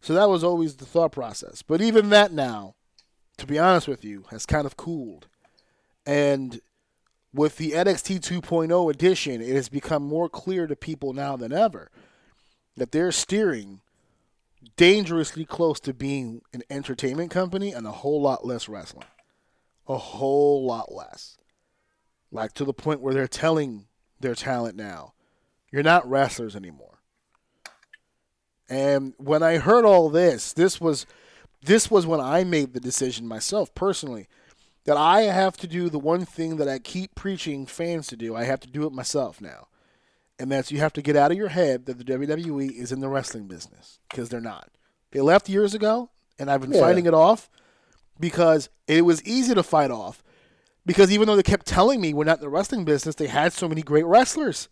So 0.00 0.12
that 0.12 0.28
was 0.28 0.44
always 0.44 0.76
the 0.76 0.84
thought 0.84 1.12
process. 1.12 1.62
But 1.62 1.80
even 1.80 2.10
that 2.10 2.30
now, 2.30 2.74
to 3.36 3.46
be 3.46 3.58
honest 3.58 3.88
with 3.88 4.04
you, 4.04 4.24
has 4.30 4.46
kind 4.46 4.66
of 4.66 4.76
cooled. 4.76 5.28
And 6.06 6.60
with 7.32 7.56
the 7.56 7.72
NXT 7.72 8.20
2.0 8.20 8.90
edition, 8.90 9.40
it 9.40 9.54
has 9.54 9.68
become 9.68 10.04
more 10.04 10.28
clear 10.28 10.66
to 10.66 10.76
people 10.76 11.12
now 11.12 11.36
than 11.36 11.52
ever 11.52 11.90
that 12.76 12.92
they're 12.92 13.12
steering 13.12 13.80
dangerously 14.76 15.44
close 15.44 15.78
to 15.80 15.92
being 15.92 16.42
an 16.52 16.62
entertainment 16.70 17.30
company 17.30 17.72
and 17.72 17.86
a 17.86 17.92
whole 17.92 18.20
lot 18.20 18.46
less 18.46 18.68
wrestling. 18.68 19.06
A 19.86 19.98
whole 19.98 20.64
lot 20.64 20.92
less. 20.92 21.36
Like 22.32 22.52
to 22.54 22.64
the 22.64 22.72
point 22.72 23.00
where 23.00 23.14
they're 23.14 23.28
telling 23.28 23.86
their 24.20 24.34
talent 24.34 24.76
now, 24.76 25.12
you're 25.70 25.82
not 25.82 26.08
wrestlers 26.08 26.56
anymore. 26.56 27.00
And 28.68 29.14
when 29.18 29.42
I 29.42 29.58
heard 29.58 29.84
all 29.84 30.08
this, 30.08 30.52
this 30.52 30.80
was 30.80 31.06
this 31.64 31.90
was 31.90 32.06
when 32.06 32.20
I 32.20 32.44
made 32.44 32.72
the 32.72 32.80
decision 32.80 33.26
myself 33.26 33.74
personally 33.74 34.28
that 34.84 34.96
I 34.96 35.22
have 35.22 35.56
to 35.58 35.66
do 35.66 35.88
the 35.88 35.98
one 35.98 36.24
thing 36.24 36.56
that 36.56 36.68
I 36.68 36.78
keep 36.78 37.14
preaching 37.14 37.64
fans 37.66 38.06
to 38.08 38.16
do. 38.16 38.34
I 38.36 38.44
have 38.44 38.60
to 38.60 38.68
do 38.68 38.86
it 38.86 38.92
myself 38.92 39.40
now. 39.40 39.68
And 40.38 40.50
that's 40.50 40.70
you 40.70 40.78
have 40.78 40.92
to 40.94 41.02
get 41.02 41.16
out 41.16 41.30
of 41.30 41.38
your 41.38 41.48
head 41.48 41.86
that 41.86 41.96
the 41.98 42.04
WWE 42.04 42.70
is 42.72 42.92
in 42.92 43.00
the 43.00 43.08
wrestling 43.08 43.46
business 43.46 43.98
because 44.10 44.28
they're 44.28 44.40
not. 44.40 44.68
They 45.12 45.20
left 45.20 45.48
years 45.48 45.74
ago, 45.74 46.10
and 46.38 46.50
I've 46.50 46.60
been 46.60 46.72
Yeah. 46.72 46.80
fighting 46.80 47.06
it 47.06 47.14
off 47.14 47.48
because 48.18 48.68
it 48.86 49.04
was 49.04 49.22
easy 49.24 49.54
to 49.54 49.62
fight 49.62 49.90
off. 49.92 50.22
Because 50.84 51.10
even 51.10 51.26
though 51.28 51.36
they 51.36 51.42
kept 51.42 51.66
telling 51.66 52.00
me 52.00 52.12
we're 52.12 52.24
not 52.24 52.38
in 52.38 52.42
the 52.42 52.50
wrestling 52.50 52.84
business, 52.84 53.14
they 53.14 53.28
had 53.28 53.52
so 53.54 53.68
many 53.68 53.80
great 53.80 54.04
wrestlers. 54.04 54.68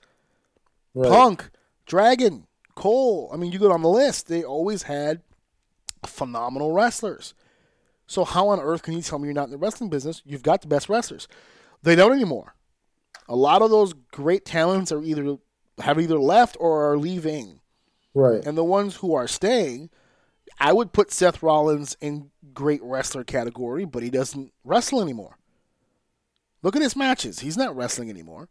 Right. 0.95 1.09
Punk, 1.11 1.49
Dragon, 1.87 2.47
Cole. 2.75 3.31
I 3.33 3.37
mean, 3.37 3.51
you 3.53 3.59
go 3.59 3.71
down 3.71 3.81
the 3.83 3.89
list. 3.89 4.27
They 4.27 4.45
always 4.45 4.83
had 4.83 5.23
phenomenal 6.07 6.73
wrestlers. 6.73 7.35
So 8.07 8.25
how 8.25 8.49
on 8.49 8.61
earth 8.61 8.83
can 8.83 8.95
you 8.95 9.03
tell 9.03 9.19
me 9.19 9.27
you're 9.27 9.35
not 9.35 9.47
in 9.47 9.51
the 9.51 9.59
wrestling 9.59 9.91
business? 9.91 10.23
You've 10.25 10.43
got 10.43 10.63
the 10.63 10.69
best 10.69 10.89
wrestlers. 10.89 11.29
They 11.83 11.95
don't 11.95 12.13
anymore. 12.13 12.55
A 13.29 13.37
lot 13.37 13.63
of 13.63 13.71
those 13.71 13.93
great 13.93 14.45
talents 14.45 14.93
are 14.93 15.03
either 15.03 15.39
have 15.79 15.99
either 15.99 16.19
left 16.19 16.57
or 16.61 16.91
are 16.93 16.99
leaving. 16.99 17.61
Right. 18.15 18.45
And 18.45 18.59
the 18.59 18.65
ones 18.65 18.97
who 18.97 19.15
are 19.15 19.27
staying, 19.27 19.91
I 20.61 20.73
would 20.73 20.93
put 20.93 21.11
Seth 21.11 21.43
Rollins 21.43 21.97
in 22.01 22.31
great 22.53 22.83
wrestler 22.83 23.25
category, 23.25 23.85
but 23.85 24.03
he 24.03 24.11
doesn't 24.11 24.53
wrestle 24.65 25.01
anymore. 25.01 25.39
Look 26.63 26.77
at 26.77 26.83
his 26.83 26.97
matches. 26.97 27.41
He's 27.41 27.57
not 27.57 27.75
wrestling 27.75 28.11
anymore. 28.11 28.49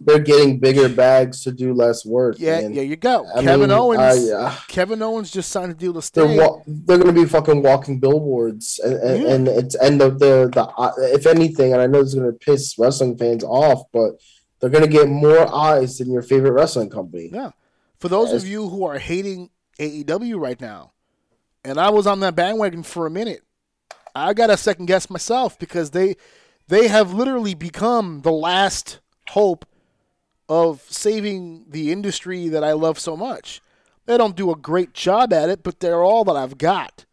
They're 0.00 0.18
getting 0.18 0.58
bigger 0.58 0.88
bags 0.88 1.42
to 1.44 1.52
do 1.52 1.72
less 1.72 2.04
work. 2.04 2.36
Yeah, 2.38 2.60
man. 2.60 2.74
yeah, 2.74 2.82
you 2.82 2.96
go. 2.96 3.26
I 3.34 3.42
Kevin 3.42 3.68
mean, 3.68 3.78
Owens. 3.78 4.30
I, 4.30 4.32
uh, 4.34 4.54
Kevin 4.68 5.00
Owens 5.02 5.30
just 5.30 5.50
signed 5.50 5.72
a 5.72 5.74
deal 5.74 5.92
to 5.92 6.12
they're 6.12 6.26
stay. 6.26 6.38
wa- 6.38 6.60
they're 6.66 6.98
going 6.98 7.14
to 7.14 7.20
be 7.22 7.28
fucking 7.28 7.62
walking 7.62 7.98
billboards, 7.98 8.78
and 8.84 8.94
and, 8.94 9.22
Yeah. 9.22 9.28
and 9.34 9.48
it's 9.48 9.74
and 9.76 10.00
the 10.00 10.10
the 10.10 10.50
the 10.52 10.64
uh, 10.64 10.92
if 10.98 11.26
anything, 11.26 11.72
and 11.72 11.80
I 11.80 11.86
know 11.86 12.00
it's 12.00 12.14
going 12.14 12.30
to 12.30 12.38
piss 12.38 12.76
wrestling 12.78 13.16
fans 13.16 13.42
off, 13.44 13.82
but 13.92 14.12
they're 14.60 14.70
going 14.70 14.84
to 14.84 14.90
get 14.90 15.08
more 15.08 15.52
eyes 15.54 15.98
than 15.98 16.10
your 16.10 16.22
favorite 16.22 16.52
wrestling 16.52 16.90
company. 16.90 17.30
Yeah. 17.32 17.50
For 17.98 18.08
those 18.08 18.32
of 18.32 18.46
you 18.46 18.68
who 18.68 18.84
are 18.84 18.98
hating 18.98 19.50
AEW 19.78 20.38
right 20.38 20.60
now, 20.60 20.92
and 21.64 21.78
I 21.80 21.90
was 21.90 22.06
on 22.06 22.20
that 22.20 22.34
bandwagon 22.34 22.82
for 22.82 23.06
a 23.06 23.10
minute, 23.10 23.40
I 24.14 24.34
got 24.34 24.48
to 24.48 24.56
second 24.56 24.86
guess 24.86 25.08
myself 25.10 25.58
because 25.58 25.90
they 25.92 26.16
they 26.68 26.88
have 26.88 27.12
literally 27.14 27.54
become 27.54 28.20
the 28.22 28.32
last 28.32 29.00
hope 29.30 29.64
of 30.48 30.82
saving 30.88 31.64
the 31.68 31.90
industry 31.92 32.48
that 32.48 32.62
I 32.62 32.72
love 32.72 32.98
so 32.98 33.16
much. 33.16 33.60
They 34.06 34.16
don't 34.16 34.36
do 34.36 34.52
a 34.52 34.56
great 34.56 34.92
job 34.94 35.32
at 35.32 35.48
it, 35.48 35.62
but 35.64 35.80
they're 35.80 36.02
all 36.04 36.24
that 36.24 36.36
I've 36.36 36.58
got. 36.58 37.04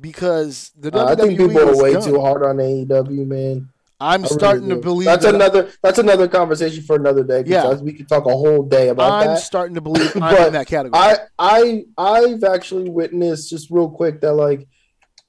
Because 0.00 0.72
the 0.78 0.94
Uh, 0.96 1.06
I 1.06 1.14
think 1.14 1.38
people 1.38 1.58
are 1.58 1.76
way 1.76 1.92
done. 1.94 2.02
too 2.02 2.20
hard 2.20 2.42
on 2.42 2.56
AEW, 2.56 3.26
man. 3.26 3.68
I'm 4.02 4.20
I 4.20 4.24
really 4.24 4.28
starting 4.34 4.68
to 4.70 4.76
believe 4.76 5.04
that's 5.04 5.24
that 5.26 5.34
another 5.34 5.70
that's 5.82 5.98
another 5.98 6.26
conversation 6.26 6.82
for 6.84 6.96
another 6.96 7.22
day. 7.22 7.42
Yeah. 7.46 7.62
because 7.64 7.82
we 7.82 7.92
could 7.92 8.08
talk 8.08 8.24
a 8.24 8.30
whole 8.30 8.62
day 8.62 8.88
about 8.88 9.12
I'm 9.12 9.26
that. 9.28 9.40
starting 9.40 9.74
to 9.74 9.82
believe 9.82 10.10
I'm 10.16 10.20
But 10.34 10.46
in 10.46 10.52
that 10.54 10.66
category. 10.66 10.98
I 11.02 11.18
I 11.38 11.84
I've 11.98 12.42
actually 12.44 12.88
witnessed 12.88 13.50
just 13.50 13.70
real 13.70 13.90
quick 13.90 14.22
that 14.22 14.32
like 14.32 14.66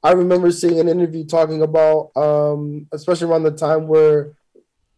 I 0.04 0.14
remember 0.14 0.52
seeing 0.52 0.80
an 0.80 0.88
interview 0.88 1.26
talking 1.26 1.62
about 1.64 2.12
um 2.16 2.88
especially 2.94 3.28
around 3.30 3.44
the 3.44 3.52
time 3.52 3.88
where 3.90 4.38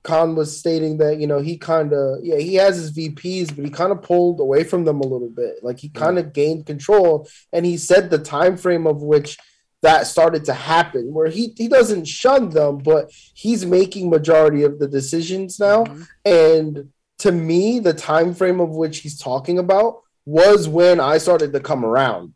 Khan 0.04 0.36
was 0.36 0.58
stating 0.58 0.98
that 0.98 1.18
you 1.20 1.28
know 1.28 1.40
he 1.40 1.58
kind 1.58 1.94
of 1.94 2.20
yeah 2.24 2.38
he 2.38 2.56
has 2.56 2.76
his 2.78 2.92
VPs 2.92 3.56
but 3.56 3.64
he 3.66 3.72
kind 3.72 3.92
of 3.92 4.02
pulled 4.02 4.40
away 4.40 4.64
from 4.64 4.84
them 4.86 5.00
a 5.00 5.08
little 5.08 5.30
bit. 5.30 5.64
Like 5.64 5.80
he 5.80 5.90
kind 5.90 6.20
of 6.20 6.34
gained 6.34 6.66
control 6.66 7.28
and 7.52 7.66
he 7.66 7.78
said 7.78 8.10
the 8.10 8.20
time 8.20 8.58
frame 8.58 8.86
of 8.86 9.02
which 9.02 9.38
that 9.82 10.08
started 10.08 10.46
to 10.46 10.54
happen 10.54 11.14
where 11.14 11.28
he 11.28 11.54
he 11.58 11.68
doesn't 11.68 12.06
shun 12.06 12.50
them 12.50 12.78
but 12.78 13.10
he's 13.34 13.66
making 13.66 14.10
majority 14.10 14.64
of 14.64 14.80
the 14.80 14.88
decisions 14.88 15.60
now. 15.60 15.84
Mhm. 15.86 16.08
and 16.26 16.90
to 17.20 17.32
me 17.32 17.80
the 17.80 17.94
time 17.94 18.34
frame 18.34 18.60
of 18.60 18.70
which 18.72 19.00
he's 19.00 19.18
talking 19.18 19.58
about 19.60 20.02
was 20.26 20.68
when 20.68 21.00
i 21.00 21.18
started 21.18 21.54
to 21.54 21.60
come 21.60 21.86
around 21.86 22.34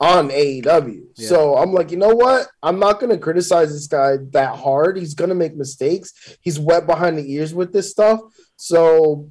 on 0.00 0.28
AEW. 0.30 1.02
Yeah. 1.16 1.28
So 1.28 1.56
I'm 1.56 1.72
like, 1.72 1.90
you 1.90 1.96
know 1.96 2.14
what? 2.14 2.46
I'm 2.62 2.78
not 2.78 3.00
gonna 3.00 3.18
criticize 3.18 3.72
this 3.72 3.86
guy 3.86 4.16
that 4.30 4.56
hard. 4.56 4.96
He's 4.96 5.14
gonna 5.14 5.34
make 5.34 5.56
mistakes. 5.56 6.36
He's 6.40 6.58
wet 6.58 6.86
behind 6.86 7.18
the 7.18 7.32
ears 7.32 7.52
with 7.54 7.72
this 7.72 7.90
stuff. 7.90 8.20
So, 8.56 9.30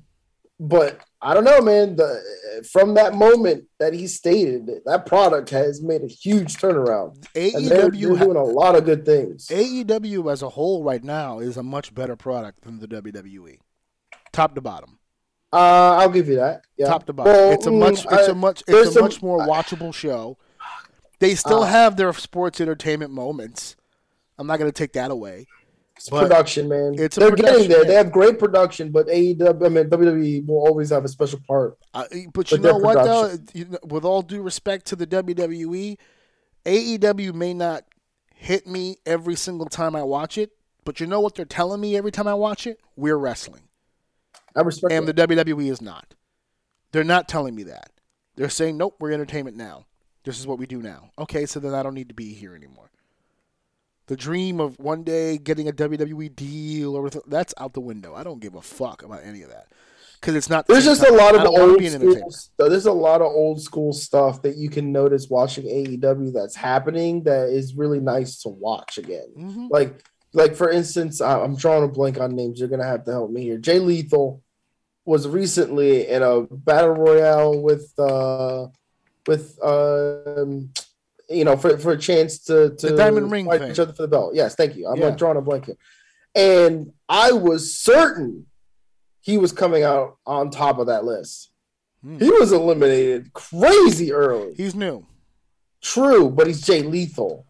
but 0.59 1.01
I 1.21 1.33
don't 1.33 1.45
know, 1.45 1.61
man. 1.61 1.95
The 1.95 2.21
from 2.71 2.95
that 2.95 3.15
moment 3.15 3.65
that 3.79 3.93
he 3.93 4.07
stated, 4.07 4.69
that 4.85 5.05
product 5.05 5.49
has 5.51 5.81
made 5.81 6.03
a 6.03 6.07
huge 6.07 6.57
turnaround, 6.57 7.25
and 7.35 7.67
they're, 7.67 7.89
they're 7.89 7.91
AEW 7.91 8.19
doing 8.19 8.37
a 8.37 8.43
lot 8.43 8.75
of 8.75 8.85
good 8.85 9.05
things. 9.05 9.47
AEW 9.47 10.31
as 10.31 10.41
a 10.41 10.49
whole 10.49 10.83
right 10.83 11.03
now 11.03 11.39
is 11.39 11.57
a 11.57 11.63
much 11.63 11.95
better 11.95 12.15
product 12.15 12.61
than 12.61 12.79
the 12.79 12.87
WWE, 12.87 13.59
top 14.33 14.53
to 14.55 14.61
bottom. 14.61 14.99
Uh, 15.53 15.95
I'll 15.95 16.09
give 16.09 16.27
you 16.27 16.35
that. 16.35 16.63
Yeah. 16.77 16.87
top 16.87 17.05
to 17.05 17.13
bottom. 17.13 17.31
Well, 17.31 17.51
it's 17.53 17.65
a 17.65 17.69
mm, 17.69 17.79
much, 17.79 18.05
it's 18.05 18.27
I- 18.27 18.31
a 18.31 18.35
much, 18.35 18.63
it's 18.67 18.95
a 18.95 19.01
much 19.01 19.21
more 19.21 19.39
watchable 19.39 19.93
show. 19.93 20.37
They 21.19 21.35
still 21.35 21.63
Uh, 21.63 21.67
have 21.67 21.95
their 21.97 22.11
sports 22.13 22.61
entertainment 22.61 23.11
moments. 23.11 23.75
I'm 24.37 24.47
not 24.47 24.59
going 24.59 24.69
to 24.71 24.77
take 24.77 24.93
that 24.93 25.09
away. 25.11 25.47
It's 25.95 26.09
but 26.09 26.23
production, 26.23 26.69
man. 26.69 26.93
it's 26.99 27.15
They're 27.15 27.31
production, 27.31 27.55
getting 27.55 27.69
there. 27.69 27.81
yeah. 27.81 27.87
They 27.87 27.95
have 27.95 28.11
great 28.11 28.37
production, 28.37 28.91
but 28.91 29.07
AEW, 29.07 29.65
I 29.65 29.69
mean 29.69 29.89
WWE 29.89 30.45
will 30.45 30.57
always 30.59 30.91
have 30.91 31.03
a 31.03 31.07
special 31.07 31.39
part. 31.47 31.75
Uh, 31.93 32.03
but 32.33 32.51
you 32.51 32.59
know 32.59 32.77
what, 32.77 33.03
though? 33.03 33.35
You 33.55 33.65
know, 33.65 33.79
with 33.83 34.05
all 34.05 34.21
due 34.21 34.43
respect 34.43 34.85
to 34.87 34.95
the 34.95 35.07
WWE, 35.07 35.97
AEW 36.65 37.33
may 37.33 37.53
not 37.55 37.83
hit 38.35 38.67
me 38.67 38.97
every 39.07 39.35
single 39.35 39.65
time 39.65 39.95
I 39.95 40.03
watch 40.03 40.37
it, 40.37 40.51
but 40.83 40.99
you 40.99 41.07
know 41.07 41.19
what 41.19 41.33
they're 41.33 41.45
telling 41.45 41.81
me 41.81 41.97
every 41.97 42.11
time 42.11 42.27
I 42.27 42.35
watch 42.35 42.67
it? 42.67 42.79
We're 42.95 43.17
wrestling. 43.17 43.63
I 44.55 44.61
respect 44.61 44.93
And 44.93 45.07
that. 45.07 45.15
the 45.15 45.27
WWE 45.35 45.71
is 45.71 45.81
not. 45.81 46.13
They're 46.91 47.03
not 47.03 47.27
telling 47.27 47.55
me 47.55 47.63
that. 47.63 47.89
They're 48.35 48.49
saying, 48.49 48.77
nope, 48.77 48.97
we're 48.99 49.11
entertainment 49.11 49.57
now. 49.57 49.87
This 50.27 50.41
is 50.41 50.45
what 50.45 50.59
we 50.59 50.65
do 50.65 50.81
now. 50.81 51.11
Okay, 51.17 51.45
so 51.45 51.59
then 51.61 51.73
I 51.73 51.81
don't 51.83 51.93
need 51.93 52.09
to 52.09 52.13
be 52.13 52.33
here 52.33 52.53
anymore. 52.53 52.91
The 54.07 54.17
dream 54.17 54.59
of 54.59 54.77
one 54.77 55.03
day 55.03 55.37
getting 55.37 55.69
a 55.69 55.71
WWE 55.71 56.35
deal 56.35 56.95
or 56.95 57.09
that's 57.27 57.53
out 57.57 57.71
the 57.73 57.79
window. 57.79 58.13
I 58.13 58.23
don't 58.23 58.41
give 58.41 58.55
a 58.55 58.61
fuck 58.61 59.03
about 59.03 59.23
any 59.23 59.41
of 59.43 59.49
that 59.49 59.67
because 60.19 60.35
it's 60.35 60.49
not. 60.49 60.67
the 60.67 60.73
There's 60.73 60.83
just 60.85 61.01
a 61.07 61.13
lot 61.13 61.33
of 61.33 61.45
old 61.47 61.81
school. 61.81 62.31
Stuff. 62.31 62.69
There's 62.69 62.85
a 62.87 62.91
lot 62.91 63.21
of 63.21 63.27
old 63.27 63.61
school 63.61 63.93
stuff 63.93 64.41
that 64.41 64.57
you 64.57 64.69
can 64.69 64.91
notice 64.91 65.29
watching 65.29 65.63
AEW 65.65 66.33
that's 66.33 66.55
happening 66.55 67.23
that 67.23 67.47
is 67.49 67.75
really 67.75 68.01
nice 68.01 68.41
to 68.41 68.49
watch 68.49 68.97
again. 68.97 69.27
Mhm. 69.37 69.69
Like, 69.69 70.03
like 70.33 70.55
for 70.55 70.69
instance, 70.69 71.21
I'm 71.21 71.55
drawing 71.55 71.85
a 71.85 71.87
blank 71.87 72.19
on 72.19 72.35
names. 72.35 72.59
You're 72.59 72.67
gonna 72.69 72.83
have 72.83 73.05
to 73.05 73.11
help 73.11 73.31
me 73.31 73.43
here. 73.43 73.57
Jay 73.57 73.79
Lethal 73.79 74.41
was 75.05 75.25
recently 75.25 76.05
in 76.07 76.21
a 76.21 76.41
battle 76.41 76.95
royale 76.95 77.61
with 77.61 77.93
uh 77.97 78.67
with 79.27 79.57
um 79.63 80.71
you 81.29 81.43
know 81.43 81.57
for, 81.57 81.77
for 81.77 81.91
a 81.91 81.97
chance 81.97 82.39
to 82.45 82.75
to 82.77 82.89
The 82.89 82.95
Diamond 82.97 83.31
Ring 83.31 83.45
fight 83.45 83.61
thing. 83.61 83.71
each 83.71 83.79
other 83.79 83.93
for 83.93 84.03
the 84.03 84.07
belt. 84.07 84.33
Yes, 84.35 84.55
thank 84.55 84.75
you. 84.75 84.87
I'm 84.87 84.97
Yeah. 84.97 85.07
like 85.07 85.17
drawing 85.17 85.37
a 85.37 85.41
blank 85.41 85.65
here. 85.65 85.75
And 86.35 86.93
I 87.09 87.31
was 87.31 87.75
certain 87.75 88.45
he 89.21 89.37
was 89.37 89.51
coming 89.51 89.83
out 89.83 90.17
on 90.25 90.49
top 90.51 90.79
of 90.79 90.87
that 90.87 91.03
list. 91.03 91.51
Hmm. 92.03 92.19
He 92.19 92.29
was 92.29 92.51
eliminated 92.51 93.33
crazy 93.33 94.13
early. 94.13 94.53
He's 94.55 94.75
new, 94.75 95.05
True, 95.81 96.29
but 96.29 96.47
he's 96.47 96.61
Jay 96.61 96.81
Lethal. 96.83 97.45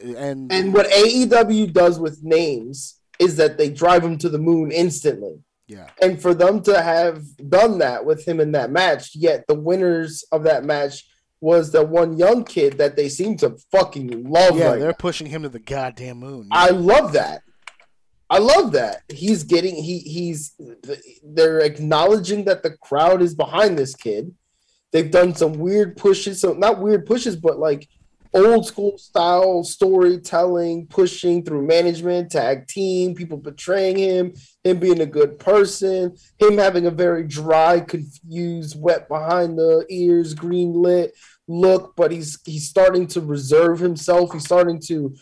and 0.00 0.50
And 0.52 0.74
what 0.74 0.86
AEW 0.90 1.72
does 1.72 2.00
with 2.00 2.22
names 2.24 2.98
is 3.18 3.36
that 3.36 3.56
they 3.56 3.70
drive 3.70 4.02
him 4.04 4.18
to 4.18 4.28
the 4.28 4.38
moon 4.38 4.70
instantly. 4.72 5.42
Yeah, 5.66 5.88
And 6.00 6.20
for 6.20 6.32
them 6.34 6.62
to 6.62 6.80
have 6.80 7.22
done 7.48 7.78
that 7.78 8.04
with 8.04 8.26
him 8.26 8.40
in 8.40 8.52
that 8.52 8.70
match, 8.70 9.14
yet 9.16 9.44
the 9.48 9.54
winners 9.54 10.24
of 10.30 10.44
that 10.44 10.64
match 10.64 11.04
was 11.40 11.72
the 11.72 11.84
one 11.84 12.16
young 12.16 12.44
kid 12.44 12.78
that 12.78 12.96
they 12.96 13.08
seem 13.08 13.36
to 13.38 13.56
fucking 13.72 14.24
love. 14.24 14.56
yeah, 14.56 14.68
right 14.70 14.78
they're 14.78 14.88
now. 14.88 14.96
pushing 14.98 15.26
him 15.26 15.42
to 15.42 15.48
the 15.48 15.58
goddamn 15.58 16.18
moon. 16.18 16.48
I 16.52 16.70
love 16.70 17.12
that. 17.12 17.42
I 18.28 18.38
love 18.38 18.72
that. 18.72 19.02
He's 19.08 19.44
getting 19.44 19.76
he 19.76 19.98
he's 20.00 20.54
they're 21.22 21.60
acknowledging 21.60 22.44
that 22.46 22.62
the 22.62 22.76
crowd 22.78 23.22
is 23.22 23.34
behind 23.34 23.78
this 23.78 23.94
kid. 23.94 24.34
They've 24.92 25.10
done 25.10 25.34
some 25.34 25.54
weird 25.54 25.96
pushes, 25.96 26.40
so 26.40 26.52
not 26.52 26.80
weird 26.80 27.06
pushes, 27.06 27.36
but 27.36 27.58
like 27.58 27.88
old 28.36 28.66
school 28.66 28.98
style 28.98 29.64
storytelling, 29.64 30.86
pushing 30.88 31.44
through 31.44 31.66
management, 31.66 32.30
tag 32.30 32.66
team, 32.68 33.14
people 33.14 33.38
betraying 33.38 33.96
him, 33.96 34.34
him 34.62 34.78
being 34.78 35.00
a 35.00 35.06
good 35.06 35.38
person, 35.38 36.14
him 36.38 36.58
having 36.58 36.86
a 36.86 36.90
very 36.90 37.24
dry, 37.24 37.80
confused, 37.80 38.80
wet 38.80 39.08
behind 39.08 39.58
the 39.58 39.86
ears, 39.88 40.34
green 40.34 40.72
lit 40.72 41.12
look, 41.48 41.94
but 41.96 42.10
he's 42.10 42.38
he's 42.44 42.68
starting 42.68 43.06
to 43.06 43.20
reserve 43.20 43.78
himself. 43.78 44.32
He's 44.32 44.44
starting 44.44 44.80
to 44.86 45.14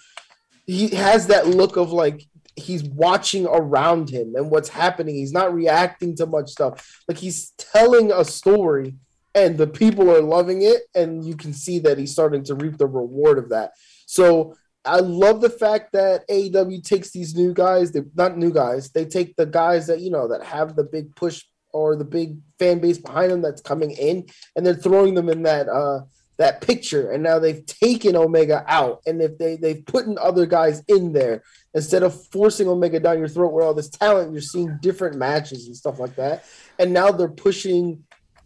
he 0.66 0.88
has 0.88 1.26
that 1.26 1.48
look 1.48 1.76
of 1.76 1.92
like 1.92 2.26
he's 2.56 2.84
watching 2.84 3.46
around 3.46 4.08
him 4.08 4.34
and 4.36 4.50
what's 4.50 4.68
happening. 4.68 5.14
He's 5.14 5.32
not 5.32 5.52
reacting 5.52 6.16
to 6.16 6.26
much 6.26 6.50
stuff. 6.50 7.02
Like 7.08 7.18
he's 7.18 7.52
telling 7.58 8.12
a 8.12 8.24
story 8.24 8.94
and 9.34 9.58
the 9.58 9.66
people 9.66 10.10
are 10.10 10.20
loving 10.20 10.62
it 10.62 10.82
and 10.94 11.24
you 11.24 11.36
can 11.36 11.52
see 11.52 11.78
that 11.80 11.98
he's 11.98 12.12
starting 12.12 12.44
to 12.44 12.54
reap 12.54 12.78
the 12.78 12.86
reward 12.86 13.38
of 13.38 13.48
that. 13.50 13.72
So 14.06 14.54
I 14.84 14.98
love 14.98 15.40
the 15.40 15.50
fact 15.50 15.92
that 15.92 16.28
AEW 16.28 16.82
takes 16.84 17.10
these 17.10 17.34
new 17.34 17.54
guys, 17.54 17.92
they 17.92 18.02
not 18.14 18.36
new 18.36 18.52
guys, 18.52 18.90
they 18.90 19.06
take 19.06 19.34
the 19.36 19.46
guys 19.46 19.86
that 19.86 20.00
you 20.00 20.10
know 20.10 20.28
that 20.28 20.44
have 20.44 20.76
the 20.76 20.84
big 20.84 21.14
push 21.16 21.42
or 21.72 21.96
the 21.96 22.04
big 22.04 22.38
fan 22.58 22.78
base 22.78 22.98
behind 22.98 23.32
them 23.32 23.42
that's 23.42 23.60
coming 23.60 23.90
in 23.90 24.26
and 24.54 24.64
they're 24.64 24.74
throwing 24.74 25.14
them 25.14 25.28
in 25.28 25.42
that 25.42 25.68
uh 25.68 26.00
that 26.36 26.60
picture 26.60 27.12
and 27.12 27.22
now 27.22 27.38
they've 27.38 27.64
taken 27.66 28.16
Omega 28.16 28.64
out 28.66 29.00
and 29.06 29.20
if 29.22 29.38
they 29.38 29.56
they've 29.56 29.84
put 29.86 30.06
other 30.18 30.46
guys 30.46 30.82
in 30.88 31.12
there 31.12 31.42
instead 31.74 32.02
of 32.02 32.26
forcing 32.28 32.68
Omega 32.68 32.98
down 32.98 33.18
your 33.18 33.28
throat 33.28 33.52
with 33.52 33.64
all 33.64 33.74
this 33.74 33.88
talent 33.88 34.32
you're 34.32 34.40
seeing 34.40 34.78
different 34.82 35.16
matches 35.16 35.66
and 35.66 35.76
stuff 35.76 35.98
like 35.98 36.16
that 36.16 36.44
and 36.78 36.92
now 36.92 37.10
they're 37.10 37.28
pushing 37.28 38.02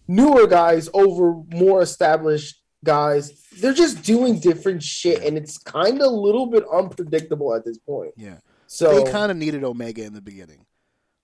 newer 0.09 0.47
guys 0.47 0.89
over 0.95 1.43
more 1.51 1.83
established 1.83 2.57
guys 2.85 3.45
they're 3.61 3.73
just 3.75 4.03
doing 4.03 4.39
different 4.39 4.83
shit 4.83 5.23
and 5.23 5.37
it's 5.37 5.59
kind 5.59 6.01
of 6.01 6.07
a 6.07 6.11
little 6.11 6.47
bit 6.47 6.65
unpredictable 6.73 7.55
at 7.55 7.65
this 7.65 7.79
point 7.79 8.13
yeah, 8.17 8.39
so 8.67 9.03
they 9.05 9.11
kind 9.11 9.31
of 9.31 9.37
needed 9.37 9.65
Omega 9.65 10.05
in 10.05 10.13
the 10.15 10.21
beginning, 10.21 10.67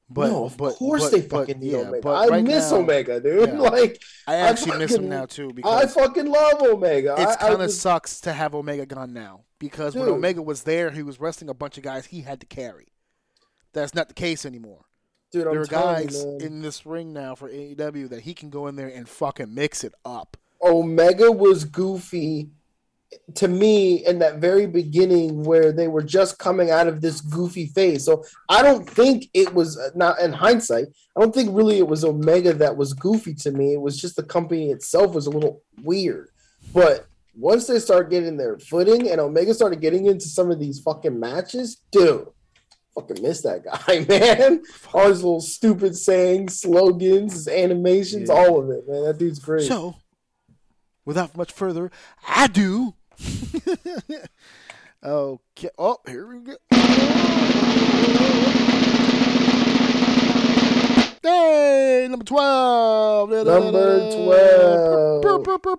but 0.08 0.28
no, 0.30 0.46
of 0.46 0.56
but, 0.56 0.74
course 0.74 1.02
but- 1.04 1.12
they 1.12 1.20
fucking 1.20 1.60
need 1.60 1.72
yeah, 1.72 1.78
Omega. 1.78 2.00
but 2.02 2.14
I 2.14 2.28
right 2.28 2.44
miss 2.44 2.70
now, 2.70 2.78
Omega, 2.78 3.20
dude. 3.20 3.50
yeah. 3.50 3.58
Like 3.60 4.02
I 4.26 4.36
actually 4.36 4.78
miss 4.78 4.94
him 4.94 5.08
now 5.08 5.26
too 5.26 5.50
because 5.54 5.84
I 5.84 5.86
fucking 5.86 6.26
love 6.26 6.62
Omega. 6.62 7.14
it's 7.18 7.36
I- 7.36 7.46
I 7.46 7.50
kind 7.50 7.62
of 7.62 7.70
sucks 7.70 8.20
to 8.22 8.32
have 8.32 8.54
Omega 8.54 8.86
gone 8.86 9.12
now 9.12 9.44
because 9.58 9.94
when 9.94 10.08
Omega 10.08 10.42
was 10.42 10.62
there, 10.64 10.90
he 10.90 11.02
was 11.02 11.20
wrestling 11.20 11.50
a 11.50 11.54
bunch 11.54 11.76
of 11.78 11.84
guys 11.84 12.06
he 12.06 12.22
had 12.22 12.40
to 12.40 12.46
carry. 12.46 12.88
That's 13.72 13.94
not 13.94 14.08
the 14.08 14.14
case 14.14 14.44
anymore. 14.46 14.86
Dude. 15.34 15.46
I'm 15.46 15.54
there 15.54 15.62
are 15.62 15.66
telling 15.66 16.02
you, 16.02 16.08
guys 16.08 16.24
in 16.24 16.62
this 16.62 16.86
ring 16.86 17.12
now 17.12 17.34
for 17.34 17.50
AEW 17.50 18.08
that 18.10 18.22
he 18.22 18.34
can 18.34 18.50
go 18.50 18.68
in 18.68 18.76
there 18.76 18.88
and 18.88 19.08
fucking 19.08 19.52
mix 19.52 19.84
it 19.84 19.94
up. 20.04 20.36
Omega 20.62 21.30
was 21.30 21.64
goofy 21.64 22.48
to 23.34 23.46
me 23.46 24.04
in 24.06 24.18
that 24.18 24.38
very 24.38 24.66
beginning 24.66 25.44
where 25.44 25.72
they 25.72 25.88
were 25.88 26.02
just 26.02 26.38
coming 26.38 26.70
out 26.70 26.88
of 26.88 27.00
this 27.00 27.20
goofy 27.20 27.66
phase. 27.66 28.04
So 28.04 28.24
I 28.48 28.62
don't 28.62 28.88
think 28.88 29.28
it 29.34 29.54
was 29.54 29.78
uh, 29.78 29.90
not 29.94 30.18
in 30.20 30.32
hindsight. 30.32 30.86
I 31.16 31.20
don't 31.20 31.34
think 31.34 31.50
really 31.52 31.78
it 31.78 31.86
was 31.86 32.04
Omega 32.04 32.52
that 32.54 32.76
was 32.76 32.92
goofy 32.92 33.34
to 33.34 33.50
me. 33.52 33.74
It 33.74 33.80
was 33.80 34.00
just 34.00 34.16
the 34.16 34.22
company 34.22 34.70
itself 34.70 35.14
was 35.14 35.26
a 35.26 35.30
little 35.30 35.62
weird. 35.82 36.30
But 36.72 37.06
once 37.36 37.66
they 37.66 37.78
start 37.78 38.10
getting 38.10 38.36
their 38.36 38.58
footing 38.58 39.10
and 39.10 39.20
Omega 39.20 39.54
started 39.54 39.80
getting 39.80 40.06
into 40.06 40.26
some 40.26 40.50
of 40.50 40.58
these 40.58 40.80
fucking 40.80 41.18
matches, 41.18 41.82
dude, 41.92 42.26
fucking 42.94 43.22
miss 43.22 43.42
that 43.42 43.64
guy, 43.64 44.04
man. 44.08 44.62
All 44.92 45.08
his 45.08 45.22
little 45.22 45.40
stupid 45.40 45.96
sayings, 45.96 46.60
slogans, 46.60 47.32
his 47.34 47.48
animations, 47.48 48.28
Yeah. 48.28 48.34
all 48.34 48.60
of 48.62 48.70
it, 48.70 48.88
man. 48.88 49.04
That 49.04 49.18
dude's 49.18 49.38
great. 49.38 49.66
So, 49.66 49.96
without 51.04 51.36
much 51.36 51.52
further 51.52 51.90
ado, 52.36 52.94
okay. 55.04 55.70
Oh, 55.78 55.98
here 56.06 56.26
we 56.26 56.40
go. 56.40 56.56
Hey, 61.22 62.06
number 62.10 62.24
twelve. 62.24 63.30
Number 63.30 64.10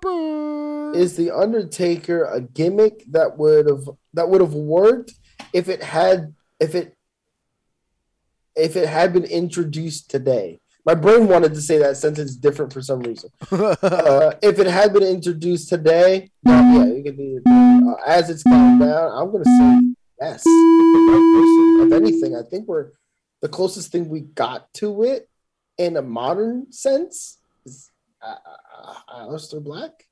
12. 0.02 0.96
is 0.96 1.16
the 1.16 1.30
Undertaker 1.32 2.24
a 2.24 2.42
gimmick 2.42 3.04
that 3.12 3.38
would 3.38 3.68
have 3.68 3.88
that 4.16 4.28
would 4.30 4.42
have 4.42 4.54
worked 4.56 5.14
if 5.54 5.70
it 5.70 5.84
had 5.84 6.34
if 6.60 6.74
it 6.74 6.98
if 8.56 8.76
it 8.76 8.88
had 8.88 9.14
been 9.14 9.26
introduced 9.26 10.10
today? 10.10 10.60
My 10.86 10.94
brain 10.94 11.28
wanted 11.28 11.56
to 11.56 11.62
say 11.62 11.80
that 11.80 11.98
sentence 11.98 12.36
different 12.36 12.72
for 12.72 12.82
some 12.82 13.00
reason. 13.02 13.30
Uh, 13.52 14.34
if 14.44 14.60
it 14.60 14.68
had 14.68 14.94
been 14.94 15.04
introduced 15.04 15.68
today, 15.70 16.30
yeah, 16.44 16.86
you 16.86 17.04
can 17.04 17.16
do. 17.16 17.42
Uh, 17.50 17.96
as 18.06 18.30
it's 18.30 18.44
gone 18.44 18.78
down, 18.80 19.12
I'm 19.12 19.32
gonna 19.32 19.46
say 19.46 19.94
yes. 20.22 20.44
If 20.48 21.92
anything, 21.94 22.36
I 22.36 22.42
think 22.50 22.68
we're 22.68 22.92
the 23.42 23.50
closest 23.50 23.92
thing 23.92 24.10
we 24.10 24.22
got 24.22 24.72
to 24.76 25.04
it 25.04 25.28
in 25.78 25.98
a 25.98 26.02
modern 26.02 26.72
sense 26.72 27.38
is 27.66 27.90
uh, 28.22 28.36
uh, 29.12 29.38
uh, 29.38 29.60
Black. 29.60 30.06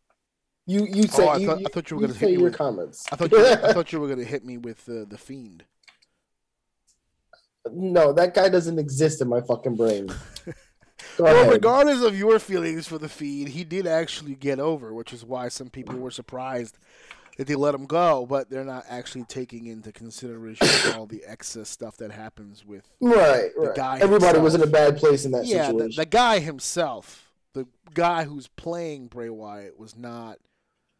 You 0.66 0.86
you 0.86 1.04
said 1.04 1.26
Oh, 1.26 1.30
I 1.30 1.38
you, 1.38 1.48
thought- 1.48 1.60
you, 1.60 1.66
I 1.66 1.70
thought 1.74 1.92
you 1.92 1.98
were 1.98 2.02
you 2.04 2.08
gonna 2.08 2.20
hit 2.20 2.28
me 2.28 2.34
your 2.34 2.44
with- 2.44 2.54
comments. 2.58 3.06
I 3.12 3.16
thought 3.16 3.32
you, 3.32 3.46
I 3.46 3.56
thought 3.74 3.92
you 3.94 4.00
were 4.00 4.08
gonna 4.08 4.24
hit 4.24 4.44
me 4.46 4.58
with 4.58 4.88
uh, 4.90 5.06
the 5.08 5.18
fiend. 5.18 5.66
No, 7.72 8.12
that 8.14 8.34
guy 8.34 8.50
doesn't 8.50 8.80
exist 8.80 9.22
in 9.22 9.28
my 9.28 9.42
fucking 9.42 9.76
brain. 9.76 10.10
Well, 11.20 11.52
regardless 11.52 12.02
of 12.02 12.18
your 12.18 12.40
feelings 12.40 12.88
for 12.88 12.98
the 12.98 13.10
Fiend, 13.10 13.50
he 13.50 13.64
did 13.64 13.86
actually 13.86 14.36
get 14.36 14.60
over, 14.60 14.94
which 14.94 15.14
is 15.14 15.24
why 15.24 15.50
some 15.50 15.70
people 15.70 15.96
were 15.96 16.12
surprised 16.12 16.78
that 17.38 17.48
they 17.48 17.56
let 17.56 17.74
him 17.74 17.86
go, 17.86 18.26
but 18.26 18.50
they're 18.50 18.64
not 18.64 18.86
actually 18.90 19.24
taking 19.26 19.66
into 19.68 19.92
consideration 19.92 20.68
all 20.96 21.06
the 21.06 21.24
excess 21.26 21.70
stuff 21.70 21.98
that 21.98 22.12
happens 22.12 22.66
with. 22.66 22.88
right, 23.02 23.50
the 23.56 23.68
right. 23.68 23.76
guy 23.76 24.00
Everybody 24.00 24.40
was 24.40 24.56
in 24.56 24.62
a 24.62 24.68
bad 24.68 24.98
place 24.98 25.26
in 25.26 25.32
that 25.32 25.46
yeah, 25.46 25.68
the, 25.68 25.72
situation. 25.72 25.96
the 25.98 26.06
guy 26.06 26.40
himself, 26.40 27.32
the 27.54 27.68
guy 27.94 28.24
who's 28.24 28.48
playing 28.48 29.08
Bray 29.08 29.30
Wyatt, 29.30 29.78
was 29.78 29.96
not. 29.96 30.38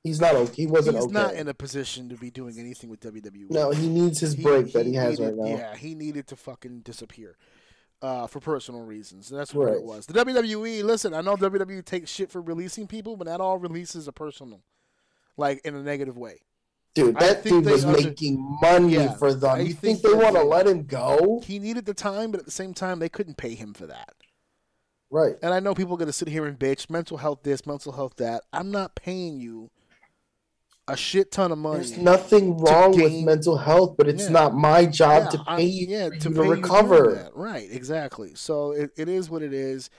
He's 0.04 0.20
not 0.20 0.36
okay. 0.36 0.54
He 0.64 0.68
wasn't 0.68 0.98
He's 0.98 1.06
okay. 1.06 1.14
not 1.14 1.34
in 1.34 1.48
a 1.48 1.54
position 1.54 2.10
to 2.10 2.16
be 2.16 2.30
doing 2.30 2.60
anything 2.60 2.90
with 2.90 3.00
WWE. 3.00 3.50
no, 3.50 3.72
he 3.72 3.88
needs 3.88 4.20
his 4.20 4.34
He- 4.34 4.44
break 4.44 4.74
that 4.74 4.86
he 4.86 4.94
has 4.96 5.18
needed- 5.20 5.38
right 5.38 5.50
now. 5.50 5.56
Yeah, 5.58 5.76
he 5.76 5.96
needed 5.96 6.28
to 6.28 6.36
fucking 6.36 6.82
disappear 6.82 7.38
uh, 8.02 8.28
for 8.28 8.42
personal 8.42 8.82
reasons. 8.82 9.32
And 9.32 9.40
that's 9.40 9.54
what 9.54 9.68
Right. 9.68 9.76
it 9.78 9.84
was. 9.84 10.06
The 10.08 10.14
WWE, 10.14 10.84
listen, 10.84 11.14
I 11.14 11.22
know 11.22 11.38
WWE 11.38 11.82
takes 11.86 12.12
shit 12.12 12.30
for 12.30 12.42
releasing 12.42 12.86
people, 12.86 13.16
but 13.16 13.28
not 13.28 13.40
all 13.40 13.58
releases 13.58 14.10
are 14.10 14.12
personal, 14.12 14.62
like 15.38 15.62
in 15.64 15.74
a 15.74 15.82
negative 15.82 16.18
way. 16.18 16.42
Dude, 16.96 17.16
that 17.20 17.44
dude 17.44 17.66
was 17.66 17.86
under- 17.86 18.02
making 18.02 18.58
money 18.62 18.96
Yeah, 18.96 19.14
for 19.14 19.34
them. 19.34 19.50
I 19.52 19.60
you 19.62 19.74
think 19.74 20.02
think, 20.02 20.02
they 20.02 20.14
want 20.22 20.36
to 20.36 20.44
let 20.44 20.68
him 20.68 20.84
go? 20.84 21.40
He 21.46 21.60
needed 21.60 21.86
the 21.86 21.94
time, 21.94 22.30
but 22.32 22.42
at 22.42 22.46
the 22.46 22.52
same 22.52 22.74
time, 22.74 23.00
they 23.00 23.08
couldn't 23.10 23.38
pay 23.38 23.56
him 23.56 23.74
for 23.74 23.88
that. 23.88 24.14
Right. 25.10 25.36
And 25.42 25.54
I 25.54 25.60
know 25.60 25.74
people 25.74 25.94
are 25.94 25.98
going 25.98 26.08
to 26.08 26.14
sit 26.14 26.28
here 26.28 26.46
and 26.46 26.60
bitch 26.60 26.90
mental 26.90 27.18
health 27.18 27.40
this, 27.44 27.66
mental 27.66 27.94
health 27.94 28.16
that. 28.18 28.44
I'm 28.52 28.70
not 28.70 28.96
paying 28.96 29.40
you 29.40 29.72
a 30.88 30.98
shit 30.98 31.32
ton 31.32 31.52
of 31.52 31.58
money. 31.58 31.78
There's 31.78 31.98
nothing 31.98 32.58
wrong 32.58 32.92
with 32.92 33.14
mental 33.24 33.58
health, 33.58 33.96
but 33.98 34.08
it's 34.08 34.24
Yeah. 34.24 34.30
not 34.30 34.54
my 34.56 34.86
job 34.86 35.32
to 35.32 35.44
pay 35.44 35.64
you 35.64 35.88
yeah, 35.88 36.10
to, 36.10 36.30
pay 36.30 36.36
to 36.36 36.44
recover. 36.44 37.30
Right, 37.34 37.68
exactly. 37.72 38.36
So 38.36 38.72
it, 38.72 38.92
it 38.98 39.08
is 39.08 39.30
what 39.30 39.42
it 39.44 39.54
is. 39.54 39.90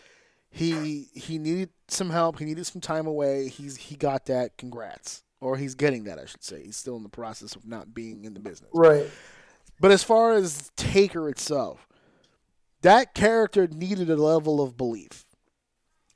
He 0.50 1.08
he 1.14 1.38
needed 1.38 1.70
some 1.88 2.10
help. 2.10 2.38
He 2.38 2.44
needed 2.44 2.66
some 2.66 2.80
time 2.80 3.06
away. 3.06 3.48
He's 3.48 3.76
he 3.76 3.96
got 3.96 4.26
that. 4.26 4.56
Congrats, 4.58 5.24
or 5.40 5.56
he's 5.56 5.74
getting 5.74 6.04
that. 6.04 6.18
I 6.18 6.26
should 6.26 6.44
say. 6.44 6.62
He's 6.64 6.76
still 6.76 6.96
in 6.96 7.02
the 7.02 7.08
process 7.08 7.56
of 7.56 7.66
not 7.66 7.92
being 7.94 8.24
in 8.24 8.34
the 8.34 8.40
business. 8.40 8.70
Right. 8.72 9.06
But 9.80 9.90
as 9.90 10.04
far 10.04 10.34
as 10.34 10.70
Taker 10.76 11.28
itself, 11.28 11.88
that 12.82 13.14
character 13.14 13.66
needed 13.66 14.10
a 14.10 14.16
level 14.16 14.60
of 14.62 14.76
belief. 14.76 15.24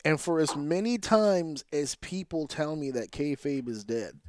And 0.04 0.20
for 0.20 0.38
as 0.38 0.54
many 0.54 0.96
times 0.98 1.64
as 1.72 1.96
people 1.96 2.46
tell 2.46 2.76
me 2.76 2.92
that 2.92 3.10
kayfabe 3.10 3.68
is 3.68 3.82
dead, 3.82 4.20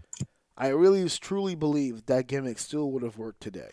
I 0.60 0.68
really 0.68 1.08
truly 1.08 1.56
believe 1.56 2.06
that 2.08 2.28
gimmick 2.28 2.60
still 2.60 2.92
would 2.92 3.02
have 3.02 3.18
worked 3.18 3.42
today. 3.42 3.72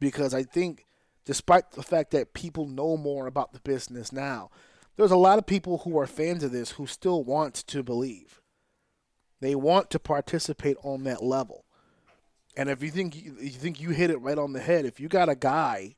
Because 0.00 0.32
I 0.32 0.42
think, 0.42 0.86
despite 1.26 1.72
the 1.72 1.82
fact 1.82 2.10
that 2.12 2.32
people 2.32 2.66
know 2.66 2.96
more 2.96 3.26
about 3.26 3.52
the 3.52 3.60
business 3.60 4.12
now, 4.12 4.50
there's 4.96 5.10
a 5.10 5.16
lot 5.16 5.38
of 5.38 5.44
people 5.44 5.78
who 5.78 5.98
are 5.98 6.06
fans 6.06 6.42
of 6.42 6.52
this 6.52 6.72
who 6.72 6.86
still 6.86 7.22
want 7.22 7.54
to 7.54 7.82
believe. 7.82 8.40
They 9.40 9.54
want 9.54 9.90
to 9.90 9.98
participate 9.98 10.78
on 10.82 11.04
that 11.04 11.22
level. 11.22 11.66
And 12.56 12.70
if 12.70 12.82
you 12.82 12.90
think 12.90 13.14
you, 13.14 13.36
you 13.38 13.50
think 13.50 13.78
you 13.78 13.90
hit 13.90 14.08
it 14.08 14.22
right 14.22 14.38
on 14.38 14.54
the 14.54 14.60
head, 14.60 14.86
if 14.86 14.98
you 14.98 15.08
got 15.08 15.28
a 15.28 15.34
guy 15.34 15.96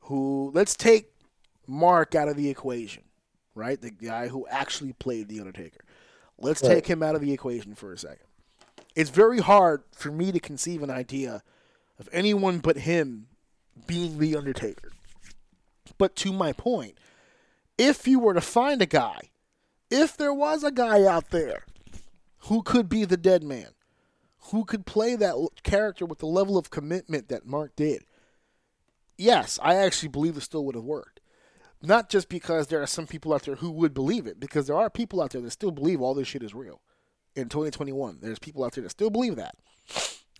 who 0.00 0.50
let's 0.54 0.74
take 0.74 1.10
Mark 1.66 2.14
out 2.14 2.28
of 2.28 2.36
the 2.36 2.50
equation, 2.50 3.04
right? 3.54 3.80
The 3.80 3.90
guy 3.90 4.28
who 4.28 4.46
actually 4.48 4.92
played 4.92 5.28
the 5.28 5.40
Undertaker. 5.40 5.80
Let's 6.38 6.62
Right. 6.62 6.74
take 6.74 6.86
him 6.86 7.02
out 7.02 7.14
of 7.14 7.22
the 7.22 7.32
equation 7.32 7.74
for 7.74 7.92
a 7.92 7.98
second. 7.98 8.26
It's 8.94 9.10
very 9.10 9.40
hard 9.40 9.82
for 9.92 10.10
me 10.10 10.32
to 10.32 10.40
conceive 10.40 10.82
an 10.82 10.90
idea 10.90 11.42
of 11.98 12.08
anyone 12.12 12.58
but 12.58 12.78
him 12.78 13.28
being 13.86 14.18
the 14.18 14.36
Undertaker. 14.36 14.92
But 15.98 16.16
to 16.16 16.32
my 16.32 16.52
point, 16.52 16.98
if 17.78 18.06
you 18.06 18.18
were 18.18 18.34
to 18.34 18.40
find 18.40 18.82
a 18.82 18.86
guy, 18.86 19.30
if 19.90 20.16
there 20.16 20.34
was 20.34 20.64
a 20.64 20.72
guy 20.72 21.04
out 21.04 21.30
there 21.30 21.64
who 22.46 22.62
could 22.62 22.88
be 22.88 23.04
the 23.04 23.16
dead 23.16 23.42
man, 23.42 23.68
who 24.50 24.64
could 24.64 24.84
play 24.84 25.16
that 25.16 25.36
character 25.62 26.04
with 26.04 26.18
the 26.18 26.26
level 26.26 26.58
of 26.58 26.70
commitment 26.70 27.28
that 27.28 27.46
Mark 27.46 27.76
did, 27.76 28.04
yes, 29.16 29.58
I 29.62 29.76
actually 29.76 30.08
believe 30.08 30.36
it 30.36 30.42
still 30.42 30.64
would 30.64 30.74
have 30.74 30.84
worked. 30.84 31.20
Not 31.82 32.08
just 32.08 32.28
because 32.28 32.68
there 32.68 32.82
are 32.82 32.86
some 32.86 33.06
people 33.06 33.32
out 33.34 33.42
there 33.42 33.56
who 33.56 33.70
would 33.70 33.94
believe 33.94 34.26
it, 34.26 34.38
because 34.38 34.66
there 34.66 34.76
are 34.76 34.90
people 34.90 35.20
out 35.20 35.30
there 35.30 35.40
that 35.40 35.50
still 35.50 35.72
believe 35.72 36.00
all 36.00 36.14
this 36.14 36.28
shit 36.28 36.42
is 36.42 36.54
real. 36.54 36.80
In 37.34 37.48
2021, 37.48 38.18
there's 38.20 38.38
people 38.38 38.64
out 38.64 38.72
there 38.72 38.82
that 38.82 38.90
still 38.90 39.10
believe 39.10 39.36
that. 39.36 39.56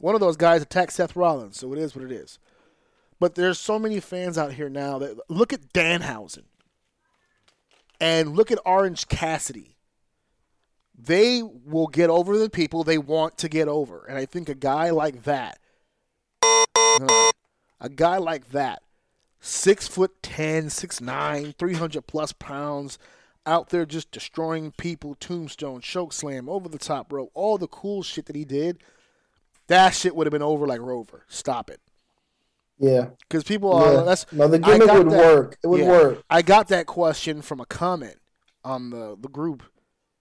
One 0.00 0.14
of 0.14 0.20
those 0.20 0.36
guys 0.36 0.62
attacked 0.62 0.92
Seth 0.92 1.16
Rollins, 1.16 1.58
so 1.58 1.72
it 1.72 1.78
is 1.78 1.94
what 1.94 2.04
it 2.04 2.12
is. 2.12 2.38
But 3.20 3.36
there's 3.36 3.58
so 3.58 3.78
many 3.78 4.00
fans 4.00 4.36
out 4.36 4.54
here 4.54 4.68
now 4.68 4.98
that 4.98 5.16
look 5.28 5.52
at 5.52 5.72
Danhausen 5.72 6.44
and 8.00 8.36
look 8.36 8.50
at 8.50 8.58
Orange 8.66 9.06
Cassidy. 9.06 9.76
They 10.98 11.42
will 11.42 11.86
get 11.86 12.10
over 12.10 12.36
the 12.36 12.50
people 12.50 12.82
they 12.82 12.98
want 12.98 13.38
to 13.38 13.48
get 13.48 13.68
over. 13.68 14.04
And 14.08 14.18
I 14.18 14.26
think 14.26 14.48
a 14.48 14.54
guy 14.54 14.90
like 14.90 15.22
that, 15.22 15.60
a 17.80 17.88
guy 17.94 18.18
like 18.18 18.50
that, 18.50 18.82
six 19.40 19.86
foot 19.86 20.20
ten, 20.22 20.68
six 20.68 21.00
nine, 21.00 21.54
three 21.56 21.74
hundred 21.74 22.08
plus 22.08 22.32
pounds, 22.32 22.98
out 23.46 23.70
there 23.70 23.86
just 23.86 24.10
destroying 24.10 24.72
people, 24.72 25.14
tombstone, 25.14 25.80
choke 25.80 26.12
slam, 26.12 26.48
over 26.48 26.68
the 26.68 26.78
top 26.78 27.12
rope, 27.12 27.30
all 27.34 27.58
the 27.58 27.66
cool 27.66 28.02
shit 28.02 28.26
that 28.26 28.36
he 28.36 28.44
did. 28.44 28.78
That 29.68 29.90
shit 29.94 30.14
would 30.14 30.26
have 30.26 30.32
been 30.32 30.42
over 30.42 30.66
like 30.66 30.80
Rover. 30.80 31.24
Stop 31.28 31.70
it. 31.70 31.80
Yeah. 32.78 33.10
Because 33.20 33.44
people 33.44 33.72
are 33.72 33.94
yeah. 33.94 34.02
that's 34.02 34.30
no, 34.32 34.48
the 34.48 34.58
gimmick 34.58 34.90
would 34.90 35.10
that- 35.10 35.18
work. 35.18 35.58
It 35.62 35.66
would 35.66 35.80
yeah. 35.80 35.88
work. 35.88 36.22
I 36.28 36.42
got 36.42 36.68
that 36.68 36.86
question 36.86 37.42
from 37.42 37.60
a 37.60 37.66
comment 37.66 38.16
on 38.64 38.90
the, 38.90 39.16
the 39.18 39.28
group 39.28 39.62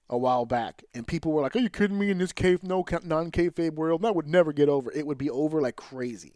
a 0.10 0.18
while 0.18 0.46
back, 0.46 0.84
and 0.94 1.08
people 1.08 1.32
were 1.32 1.42
like, 1.42 1.56
"Are 1.56 1.60
you 1.60 1.70
kidding 1.70 1.98
me? 1.98 2.12
In 2.12 2.18
this 2.18 2.34
cave, 2.34 2.64
no 2.64 2.86
non 3.04 3.32
kayfabe 3.32 3.74
world, 3.76 4.02
that 4.02 4.16
would 4.16 4.28
never 4.28 4.54
get 4.54 4.70
over. 4.70 4.92
It 4.92 5.08
would 5.08 5.18
be 5.18 5.30
over 5.30 5.62
like 5.62 5.76
crazy." 5.76 6.34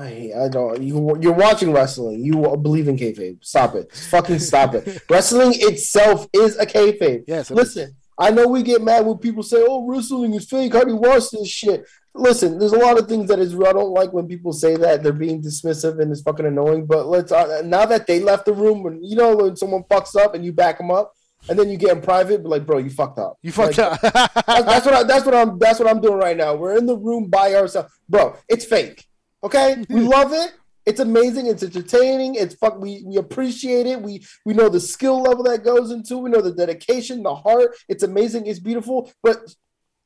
I, 0.00 0.32
I 0.44 0.48
don't. 0.48 0.82
You, 0.82 1.16
you're 1.20 1.32
watching 1.34 1.72
wrestling. 1.72 2.24
You 2.24 2.56
believe 2.56 2.88
in 2.88 2.96
kayfabe. 2.96 3.44
Stop 3.44 3.74
it. 3.74 3.92
Fucking 3.92 4.38
stop 4.38 4.74
it. 4.74 5.02
Wrestling 5.10 5.52
itself 5.54 6.26
is 6.32 6.56
a 6.58 6.64
kayfabe. 6.66 7.24
Yes, 7.26 7.50
Listen, 7.50 7.94
I 8.18 8.30
know 8.30 8.46
we 8.48 8.62
get 8.62 8.82
mad 8.82 9.04
when 9.06 9.18
people 9.18 9.42
say, 9.42 9.58
"Oh, 9.66 9.86
wrestling 9.86 10.34
is 10.34 10.48
fake." 10.48 10.72
How 10.72 10.84
do 10.84 10.90
you 10.92 10.96
watch 10.96 11.30
this 11.30 11.48
shit? 11.48 11.84
Listen, 12.14 12.58
there's 12.58 12.72
a 12.72 12.78
lot 12.78 12.98
of 12.98 13.08
things 13.08 13.28
that 13.28 13.38
is. 13.38 13.54
I 13.54 13.72
don't 13.72 13.92
like 13.92 14.12
when 14.12 14.26
people 14.26 14.52
say 14.52 14.76
that 14.76 15.02
they're 15.02 15.12
being 15.12 15.42
dismissive 15.42 16.00
and 16.00 16.10
it's 16.10 16.22
fucking 16.22 16.46
annoying. 16.46 16.86
But 16.86 17.06
let's 17.06 17.30
uh, 17.30 17.62
now 17.64 17.84
that 17.86 18.06
they 18.06 18.20
left 18.20 18.46
the 18.46 18.52
room, 18.54 18.82
when 18.82 19.04
you 19.04 19.16
know 19.16 19.36
when 19.36 19.56
someone 19.56 19.84
fucks 19.84 20.16
up 20.16 20.34
and 20.34 20.44
you 20.44 20.52
back 20.52 20.78
them 20.78 20.90
up, 20.90 21.12
and 21.48 21.58
then 21.58 21.68
you 21.70 21.76
get 21.76 21.92
in 21.96 22.00
private, 22.02 22.42
be 22.42 22.48
like, 22.48 22.66
"Bro, 22.66 22.78
you 22.78 22.90
fucked 22.90 23.18
up." 23.18 23.38
You 23.42 23.52
fucked 23.52 23.78
Like, 23.78 24.02
up. 24.04 24.44
that's, 24.46 24.64
that's 24.64 24.86
what 24.86 24.94
I, 24.94 25.02
that's 25.04 25.24
what 25.26 25.34
I'm 25.34 25.58
that's 25.58 25.78
what 25.78 25.88
I'm 25.88 26.00
doing 26.00 26.18
right 26.18 26.36
now. 26.36 26.54
We're 26.54 26.76
in 26.76 26.86
the 26.86 26.96
room 26.96 27.28
by 27.28 27.54
ourselves, 27.54 27.92
bro. 28.08 28.36
It's 28.48 28.64
fake. 28.64 29.06
Okay, 29.42 29.76
we 29.76 29.84
mm-hmm. 29.84 30.06
love 30.06 30.32
it. 30.32 30.52
It's 30.86 31.00
amazing. 31.00 31.46
It's 31.46 31.62
entertaining. 31.62 32.34
It's 32.34 32.54
fuck. 32.54 32.78
We 32.78 33.02
we 33.04 33.16
appreciate 33.16 33.86
it. 33.86 34.00
We 34.00 34.24
we 34.44 34.54
know 34.54 34.68
the 34.68 34.80
skill 34.80 35.22
level 35.22 35.44
that 35.44 35.62
goes 35.62 35.90
into. 35.90 36.18
We 36.18 36.30
know 36.30 36.40
the 36.40 36.52
dedication, 36.52 37.22
the 37.22 37.34
heart. 37.34 37.76
It's 37.88 38.02
amazing. 38.02 38.46
It's 38.46 38.58
beautiful. 38.58 39.12
But 39.22 39.54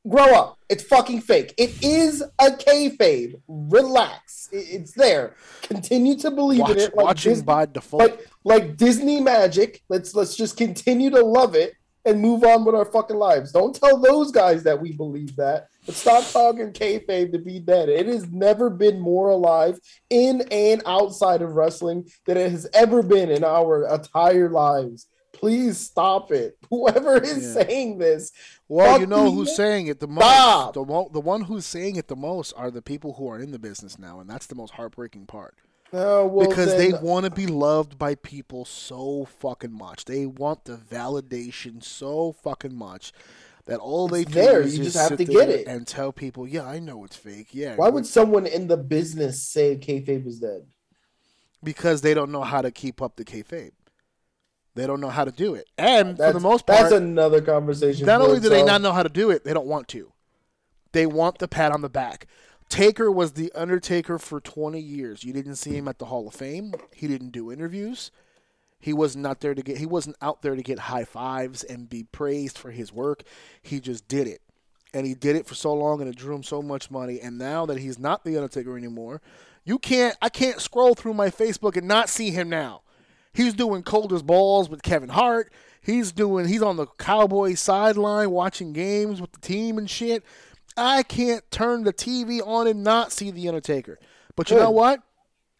grow 0.06 0.34
up. 0.34 0.58
It's 0.68 0.82
fucking 0.82 1.22
fake. 1.22 1.54
It 1.56 1.82
is 1.82 2.22
a 2.22 2.50
kayfabe. 2.50 3.40
Relax. 3.48 4.48
It- 4.52 4.66
it's 4.70 4.92
there. 4.92 5.34
Continue 5.62 6.16
to 6.18 6.30
believe 6.30 6.60
Watch, 6.60 6.70
in 6.72 6.78
it. 6.78 6.96
Like 6.96 7.06
watching 7.06 7.32
Disney- 7.32 7.44
by 7.44 7.66
default. 7.66 8.02
like 8.02 8.28
like 8.44 8.76
Disney 8.76 9.20
magic. 9.20 9.82
Let's 9.88 10.14
let's 10.14 10.36
just 10.36 10.56
continue 10.56 11.10
to 11.10 11.24
love 11.24 11.54
it 11.54 11.74
and 12.04 12.20
move 12.20 12.44
on 12.44 12.64
with 12.64 12.74
our 12.74 12.84
fucking 12.84 13.16
lives. 13.16 13.52
Don't 13.52 13.74
tell 13.74 13.98
those 13.98 14.30
guys 14.30 14.62
that 14.64 14.80
we 14.80 14.92
believe 14.92 15.34
that. 15.36 15.68
But 15.86 15.94
stop 15.94 16.24
talking 16.30 16.72
kayfabe 16.72 17.32
to 17.32 17.38
be 17.38 17.58
dead. 17.60 17.88
It 17.88 18.06
has 18.06 18.26
never 18.30 18.70
been 18.70 19.00
more 19.00 19.28
alive 19.30 19.78
in 20.10 20.42
and 20.50 20.82
outside 20.86 21.42
of 21.42 21.52
wrestling 21.52 22.08
than 22.26 22.36
it 22.36 22.50
has 22.50 22.66
ever 22.74 23.02
been 23.02 23.30
in 23.30 23.44
our 23.44 23.86
entire 23.92 24.48
lives. 24.50 25.06
Please 25.32 25.78
stop 25.78 26.30
it. 26.30 26.56
Whoever 26.70 27.20
is 27.22 27.54
Yeah. 27.54 27.62
saying 27.64 27.98
this, 27.98 28.32
well, 28.68 28.98
you 29.00 29.06
know 29.06 29.30
who's 29.30 29.54
saying 29.54 29.88
it 29.88 30.00
the 30.00 30.06
most. 30.06 30.24
Stop. 30.24 30.74
The 30.74 30.84
the 31.12 31.20
one 31.20 31.42
who's 31.42 31.66
saying 31.66 31.96
it 31.96 32.08
the 32.08 32.16
most 32.16 32.52
are 32.56 32.70
the 32.70 32.80
people 32.82 33.14
who 33.14 33.28
are 33.28 33.38
in 33.38 33.50
the 33.50 33.58
business 33.58 33.98
now, 33.98 34.20
and 34.20 34.30
that's 34.30 34.46
the 34.46 34.54
most 34.54 34.74
heartbreaking 34.74 35.26
part. 35.26 35.54
Oh, 35.94 36.26
well, 36.26 36.48
because 36.48 36.76
then- 36.76 36.78
they 36.92 36.98
want 36.98 37.24
to 37.24 37.30
be 37.30 37.46
loved 37.46 37.98
by 37.98 38.14
people 38.14 38.64
so 38.64 39.24
fucking 39.38 39.72
much. 39.72 40.04
They 40.04 40.26
want 40.26 40.64
the 40.64 40.76
validation 40.76 41.82
so 41.82 42.32
fucking 42.32 42.74
much 42.74 43.12
that 43.66 43.78
all 43.80 44.08
they 44.08 44.22
It's 44.22 44.30
do 44.32 44.40
there. 44.40 44.60
is 44.60 44.76
You 44.76 44.84
just 44.84 44.96
just 44.96 45.08
have 45.10 45.18
to 45.18 45.24
get 45.24 45.48
it. 45.48 45.66
and 45.66 45.86
tell 45.86 46.12
people, 46.12 46.46
"Yeah, 46.46 46.66
I 46.66 46.78
know 46.80 47.04
it's 47.04 47.16
fake." 47.16 47.48
Yeah, 47.52 47.76
why 47.76 47.88
would 47.88 48.06
someone 48.06 48.46
in 48.46 48.66
the 48.68 48.76
business 48.76 49.42
say 49.42 49.76
kayfabe 49.76 50.26
is 50.26 50.40
dead? 50.40 50.66
because 51.62 52.02
they 52.02 52.12
don't 52.12 52.30
know 52.30 52.42
how 52.42 52.60
to 52.60 52.70
keep 52.70 53.00
up 53.00 53.16
the 53.16 53.24
kayfabe. 53.24 53.70
They 54.74 54.86
don't 54.86 55.00
know 55.00 55.08
how 55.08 55.24
to 55.24 55.30
do 55.32 55.54
it, 55.54 55.66
and 55.78 56.16
for 56.18 56.32
the 56.32 56.40
most 56.40 56.66
part, 56.66 56.80
that's 56.80 56.92
another 56.92 57.40
conversation. 57.40 58.04
not 58.04 58.20
only 58.20 58.38
do 58.40 58.48
they 58.50 58.62
not 58.62 58.82
know 58.82 58.92
how 58.92 59.02
to 59.02 59.08
do 59.08 59.30
it, 59.30 59.44
they 59.44 59.54
don't 59.54 59.66
want 59.66 59.88
to. 59.88 60.12
They 60.92 61.06
want 61.06 61.38
the 61.38 61.48
pat 61.48 61.72
on 61.72 61.80
the 61.80 61.88
back. 61.88 62.26
Taker 62.68 63.10
was 63.10 63.32
the 63.32 63.52
Undertaker 63.54 64.18
for 64.18 64.40
20 64.40 64.80
years. 64.80 65.24
You 65.24 65.32
didn't 65.32 65.56
see 65.56 65.76
him 65.76 65.88
at 65.88 65.98
the 65.98 66.06
Hall 66.06 66.26
of 66.26 66.34
Fame. 66.34 66.74
He 66.92 67.06
didn't 67.06 67.30
do 67.30 67.52
interviews. 67.52 68.10
He 68.84 68.92
wasn't 68.92 69.26
out 69.26 69.40
there 69.40 69.54
to 69.54 69.62
get 69.62 69.78
he 69.78 69.86
wasn't 69.86 70.16
out 70.20 70.42
there 70.42 70.54
to 70.54 70.62
get 70.62 70.78
high 70.78 71.04
fives 71.04 71.64
and 71.64 71.88
be 71.88 72.02
praised 72.04 72.58
for 72.58 72.70
his 72.70 72.92
work. 72.92 73.22
He 73.62 73.80
just 73.80 74.06
did 74.08 74.26
it. 74.26 74.42
And 74.92 75.06
he 75.06 75.14
did 75.14 75.36
it 75.36 75.46
for 75.46 75.54
so 75.54 75.72
long 75.72 76.00
and 76.00 76.10
it 76.10 76.16
drew 76.16 76.34
him 76.34 76.42
so 76.42 76.60
much 76.60 76.90
money. 76.90 77.18
And 77.18 77.38
now 77.38 77.64
that 77.66 77.78
he's 77.78 77.98
not 77.98 78.24
the 78.24 78.36
Undertaker 78.36 78.76
anymore, 78.76 79.22
you 79.64 79.78
can't 79.78 80.16
I 80.20 80.28
can't 80.28 80.60
scroll 80.60 80.94
through 80.94 81.14
my 81.14 81.30
Facebook 81.30 81.76
and 81.76 81.88
not 81.88 82.10
see 82.10 82.30
him 82.30 82.50
now. 82.50 82.82
He's 83.32 83.54
doing 83.54 83.82
cold 83.82 84.12
as 84.12 84.22
balls 84.22 84.68
with 84.68 84.82
Kevin 84.82 85.08
Hart. 85.08 85.50
He's 85.80 86.12
doing 86.12 86.46
he's 86.46 86.62
on 86.62 86.76
the 86.76 86.86
Cowboy 86.98 87.54
sideline 87.54 88.30
watching 88.30 88.72
games 88.72 89.20
with 89.20 89.32
the 89.32 89.40
team 89.40 89.78
and 89.78 89.88
shit. 89.88 90.24
I 90.76 91.02
can't 91.02 91.48
turn 91.50 91.84
the 91.84 91.92
TV 91.92 92.40
on 92.44 92.66
and 92.66 92.82
not 92.82 93.12
see 93.12 93.30
the 93.30 93.48
Undertaker. 93.48 93.98
But 94.36 94.50
you 94.50 94.56
Good. 94.56 94.62
know 94.64 94.70
what? 94.70 95.00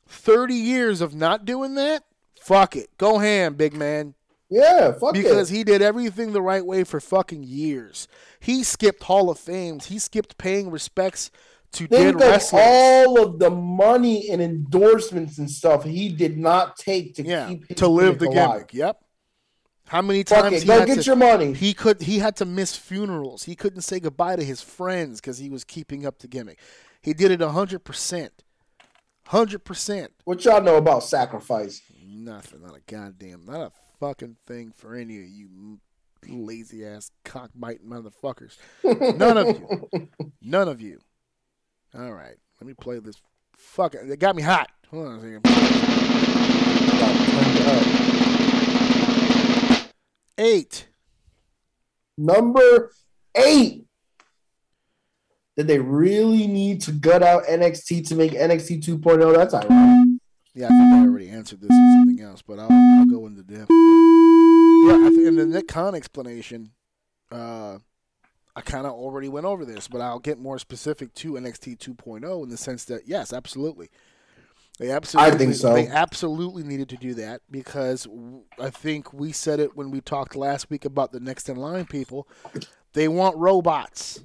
30 0.09 0.55
years 0.55 1.01
of 1.01 1.15
not 1.15 1.45
doing 1.45 1.75
that? 1.77 2.03
Fuck 2.41 2.77
it. 2.77 2.91
Go 2.99 3.19
ham, 3.19 3.55
big 3.55 3.75
man. 3.75 4.15
Yeah, 4.51 4.93
fuck 4.93 5.17
it. 5.17 5.23
Because 5.23 5.51
it. 5.51 5.57
he 5.57 5.65
did 5.65 5.81
everything 5.83 6.33
the 6.33 6.43
right 6.43 6.65
way 6.65 6.85
for 6.85 7.01
fucking 7.01 7.43
years. 7.45 8.07
He 8.41 8.63
skipped 8.63 9.05
Hall 9.05 9.31
of 9.31 9.39
Fames. 9.39 9.87
He 9.87 9.99
skipped 9.99 10.37
paying 10.37 10.71
respects 10.71 11.31
to 11.73 11.87
Think 11.87 12.19
dead 12.19 12.21
wrestlers. 12.21 12.63
all 12.65 13.21
of 13.21 13.39
the 13.39 13.51
money 13.51 14.29
and 14.31 14.41
endorsements 14.43 15.39
and 15.39 15.51
stuff 15.51 15.83
he 15.85 16.09
did 16.11 16.37
not 16.39 16.77
take 16.77 17.15
to 17.17 17.23
yeah, 17.25 17.49
keep 17.49 17.77
to 17.77 17.89
live 17.89 18.19
the 18.19 18.27
alive. 18.27 18.69
gimmick. 18.69 18.75
Yep. 18.75 19.04
How 19.89 20.01
many 20.03 20.23
Fuck 20.25 20.43
times 20.45 20.57
it, 20.57 20.61
he 20.63 20.67
go 20.67 20.85
get 20.87 20.97
to- 20.99 21.03
your 21.03 21.17
money. 21.17 21.53
He 21.53 21.75
could 21.75 22.01
he 22.03 22.19
had 22.19 22.35
to 22.37 22.45
miss 22.45 22.77
funerals. 22.77 23.45
He 23.45 23.55
couldn't 23.55 23.83
say 23.83 24.01
goodbye 24.01 24.37
to 24.37 24.45
his 24.45 24.61
friends 24.63 25.21
because 25.21 25.39
he 25.39 25.51
was 25.51 25.63
keeping 25.65 26.07
up 26.07 26.19
the 26.21 26.29
gimmick. 26.29 26.59
He 27.03 27.13
did 27.13 27.31
it 27.31 27.41
hundred 27.43 27.85
percent. 27.85 28.43
Hundred 29.27 29.65
percent. 29.65 30.13
What 30.25 30.45
y'all 30.45 30.63
know 30.63 30.77
about 30.77 31.03
sacrifice? 31.05 31.83
Nothing. 32.03 32.63
Not 32.63 32.77
a 32.77 32.81
goddamn. 32.87 33.45
Not 33.47 33.61
a 33.61 33.71
fucking 34.01 34.37
thing 34.47 34.73
for 34.75 34.95
any 34.95 35.19
of 35.19 35.27
you 35.29 35.79
lazy 36.27 36.87
ass 36.87 37.11
cockbiting 37.25 37.87
motherfuckers. 37.87 38.57
None 39.19 39.37
of 39.37 39.47
you. 39.47 40.09
None 40.41 40.69
of 40.69 40.81
you. 40.81 41.01
All 41.95 42.13
right. 42.13 42.37
Let 42.61 42.67
me 42.67 42.73
play 42.75 42.99
this. 43.01 43.17
Fucking. 43.57 44.01
it. 44.05 44.11
It 44.13 44.19
got 44.19 44.35
me 44.35 44.43
hot. 44.43 44.71
Hold 44.91 45.07
on 45.09 45.19
a 45.19 45.21
second. 45.21 45.43
Eight. 50.39 50.89
Number 52.17 52.93
eight. 53.37 53.85
Did 55.57 55.69
they 55.69 55.79
really 55.79 56.47
need 56.49 56.81
to 56.83 56.93
gut 56.93 57.23
out 57.23 57.45
NXT 57.45 58.09
to 58.09 58.17
make 58.17 58.33
NXT 58.33 58.85
2.0? 58.85 59.37
That's 59.37 59.55
ironic. 59.55 60.21
Yeah, 60.53 60.67
I 60.67 60.69
think 60.69 60.95
I 60.95 61.01
already 61.03 61.31
answered 61.31 61.61
this 61.61 61.71
with 61.71 61.93
something 61.95 62.21
else, 62.21 62.43
but 62.43 62.59
I'll, 62.59 62.71
I'll 62.71 63.07
go 63.07 63.27
into 63.27 63.43
depth. 63.43 63.71
Yeah, 63.71 65.07
I 65.07 65.11
think 65.11 65.27
in 65.27 65.37
the 65.37 65.47
Nick 65.47 65.69
Khan 65.69 65.95
explanation, 65.95 66.71
uh, 67.31 67.79
I 68.57 68.61
kind 68.61 68.87
of 68.87 68.93
already 68.93 69.29
went 69.29 69.47
over 69.47 69.65
this, 69.65 69.89
but 69.89 70.01
I'll 70.01 70.21
get 70.21 70.39
more 70.39 70.59
specific 70.59 71.13
to 71.15 71.33
NXT 71.33 71.79
2.0 71.79 72.43
in 72.43 72.49
the 72.49 72.57
sense 72.57 72.85
that 72.85 73.03
yes, 73.07 73.33
absolutely, 73.33 73.91
they 74.79 74.91
absolutely, 74.91 75.33
I 75.33 75.37
think 75.39 75.55
so. 75.55 75.73
They 75.75 75.87
absolutely 75.87 76.63
needed 76.65 76.89
to 76.91 76.97
do 76.97 77.15
that 77.15 77.43
because 77.51 78.07
I 78.59 78.71
think 78.71 79.13
we 79.13 79.33
said 79.33 79.61
it 79.61 79.77
when 79.77 79.91
we 79.91 80.01
talked 80.01 80.35
last 80.37 80.69
week 80.71 80.85
about 80.85 81.13
the 81.13 81.21
next 81.21 81.49
in 81.49 81.57
line 81.57 81.87
people. 81.87 82.27
They 82.93 83.09
want 83.09 83.37
robots. 83.37 84.25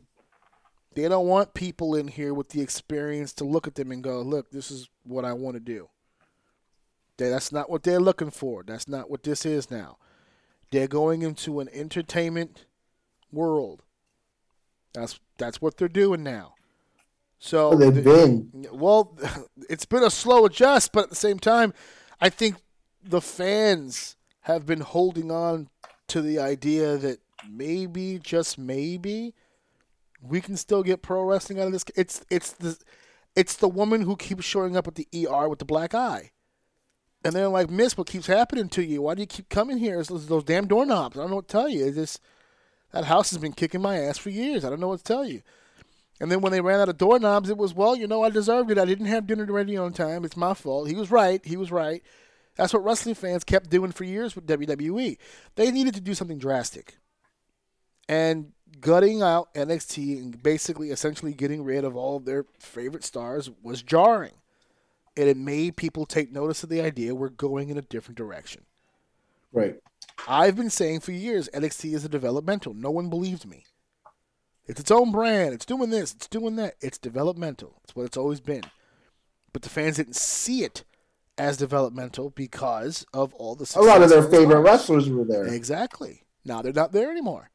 They 0.96 1.08
don't 1.08 1.28
want 1.28 1.54
people 1.54 1.96
in 1.96 2.08
here 2.08 2.34
with 2.34 2.50
the 2.50 2.62
experience 2.62 3.32
to 3.34 3.44
look 3.44 3.68
at 3.68 3.76
them 3.76 3.92
and 3.92 4.04
go, 4.04 4.22
"Look, 4.22 4.50
this 4.52 4.72
is 4.72 4.90
what 5.04 5.24
I 5.24 5.34
want 5.34 5.56
to 5.56 5.60
do." 5.60 5.90
They- 7.18 7.30
That's 7.30 7.52
not 7.52 7.70
what 7.70 7.84
they're 7.84 8.00
looking 8.00 8.32
for. 8.32 8.64
That's 8.64 8.88
not 8.88 9.10
what 9.10 9.24
this 9.24 9.46
is 9.46 9.70
now. 9.70 9.98
They're 10.72 10.88
going 10.88 11.22
into 11.22 11.60
an 11.60 11.70
entertainment 11.70 12.66
world. 13.32 13.84
That's 14.94 15.20
that's 15.38 15.62
what 15.62 15.78
they're 15.78 15.88
doing 15.88 16.24
now. 16.24 16.56
So 17.40 17.74
They've 17.74 18.04
been. 18.04 18.68
well, 18.72 19.18
it's 19.70 19.86
been 19.86 20.04
a 20.04 20.10
slow 20.10 20.46
adjust, 20.46 20.92
but 20.92 21.06
at 21.06 21.10
the 21.10 21.16
same 21.16 21.40
time, 21.40 21.74
I 22.20 22.30
think 22.30 22.58
the 23.04 23.22
fans 23.22 24.18
have 24.42 24.66
been 24.66 24.82
holding 24.82 25.32
on 25.32 25.70
to 26.10 26.22
the 26.22 26.40
idea 26.40 26.98
that 26.98 27.20
maybe, 27.50 28.20
just 28.20 28.58
maybe, 28.58 29.34
we 30.22 30.42
can 30.42 30.58
still 30.58 30.84
get 30.84 31.02
pro 31.02 31.24
wrestling 31.24 31.60
out 31.60 31.68
of 31.68 31.74
this. 31.74 31.86
It's 31.96 32.26
it's 32.30 32.52
the 32.52 32.78
it's 33.36 33.56
the 33.56 33.70
woman 33.70 34.02
who 34.02 34.18
keeps 34.18 34.44
showing 34.44 34.76
up 34.76 34.88
at 34.88 34.96
the 34.96 35.08
ER 35.14 35.48
with 35.48 35.60
the 35.60 35.66
black 35.66 35.96
eye. 35.96 36.32
And 37.24 37.34
they're 37.34 37.48
like, 37.48 37.70
Miss, 37.70 37.98
what 37.98 38.08
keeps 38.08 38.28
happening 38.28 38.70
to 38.70 38.84
you? 38.84 39.02
Why 39.02 39.14
do 39.16 39.22
you 39.22 39.28
keep 39.28 39.50
coming 39.50 39.78
here? 39.78 40.00
It's 40.00 40.10
those, 40.10 40.28
those 40.28 40.46
damn 40.46 40.68
doorknobs. 40.68 41.18
I 41.18 41.22
don't 41.22 41.30
know 41.30 41.38
what 41.38 41.48
to 41.50 41.52
tell 41.52 41.70
you. 41.70 41.86
It's 41.86 41.98
just 41.98 42.22
that 42.92 43.06
house 43.06 43.30
has 43.32 43.40
been 43.40 43.54
kicking 43.54 43.82
my 43.82 43.98
ass 44.00 44.18
for 44.18 44.30
years. 44.30 44.64
I 44.64 44.70
don't 44.70 44.80
know 44.80 44.88
what 44.88 45.00
to 45.00 45.04
tell 45.04 45.26
you. 45.26 45.42
And 46.20 46.32
then 46.32 46.42
when 46.42 46.52
they 46.52 46.62
ran 46.62 46.80
out 46.82 46.90
of 46.90 46.98
doorknobs, 46.98 47.50
it 47.50 47.58
was, 47.58 47.74
well, 47.74 47.96
you 47.96 48.06
know, 48.06 48.24
I 48.24 48.30
deserved 48.30 48.72
it. 48.72 48.78
I 48.78 48.86
didn't 48.86 49.06
have 49.06 49.26
dinner 49.26 49.46
ready 49.46 49.78
on 49.78 49.94
time. 49.94 50.26
It's 50.26 50.36
my 50.36 50.54
fault. 50.54 50.90
He 50.90 50.96
was 50.96 51.12
right. 51.12 51.44
He 51.46 51.56
was 51.56 51.72
right. 51.72 52.04
That's 52.56 52.74
what 52.74 52.84
wrestling 52.84 53.16
fans 53.16 53.46
kept 53.46 53.70
doing 53.70 53.94
for 53.94 54.04
years 54.04 54.36
with 54.36 54.46
WWE. 54.46 55.18
They 55.56 55.72
needed 55.72 55.94
to 55.94 56.02
do 56.02 56.14
something 56.14 56.38
drastic. 56.38 56.98
And 58.10 58.52
gutting 58.82 59.22
out 59.22 59.54
NXT 59.54 60.20
and 60.20 60.44
basically 60.44 60.90
essentially 60.90 61.34
getting 61.34 61.64
rid 61.64 61.86
of 61.86 61.96
all 61.96 62.18
of 62.18 62.26
their 62.26 62.46
favorite 62.60 63.06
stars 63.06 63.50
was 63.64 63.82
jarring. 63.82 64.34
And 65.16 65.30
it 65.30 65.38
made 65.38 65.78
people 65.78 66.06
take 66.06 66.32
notice 66.32 66.64
of 66.64 66.70
the 66.70 66.82
idea 66.82 67.16
we're 67.16 67.30
going 67.30 67.70
in 67.70 67.78
a 67.78 67.82
different 67.82 68.18
direction. 68.18 68.64
Right. 69.54 69.80
I've 70.28 70.56
been 70.56 70.70
saying 70.70 71.00
for 71.00 71.12
years 71.12 71.50
NXT 71.54 71.94
is 71.94 72.06
a 72.06 72.10
developmental. 72.10 72.74
No 72.74 72.92
one 72.92 73.10
believed 73.10 73.46
me. 73.46 73.64
It's 74.70 74.80
its 74.80 74.92
own 74.92 75.12
brand. 75.12 75.56
It's 75.56 75.66
doing 75.66 75.90
this. 75.90 76.14
It's 76.14 76.28
doing 76.28 76.56
that. 76.58 76.76
It's 76.80 77.00
developmental. 77.00 77.82
It's 77.84 77.96
what 77.96 78.06
it's 78.06 78.18
always 78.18 78.40
been. 78.40 78.62
But 79.52 79.64
the 79.64 79.70
fans 79.70 79.96
didn't 79.98 80.16
see 80.16 80.64
it 80.64 80.84
as 81.40 81.58
developmental 81.58 82.30
because 82.30 83.04
of 83.12 83.34
all 83.34 83.56
the 83.56 83.72
A 83.76 83.82
lot 83.82 84.04
of 84.04 84.10
their 84.10 84.22
favorite 84.22 84.60
wrestlers 84.60 85.10
were 85.10 85.26
there. 85.26 85.48
Exactly. 85.48 86.22
Now 86.46 86.62
they're 86.62 86.72
not 86.72 86.92
there 86.92 87.10
anymore. 87.10 87.50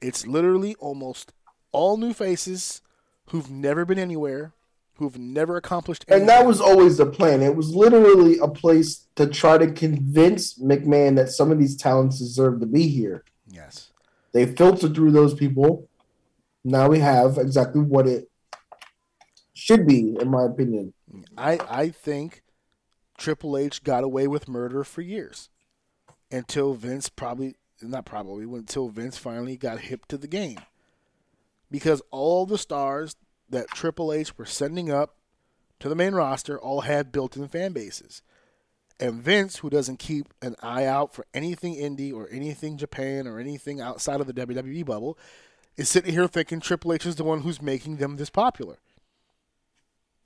It's 0.00 0.24
literally 0.24 0.76
almost 0.76 1.32
all 1.72 1.96
new 1.96 2.12
faces 2.12 2.80
who've 3.30 3.50
never 3.50 3.84
been 3.84 3.98
anywhere, 3.98 4.52
who've 4.98 5.18
never 5.18 5.56
accomplished 5.56 6.04
anything. 6.06 6.22
And 6.22 6.28
that 6.28 6.46
was 6.46 6.60
always 6.60 6.98
the 6.98 7.06
plan. 7.06 7.42
It 7.42 7.56
was 7.56 7.74
literally 7.74 8.38
a 8.38 8.46
place 8.46 9.06
to 9.16 9.26
try 9.26 9.58
to 9.58 9.72
convince 9.72 10.56
McMahon 10.60 11.16
that 11.16 11.30
some 11.30 11.50
of 11.50 11.58
these 11.58 11.74
talents 11.76 12.20
deserve 12.20 12.60
to 12.60 12.66
be 12.66 12.86
here. 12.86 13.24
yes. 13.50 13.90
They 14.32 14.44
filtered 14.44 14.94
through 14.94 15.12
those 15.12 15.32
people. 15.32 15.88
Now 16.68 16.88
we 16.88 16.98
have 16.98 17.38
exactly 17.38 17.80
what 17.80 18.08
it 18.08 18.28
should 19.54 19.86
be, 19.86 20.16
in 20.20 20.28
my 20.28 20.42
opinion. 20.42 20.94
I 21.38 21.60
I 21.70 21.90
think 21.90 22.42
Triple 23.16 23.56
H 23.56 23.84
got 23.84 24.02
away 24.02 24.26
with 24.26 24.48
murder 24.48 24.82
for 24.82 25.00
years 25.00 25.48
until 26.28 26.74
Vince 26.74 27.08
probably 27.08 27.54
not 27.80 28.04
probably 28.04 28.44
until 28.58 28.88
Vince 28.88 29.16
finally 29.16 29.56
got 29.56 29.78
hip 29.78 30.06
to 30.06 30.18
the 30.18 30.26
game 30.26 30.58
because 31.70 32.02
all 32.10 32.46
the 32.46 32.58
stars 32.58 33.14
that 33.48 33.68
Triple 33.68 34.12
H 34.12 34.36
were 34.36 34.44
sending 34.44 34.90
up 34.90 35.18
to 35.78 35.88
the 35.88 35.94
main 35.94 36.16
roster 36.16 36.58
all 36.58 36.80
had 36.80 37.12
built-in 37.12 37.46
fan 37.46 37.74
bases. 37.74 38.22
And 38.98 39.22
Vince, 39.22 39.58
who 39.58 39.70
doesn't 39.70 39.98
keep 40.00 40.34
an 40.42 40.56
eye 40.62 40.86
out 40.86 41.14
for 41.14 41.26
anything 41.32 41.76
indie 41.76 42.12
or 42.12 42.28
anything 42.32 42.76
Japan 42.76 43.28
or 43.28 43.38
anything 43.38 43.80
outside 43.80 44.20
of 44.20 44.26
the 44.26 44.32
WWE 44.32 44.84
bubble, 44.84 45.16
is 45.76 45.88
sitting 45.88 46.12
here 46.12 46.28
thinking 46.28 46.60
Triple 46.60 46.92
H 46.92 47.06
is 47.06 47.16
the 47.16 47.24
one 47.24 47.42
who's 47.42 47.60
making 47.60 47.96
them 47.96 48.16
this 48.16 48.30
popular 48.30 48.78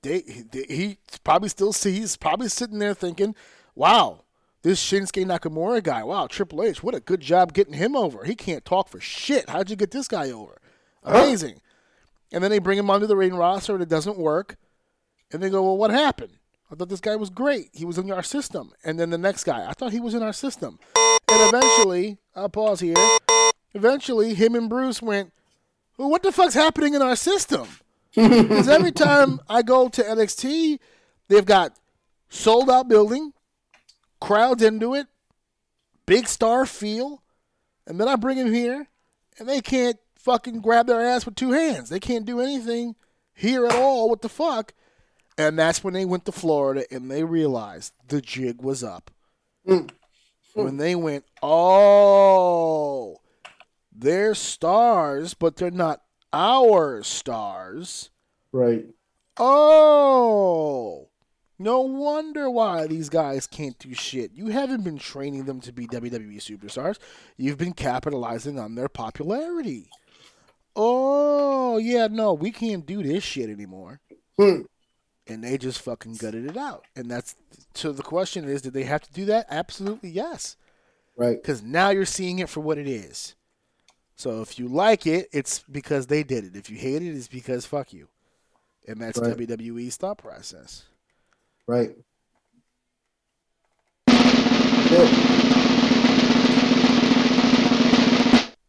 they, 0.02 0.22
he, 0.26 0.44
he 0.68 0.98
probably 1.24 1.48
still 1.48 1.72
sees, 1.72 2.16
probably 2.16 2.48
sitting 2.48 2.78
there 2.78 2.94
thinking, 2.94 3.34
wow, 3.74 4.24
this 4.62 4.82
Shinsuke 4.82 5.24
Nakamura 5.26 5.82
guy, 5.82 6.02
wow, 6.02 6.26
Triple 6.26 6.62
H, 6.62 6.82
what 6.82 6.94
a 6.94 7.00
good 7.00 7.20
job 7.20 7.52
getting 7.52 7.74
him 7.74 7.96
over. 7.96 8.24
He 8.24 8.34
can't 8.34 8.64
talk 8.64 8.88
for 8.88 9.00
shit. 9.00 9.48
How'd 9.48 9.70
you 9.70 9.76
get 9.76 9.90
this 9.90 10.08
guy 10.08 10.30
over? 10.30 10.60
Amazing. 11.02 11.60
And 12.32 12.44
then 12.44 12.50
they 12.50 12.58
bring 12.58 12.78
him 12.78 12.90
onto 12.90 13.06
the 13.06 13.16
ring 13.16 13.34
roster 13.34 13.74
and 13.74 13.82
it 13.82 13.88
doesn't 13.88 14.18
work. 14.18 14.56
And 15.32 15.42
they 15.42 15.50
go, 15.50 15.62
well, 15.62 15.76
what 15.76 15.90
happened? 15.90 16.32
I 16.70 16.76
thought 16.76 16.88
this 16.88 17.00
guy 17.00 17.16
was 17.16 17.30
great. 17.30 17.70
He 17.72 17.84
was 17.84 17.98
in 17.98 18.10
our 18.12 18.22
system. 18.22 18.72
And 18.84 18.98
then 18.98 19.10
the 19.10 19.18
next 19.18 19.44
guy, 19.44 19.68
I 19.68 19.72
thought 19.72 19.92
he 19.92 20.00
was 20.00 20.14
in 20.14 20.22
our 20.22 20.32
system. 20.32 20.78
And 20.96 21.54
eventually, 21.54 22.18
I'll 22.36 22.48
pause 22.48 22.80
here. 22.80 22.94
Eventually, 23.74 24.34
him 24.34 24.54
and 24.54 24.68
Bruce 24.68 25.02
went, 25.02 25.32
well, 26.00 26.08
what 26.08 26.22
the 26.22 26.32
fuck's 26.32 26.54
happening 26.54 26.94
in 26.94 27.02
our 27.02 27.14
system? 27.14 27.68
Because 28.14 28.68
every 28.68 28.90
time 29.06 29.38
I 29.50 29.60
go 29.60 29.90
to 29.90 30.02
NXT, 30.02 30.78
they've 31.28 31.44
got 31.44 31.78
sold 32.30 32.70
out 32.70 32.88
building, 32.88 33.34
crowds 34.18 34.62
into 34.62 34.94
it, 34.94 35.08
big 36.06 36.26
star 36.26 36.64
feel, 36.64 37.22
and 37.86 38.00
then 38.00 38.08
I 38.08 38.16
bring 38.16 38.38
him 38.38 38.50
here, 38.50 38.88
and 39.38 39.46
they 39.46 39.60
can't 39.60 39.98
fucking 40.16 40.62
grab 40.62 40.86
their 40.86 41.04
ass 41.04 41.26
with 41.26 41.34
two 41.34 41.52
hands. 41.52 41.90
They 41.90 42.00
can't 42.00 42.24
do 42.24 42.40
anything 42.40 42.94
here 43.34 43.66
at 43.66 43.74
all. 43.74 44.08
What 44.08 44.22
the 44.22 44.30
fuck? 44.30 44.72
And 45.36 45.58
that's 45.58 45.84
when 45.84 45.92
they 45.92 46.06
went 46.06 46.24
to 46.24 46.32
Florida 46.32 46.86
and 46.90 47.10
they 47.10 47.24
realized 47.24 47.92
the 48.08 48.22
jig 48.22 48.62
was 48.62 48.82
up. 48.82 49.10
Mm. 49.68 49.90
When 50.54 50.78
they 50.78 50.94
went, 50.94 51.26
oh, 51.42 53.20
they're 54.00 54.34
stars, 54.34 55.34
but 55.34 55.56
they're 55.56 55.70
not 55.70 56.02
our 56.32 57.02
stars. 57.02 58.10
Right. 58.52 58.86
Oh, 59.36 61.08
no 61.58 61.80
wonder 61.80 62.50
why 62.50 62.86
these 62.86 63.08
guys 63.08 63.46
can't 63.46 63.78
do 63.78 63.94
shit. 63.94 64.32
You 64.34 64.46
haven't 64.46 64.84
been 64.84 64.98
training 64.98 65.44
them 65.44 65.60
to 65.60 65.72
be 65.72 65.86
WWE 65.86 66.38
superstars. 66.38 66.98
You've 67.36 67.58
been 67.58 67.74
capitalizing 67.74 68.58
on 68.58 68.74
their 68.74 68.88
popularity. 68.88 69.88
Oh, 70.74 71.78
yeah, 71.78 72.08
no, 72.10 72.32
we 72.32 72.50
can't 72.50 72.86
do 72.86 73.02
this 73.02 73.22
shit 73.22 73.50
anymore. 73.50 74.00
Hmm. 74.38 74.62
And 75.26 75.44
they 75.44 75.58
just 75.58 75.80
fucking 75.80 76.14
gutted 76.14 76.46
it 76.46 76.56
out. 76.56 76.86
And 76.96 77.10
that's 77.10 77.36
so 77.74 77.92
the 77.92 78.02
question 78.02 78.48
is, 78.48 78.62
did 78.62 78.72
they 78.72 78.84
have 78.84 79.02
to 79.02 79.12
do 79.12 79.26
that? 79.26 79.46
Absolutely 79.50 80.10
yes. 80.10 80.56
Right. 81.16 81.40
Because 81.40 81.62
now 81.62 81.90
you're 81.90 82.06
seeing 82.06 82.38
it 82.38 82.48
for 82.48 82.60
what 82.60 82.78
it 82.78 82.88
is. 82.88 83.34
So 84.20 84.42
if 84.42 84.58
you 84.58 84.68
like 84.68 85.06
it, 85.06 85.30
it's 85.32 85.60
because 85.60 86.06
they 86.06 86.22
did 86.22 86.44
it. 86.44 86.54
If 86.54 86.68
you 86.68 86.76
hate 86.76 87.00
it, 87.00 87.16
it's 87.16 87.26
because 87.26 87.64
fuck 87.64 87.94
you. 87.94 88.06
And 88.86 89.00
that's 89.00 89.18
Right. 89.18 89.34
WWE's 89.34 89.96
thought 89.96 90.18
process. 90.18 90.84
Right. 91.66 91.96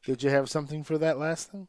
Did 0.06 0.24
you 0.24 0.30
have 0.30 0.50
something 0.50 0.86
for 0.86 0.98
that 0.98 1.20
last 1.20 1.52
thing? 1.52 1.68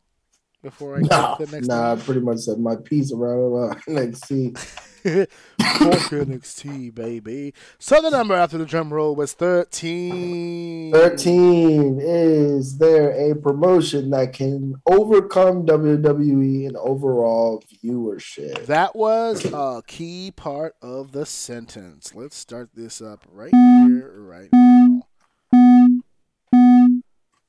Before 0.62 0.96
I 0.96 1.00
Nah, 1.02 1.36
get 1.36 1.46
to 1.46 1.50
the 1.50 1.56
next 1.56 1.68
nah, 1.68 1.92
I 1.92 1.96
pretty 1.96 2.20
much 2.20 2.38
said 2.38 2.58
my 2.58 2.76
piece 2.76 3.12
around 3.12 3.70
uh, 3.70 3.74
NXT. 3.88 4.56
Fuck 5.02 6.12
NXT, 6.12 6.94
baby. 6.94 7.52
So 7.80 8.00
the 8.00 8.10
number 8.10 8.34
after 8.34 8.56
the 8.56 8.64
drum 8.64 8.92
roll 8.92 9.16
was 9.16 9.32
13. 9.32 10.92
13 10.92 11.98
is 12.00 12.78
there 12.78 13.10
a 13.10 13.34
promotion 13.34 14.10
that 14.10 14.32
can 14.32 14.76
overcome 14.86 15.66
WWE 15.66 16.68
in 16.68 16.76
overall 16.76 17.64
viewership? 17.82 18.66
That 18.66 18.94
was 18.94 19.44
a 19.46 19.82
key 19.88 20.30
part 20.30 20.76
of 20.80 21.10
the 21.10 21.26
sentence. 21.26 22.14
Let's 22.14 22.36
start 22.36 22.70
this 22.74 23.02
up 23.02 23.26
right 23.32 23.52
here, 23.52 24.12
right 24.16 24.50
now. 24.52 25.02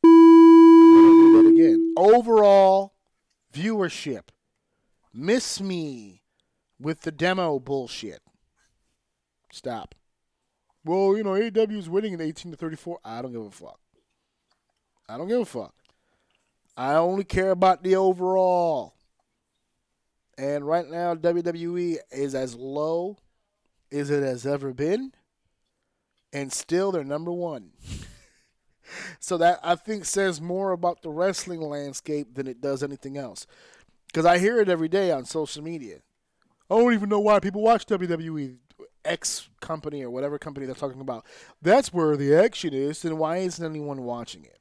Do 0.01 1.43
that 1.43 1.51
again. 1.53 1.93
Overall 1.95 2.93
viewership. 3.53 4.23
Miss 5.13 5.61
me 5.61 6.23
with 6.79 7.01
the 7.01 7.11
demo 7.11 7.59
bullshit. 7.59 8.21
Stop. 9.51 9.95
Well, 10.83 11.15
you 11.15 11.23
know, 11.23 11.31
AEW 11.31 11.77
is 11.77 11.89
winning 11.89 12.13
in 12.13 12.21
18 12.21 12.51
to 12.51 12.57
34. 12.57 12.99
I 13.05 13.21
don't 13.21 13.31
give 13.31 13.45
a 13.45 13.51
fuck. 13.51 13.79
I 15.07 15.17
don't 15.17 15.27
give 15.27 15.39
a 15.39 15.45
fuck. 15.45 15.73
I 16.75 16.95
only 16.95 17.23
care 17.23 17.51
about 17.51 17.83
the 17.83 17.95
overall. 17.95 18.95
And 20.37 20.67
right 20.67 20.89
now, 20.89 21.13
WWE 21.13 21.97
is 22.11 22.33
as 22.33 22.55
low 22.55 23.17
as 23.91 24.09
it 24.09 24.23
has 24.23 24.47
ever 24.47 24.73
been, 24.73 25.13
and 26.33 26.51
still 26.51 26.91
they're 26.91 27.03
number 27.03 27.31
one. 27.31 27.69
So 29.19 29.37
that 29.37 29.59
I 29.63 29.75
think 29.75 30.05
says 30.05 30.41
more 30.41 30.71
about 30.71 31.01
the 31.01 31.09
wrestling 31.09 31.61
landscape 31.61 32.35
than 32.35 32.47
it 32.47 32.61
does 32.61 32.83
anything 32.83 33.17
else. 33.17 33.47
Because 34.07 34.25
I 34.25 34.37
hear 34.37 34.59
it 34.59 34.69
every 34.69 34.89
day 34.89 35.11
on 35.11 35.25
social 35.25 35.63
media. 35.63 35.99
I 36.69 36.77
don't 36.77 36.93
even 36.93 37.09
know 37.09 37.19
why 37.19 37.39
people 37.39 37.61
watch 37.61 37.85
WWE 37.85 38.57
X 39.05 39.49
company 39.61 40.03
or 40.03 40.09
whatever 40.09 40.39
company 40.39 40.65
they're 40.65 40.75
talking 40.75 41.01
about. 41.01 41.25
That's 41.61 41.93
where 41.93 42.15
the 42.15 42.35
action 42.35 42.73
is, 42.73 43.01
then 43.01 43.17
why 43.17 43.37
isn't 43.37 43.63
anyone 43.63 44.03
watching 44.03 44.43
it? 44.45 44.59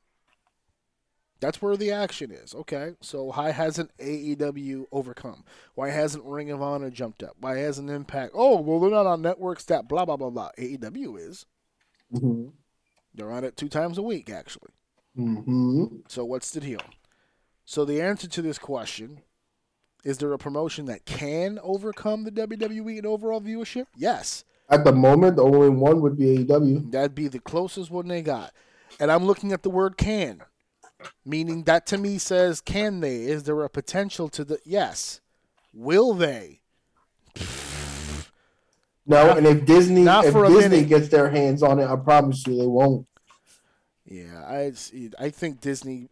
That's 1.41 1.61
where 1.61 1.77
the 1.77 1.91
action 1.91 2.31
is. 2.31 2.55
Okay, 2.55 2.95
so 3.01 3.25
why 3.25 3.51
hasn't 3.51 3.91
AEW 3.99 4.85
overcome? 4.93 5.45
Why 5.75 5.91
hasn't 5.91 6.25
Ring 6.25 6.53
of 6.53 6.63
Honor 6.63 6.89
jumped 6.89 7.23
up? 7.23 7.37
Why 7.41 7.59
hasn't 7.59 7.91
Impact? 7.91 8.33
Oh, 8.35 8.61
well, 8.61 8.79
they're 8.79 8.91
not 8.91 9.07
on 9.07 9.23
networks 9.23 9.65
that 9.65 9.89
blah 9.89 10.05
blah 10.05 10.17
blah 10.17 10.31
blah. 10.31 10.51
AEW 10.57 11.19
is. 11.19 11.47
hmm 12.13 12.49
They're 13.15 13.31
on 13.33 13.45
it 13.45 13.57
two 13.57 13.69
times 13.69 13.99
a 13.99 14.03
week 14.03 14.31
actually. 14.31 14.71
hmm 15.17 15.85
So 16.09 16.25
what's 16.25 16.51
the 16.51 16.61
deal? 16.61 16.81
So 17.65 17.85
the 17.85 18.01
answer 18.01 18.27
to 18.29 18.43
this 18.43 18.59
question 18.59 19.21
is: 20.05 20.19
there 20.19 20.33
a 20.33 20.39
promotion 20.39 20.87
that 20.87 21.05
can 21.05 21.59
overcome 21.63 22.25
the 22.25 22.33
WWE 22.33 22.99
in 22.99 23.07
overall 23.07 23.41
viewership? 23.41 23.87
Yes, 23.97 24.45
At 24.69 24.85
the 24.85 24.93
moment, 24.93 25.37
the 25.37 25.45
only 25.45 25.69
one 25.69 26.01
would 26.01 26.17
be 26.19 26.39
AEW. 26.45 26.91
that'd 26.91 27.15
be 27.15 27.29
the 27.29 27.39
closest 27.41 27.91
one 27.91 28.09
they 28.09 28.23
got. 28.23 28.53
And 28.99 29.13
I'm 29.13 29.25
looking 29.25 29.53
at 29.53 29.63
the 29.63 29.71
word 29.71 29.97
"can," 29.97 30.43
meaning 31.25 31.63
that 31.65 31.87
to 31.89 31.99
me 31.99 32.19
says, 32.19 32.61
can 32.61 33.01
they? 33.01 33.23
Is 33.23 33.45
there 33.45 33.63
a 33.63 33.69
potential 33.71 34.29
to 34.31 34.45
the? 34.45 34.59
Yes. 34.65 35.21
Will 35.75 36.15
they? 36.15 36.61
No, 39.07 39.31
and 39.33 39.47
if 39.47 39.65
Disney 39.67 40.03
not 40.03 40.25
if 40.25 40.33
Disney 40.47 40.83
minute. 40.83 40.89
gets 40.89 41.09
their 41.09 41.31
hands 41.31 41.63
on 41.63 41.79
it, 41.81 41.87
I 41.89 41.97
promise 41.97 42.47
you 42.47 42.57
they 42.57 42.67
won't. 42.67 43.07
Yeah, 44.05 44.45
I 44.47 44.73
I 45.19 45.31
think 45.31 45.61
Disney. 45.61 46.09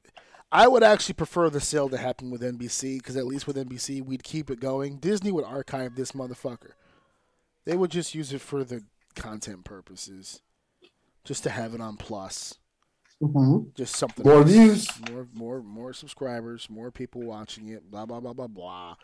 I 0.52 0.66
would 0.66 0.82
actually 0.82 1.14
prefer 1.14 1.48
the 1.48 1.60
sale 1.60 1.88
to 1.88 1.96
happen 1.96 2.30
with 2.30 2.42
NBC 2.42 2.98
because 2.98 3.16
at 3.16 3.26
least 3.26 3.46
with 3.46 3.56
NBC 3.56 4.04
we'd 4.04 4.24
keep 4.24 4.50
it 4.50 4.58
going. 4.60 4.96
Disney 4.98 5.30
would 5.30 5.44
archive 5.44 5.94
this 5.94 6.12
motherfucker. 6.12 6.72
They 7.64 7.76
would 7.76 7.90
just 7.90 8.14
use 8.14 8.32
it 8.32 8.40
for 8.40 8.64
the 8.64 8.84
content 9.14 9.64
purposes, 9.64 10.40
just 11.24 11.42
to 11.44 11.50
have 11.50 11.74
it 11.74 11.80
on 11.80 11.96
Plus. 11.96 12.58
hmm 13.20 13.58
Just 13.76 13.96
something. 13.96 14.26
More 14.26 14.42
else. 14.42 14.50
views. 14.50 14.88
more 15.10 15.28
more 15.32 15.62
more 15.62 15.92
subscribers, 15.92 16.68
more 16.70 16.90
people 16.90 17.22
watching 17.22 17.68
it. 17.68 17.90
Blah 17.90 18.06
blah 18.06 18.20
blah 18.20 18.32
blah 18.32 18.46
blah. 18.48 18.96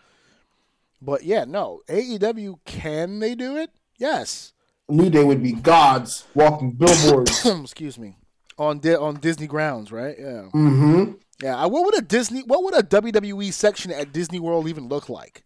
But 1.01 1.25
yeah, 1.25 1.45
no 1.45 1.83
AEW. 1.89 2.61
Can 2.65 3.19
they 3.19 3.35
do 3.35 3.57
it? 3.57 3.71
Yes. 3.99 4.53
New 4.89 5.11
Day 5.11 5.25
would 5.25 5.43
be 5.43 5.53
gods 5.53 6.25
walking 6.35 6.73
billboards. 6.73 7.45
Excuse 7.63 7.99
me. 7.99 8.17
On 8.59 8.79
Di- 8.79 8.95
on 8.95 9.17
Disney 9.17 9.47
grounds, 9.47 9.93
right? 9.93 10.17
Yeah. 10.19 10.49
Mm-hmm. 10.55 11.13
Yeah, 11.43 11.67
what 11.67 11.85
would 11.85 11.99
a 11.99 12.03
Disney, 12.03 12.43
what 12.43 12.63
would 12.63 12.75
a 12.75 12.83
WWE 12.83 13.53
section 13.53 13.91
at 13.93 14.13
Disney 14.13 14.41
World 14.41 14.69
even 14.69 14.89
look 14.89 15.09
like? 15.11 15.45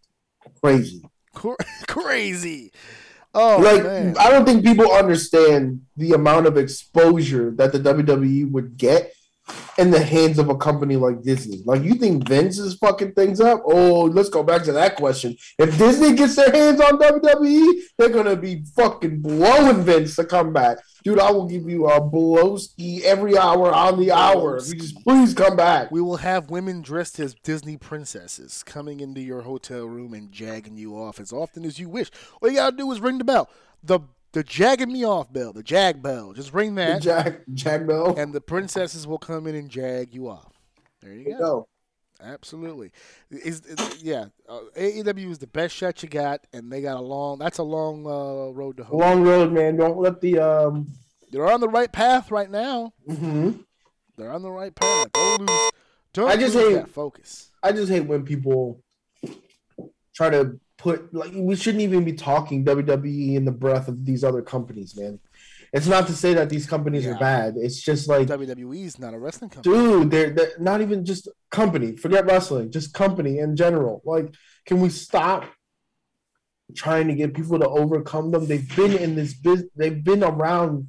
Crazy. 0.61 1.03
Cra- 1.33 1.57
Crazy. 1.87 2.71
Oh 3.33 3.57
like 3.57 3.83
man, 3.83 4.15
I 4.19 4.29
don't 4.29 4.45
think 4.45 4.63
people 4.63 4.91
understand 4.91 5.81
the 5.95 6.11
amount 6.11 6.47
of 6.47 6.57
exposure 6.57 7.51
that 7.51 7.71
the 7.71 7.79
WWE 7.79 8.51
would 8.51 8.75
get 8.77 9.13
in 9.77 9.91
the 9.91 10.03
hands 10.03 10.37
of 10.37 10.49
a 10.49 10.55
company 10.55 10.95
like 10.95 11.21
Disney. 11.21 11.61
Like 11.65 11.83
you 11.83 11.95
think 11.95 12.27
Vince 12.27 12.59
is 12.59 12.75
fucking 12.75 13.13
things 13.13 13.39
up? 13.39 13.61
Oh, 13.65 14.03
let's 14.03 14.29
go 14.29 14.43
back 14.43 14.63
to 14.63 14.71
that 14.73 14.95
question. 14.95 15.35
If 15.57 15.77
Disney 15.77 16.13
gets 16.13 16.35
their 16.35 16.51
hands 16.51 16.81
on 16.81 16.99
WWE, 16.99 17.73
they're 17.97 18.09
gonna 18.09 18.35
be 18.35 18.63
fucking 18.75 19.21
blowing 19.21 19.83
Vince 19.83 20.15
to 20.17 20.25
come 20.25 20.53
back. 20.53 20.77
Dude, 21.03 21.19
I 21.19 21.31
will 21.31 21.47
give 21.47 21.67
you 21.67 21.87
a 21.87 21.99
blowski 21.99 23.01
every 23.01 23.37
hour 23.37 23.73
on 23.73 23.99
the 23.99 24.11
hour. 24.11 24.59
Just 24.59 25.03
please 25.03 25.33
come 25.33 25.55
back. 25.55 25.89
we 25.89 26.01
will 26.01 26.17
have 26.17 26.51
women 26.51 26.81
dressed 26.81 27.19
as 27.19 27.33
Disney 27.33 27.77
princesses 27.77 28.61
coming 28.63 28.99
into 28.99 29.21
your 29.21 29.41
hotel 29.41 29.85
room 29.85 30.13
and 30.13 30.31
jagging 30.31 30.77
you 30.77 30.95
off 30.95 31.19
as 31.19 31.33
often 31.33 31.65
as 31.65 31.79
you 31.79 31.89
wish. 31.89 32.11
All 32.41 32.49
you 32.49 32.55
gotta 32.57 32.75
do 32.75 32.91
is 32.91 32.99
ring 32.99 33.17
the 33.17 33.23
bell, 33.23 33.49
the 33.83 34.01
the 34.33 34.43
jagging 34.43 34.91
me 34.91 35.03
off 35.05 35.31
bell, 35.31 35.53
the 35.53 35.63
jag 35.63 36.01
bell. 36.01 36.33
Just 36.33 36.53
ring 36.53 36.75
that, 36.75 37.01
Jack 37.01 37.41
Jack 37.53 37.85
Bell. 37.87 38.15
and 38.17 38.33
the 38.33 38.41
princesses 38.41 39.05
will 39.07 39.17
come 39.17 39.47
in 39.47 39.55
and 39.55 39.69
jag 39.69 40.13
you 40.13 40.29
off. 40.29 40.53
There 41.01 41.13
you 41.13 41.25
go. 41.33 41.37
No. 41.39 41.67
Absolutely. 42.23 42.91
Is 43.31 43.61
is- 43.65 44.03
yeah. 44.03 44.25
Uh, 44.47 44.59
AEW 44.77 45.31
is 45.31 45.39
the 45.39 45.47
best 45.47 45.75
shot 45.75 46.03
you 46.03 46.09
got, 46.09 46.45
and 46.53 46.71
they 46.71 46.79
got 46.81 46.97
a 46.97 47.01
long. 47.01 47.39
That's 47.39 47.57
a 47.57 47.63
long 47.63 48.05
uh, 48.05 48.51
road 48.53 48.77
to 48.77 48.83
hoe. 48.83 48.97
Long 48.97 49.23
road, 49.23 49.51
man. 49.51 49.75
Don't 49.75 49.97
let 49.97 50.21
the 50.21 50.37
um 50.37 50.87
They're 51.31 51.51
on 51.51 51.61
the 51.61 51.67
right 51.67 51.91
path 51.91 52.29
right 52.29 52.49
now. 52.49 52.93
mhm. 53.09 53.65
They're 54.17 54.31
on 54.31 54.43
the 54.43 54.51
right 54.51 54.75
path. 54.75 55.07
Don't 55.13 55.39
lose. 55.47 55.71
Don't 56.13 56.29
I 56.29 56.35
just 56.37 56.53
lose 56.53 56.77
hate- 56.77 56.89
focus. 56.89 57.49
I 57.63 57.71
just 57.71 57.91
hate 57.91 58.01
when 58.05 58.23
people 58.23 58.83
try 60.13 60.29
to 60.29 60.59
put 60.81 61.13
like 61.13 61.31
we 61.35 61.55
shouldn't 61.55 61.83
even 61.83 62.03
be 62.03 62.13
talking 62.13 62.65
WWE 62.65 63.35
in 63.35 63.45
the 63.45 63.51
breath 63.51 63.87
of 63.87 64.03
these 64.05 64.23
other 64.23 64.41
companies, 64.41 64.95
man. 64.97 65.19
It's 65.73 65.87
not 65.87 66.07
to 66.07 66.13
say 66.13 66.33
that 66.33 66.49
these 66.49 66.65
companies 66.65 67.05
Yeah. 67.05 67.11
are 67.15 67.19
bad. 67.19 67.53
It's 67.55 67.79
just 67.81 68.09
like, 68.09 68.27
WWE 68.27 68.83
is 68.83 68.99
not 68.99 69.13
a 69.13 69.19
wrestling 69.19 69.51
company. 69.51 69.73
dude, 69.75 70.11
they're, 70.11 70.29
they're 70.31 70.51
not 70.59 70.81
even 70.81 71.05
just 71.05 71.29
company. 71.49 71.95
Forget 71.95 72.25
wrestling, 72.25 72.71
just 72.71 72.93
company 72.93 73.39
in 73.39 73.55
general. 73.55 74.01
Like, 74.03 74.33
can 74.65 74.81
we 74.81 74.89
stop 74.89 75.45
trying 76.75 77.07
to 77.07 77.15
get 77.15 77.33
people 77.33 77.57
to 77.59 77.69
overcome 77.69 78.31
them? 78.31 78.47
They've 78.47 78.75
been 78.75 78.97
in 78.97 79.15
this 79.15 79.33
business. 79.33 79.69
They've 79.77 80.03
been 80.03 80.23
around 80.23 80.87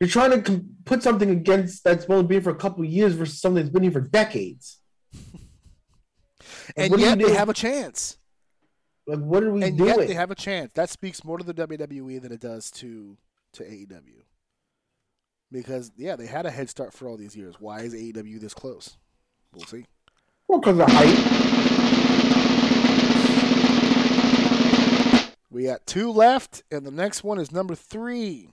You're 0.00 0.08
trying 0.10 0.32
to 0.32 0.42
com- 0.42 0.70
put 0.84 1.02
something 1.04 1.30
against 1.30 1.84
that's 1.84 2.06
only 2.08 2.24
been 2.26 2.42
for 2.42 2.50
a 2.50 2.56
couple 2.64 2.82
of 2.84 2.90
years 2.90 3.14
versus 3.14 3.40
something 3.40 3.62
that's 3.62 3.72
been 3.72 3.82
here 3.84 3.92
for 3.92 4.00
decades. 4.00 4.78
and 6.76 6.92
you 6.92 6.98
yet 6.98 7.18
they 7.18 7.32
have 7.32 7.48
a 7.48 7.54
chance. 7.54 8.16
Like, 9.06 9.20
what 9.20 9.42
are 9.44 9.52
we 9.52 9.62
And 9.62 9.78
doing? 9.78 9.88
yet 9.98 10.08
they 10.08 10.14
have 10.14 10.30
a 10.30 10.34
chance. 10.34 10.72
That 10.74 10.90
speaks 10.90 11.24
more 11.24 11.38
to 11.38 11.44
the 11.44 11.54
WWE 11.54 12.20
than 12.20 12.32
it 12.32 12.40
does 12.40 12.70
to 12.72 13.16
to 13.52 13.62
AEW. 13.62 14.22
Because 15.52 15.92
yeah, 15.96 16.16
they 16.16 16.26
had 16.26 16.44
a 16.46 16.50
head 16.50 16.68
start 16.68 16.92
for 16.92 17.08
all 17.08 17.16
these 17.16 17.36
years. 17.36 17.56
Why 17.60 17.80
is 17.80 17.94
AEW 17.94 18.40
this 18.40 18.52
close? 18.54 18.96
We'll 19.54 19.64
see. 19.66 19.86
well, 20.48 20.58
because 20.58 20.78
of 20.80 20.88
hype. 20.90 22.26
We 25.50 25.64
got 25.64 25.86
two 25.86 26.10
left, 26.12 26.64
and 26.70 26.84
the 26.84 26.90
next 26.90 27.24
one 27.24 27.38
is 27.38 27.50
number 27.50 27.74
three. 27.74 28.50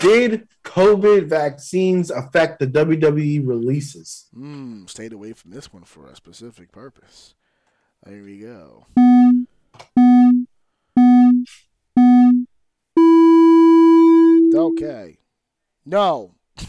Did 0.00 0.48
COVID 0.64 1.28
vaccines 1.28 2.10
affect 2.10 2.58
the 2.60 2.66
WWE 2.66 3.46
releases? 3.46 4.26
Hmm, 4.34 4.84
stayed 4.86 5.12
away 5.12 5.32
from 5.32 5.50
this 5.52 5.72
one 5.72 5.84
for 5.84 6.06
a 6.08 6.16
specific 6.16 6.72
purpose. 6.72 7.34
There 8.04 8.22
we 8.22 8.38
go. 8.38 8.86
Okay. 14.54 15.18
No. 15.84 16.34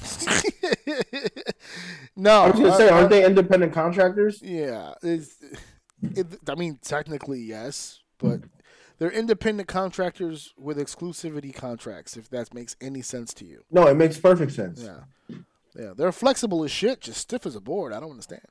no. 2.16 2.44
I 2.44 2.50
was 2.50 2.60
gonna 2.60 2.78
say, 2.78 2.90
uh, 2.90 2.96
aren't 2.96 3.10
they 3.10 3.26
independent 3.26 3.74
contractors? 3.74 4.42
Yeah, 4.42 4.94
it's, 5.04 5.36
it, 6.02 6.28
I 6.48 6.56
mean, 6.56 6.80
technically 6.82 7.42
yes, 7.42 8.00
but 8.18 8.42
they're 8.98 9.12
independent 9.12 9.68
contractors 9.68 10.54
with 10.58 10.78
exclusivity 10.78 11.54
contracts. 11.54 12.16
If 12.18 12.30
that 12.30 12.54
makes 12.54 12.76
any 12.82 13.02
sense 13.02 13.34
to 13.36 13.46
you, 13.46 13.64
No, 13.72 13.88
it 13.88 13.96
makes 13.96 14.18
perfect 14.18 14.54
sense. 14.54 14.82
yeah, 14.82 15.36
yeah, 15.78 15.94
they're 15.96 16.12
flexible 16.12 16.64
as 16.64 16.72
shit, 16.72 17.02
just 17.02 17.20
stiff 17.20 17.46
as 17.46 17.56
a 17.56 17.62
board. 17.62 17.94
I 17.94 18.00
don't 18.00 18.12
understand. 18.12 18.42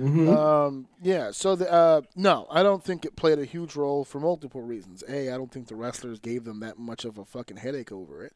Mhm. 0.00 0.34
Um, 0.36 0.88
yeah, 1.02 1.30
so 1.30 1.54
the 1.56 1.70
uh, 1.70 2.00
no, 2.16 2.46
I 2.50 2.62
don't 2.62 2.82
think 2.82 3.04
it 3.04 3.16
played 3.16 3.38
a 3.38 3.44
huge 3.44 3.76
role 3.76 4.04
for 4.04 4.18
multiple 4.20 4.62
reasons. 4.62 5.04
A, 5.08 5.28
I 5.32 5.36
don't 5.36 5.52
think 5.52 5.68
the 5.68 5.76
wrestlers 5.76 6.18
gave 6.18 6.44
them 6.44 6.60
that 6.60 6.78
much 6.78 7.04
of 7.04 7.18
a 7.18 7.24
fucking 7.24 7.58
headache 7.58 7.92
over 7.92 8.24
it. 8.24 8.34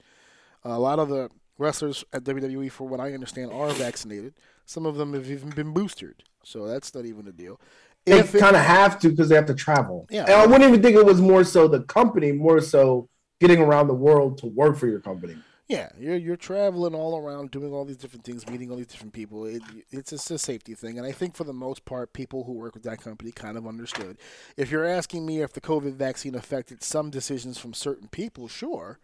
a 0.65 0.79
lot 0.79 0.99
of 0.99 1.09
the 1.09 1.31
wrestlers 1.59 2.05
at 2.13 2.25
WWE, 2.25 2.71
for 2.71 2.87
what 2.87 3.01
I 3.01 3.13
understand, 3.13 3.51
are 3.53 3.71
vaccinated. 3.71 4.35
Some 4.67 4.87
of 4.87 4.97
them 4.97 5.13
have 5.15 5.31
even 5.31 5.51
been 5.51 5.73
boosted, 5.73 6.23
so 6.43 6.67
that's 6.67 6.95
not 6.95 7.05
even 7.07 7.27
a 7.29 7.33
deal. 7.33 7.61
They 8.07 8.19
If 8.19 8.35
it- 8.35 8.41
kind 8.41 8.57
of 8.57 8.63
have 8.63 8.99
to 9.01 9.09
because 9.11 9.29
they 9.29 9.35
have 9.35 9.47
to 9.47 9.55
travel. 9.55 10.07
Yeah. 10.11 10.25
And 10.25 10.33
I 10.33 10.47
wouldn't 10.47 10.65
even 10.69 10.83
think 10.83 10.97
it 10.97 11.07
was 11.07 11.21
more 11.21 11.45
so 11.45 11.69
the 11.69 11.81
company, 11.85 12.33
more 12.33 12.61
so 12.61 13.09
getting 13.41 13.61
around 13.61 13.89
the 13.89 13.95
world 13.95 14.39
to 14.39 14.47
work 14.47 14.77
for 14.77 14.87
your 14.87 15.01
company. 15.01 15.37
Yeah, 15.67 15.89
you're 15.99 16.17
you're 16.17 16.37
traveling 16.37 16.95
all 16.95 17.17
around, 17.17 17.51
doing 17.51 17.73
all 17.73 17.87
these 17.87 17.97
different 17.97 18.25
things, 18.25 18.47
meeting 18.47 18.71
all 18.71 18.77
these 18.77 18.87
different 18.87 19.15
people. 19.15 19.47
It, 19.47 19.63
it's 19.91 20.11
just 20.11 20.31
a 20.31 20.39
safety 20.39 20.75
thing, 20.75 20.99
and 20.99 21.07
I 21.07 21.13
think 21.13 21.35
for 21.35 21.45
the 21.45 21.55
most 21.55 21.87
part, 21.87 22.13
people 22.13 22.45
who 22.45 22.53
work 22.53 22.75
with 22.75 22.83
that 22.83 23.01
company 23.01 23.33
kind 23.33 23.57
of 23.57 23.67
understood. 23.67 24.19
If 24.59 24.71
you're 24.71 24.85
asking 24.85 25.25
me 25.25 25.41
if 25.41 25.55
the 25.55 25.63
COVID 25.63 25.95
vaccine 25.95 26.35
affected 26.35 26.83
some 26.83 27.09
decisions 27.09 27.57
from 27.59 27.73
certain 27.73 28.09
people, 28.09 28.47
sure, 28.47 28.99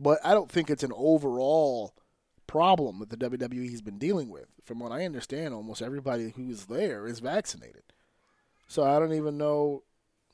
but 0.00 0.18
I 0.24 0.32
don't 0.32 0.50
think 0.50 0.70
it's 0.70 0.82
an 0.84 0.92
overall 0.96 1.94
problem 2.46 3.00
that 3.00 3.10
the 3.10 3.28
WWE's 3.28 3.82
been 3.82 3.98
dealing 3.98 4.30
with. 4.30 4.46
From 4.64 4.78
what 4.78 4.92
I 4.92 5.04
understand, 5.04 5.52
almost 5.52 5.82
everybody 5.82 6.32
who's 6.34 6.64
there 6.64 7.06
is 7.06 7.18
vaccinated, 7.18 7.82
so 8.68 8.84
I 8.84 8.98
don't 8.98 9.12
even 9.12 9.36
know 9.36 9.82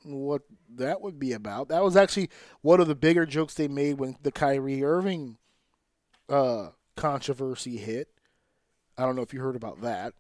what 0.05 0.43
that 0.77 1.01
would 1.01 1.19
be 1.19 1.33
about. 1.33 1.69
That 1.69 1.83
was 1.83 1.97
actually 1.97 2.31
one 2.61 2.81
of 2.81 2.89
the 2.89 2.95
bigger 2.95 3.25
jokes 3.27 3.55
they 3.55 3.69
made 3.69 3.99
when 3.99 4.17
the 4.23 4.33
Kyrie 4.33 4.85
Irving 4.85 5.39
uh, 6.29 6.69
controversy 6.97 7.77
hit. 7.77 8.09
I 8.97 9.05
don't 9.05 9.17
know 9.17 9.23
if 9.23 9.35
you 9.35 9.41
heard 9.41 9.57
about 9.57 9.81
that, 9.83 10.15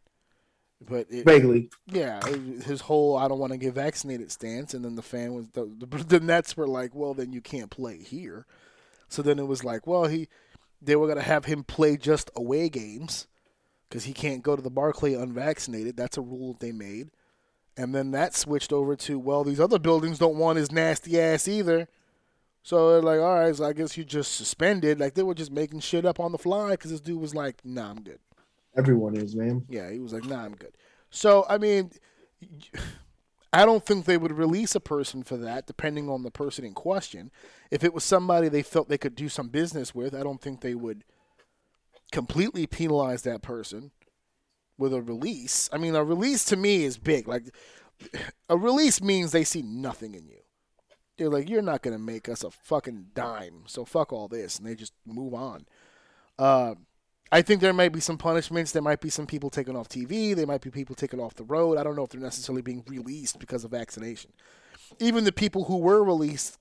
but 0.80 1.06
it, 1.10 1.24
Vaguely. 1.24 1.70
yeah, 1.86 2.20
it- 2.26 2.64
his 2.64 2.82
whole 2.82 3.16
"I 3.16 3.28
don't 3.28 3.38
want 3.38 3.52
to 3.52 3.58
get 3.58 3.74
vaccinated" 3.74 4.32
stance, 4.32 4.74
and 4.74 4.84
then 4.84 4.96
the 4.96 5.02
fan 5.02 5.34
was 5.34 5.48
the, 5.52 5.64
the, 5.78 5.86
the 6.04 6.20
Nets 6.20 6.56
were 6.56 6.66
like, 6.66 6.94
"Well, 6.94 7.14
then 7.14 7.32
you 7.32 7.40
can't 7.40 7.70
play 7.70 7.98
here." 7.98 8.46
So 9.08 9.22
then 9.22 9.38
it 9.38 9.46
was 9.46 9.62
like, 9.64 9.86
"Well, 9.86 10.06
he 10.06 10.28
they 10.82 10.96
were 10.96 11.06
gonna 11.08 11.22
have 11.22 11.44
him 11.44 11.62
play 11.64 11.96
just 11.96 12.30
away 12.36 12.68
games 12.68 13.26
because 13.88 14.04
he 14.04 14.12
can't 14.12 14.42
go 14.42 14.56
to 14.56 14.62
the 14.62 14.70
Barclay 14.70 15.14
unvaccinated. 15.14 15.96
That's 15.96 16.16
a 16.18 16.22
rule 16.22 16.56
they 16.58 16.72
made." 16.72 17.10
And 17.76 17.94
then 17.94 18.12
that 18.12 18.34
switched 18.34 18.72
over 18.72 18.94
to, 18.96 19.18
"Well, 19.18 19.44
these 19.44 19.60
other 19.60 19.78
buildings 19.78 20.18
don't 20.18 20.38
want 20.38 20.58
his 20.58 20.70
nasty 20.70 21.20
ass 21.20 21.48
either." 21.48 21.88
So 22.62 22.90
they're 22.90 23.02
like, 23.02 23.20
"All 23.20 23.34
right, 23.34 23.54
so 23.54 23.64
I 23.64 23.72
guess 23.72 23.96
you 23.96 24.04
just 24.04 24.36
suspended." 24.36 25.00
Like 25.00 25.14
they 25.14 25.22
were 25.22 25.34
just 25.34 25.50
making 25.50 25.80
shit 25.80 26.04
up 26.06 26.20
on 26.20 26.32
the 26.32 26.38
fly 26.38 26.70
because 26.70 26.90
this 26.90 27.00
dude 27.00 27.20
was 27.20 27.34
like, 27.34 27.64
"Nah, 27.64 27.90
I'm 27.90 28.02
good." 28.02 28.20
Everyone 28.76 29.16
is, 29.16 29.34
man. 29.34 29.64
Yeah, 29.68 29.90
he 29.90 29.98
was 29.98 30.12
like, 30.12 30.24
"Nah, 30.24 30.44
I'm 30.44 30.54
good." 30.54 30.76
So 31.10 31.44
I 31.48 31.58
mean, 31.58 31.90
I 33.52 33.64
don't 33.64 33.84
think 33.84 34.04
they 34.04 34.16
would 34.16 34.32
release 34.32 34.74
a 34.74 34.80
person 34.80 35.22
for 35.22 35.36
that, 35.36 35.66
depending 35.66 36.08
on 36.08 36.22
the 36.22 36.30
person 36.30 36.64
in 36.64 36.74
question. 36.74 37.30
If 37.70 37.84
it 37.84 37.92
was 37.92 38.04
somebody 38.04 38.48
they 38.48 38.62
felt 38.62 38.88
they 38.88 38.98
could 38.98 39.14
do 39.14 39.28
some 39.28 39.48
business 39.48 39.94
with, 39.94 40.14
I 40.14 40.22
don't 40.22 40.40
think 40.40 40.60
they 40.60 40.74
would 40.74 41.04
completely 42.12 42.66
penalize 42.66 43.22
that 43.22 43.42
person 43.42 43.90
with 44.78 44.92
a 44.92 45.02
release. 45.02 45.68
I 45.72 45.78
mean, 45.78 45.94
a 45.94 46.04
release 46.04 46.44
to 46.46 46.56
me 46.56 46.84
is 46.84 46.98
big. 46.98 47.28
Like 47.28 47.54
a 48.48 48.56
release 48.56 49.00
means 49.00 49.32
they 49.32 49.44
see 49.44 49.62
nothing 49.62 50.14
in 50.14 50.26
you. 50.28 50.40
They're 51.16 51.30
like, 51.30 51.48
"You're 51.48 51.62
not 51.62 51.82
gonna 51.82 51.98
make 51.98 52.28
us 52.28 52.42
a 52.42 52.50
fucking 52.50 53.06
dime, 53.14 53.64
so 53.66 53.84
fuck 53.84 54.12
all 54.12 54.28
this," 54.28 54.58
and 54.58 54.66
they 54.66 54.74
just 54.74 54.92
move 55.06 55.32
on. 55.32 55.66
Uh, 56.38 56.74
I 57.30 57.42
think 57.42 57.60
there 57.60 57.72
might 57.72 57.92
be 57.92 58.00
some 58.00 58.18
punishments. 58.18 58.72
There 58.72 58.82
might 58.82 59.00
be 59.00 59.10
some 59.10 59.26
people 59.26 59.50
taken 59.50 59.76
off 59.76 59.88
TV. 59.88 60.34
There 60.34 60.46
might 60.46 60.60
be 60.60 60.70
people 60.70 60.94
taken 60.94 61.20
off 61.20 61.34
the 61.34 61.44
road. 61.44 61.78
I 61.78 61.82
don't 61.82 61.96
know 61.96 62.04
if 62.04 62.10
they're 62.10 62.20
necessarily 62.20 62.62
being 62.62 62.84
released 62.86 63.38
because 63.38 63.64
of 63.64 63.70
vaccination. 63.70 64.32
Even 65.00 65.24
the 65.24 65.32
people 65.32 65.64
who 65.64 65.78
were 65.78 66.04
released, 66.04 66.58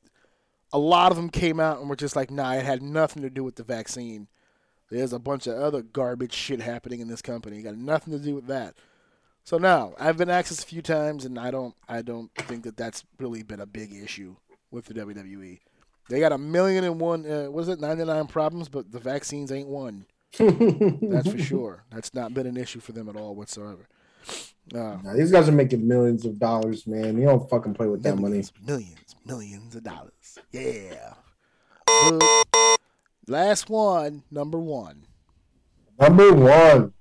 a 0.72 0.80
lot 0.80 1.11
of 1.11 1.18
them 1.18 1.30
came 1.30 1.60
out 1.60 1.80
and 1.80 1.90
were 1.90 1.95
just 1.95 2.15
like, 2.15 2.31
nah, 2.31 2.53
it 2.53 2.65
had 2.65 2.81
nothing 2.81 3.22
to 3.22 3.30
do 3.30 3.44
with 3.44 3.56
the 3.56 3.64
vaccine. 3.64 4.27
There's 4.89 5.14
a 5.14 5.19
bunch 5.19 5.47
of 5.47 5.55
other 5.57 5.81
garbage 5.81 6.34
shit 6.34 6.61
happening 6.61 6.99
in 6.99 7.07
this 7.07 7.22
company. 7.22 7.57
It 7.60 7.64
got 7.64 7.76
nothing 7.77 8.14
to 8.14 8.19
do 8.19 8.35
with 8.35 8.47
that. 8.47 8.76
So 9.43 9.57
now 9.57 9.93
I've 9.99 10.18
been 10.18 10.30
asked 10.30 10.49
this 10.49 10.64
a 10.64 10.68
few 10.68 10.81
times, 10.81 11.26
and 11.26 11.38
I 11.39 11.51
don't, 11.51 11.76
I 11.89 12.01
don't 12.01 12.31
think 12.35 12.64
that 12.64 12.77
that's 12.77 13.03
really 13.19 13.43
been 13.43 13.60
a 13.60 13.65
big 13.65 13.91
issue 13.93 14.35
with 14.72 14.85
the 14.85 14.93
WWE. 14.93 15.60
They 16.10 16.19
got 16.19 16.31
a 16.31 16.38
million 16.38 16.84
and 16.84 16.99
one, 16.99 17.26
uh, 17.26 17.45
what 17.45 17.61
is 17.61 17.69
it, 17.69 17.80
99 17.80 18.27
problems, 18.27 18.69
but 18.69 18.91
the 18.91 18.99
vaccines 18.99 19.51
ain't 19.51 19.68
one. 19.69 20.05
That's 20.38 21.30
for 21.31 21.38
sure. 21.39 21.84
That's 21.91 22.14
not 22.14 22.34
been 22.34 22.47
an 22.47 22.57
issue 22.57 22.80
for 22.80 22.91
them 22.91 23.10
at 23.10 23.15
all 23.15 23.35
whatsoever. 23.35 23.88
Uh, 24.73 24.97
Nah, 25.03 25.14
these 25.14 25.31
guys 25.31 25.49
are 25.49 25.53
making 25.53 25.85
millions 25.85 26.26
of 26.26 26.39
dollars, 26.39 26.88
man. 26.88 27.18
You 27.18 27.26
don't 27.26 27.49
fucking 27.49 27.73
play 27.73 27.88
with 27.88 28.01
that 28.03 28.15
money. 28.15 28.30
millions, 28.35 28.53
millions, 28.65 29.15
millions 29.26 29.76
of 29.76 29.84
dollars. 29.84 30.38
Yeah. 30.51 31.14
But 31.85 32.23
last 33.28 33.70
one, 33.70 34.24
number 34.32 34.60
one. 34.60 35.06
Number 36.00 36.34
one 36.34 36.94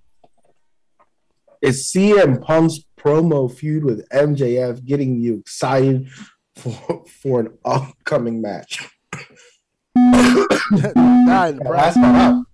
is 1.60 1.92
CM 1.92 2.42
Punk's 2.42 2.80
promo 2.98 3.52
feud 3.52 3.84
with 3.84 4.08
MJF 4.10 4.84
getting 4.84 5.20
you 5.20 5.38
excited 5.38 6.08
for, 6.56 7.04
for 7.22 7.40
an 7.40 7.58
upcoming 7.64 8.40
match. 8.40 8.88
Nah, 9.94 11.46
in 11.46 11.56
the 11.56 11.68
Last 11.68 11.96
one. 11.98 12.46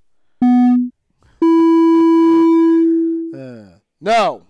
Uh, 3.35 3.78
no. 4.01 4.47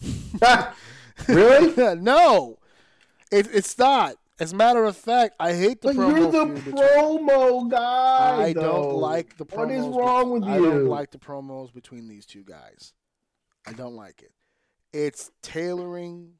really? 1.28 1.96
no. 2.00 2.58
It, 3.30 3.48
it's 3.52 3.78
not. 3.78 4.16
As 4.42 4.52
a 4.52 4.56
matter 4.56 4.84
of 4.84 4.96
fact, 4.96 5.36
I 5.38 5.52
hate 5.52 5.82
the 5.82 5.94
But 5.94 5.96
promo 5.98 6.18
you're 6.18 6.32
the 6.32 6.72
promo 6.72 7.70
guy. 7.70 8.42
I 8.46 8.52
though. 8.52 8.60
don't 8.60 8.94
like 8.96 9.36
the 9.36 9.46
promos. 9.46 9.56
What 9.56 9.70
is 9.70 9.86
wrong 9.86 10.30
with 10.32 10.42
I 10.42 10.56
you? 10.56 10.66
I 10.66 10.70
don't 10.74 10.86
like 10.86 11.12
the 11.12 11.18
promos 11.18 11.72
between 11.72 12.08
these 12.08 12.26
two 12.26 12.42
guys. 12.42 12.92
I 13.68 13.72
don't 13.72 13.94
like 13.94 14.20
it. 14.20 14.32
It's 14.92 15.30
tailoring. 15.42 16.32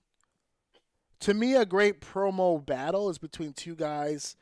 To 1.20 1.32
me, 1.32 1.54
a 1.54 1.64
great 1.64 2.00
promo 2.00 2.66
battle 2.66 3.08
is 3.08 3.18
between 3.18 3.52
two 3.52 3.76
guys 3.76 4.34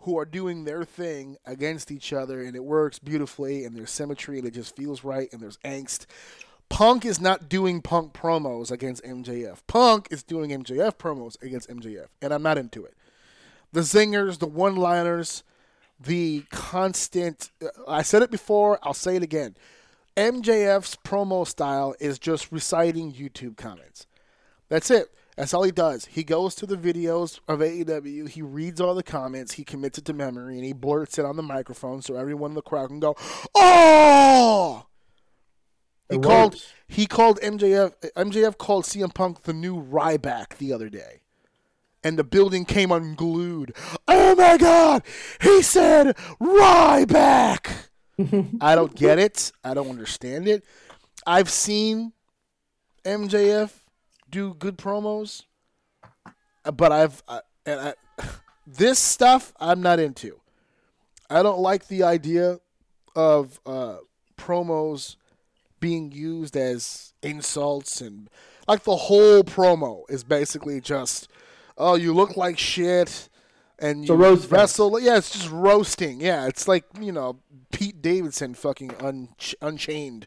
who 0.00 0.18
are 0.18 0.24
doing 0.24 0.64
their 0.64 0.82
thing 0.82 1.36
against 1.46 1.92
each 1.92 2.12
other, 2.12 2.42
and 2.42 2.56
it 2.56 2.64
works 2.64 2.98
beautifully, 2.98 3.66
and 3.66 3.76
there's 3.76 3.92
symmetry, 3.92 4.36
and 4.36 4.48
it 4.48 4.52
just 4.52 4.74
feels 4.74 5.04
right, 5.04 5.28
and 5.32 5.40
there's 5.40 5.58
angst. 5.58 6.06
Punk 6.68 7.04
is 7.04 7.20
not 7.20 7.48
doing 7.48 7.80
Punk 7.82 8.12
promos 8.12 8.70
against 8.70 9.02
MJF. 9.04 9.58
Punk 9.66 10.08
is 10.10 10.22
doing 10.22 10.50
MJF 10.50 10.96
promos 10.96 11.40
against 11.42 11.68
MJF, 11.68 12.06
and 12.22 12.32
I'm 12.32 12.42
not 12.42 12.58
into 12.58 12.84
it. 12.84 12.94
The 13.72 13.80
zingers, 13.80 14.38
the 14.38 14.46
one-liners, 14.46 15.42
the 16.00 16.44
constant. 16.50 17.50
uh, 17.62 17.68
I 17.86 18.02
said 18.02 18.22
it 18.22 18.30
before. 18.30 18.78
I'll 18.82 18.94
say 18.94 19.16
it 19.16 19.22
again. 19.22 19.56
MJF's 20.16 20.96
promo 21.04 21.46
style 21.46 21.94
is 22.00 22.18
just 22.18 22.50
reciting 22.50 23.12
YouTube 23.12 23.56
comments. 23.56 24.06
That's 24.68 24.90
it. 24.90 25.08
That's 25.36 25.54
all 25.54 25.62
he 25.62 25.70
does. 25.70 26.06
He 26.06 26.24
goes 26.24 26.56
to 26.56 26.66
the 26.66 26.76
videos 26.76 27.38
of 27.46 27.60
AEW, 27.60 28.28
he 28.28 28.42
reads 28.42 28.80
all 28.80 28.96
the 28.96 29.04
comments, 29.04 29.52
he 29.52 29.62
commits 29.62 29.96
it 29.96 30.04
to 30.06 30.12
memory, 30.12 30.56
and 30.56 30.64
he 30.64 30.72
blurts 30.72 31.16
it 31.16 31.24
on 31.24 31.36
the 31.36 31.44
microphone 31.44 32.02
so 32.02 32.16
everyone 32.16 32.50
in 32.50 32.54
the 32.56 32.62
crowd 32.62 32.88
can 32.88 32.98
go, 32.98 33.14
"Oh!" 33.54 34.87
He 36.10 36.18
called 36.18 36.56
he 36.86 37.06
called 37.06 37.38
MJF 37.40 37.92
MJF 38.12 38.56
called 38.56 38.84
CM 38.84 39.12
Punk 39.12 39.42
the 39.42 39.52
new 39.52 39.82
Ryback 39.82 40.56
the 40.58 40.72
other 40.72 40.88
day. 40.88 41.20
And 42.02 42.18
the 42.18 42.24
building 42.24 42.64
came 42.64 42.92
unglued. 42.92 43.74
Oh 44.06 44.34
my 44.36 44.56
god! 44.56 45.02
He 45.40 45.62
said 45.62 46.16
Ryback! 46.40 47.88
I 48.60 48.74
don't 48.74 48.94
get 48.94 49.18
it. 49.18 49.52
I 49.62 49.74
don't 49.74 49.90
understand 49.90 50.48
it. 50.48 50.64
I've 51.26 51.50
seen 51.50 52.12
MJF 53.04 53.72
do 54.30 54.54
good 54.54 54.78
promos, 54.78 55.44
but 56.74 56.92
I've 56.92 57.22
I, 57.28 57.40
and 57.66 57.80
I, 57.80 58.24
this 58.66 58.98
stuff 58.98 59.52
I'm 59.60 59.82
not 59.82 59.98
into. 59.98 60.40
I 61.28 61.42
don't 61.42 61.60
like 61.60 61.88
the 61.88 62.04
idea 62.04 62.60
of 63.14 63.60
uh, 63.66 63.98
promos 64.38 65.16
being 65.80 66.12
used 66.12 66.56
as 66.56 67.12
insults 67.22 68.00
and 68.00 68.28
like 68.66 68.84
the 68.84 68.96
whole 68.96 69.42
promo 69.42 70.02
is 70.08 70.24
basically 70.24 70.80
just 70.80 71.28
oh 71.76 71.94
you 71.94 72.12
look 72.12 72.36
like 72.36 72.58
shit 72.58 73.28
and 73.78 74.06
you 74.06 74.14
roast 74.14 74.50
wrestle 74.50 75.00
yeah 75.00 75.16
it's 75.16 75.30
just 75.30 75.50
roasting 75.50 76.20
yeah 76.20 76.46
it's 76.46 76.68
like 76.68 76.84
you 77.00 77.12
know 77.12 77.38
Pete 77.70 78.00
Davidson 78.00 78.54
fucking 78.54 78.92
un- 79.00 79.28
unchained. 79.60 80.26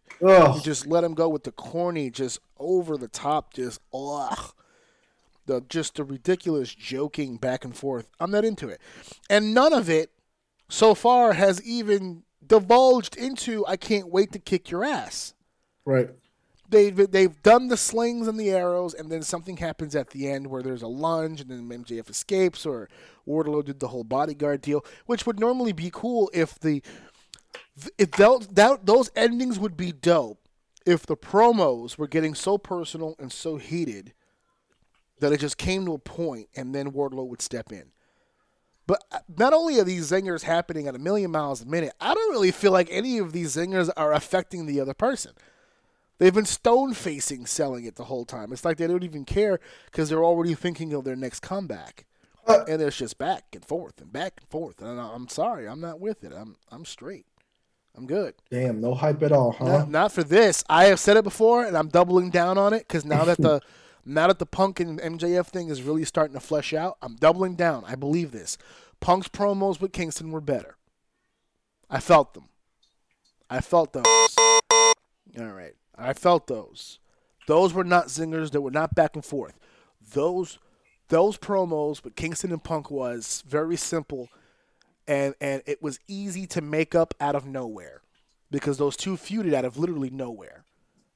You 0.56 0.62
just 0.62 0.86
let 0.86 1.04
him 1.04 1.14
go 1.14 1.28
with 1.28 1.44
the 1.44 1.52
corny 1.52 2.10
just 2.10 2.40
over 2.60 2.98
the 2.98 3.08
top 3.08 3.54
just 3.54 3.82
ugh. 3.94 4.54
The 5.48 5.62
just 5.68 5.96
the 5.96 6.04
ridiculous 6.04 6.74
joking 6.74 7.38
back 7.38 7.66
and 7.66 7.76
forth. 7.76 8.08
I'm 8.20 8.32
not 8.32 8.46
into 8.46 8.70
it. 8.70 8.80
And 9.30 9.54
none 9.54 9.74
of 9.74 9.90
it 9.90 10.12
so 10.70 10.94
far 10.94 11.34
has 11.34 11.62
even 11.64 12.24
divulged 12.46 13.18
into 13.18 13.66
I 13.66 13.76
can't 13.76 14.10
wait 14.10 14.32
to 14.34 14.40
kick 14.40 14.70
your 14.70 14.84
ass 14.84 15.34
Right. 15.86 16.10
they've 16.70 17.12
they've 17.12 17.42
done 17.44 17.68
the 17.68 17.78
slings 17.78 18.28
and 18.28 18.40
the 18.40 18.52
arrows, 18.52 18.94
and 18.94 19.12
then 19.12 19.24
something 19.24 19.58
happens 19.58 19.96
at 19.96 20.12
the 20.12 20.30
end 20.30 20.48
where 20.48 20.62
there's 20.62 20.84
a 20.84 20.88
lunge, 20.88 21.42
and 21.42 21.50
then 21.50 21.68
MJF 21.68 22.10
escapes, 22.10 22.66
or 22.66 22.90
Wardlow 23.28 23.66
did 23.66 23.80
the 23.80 23.90
whole 23.90 24.04
bodyguard 24.04 24.62
deal, 24.62 24.86
which 25.06 25.26
would 25.26 25.40
normally 25.40 25.74
be 25.74 25.90
cool 25.92 26.30
if 26.34 26.60
the 26.60 26.82
if 27.98 28.12
those 28.12 28.48
that 28.48 28.86
those 28.86 29.12
endings 29.16 29.60
would 29.60 29.76
be 29.76 29.92
dope 29.92 30.42
if 30.86 31.06
the 31.06 31.18
promos 31.18 31.98
were 31.98 32.08
getting 32.08 32.34
so 32.34 32.58
personal 32.58 33.16
and 33.20 33.32
so 33.32 33.58
heated 33.58 34.14
that 35.20 35.32
it 35.32 35.40
just 35.40 35.58
came 35.58 35.86
to 35.86 35.94
a 35.94 36.00
point, 36.00 36.48
and 36.56 36.74
then 36.74 36.92
Wardlow 36.92 37.28
would 37.28 37.42
step 37.42 37.72
in. 37.72 37.92
But 38.88 39.04
uh, 39.12 39.20
not 39.38 39.54
only 39.54 39.80
are 39.80 39.84
these 39.84 40.10
zingers 40.10 40.42
happening 40.42 40.88
at 40.88 40.96
a 40.96 41.00
million 41.00 41.32
miles 41.32 41.62
a 41.62 41.66
minute, 41.66 41.94
I 42.02 42.14
don't 42.14 42.32
really 42.32 42.52
feel 42.52 42.72
like 42.72 42.88
any 42.90 43.20
of 43.20 43.32
these 43.32 43.56
zingers 43.56 43.90
are 43.96 44.12
affecting 44.12 44.66
the 44.66 44.80
other 44.80 44.96
person. 44.96 45.34
They've 46.22 46.32
been 46.32 46.46
stone 46.46 46.94
facing 46.94 47.48
selling 47.48 47.86
it 47.86 47.96
the 47.96 48.04
whole 48.04 48.26
time. 48.26 48.54
It's 48.54 48.64
like 48.64 48.78
they 48.78 48.86
don't 48.86 49.04
even 49.04 49.26
care 49.26 49.60
because 49.86 50.08
they're 50.08 50.24
already 50.24 50.54
thinking 50.54 50.94
of 50.94 51.04
their 51.04 51.16
next 51.16 51.40
comeback. 51.40 52.06
Uh, 52.46 52.64
and 52.68 52.80
it's 52.80 52.98
just 52.98 53.18
back 53.18 53.46
and 53.54 53.66
forth 53.66 54.00
and 54.00 54.14
back 54.14 54.34
and 54.40 54.48
forth. 54.48 54.84
And 54.84 55.02
I'm 55.02 55.28
sorry, 55.30 55.68
I'm 55.68 55.82
not 55.82 56.00
with 56.00 56.24
it. 56.24 56.32
I'm 56.32 56.58
I'm 56.72 56.86
straight. 56.86 57.26
I'm 57.96 58.06
good. 58.06 58.36
Damn, 58.52 58.80
no 58.80 58.94
hype 58.94 59.24
at 59.24 59.32
all, 59.32 59.54
huh? 59.54 59.66
Not, 59.66 59.90
not 59.90 60.12
for 60.12 60.22
this. 60.22 60.64
I 60.70 60.86
have 60.86 61.00
said 61.00 61.18
it 61.18 61.24
before, 61.24 61.66
and 61.66 61.76
I'm 61.76 61.88
doubling 61.88 62.30
down 62.30 62.56
on 62.56 62.72
it 62.72 62.88
because 62.88 63.04
now 63.04 63.26
that 63.26 63.40
the 63.40 63.60
now 64.06 64.28
that 64.28 64.38
the 64.38 64.46
Punk 64.46 64.80
and 64.80 65.02
MJF 65.02 65.48
thing 65.48 65.70
is 65.70 65.82
really 65.82 66.06
starting 66.06 66.36
to 66.36 66.40
flesh 66.40 66.72
out, 66.72 66.98
I'm 67.02 67.16
doubling 67.16 67.56
down. 67.56 67.84
I 67.88 67.96
believe 67.96 68.32
this. 68.32 68.60
Punk's 69.00 69.28
promos 69.28 69.82
with 69.82 69.92
Kingston 69.92 70.30
were 70.30 70.40
better. 70.40 70.78
I 71.90 72.00
felt 72.00 72.36
them. 72.36 72.50
I 73.50 73.60
felt 73.60 73.94
those. 73.94 74.06
All 75.40 75.48
right, 75.48 75.74
I 75.96 76.14
felt 76.14 76.48
those. 76.48 77.00
Those 77.48 77.74
were 77.74 77.84
not 77.84 78.08
zingers. 78.08 78.52
That 78.52 78.62
were 78.62 78.72
not 78.72 78.96
back 78.96 79.16
and 79.16 79.26
forth. 79.26 79.60
Those 80.14 80.60
those 81.10 81.38
promos 81.38 82.04
with 82.04 82.16
Kingston 82.16 82.52
and 82.52 82.64
Punk 82.64 82.90
was 82.90 83.44
very 83.48 83.76
simple 83.76 84.30
and 85.08 85.36
and 85.42 85.62
it 85.66 85.82
was 85.82 86.00
easy 86.08 86.48
to 86.48 86.62
make 86.62 86.96
up 86.96 87.14
out 87.20 87.36
of 87.36 87.46
nowhere 87.46 88.02
because 88.50 88.78
those 88.78 88.96
two 88.96 89.18
feuded 89.18 89.54
out 89.54 89.66
of 89.66 89.78
literally 89.78 90.10
nowhere 90.10 90.64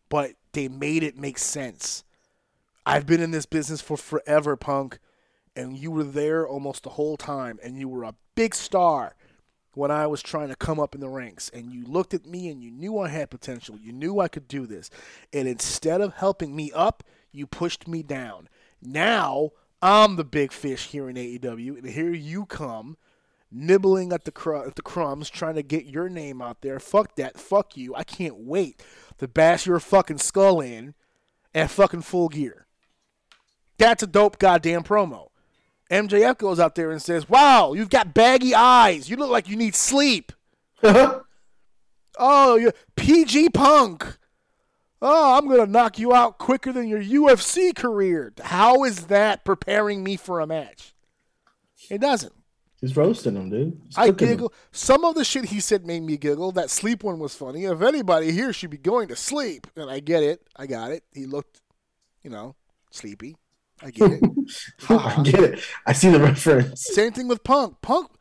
but 0.10 0.34
they 0.54 0.68
made 0.68 1.04
it 1.04 1.18
make 1.18 1.38
sense 1.38 2.04
i've 2.86 3.06
been 3.06 3.22
in 3.22 3.32
this 3.32 3.46
business 3.46 3.82
for 3.82 3.98
forever 3.98 4.56
punk 4.56 5.00
and 5.56 5.78
you 5.78 5.92
were 5.92 6.04
there 6.04 6.48
almost 6.48 6.84
the 6.84 6.92
whole 6.92 7.18
time 7.18 7.60
and 7.64 7.78
you 7.80 7.88
were 7.88 8.04
a 8.04 8.16
big 8.36 8.54
star 8.54 9.16
when 9.76 9.92
i 9.92 10.08
was 10.08 10.22
trying 10.22 10.50
to 10.50 10.56
come 10.56 10.80
up 10.80 10.96
in 10.96 11.02
the 11.02 11.10
ranks 11.10 11.50
and 11.54 11.72
you 11.72 11.86
looked 11.86 12.14
at 12.14 12.26
me 12.26 12.50
and 12.50 12.64
you 12.64 12.72
knew 12.72 12.98
i 12.98 13.08
had 13.08 13.30
potential 13.30 13.78
you 13.82 13.92
knew 13.92 14.20
i 14.20 14.28
could 14.28 14.48
do 14.48 14.66
this 14.66 14.90
and 15.32 15.48
instead 15.48 16.02
of 16.02 16.16
helping 16.16 16.56
me 16.56 16.72
up 16.74 17.04
you 17.32 17.46
pushed 17.46 17.88
me 17.88 18.02
down 18.02 18.50
now 18.82 19.52
i'm 19.82 20.16
the 20.16 20.24
big 20.24 20.52
fish 20.52 20.88
here 20.88 21.10
in 21.10 21.16
aew 21.16 21.78
and 21.78 21.88
here 21.88 22.14
you 22.14 22.46
come 22.46 22.98
nibbling 23.56 24.12
at 24.12 24.26
the 24.26 24.32
cr- 24.32 24.56
at 24.56 24.76
the 24.76 24.82
crumbs, 24.82 25.30
trying 25.30 25.56
to 25.56 25.64
get 25.64 25.86
your 25.86 26.10
name 26.10 26.42
out 26.42 26.62
there. 26.62 26.80
Fuck 26.80 27.16
that. 27.16 27.40
Fuck 27.40 27.78
you. 27.78 27.96
I 27.96 28.04
can't 28.04 28.38
wait 28.38 28.84
to 29.18 29.28
bash 29.28 29.66
your 29.66 29.80
fucking 29.80 30.18
skull 30.18 30.60
in 30.60 30.94
at 31.54 31.72
fucking 31.72 32.02
full 32.02 32.28
gear. 32.28 32.68
That's 33.78 34.04
a 34.04 34.08
dope 34.08 34.40
goddamn 34.40 34.84
promo. 34.84 35.30
MJF 35.92 36.38
goes 36.38 36.60
out 36.60 36.76
there 36.76 36.92
and 36.92 37.02
says, 37.02 37.30
"Wow, 37.30 37.74
you've 37.74 37.90
got 37.90 38.14
baggy 38.14 38.56
eyes. 38.56 39.10
You 39.10 39.18
look 39.18 39.30
like 39.30 39.48
you 39.48 39.56
need 39.56 39.76
sleep." 39.76 40.32
Uh-huh. 40.84 41.22
Oh, 42.18 42.56
you 42.56 42.72
PG 42.96 43.50
Punk. 43.50 44.18
Oh, 45.02 45.38
I'm 45.38 45.48
gonna 45.48 45.66
knock 45.66 46.00
you 46.00 46.14
out 46.14 46.38
quicker 46.38 46.72
than 46.72 46.88
your 46.88 47.02
UFC 47.02 47.76
career. 47.76 48.34
How 48.42 48.84
is 48.84 49.08
that 49.08 49.46
preparing 49.46 50.04
me 50.04 50.16
for 50.16 50.40
a 50.40 50.48
match? 50.48 50.94
It 51.90 52.02
doesn't. 52.02 52.34
He's 52.82 52.96
roasting 52.96 53.36
him, 53.36 53.50
dude. 53.50 53.82
He's 53.86 53.98
I 53.98 54.08
cooking 54.08 54.28
him. 54.28 54.34
giggle. 54.34 54.54
Some 54.72 55.06
of 55.06 55.16
the 55.16 55.26
shit 55.26 55.46
he 55.46 55.60
said 55.60 55.86
made 55.86 56.04
me 56.04 56.18
giggle. 56.18 56.52
That 56.52 56.70
sleep 56.70 57.04
one 57.04 57.20
was 57.20 57.36
funny. 57.36 57.66
If 57.66 57.82
anybody 57.82 58.32
here 58.32 58.54
should 58.54 58.70
be 58.70 58.78
going 58.78 59.08
to 59.10 59.16
sleep, 59.16 59.68
and 59.76 59.90
I 59.90 60.00
get 60.00 60.24
it, 60.24 60.48
I 60.56 60.68
got 60.68 60.92
it. 60.92 61.04
He 61.12 61.26
looked, 61.26 61.62
you 62.24 62.30
know, 62.30 62.56
sleepy. 62.92 63.38
I 63.82 63.92
get 63.92 64.12
it. 64.12 64.24
I 64.90 64.96
ah. 64.96 65.24
get 65.24 65.40
it. 65.40 65.60
I 65.86 65.94
see 65.94 66.10
the 66.10 66.20
reference. 66.20 66.86
Same 66.86 67.12
thing 67.12 67.28
with 67.28 67.44
Punk. 67.44 67.82
Punk, 67.82 68.12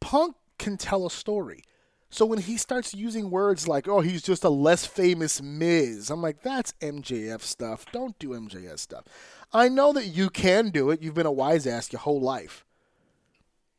Punk 0.00 0.36
can 0.58 0.76
tell 0.76 1.06
a 1.06 1.10
story. 1.10 1.62
So 2.10 2.24
when 2.24 2.38
he 2.38 2.56
starts 2.56 2.94
using 2.94 3.28
words 3.28 3.66
like, 3.66 3.88
"Oh, 3.88 4.00
he's 4.00 4.22
just 4.22 4.44
a 4.44 4.48
less 4.48 4.86
famous 4.86 5.42
Miz," 5.42 6.10
I'm 6.10 6.22
like, 6.22 6.42
"That's 6.42 6.72
MJF 6.80 7.40
stuff. 7.40 7.86
Don't 7.90 8.16
do 8.20 8.28
MJF 8.30 8.78
stuff." 8.78 9.04
I 9.52 9.68
know 9.68 9.92
that 9.92 10.06
you 10.06 10.30
can 10.30 10.70
do 10.70 10.90
it. 10.90 11.02
You've 11.02 11.14
been 11.14 11.26
a 11.26 11.32
wise 11.32 11.66
ass 11.66 11.92
your 11.92 12.00
whole 12.00 12.20
life, 12.20 12.64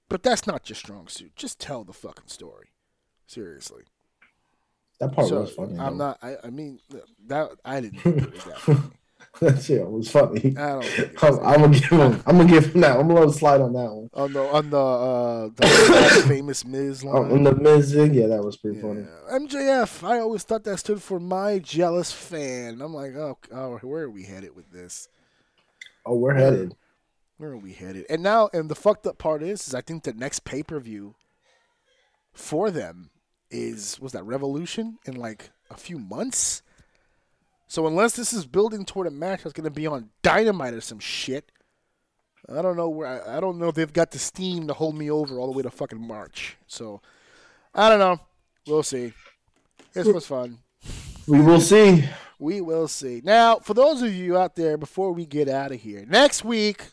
but 0.09 0.21
that's 0.21 0.45
not 0.45 0.67
your 0.67 0.75
strong 0.75 1.07
suit. 1.07 1.33
Just 1.37 1.59
tell 1.59 1.85
the 1.85 1.93
fucking 1.93 2.27
story. 2.27 2.71
Seriously. 3.25 3.83
That 4.99 5.13
part 5.13 5.29
so 5.29 5.41
was 5.41 5.51
funny. 5.51 5.79
I'm 5.79 5.97
though. 5.97 6.05
not. 6.05 6.19
I, 6.21 6.35
I 6.43 6.49
mean, 6.49 6.79
that 7.27 7.51
I 7.63 7.79
didn't 7.79 7.99
think 7.99 8.17
it 8.17 8.33
was 8.33 8.43
that 8.43 8.59
funny. 8.59 8.79
that 9.41 9.61
shit 9.61 9.85
was 9.89 10.09
funny. 10.09 10.55
I 10.57 10.79
I'm 11.21 11.61
gonna 11.61 11.79
give 11.79 11.89
him. 11.89 12.23
I'm 12.25 12.37
gonna 12.37 12.49
give 12.49 12.73
him 12.73 12.81
that. 12.81 12.97
I'm 12.97 13.07
gonna 13.07 13.19
let 13.19 13.23
him 13.23 13.31
slide 13.33 13.59
on 13.59 13.73
that 13.73 13.91
one. 13.91 14.09
on 14.13 14.33
the 14.33 14.41
on 14.41 14.69
the 14.69 14.77
uh, 14.77 15.49
the 15.55 16.25
famous 16.27 16.63
Miz 16.63 17.03
line. 17.03 17.31
On 17.31 17.43
the 17.43 17.53
Miz, 17.53 17.93
yeah, 17.93 18.27
that 18.27 18.43
was 18.43 18.55
pretty 18.55 18.79
funny. 18.79 19.05
MJF, 19.31 20.07
I 20.07 20.19
always 20.19 20.43
thought 20.43 20.63
that 20.63 20.77
stood 20.77 21.01
for 21.01 21.19
my 21.19 21.59
jealous 21.59 22.11
fan. 22.11 22.81
I'm 22.81 22.93
like, 22.93 23.15
oh, 23.15 23.37
oh, 23.51 23.77
where 23.79 24.03
are 24.03 24.09
we 24.09 24.23
headed 24.23 24.55
with 24.55 24.71
this? 24.71 25.09
Oh, 26.05 26.15
we're 26.15 26.35
headed. 26.35 26.75
Where 27.37 27.51
are 27.51 27.57
we 27.57 27.73
headed? 27.73 28.05
And 28.09 28.23
now, 28.23 28.49
and 28.53 28.69
the 28.69 28.75
fucked 28.75 29.05
up 29.05 29.17
part 29.17 29.43
is, 29.43 29.67
is 29.67 29.75
I 29.75 29.81
think 29.81 30.03
the 30.03 30.13
next 30.13 30.45
pay 30.45 30.63
per 30.63 30.79
view 30.79 31.15
for 32.33 32.71
them 32.71 33.09
is 33.51 33.99
was 33.99 34.13
that 34.13 34.23
Revolution 34.23 34.97
in 35.05 35.15
like 35.15 35.51
a 35.69 35.75
few 35.75 35.99
months. 35.99 36.61
So 37.67 37.87
unless 37.87 38.15
this 38.15 38.31
is 38.33 38.45
building 38.45 38.85
toward 38.85 39.07
a 39.07 39.11
match 39.11 39.43
that's 39.43 39.53
going 39.53 39.63
to 39.65 39.71
be 39.71 39.87
on 39.87 40.09
Dynamite 40.21 40.73
or 40.73 40.81
some 40.81 40.99
shit, 40.99 41.51
I 42.47 42.61
don't 42.61 42.77
know 42.77 42.89
where. 42.89 43.07
I, 43.27 43.37
I 43.37 43.39
don't 43.39 43.57
know 43.57 43.69
if 43.69 43.75
they've 43.75 43.91
got 43.91 44.11
the 44.11 44.19
steam 44.19 44.67
to 44.67 44.73
hold 44.73 44.95
me 44.95 45.09
over 45.09 45.39
all 45.39 45.47
the 45.51 45.57
way 45.57 45.63
to 45.63 45.71
fucking 45.71 45.99
March. 46.05 46.57
So 46.67 47.01
I 47.73 47.89
don't 47.89 47.99
know. 47.99 48.19
We'll 48.67 48.83
see. 48.83 49.13
This 49.93 50.07
was 50.07 50.27
fun. 50.27 50.59
We 51.27 51.41
will 51.41 51.59
see. 51.61 52.03
We 52.37 52.61
will 52.61 52.87
see. 52.87 53.21
Now, 53.23 53.57
for 53.59 53.73
those 53.73 54.01
of 54.03 54.13
you 54.13 54.37
out 54.37 54.55
there, 54.55 54.77
before 54.77 55.11
we 55.13 55.25
get 55.25 55.49
out 55.49 55.71
of 55.71 55.79
here, 55.81 56.05
next 56.07 56.43
week 56.45 56.83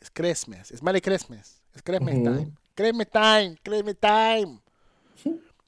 it's 0.00 0.08
Christmas. 0.08 0.70
It's 0.70 0.82
Merry 0.82 1.00
Christmas. 1.00 1.60
It's 1.72 1.82
Christmas 1.82 2.14
Mhm. 2.14 2.24
time. 2.24 2.56
Christmas 2.76 3.06
time. 3.12 3.56
Christmas 3.64 3.94
time. 4.00 4.60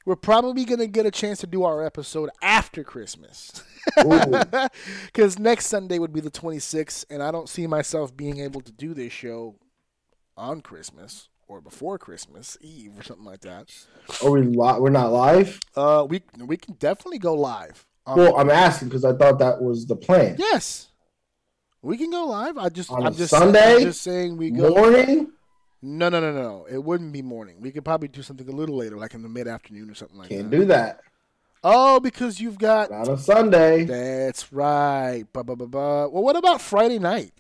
We're 0.07 0.17
probably 0.17 0.65
gonna 0.65 0.87
get 0.87 1.05
a 1.05 1.11
chance 1.11 1.41
to 1.41 1.47
do 1.47 1.65
our 1.65 1.85
episode 1.85 2.31
after 2.41 2.83
Christmas. 2.83 3.63
Because 3.97 5.39
next 5.39 5.67
Sunday 5.67 5.99
would 5.99 6.13
be 6.13 6.21
the 6.21 6.31
26th, 6.31 7.05
and 7.11 7.23
I 7.23 7.31
don't 7.31 7.49
see 7.49 7.67
myself 7.67 8.17
being 8.17 8.41
able 8.41 8.61
to 8.63 8.73
do 8.73 8.95
this 8.95 9.13
show 9.13 9.57
on 10.37 10.61
Christmas 10.63 11.29
or 11.49 11.61
before 11.61 11.99
Christmas 11.99 12.57
Eve 12.61 12.93
or 12.99 13.03
something 13.03 13.25
like 13.25 13.41
that. 13.43 13.73
Are 14.25 14.31
we 14.31 14.43
li- 14.43 14.79
we're 14.79 14.91
not 14.91 15.13
live? 15.13 15.61
Uh, 15.77 16.07
we 16.09 16.23
we 16.45 16.57
can 16.57 16.75
definitely 16.75 17.19
go 17.19 17.35
live. 17.35 17.87
Um, 18.07 18.17
Well, 18.19 18.37
I'm 18.39 18.51
asking 18.51 18.89
because 18.89 19.05
I 19.05 19.13
thought 19.13 19.39
that 19.41 19.61
was 19.61 19.87
the 19.87 19.97
plan. 19.97 20.37
yes, 20.39 20.89
we 21.83 21.97
can 21.99 22.11
go 22.11 22.27
live. 22.27 22.59
I 22.59 22.69
just 22.69 22.91
On 22.91 23.07
I'm 23.07 23.15
just 23.15 23.31
Sunday? 23.31 23.75
I'm 23.77 23.81
just 23.83 24.03
saying 24.03 24.37
we 24.37 24.51
go. 24.51 24.71
Morning? 24.71 25.33
No, 25.83 26.09
no, 26.09 26.21
no, 26.21 26.33
no. 26.33 26.67
It 26.71 26.83
wouldn't 26.83 27.13
be 27.13 27.23
morning. 27.23 27.61
We 27.61 27.71
could 27.71 27.85
probably 27.85 28.09
do 28.09 28.23
something 28.23 28.49
a 28.49 28.53
little 28.53 28.77
later, 28.77 28.97
like 28.97 29.15
in 29.15 29.23
the 29.23 29.29
mid 29.29 29.47
afternoon 29.47 29.91
or 29.91 29.95
something 29.95 30.19
like 30.19 30.29
that. 30.29 30.35
Can't 30.35 30.51
do 30.51 30.65
that. 30.67 31.01
Oh, 31.63 32.01
because 32.01 32.41
you've 32.41 32.59
got. 32.59 32.91
Not 32.91 33.09
on 33.09 33.19
Sunday. 33.19 33.85
That's 33.85 34.53
right. 34.53 35.25
Ba, 35.33 35.45
ba, 35.45 35.57
ba, 35.57 35.67
ba. 35.67 36.09
Well, 36.09 36.23
what 36.23 36.37
about 36.37 36.61
Friday 36.61 36.99
night? 36.99 37.33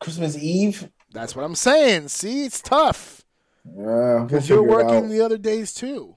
Christmas 0.00 0.36
Eve. 0.36 0.90
That's 1.12 1.34
what 1.36 1.44
I'm 1.44 1.54
saying. 1.54 2.08
See, 2.08 2.44
it's 2.44 2.60
tough 2.60 3.24
Yeah, 3.64 3.74
we'll 3.74 4.24
because 4.24 4.48
you're 4.48 4.62
working 4.62 5.08
the 5.08 5.20
other 5.20 5.38
days 5.38 5.72
too. 5.72 6.16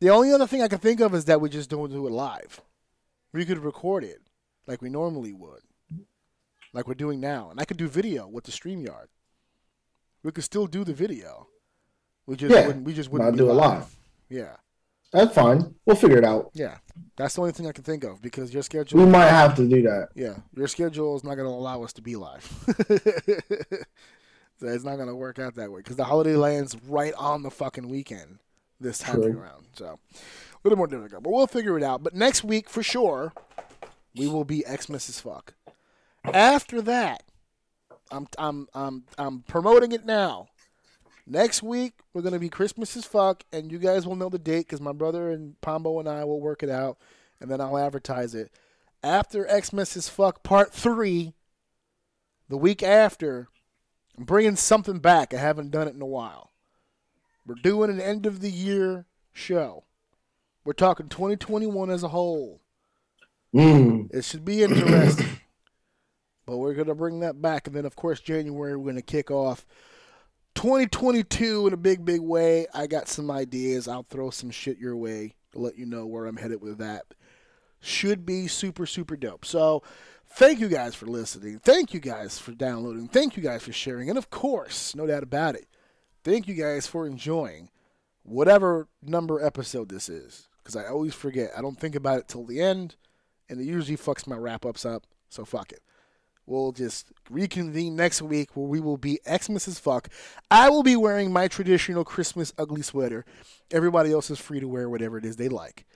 The 0.00 0.10
only 0.10 0.32
other 0.32 0.46
thing 0.46 0.62
I 0.62 0.68
can 0.68 0.78
think 0.78 1.00
of 1.00 1.14
is 1.14 1.24
that 1.26 1.40
we 1.40 1.48
just 1.48 1.70
don't 1.70 1.90
do 1.90 2.06
it 2.06 2.12
live. 2.12 2.60
We 3.32 3.44
could 3.44 3.58
record 3.58 4.04
it 4.04 4.20
like 4.66 4.82
we 4.82 4.90
normally 4.90 5.32
would, 5.32 5.60
like 6.72 6.86
we're 6.86 6.94
doing 6.94 7.20
now, 7.20 7.50
and 7.50 7.60
I 7.60 7.64
could 7.64 7.76
do 7.76 7.88
video 7.88 8.26
with 8.26 8.44
the 8.44 8.52
Streamyard. 8.52 9.06
We 10.26 10.32
could 10.32 10.42
still 10.42 10.66
do 10.66 10.82
the 10.82 10.92
video. 10.92 11.46
We 12.26 12.34
just 12.34 12.52
Yeah, 12.52 12.66
wouldn't. 12.66 12.84
We 12.84 12.92
just 12.94 13.10
wouldn't 13.12 13.36
do 13.36 13.48
it 13.48 13.52
live. 13.52 13.78
live. 13.78 13.96
Yeah, 14.28 14.56
That's 15.12 15.32
fine. 15.32 15.76
We'll 15.86 15.94
figure 15.94 16.18
it 16.18 16.24
out. 16.24 16.50
yeah. 16.52 16.78
That's 17.16 17.36
the 17.36 17.42
only 17.42 17.52
thing 17.52 17.68
I 17.68 17.72
can 17.72 17.84
think 17.84 18.02
of 18.02 18.20
because 18.20 18.52
your 18.52 18.64
schedule. 18.64 18.98
We 18.98 19.06
might 19.06 19.28
have 19.28 19.54
to 19.54 19.68
do 19.68 19.82
that. 19.82 20.08
Yeah, 20.16 20.38
your 20.56 20.66
schedule 20.66 21.14
is 21.14 21.22
not 21.22 21.36
going 21.36 21.46
to 21.48 21.54
allow 21.54 21.84
us 21.84 21.92
to 21.92 22.02
be 22.02 22.16
live. 22.16 22.42
so 24.58 24.66
it's 24.66 24.82
not 24.84 24.96
going 24.96 25.06
to 25.06 25.14
work 25.14 25.38
out 25.38 25.54
that 25.54 25.70
way 25.70 25.78
because 25.78 25.94
the 25.94 26.04
holiday 26.04 26.34
lands 26.34 26.76
right 26.88 27.14
on 27.14 27.44
the 27.44 27.50
fucking 27.52 27.88
weekend 27.88 28.40
this 28.80 28.98
time 28.98 29.22
around. 29.22 29.66
So 29.74 30.00
a 30.14 30.58
little 30.64 30.76
more 30.76 30.88
difficult, 30.88 31.22
but 31.22 31.32
we'll 31.32 31.46
figure 31.46 31.76
it 31.78 31.84
out. 31.84 32.02
But 32.02 32.14
next 32.16 32.42
week 32.42 32.68
for 32.68 32.82
sure, 32.82 33.32
we 34.16 34.26
will 34.26 34.44
be 34.44 34.64
Xmas 34.68 35.08
as 35.08 35.20
fuck. 35.20 35.54
After 36.24 36.82
that, 36.82 37.22
I'm 38.10 38.26
I'm 38.38 38.68
I'm 38.74 39.04
I'm 39.18 39.40
promoting 39.42 39.92
it 39.92 40.04
now. 40.04 40.48
Next 41.26 41.62
week 41.62 41.94
we're 42.12 42.22
gonna 42.22 42.38
be 42.38 42.48
Christmas 42.48 42.96
as 42.96 43.04
fuck, 43.04 43.44
and 43.52 43.72
you 43.72 43.78
guys 43.78 44.06
will 44.06 44.16
know 44.16 44.28
the 44.28 44.38
date 44.38 44.66
because 44.66 44.80
my 44.80 44.92
brother 44.92 45.30
and 45.30 45.60
Pombo 45.60 45.98
and 45.98 46.08
I 46.08 46.24
will 46.24 46.40
work 46.40 46.62
it 46.62 46.70
out, 46.70 46.98
and 47.40 47.50
then 47.50 47.60
I'll 47.60 47.78
advertise 47.78 48.34
it. 48.34 48.52
After 49.02 49.46
Xmas 49.48 49.96
as 49.96 50.08
fuck 50.08 50.42
part 50.42 50.72
three, 50.72 51.34
the 52.48 52.56
week 52.56 52.82
after, 52.82 53.48
I'm 54.16 54.24
bringing 54.24 54.56
something 54.56 54.98
back. 54.98 55.34
I 55.34 55.38
haven't 55.38 55.70
done 55.70 55.88
it 55.88 55.94
in 55.94 56.02
a 56.02 56.06
while. 56.06 56.52
We're 57.44 57.54
doing 57.54 57.90
an 57.90 58.00
end 58.00 58.26
of 58.26 58.40
the 58.40 58.50
year 58.50 59.06
show. 59.32 59.84
We're 60.64 60.72
talking 60.72 61.08
2021 61.08 61.90
as 61.90 62.02
a 62.02 62.08
whole. 62.08 62.60
Mm. 63.54 64.12
It 64.12 64.24
should 64.24 64.44
be 64.44 64.62
interesting. 64.62 65.26
But 66.46 66.58
we're 66.58 66.74
going 66.74 66.88
to 66.88 66.94
bring 66.94 67.20
that 67.20 67.42
back. 67.42 67.66
And 67.66 67.76
then, 67.76 67.84
of 67.84 67.96
course, 67.96 68.20
January, 68.20 68.76
we're 68.76 68.84
going 68.84 68.96
to 68.96 69.02
kick 69.02 69.30
off 69.30 69.66
2022 70.54 71.66
in 71.66 71.72
a 71.72 71.76
big, 71.76 72.04
big 72.04 72.20
way. 72.20 72.66
I 72.72 72.86
got 72.86 73.08
some 73.08 73.30
ideas. 73.30 73.88
I'll 73.88 74.04
throw 74.04 74.30
some 74.30 74.50
shit 74.50 74.78
your 74.78 74.96
way 74.96 75.34
to 75.52 75.58
let 75.58 75.76
you 75.76 75.86
know 75.86 76.06
where 76.06 76.26
I'm 76.26 76.36
headed 76.36 76.62
with 76.62 76.78
that. 76.78 77.04
Should 77.80 78.24
be 78.24 78.46
super, 78.46 78.86
super 78.86 79.16
dope. 79.16 79.44
So, 79.44 79.82
thank 80.26 80.60
you 80.60 80.68
guys 80.68 80.94
for 80.94 81.06
listening. 81.06 81.58
Thank 81.58 81.92
you 81.92 82.00
guys 82.00 82.38
for 82.38 82.52
downloading. 82.52 83.08
Thank 83.08 83.36
you 83.36 83.42
guys 83.42 83.62
for 83.62 83.72
sharing. 83.72 84.08
And, 84.08 84.16
of 84.16 84.30
course, 84.30 84.94
no 84.94 85.06
doubt 85.06 85.22
about 85.22 85.56
it, 85.56 85.66
thank 86.24 86.48
you 86.48 86.54
guys 86.54 86.86
for 86.86 87.06
enjoying 87.06 87.70
whatever 88.22 88.88
number 89.02 89.44
episode 89.44 89.88
this 89.88 90.08
is. 90.08 90.48
Because 90.58 90.76
I 90.76 90.88
always 90.88 91.14
forget. 91.14 91.52
I 91.56 91.62
don't 91.62 91.78
think 91.78 91.94
about 91.94 92.18
it 92.18 92.28
till 92.28 92.44
the 92.44 92.60
end 92.60 92.96
and 93.48 93.60
it 93.60 93.64
usually 93.64 93.96
fucks 93.96 94.26
my 94.26 94.36
wrap 94.36 94.66
ups 94.66 94.84
up. 94.84 95.06
So 95.28 95.44
fuck 95.44 95.72
it. 95.72 95.80
We'll 96.46 96.70
just 96.70 97.10
reconvene 97.28 97.96
next 97.96 98.22
week 98.22 98.56
where 98.56 98.66
we 98.66 98.78
will 98.78 98.96
be 98.96 99.18
Xmas 99.26 99.66
as 99.66 99.80
fuck. 99.80 100.08
I 100.50 100.70
will 100.70 100.84
be 100.84 100.94
wearing 100.94 101.32
my 101.32 101.48
traditional 101.48 102.04
Christmas 102.04 102.52
ugly 102.56 102.82
sweater. 102.82 103.24
Everybody 103.72 104.12
else 104.12 104.30
is 104.30 104.38
free 104.38 104.60
to 104.60 104.68
wear 104.68 104.88
whatever 104.88 105.18
it 105.18 105.24
is 105.24 105.36
they 105.36 105.48
like. 105.48 105.86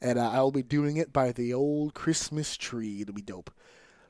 And 0.00 0.18
uh, 0.18 0.30
I'll 0.30 0.50
be 0.50 0.64
doing 0.64 0.96
it 0.96 1.12
by 1.12 1.30
the 1.30 1.54
old 1.54 1.94
Christmas 1.94 2.56
tree. 2.56 3.02
It'll 3.02 3.14
be 3.14 3.22
dope. 3.22 3.52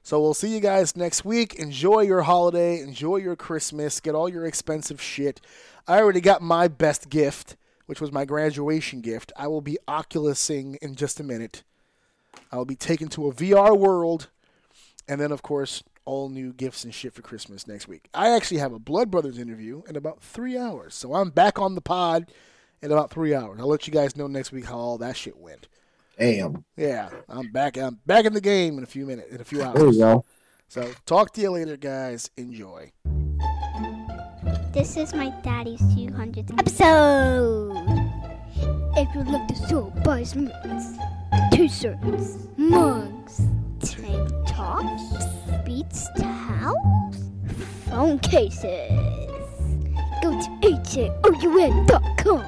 So 0.02 0.20
we'll 0.20 0.34
see 0.34 0.52
you 0.52 0.60
guys 0.60 0.96
next 0.96 1.24
week. 1.24 1.54
Enjoy 1.56 2.00
your 2.00 2.22
holiday. 2.22 2.80
Enjoy 2.80 3.18
your 3.18 3.36
Christmas. 3.36 4.00
Get 4.00 4.14
all 4.14 4.28
your 4.28 4.46
expensive 4.46 5.00
shit. 5.00 5.40
I 5.86 6.00
already 6.00 6.20
got 6.22 6.42
my 6.42 6.66
best 6.66 7.10
gift, 7.10 7.56
which 7.86 8.00
was 8.00 8.10
my 8.10 8.24
graduation 8.24 9.00
gift. 9.02 9.30
I 9.36 9.46
will 9.46 9.60
be 9.60 9.78
Oculusing 9.86 10.76
in 10.80 10.94
just 10.94 11.20
a 11.20 11.24
minute. 11.24 11.62
I'll 12.50 12.64
be 12.64 12.74
taken 12.74 13.08
to 13.10 13.28
a 13.28 13.34
VR 13.34 13.78
world, 13.78 14.28
and 15.08 15.20
then 15.20 15.32
of 15.32 15.42
course 15.42 15.82
all 16.04 16.28
new 16.28 16.52
gifts 16.52 16.84
and 16.84 16.92
shit 16.92 17.14
for 17.14 17.22
Christmas 17.22 17.66
next 17.66 17.86
week. 17.86 18.08
I 18.12 18.30
actually 18.30 18.58
have 18.58 18.72
a 18.72 18.78
Blood 18.78 19.10
Brothers 19.10 19.38
interview 19.38 19.82
in 19.88 19.96
about 19.96 20.20
three 20.20 20.58
hours, 20.58 20.94
so 20.94 21.14
I'm 21.14 21.30
back 21.30 21.58
on 21.58 21.74
the 21.74 21.80
pod 21.80 22.32
in 22.82 22.90
about 22.90 23.10
three 23.10 23.34
hours. 23.34 23.60
I'll 23.60 23.68
let 23.68 23.86
you 23.86 23.92
guys 23.92 24.16
know 24.16 24.26
next 24.26 24.52
week 24.52 24.64
how 24.66 24.76
all 24.76 24.98
that 24.98 25.16
shit 25.16 25.36
went. 25.36 25.68
Damn. 26.18 26.64
Yeah, 26.76 27.10
I'm 27.28 27.50
back. 27.52 27.76
I'm 27.76 27.98
back 28.06 28.24
in 28.24 28.32
the 28.32 28.40
game 28.40 28.78
in 28.78 28.84
a 28.84 28.86
few 28.86 29.06
minutes, 29.06 29.32
in 29.32 29.40
a 29.40 29.44
few 29.44 29.62
hours. 29.62 29.74
There 29.74 29.84
hours. 29.86 29.96
you 29.96 30.02
go. 30.02 30.24
So 30.68 30.90
talk 31.06 31.32
to 31.34 31.40
you 31.40 31.50
later, 31.50 31.76
guys. 31.76 32.30
Enjoy. 32.36 32.92
This 34.72 34.96
is 34.96 35.14
my 35.14 35.30
daddy's 35.42 35.82
200th 35.82 36.58
episode. 36.58 37.76
If 38.96 39.14
you 39.14 39.22
like 39.24 39.48
the 39.48 39.66
show, 39.68 39.92
buy 40.04 40.22
some 40.22 40.44
merch, 40.46 41.52
t-shirts, 41.52 42.48
mugs, 42.56 43.42
tank 43.82 44.30
tops, 44.46 45.02
beats 45.64 46.08
towels, 46.18 47.16
phone 47.88 48.18
cases. 48.20 48.90
Go 50.22 50.30
to 50.30 50.48
haoun.com. 51.22 52.44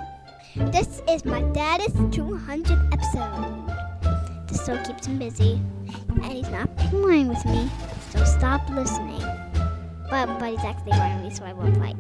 This 0.71 1.03
is 1.09 1.25
my 1.25 1.43
dad's 1.53 1.93
200th 1.93 2.93
episode. 2.93 4.49
This 4.49 4.65
show 4.65 4.77
keeps 4.85 5.07
him 5.07 5.19
busy, 5.19 5.61
and 6.09 6.33
he's 6.33 6.49
not 6.51 6.75
playing 6.77 7.29
with 7.29 7.45
me, 7.45 7.69
so 8.11 8.25
stop 8.25 8.69
listening. 8.71 9.23
But, 10.11 10.39
but 10.39 10.51
he's 10.51 10.65
actually 10.65 10.93
running 10.93 11.25
me, 11.25 11.31
so 11.35 11.45
I 11.45 11.53
won't 11.53 11.77
fight. 11.77 11.97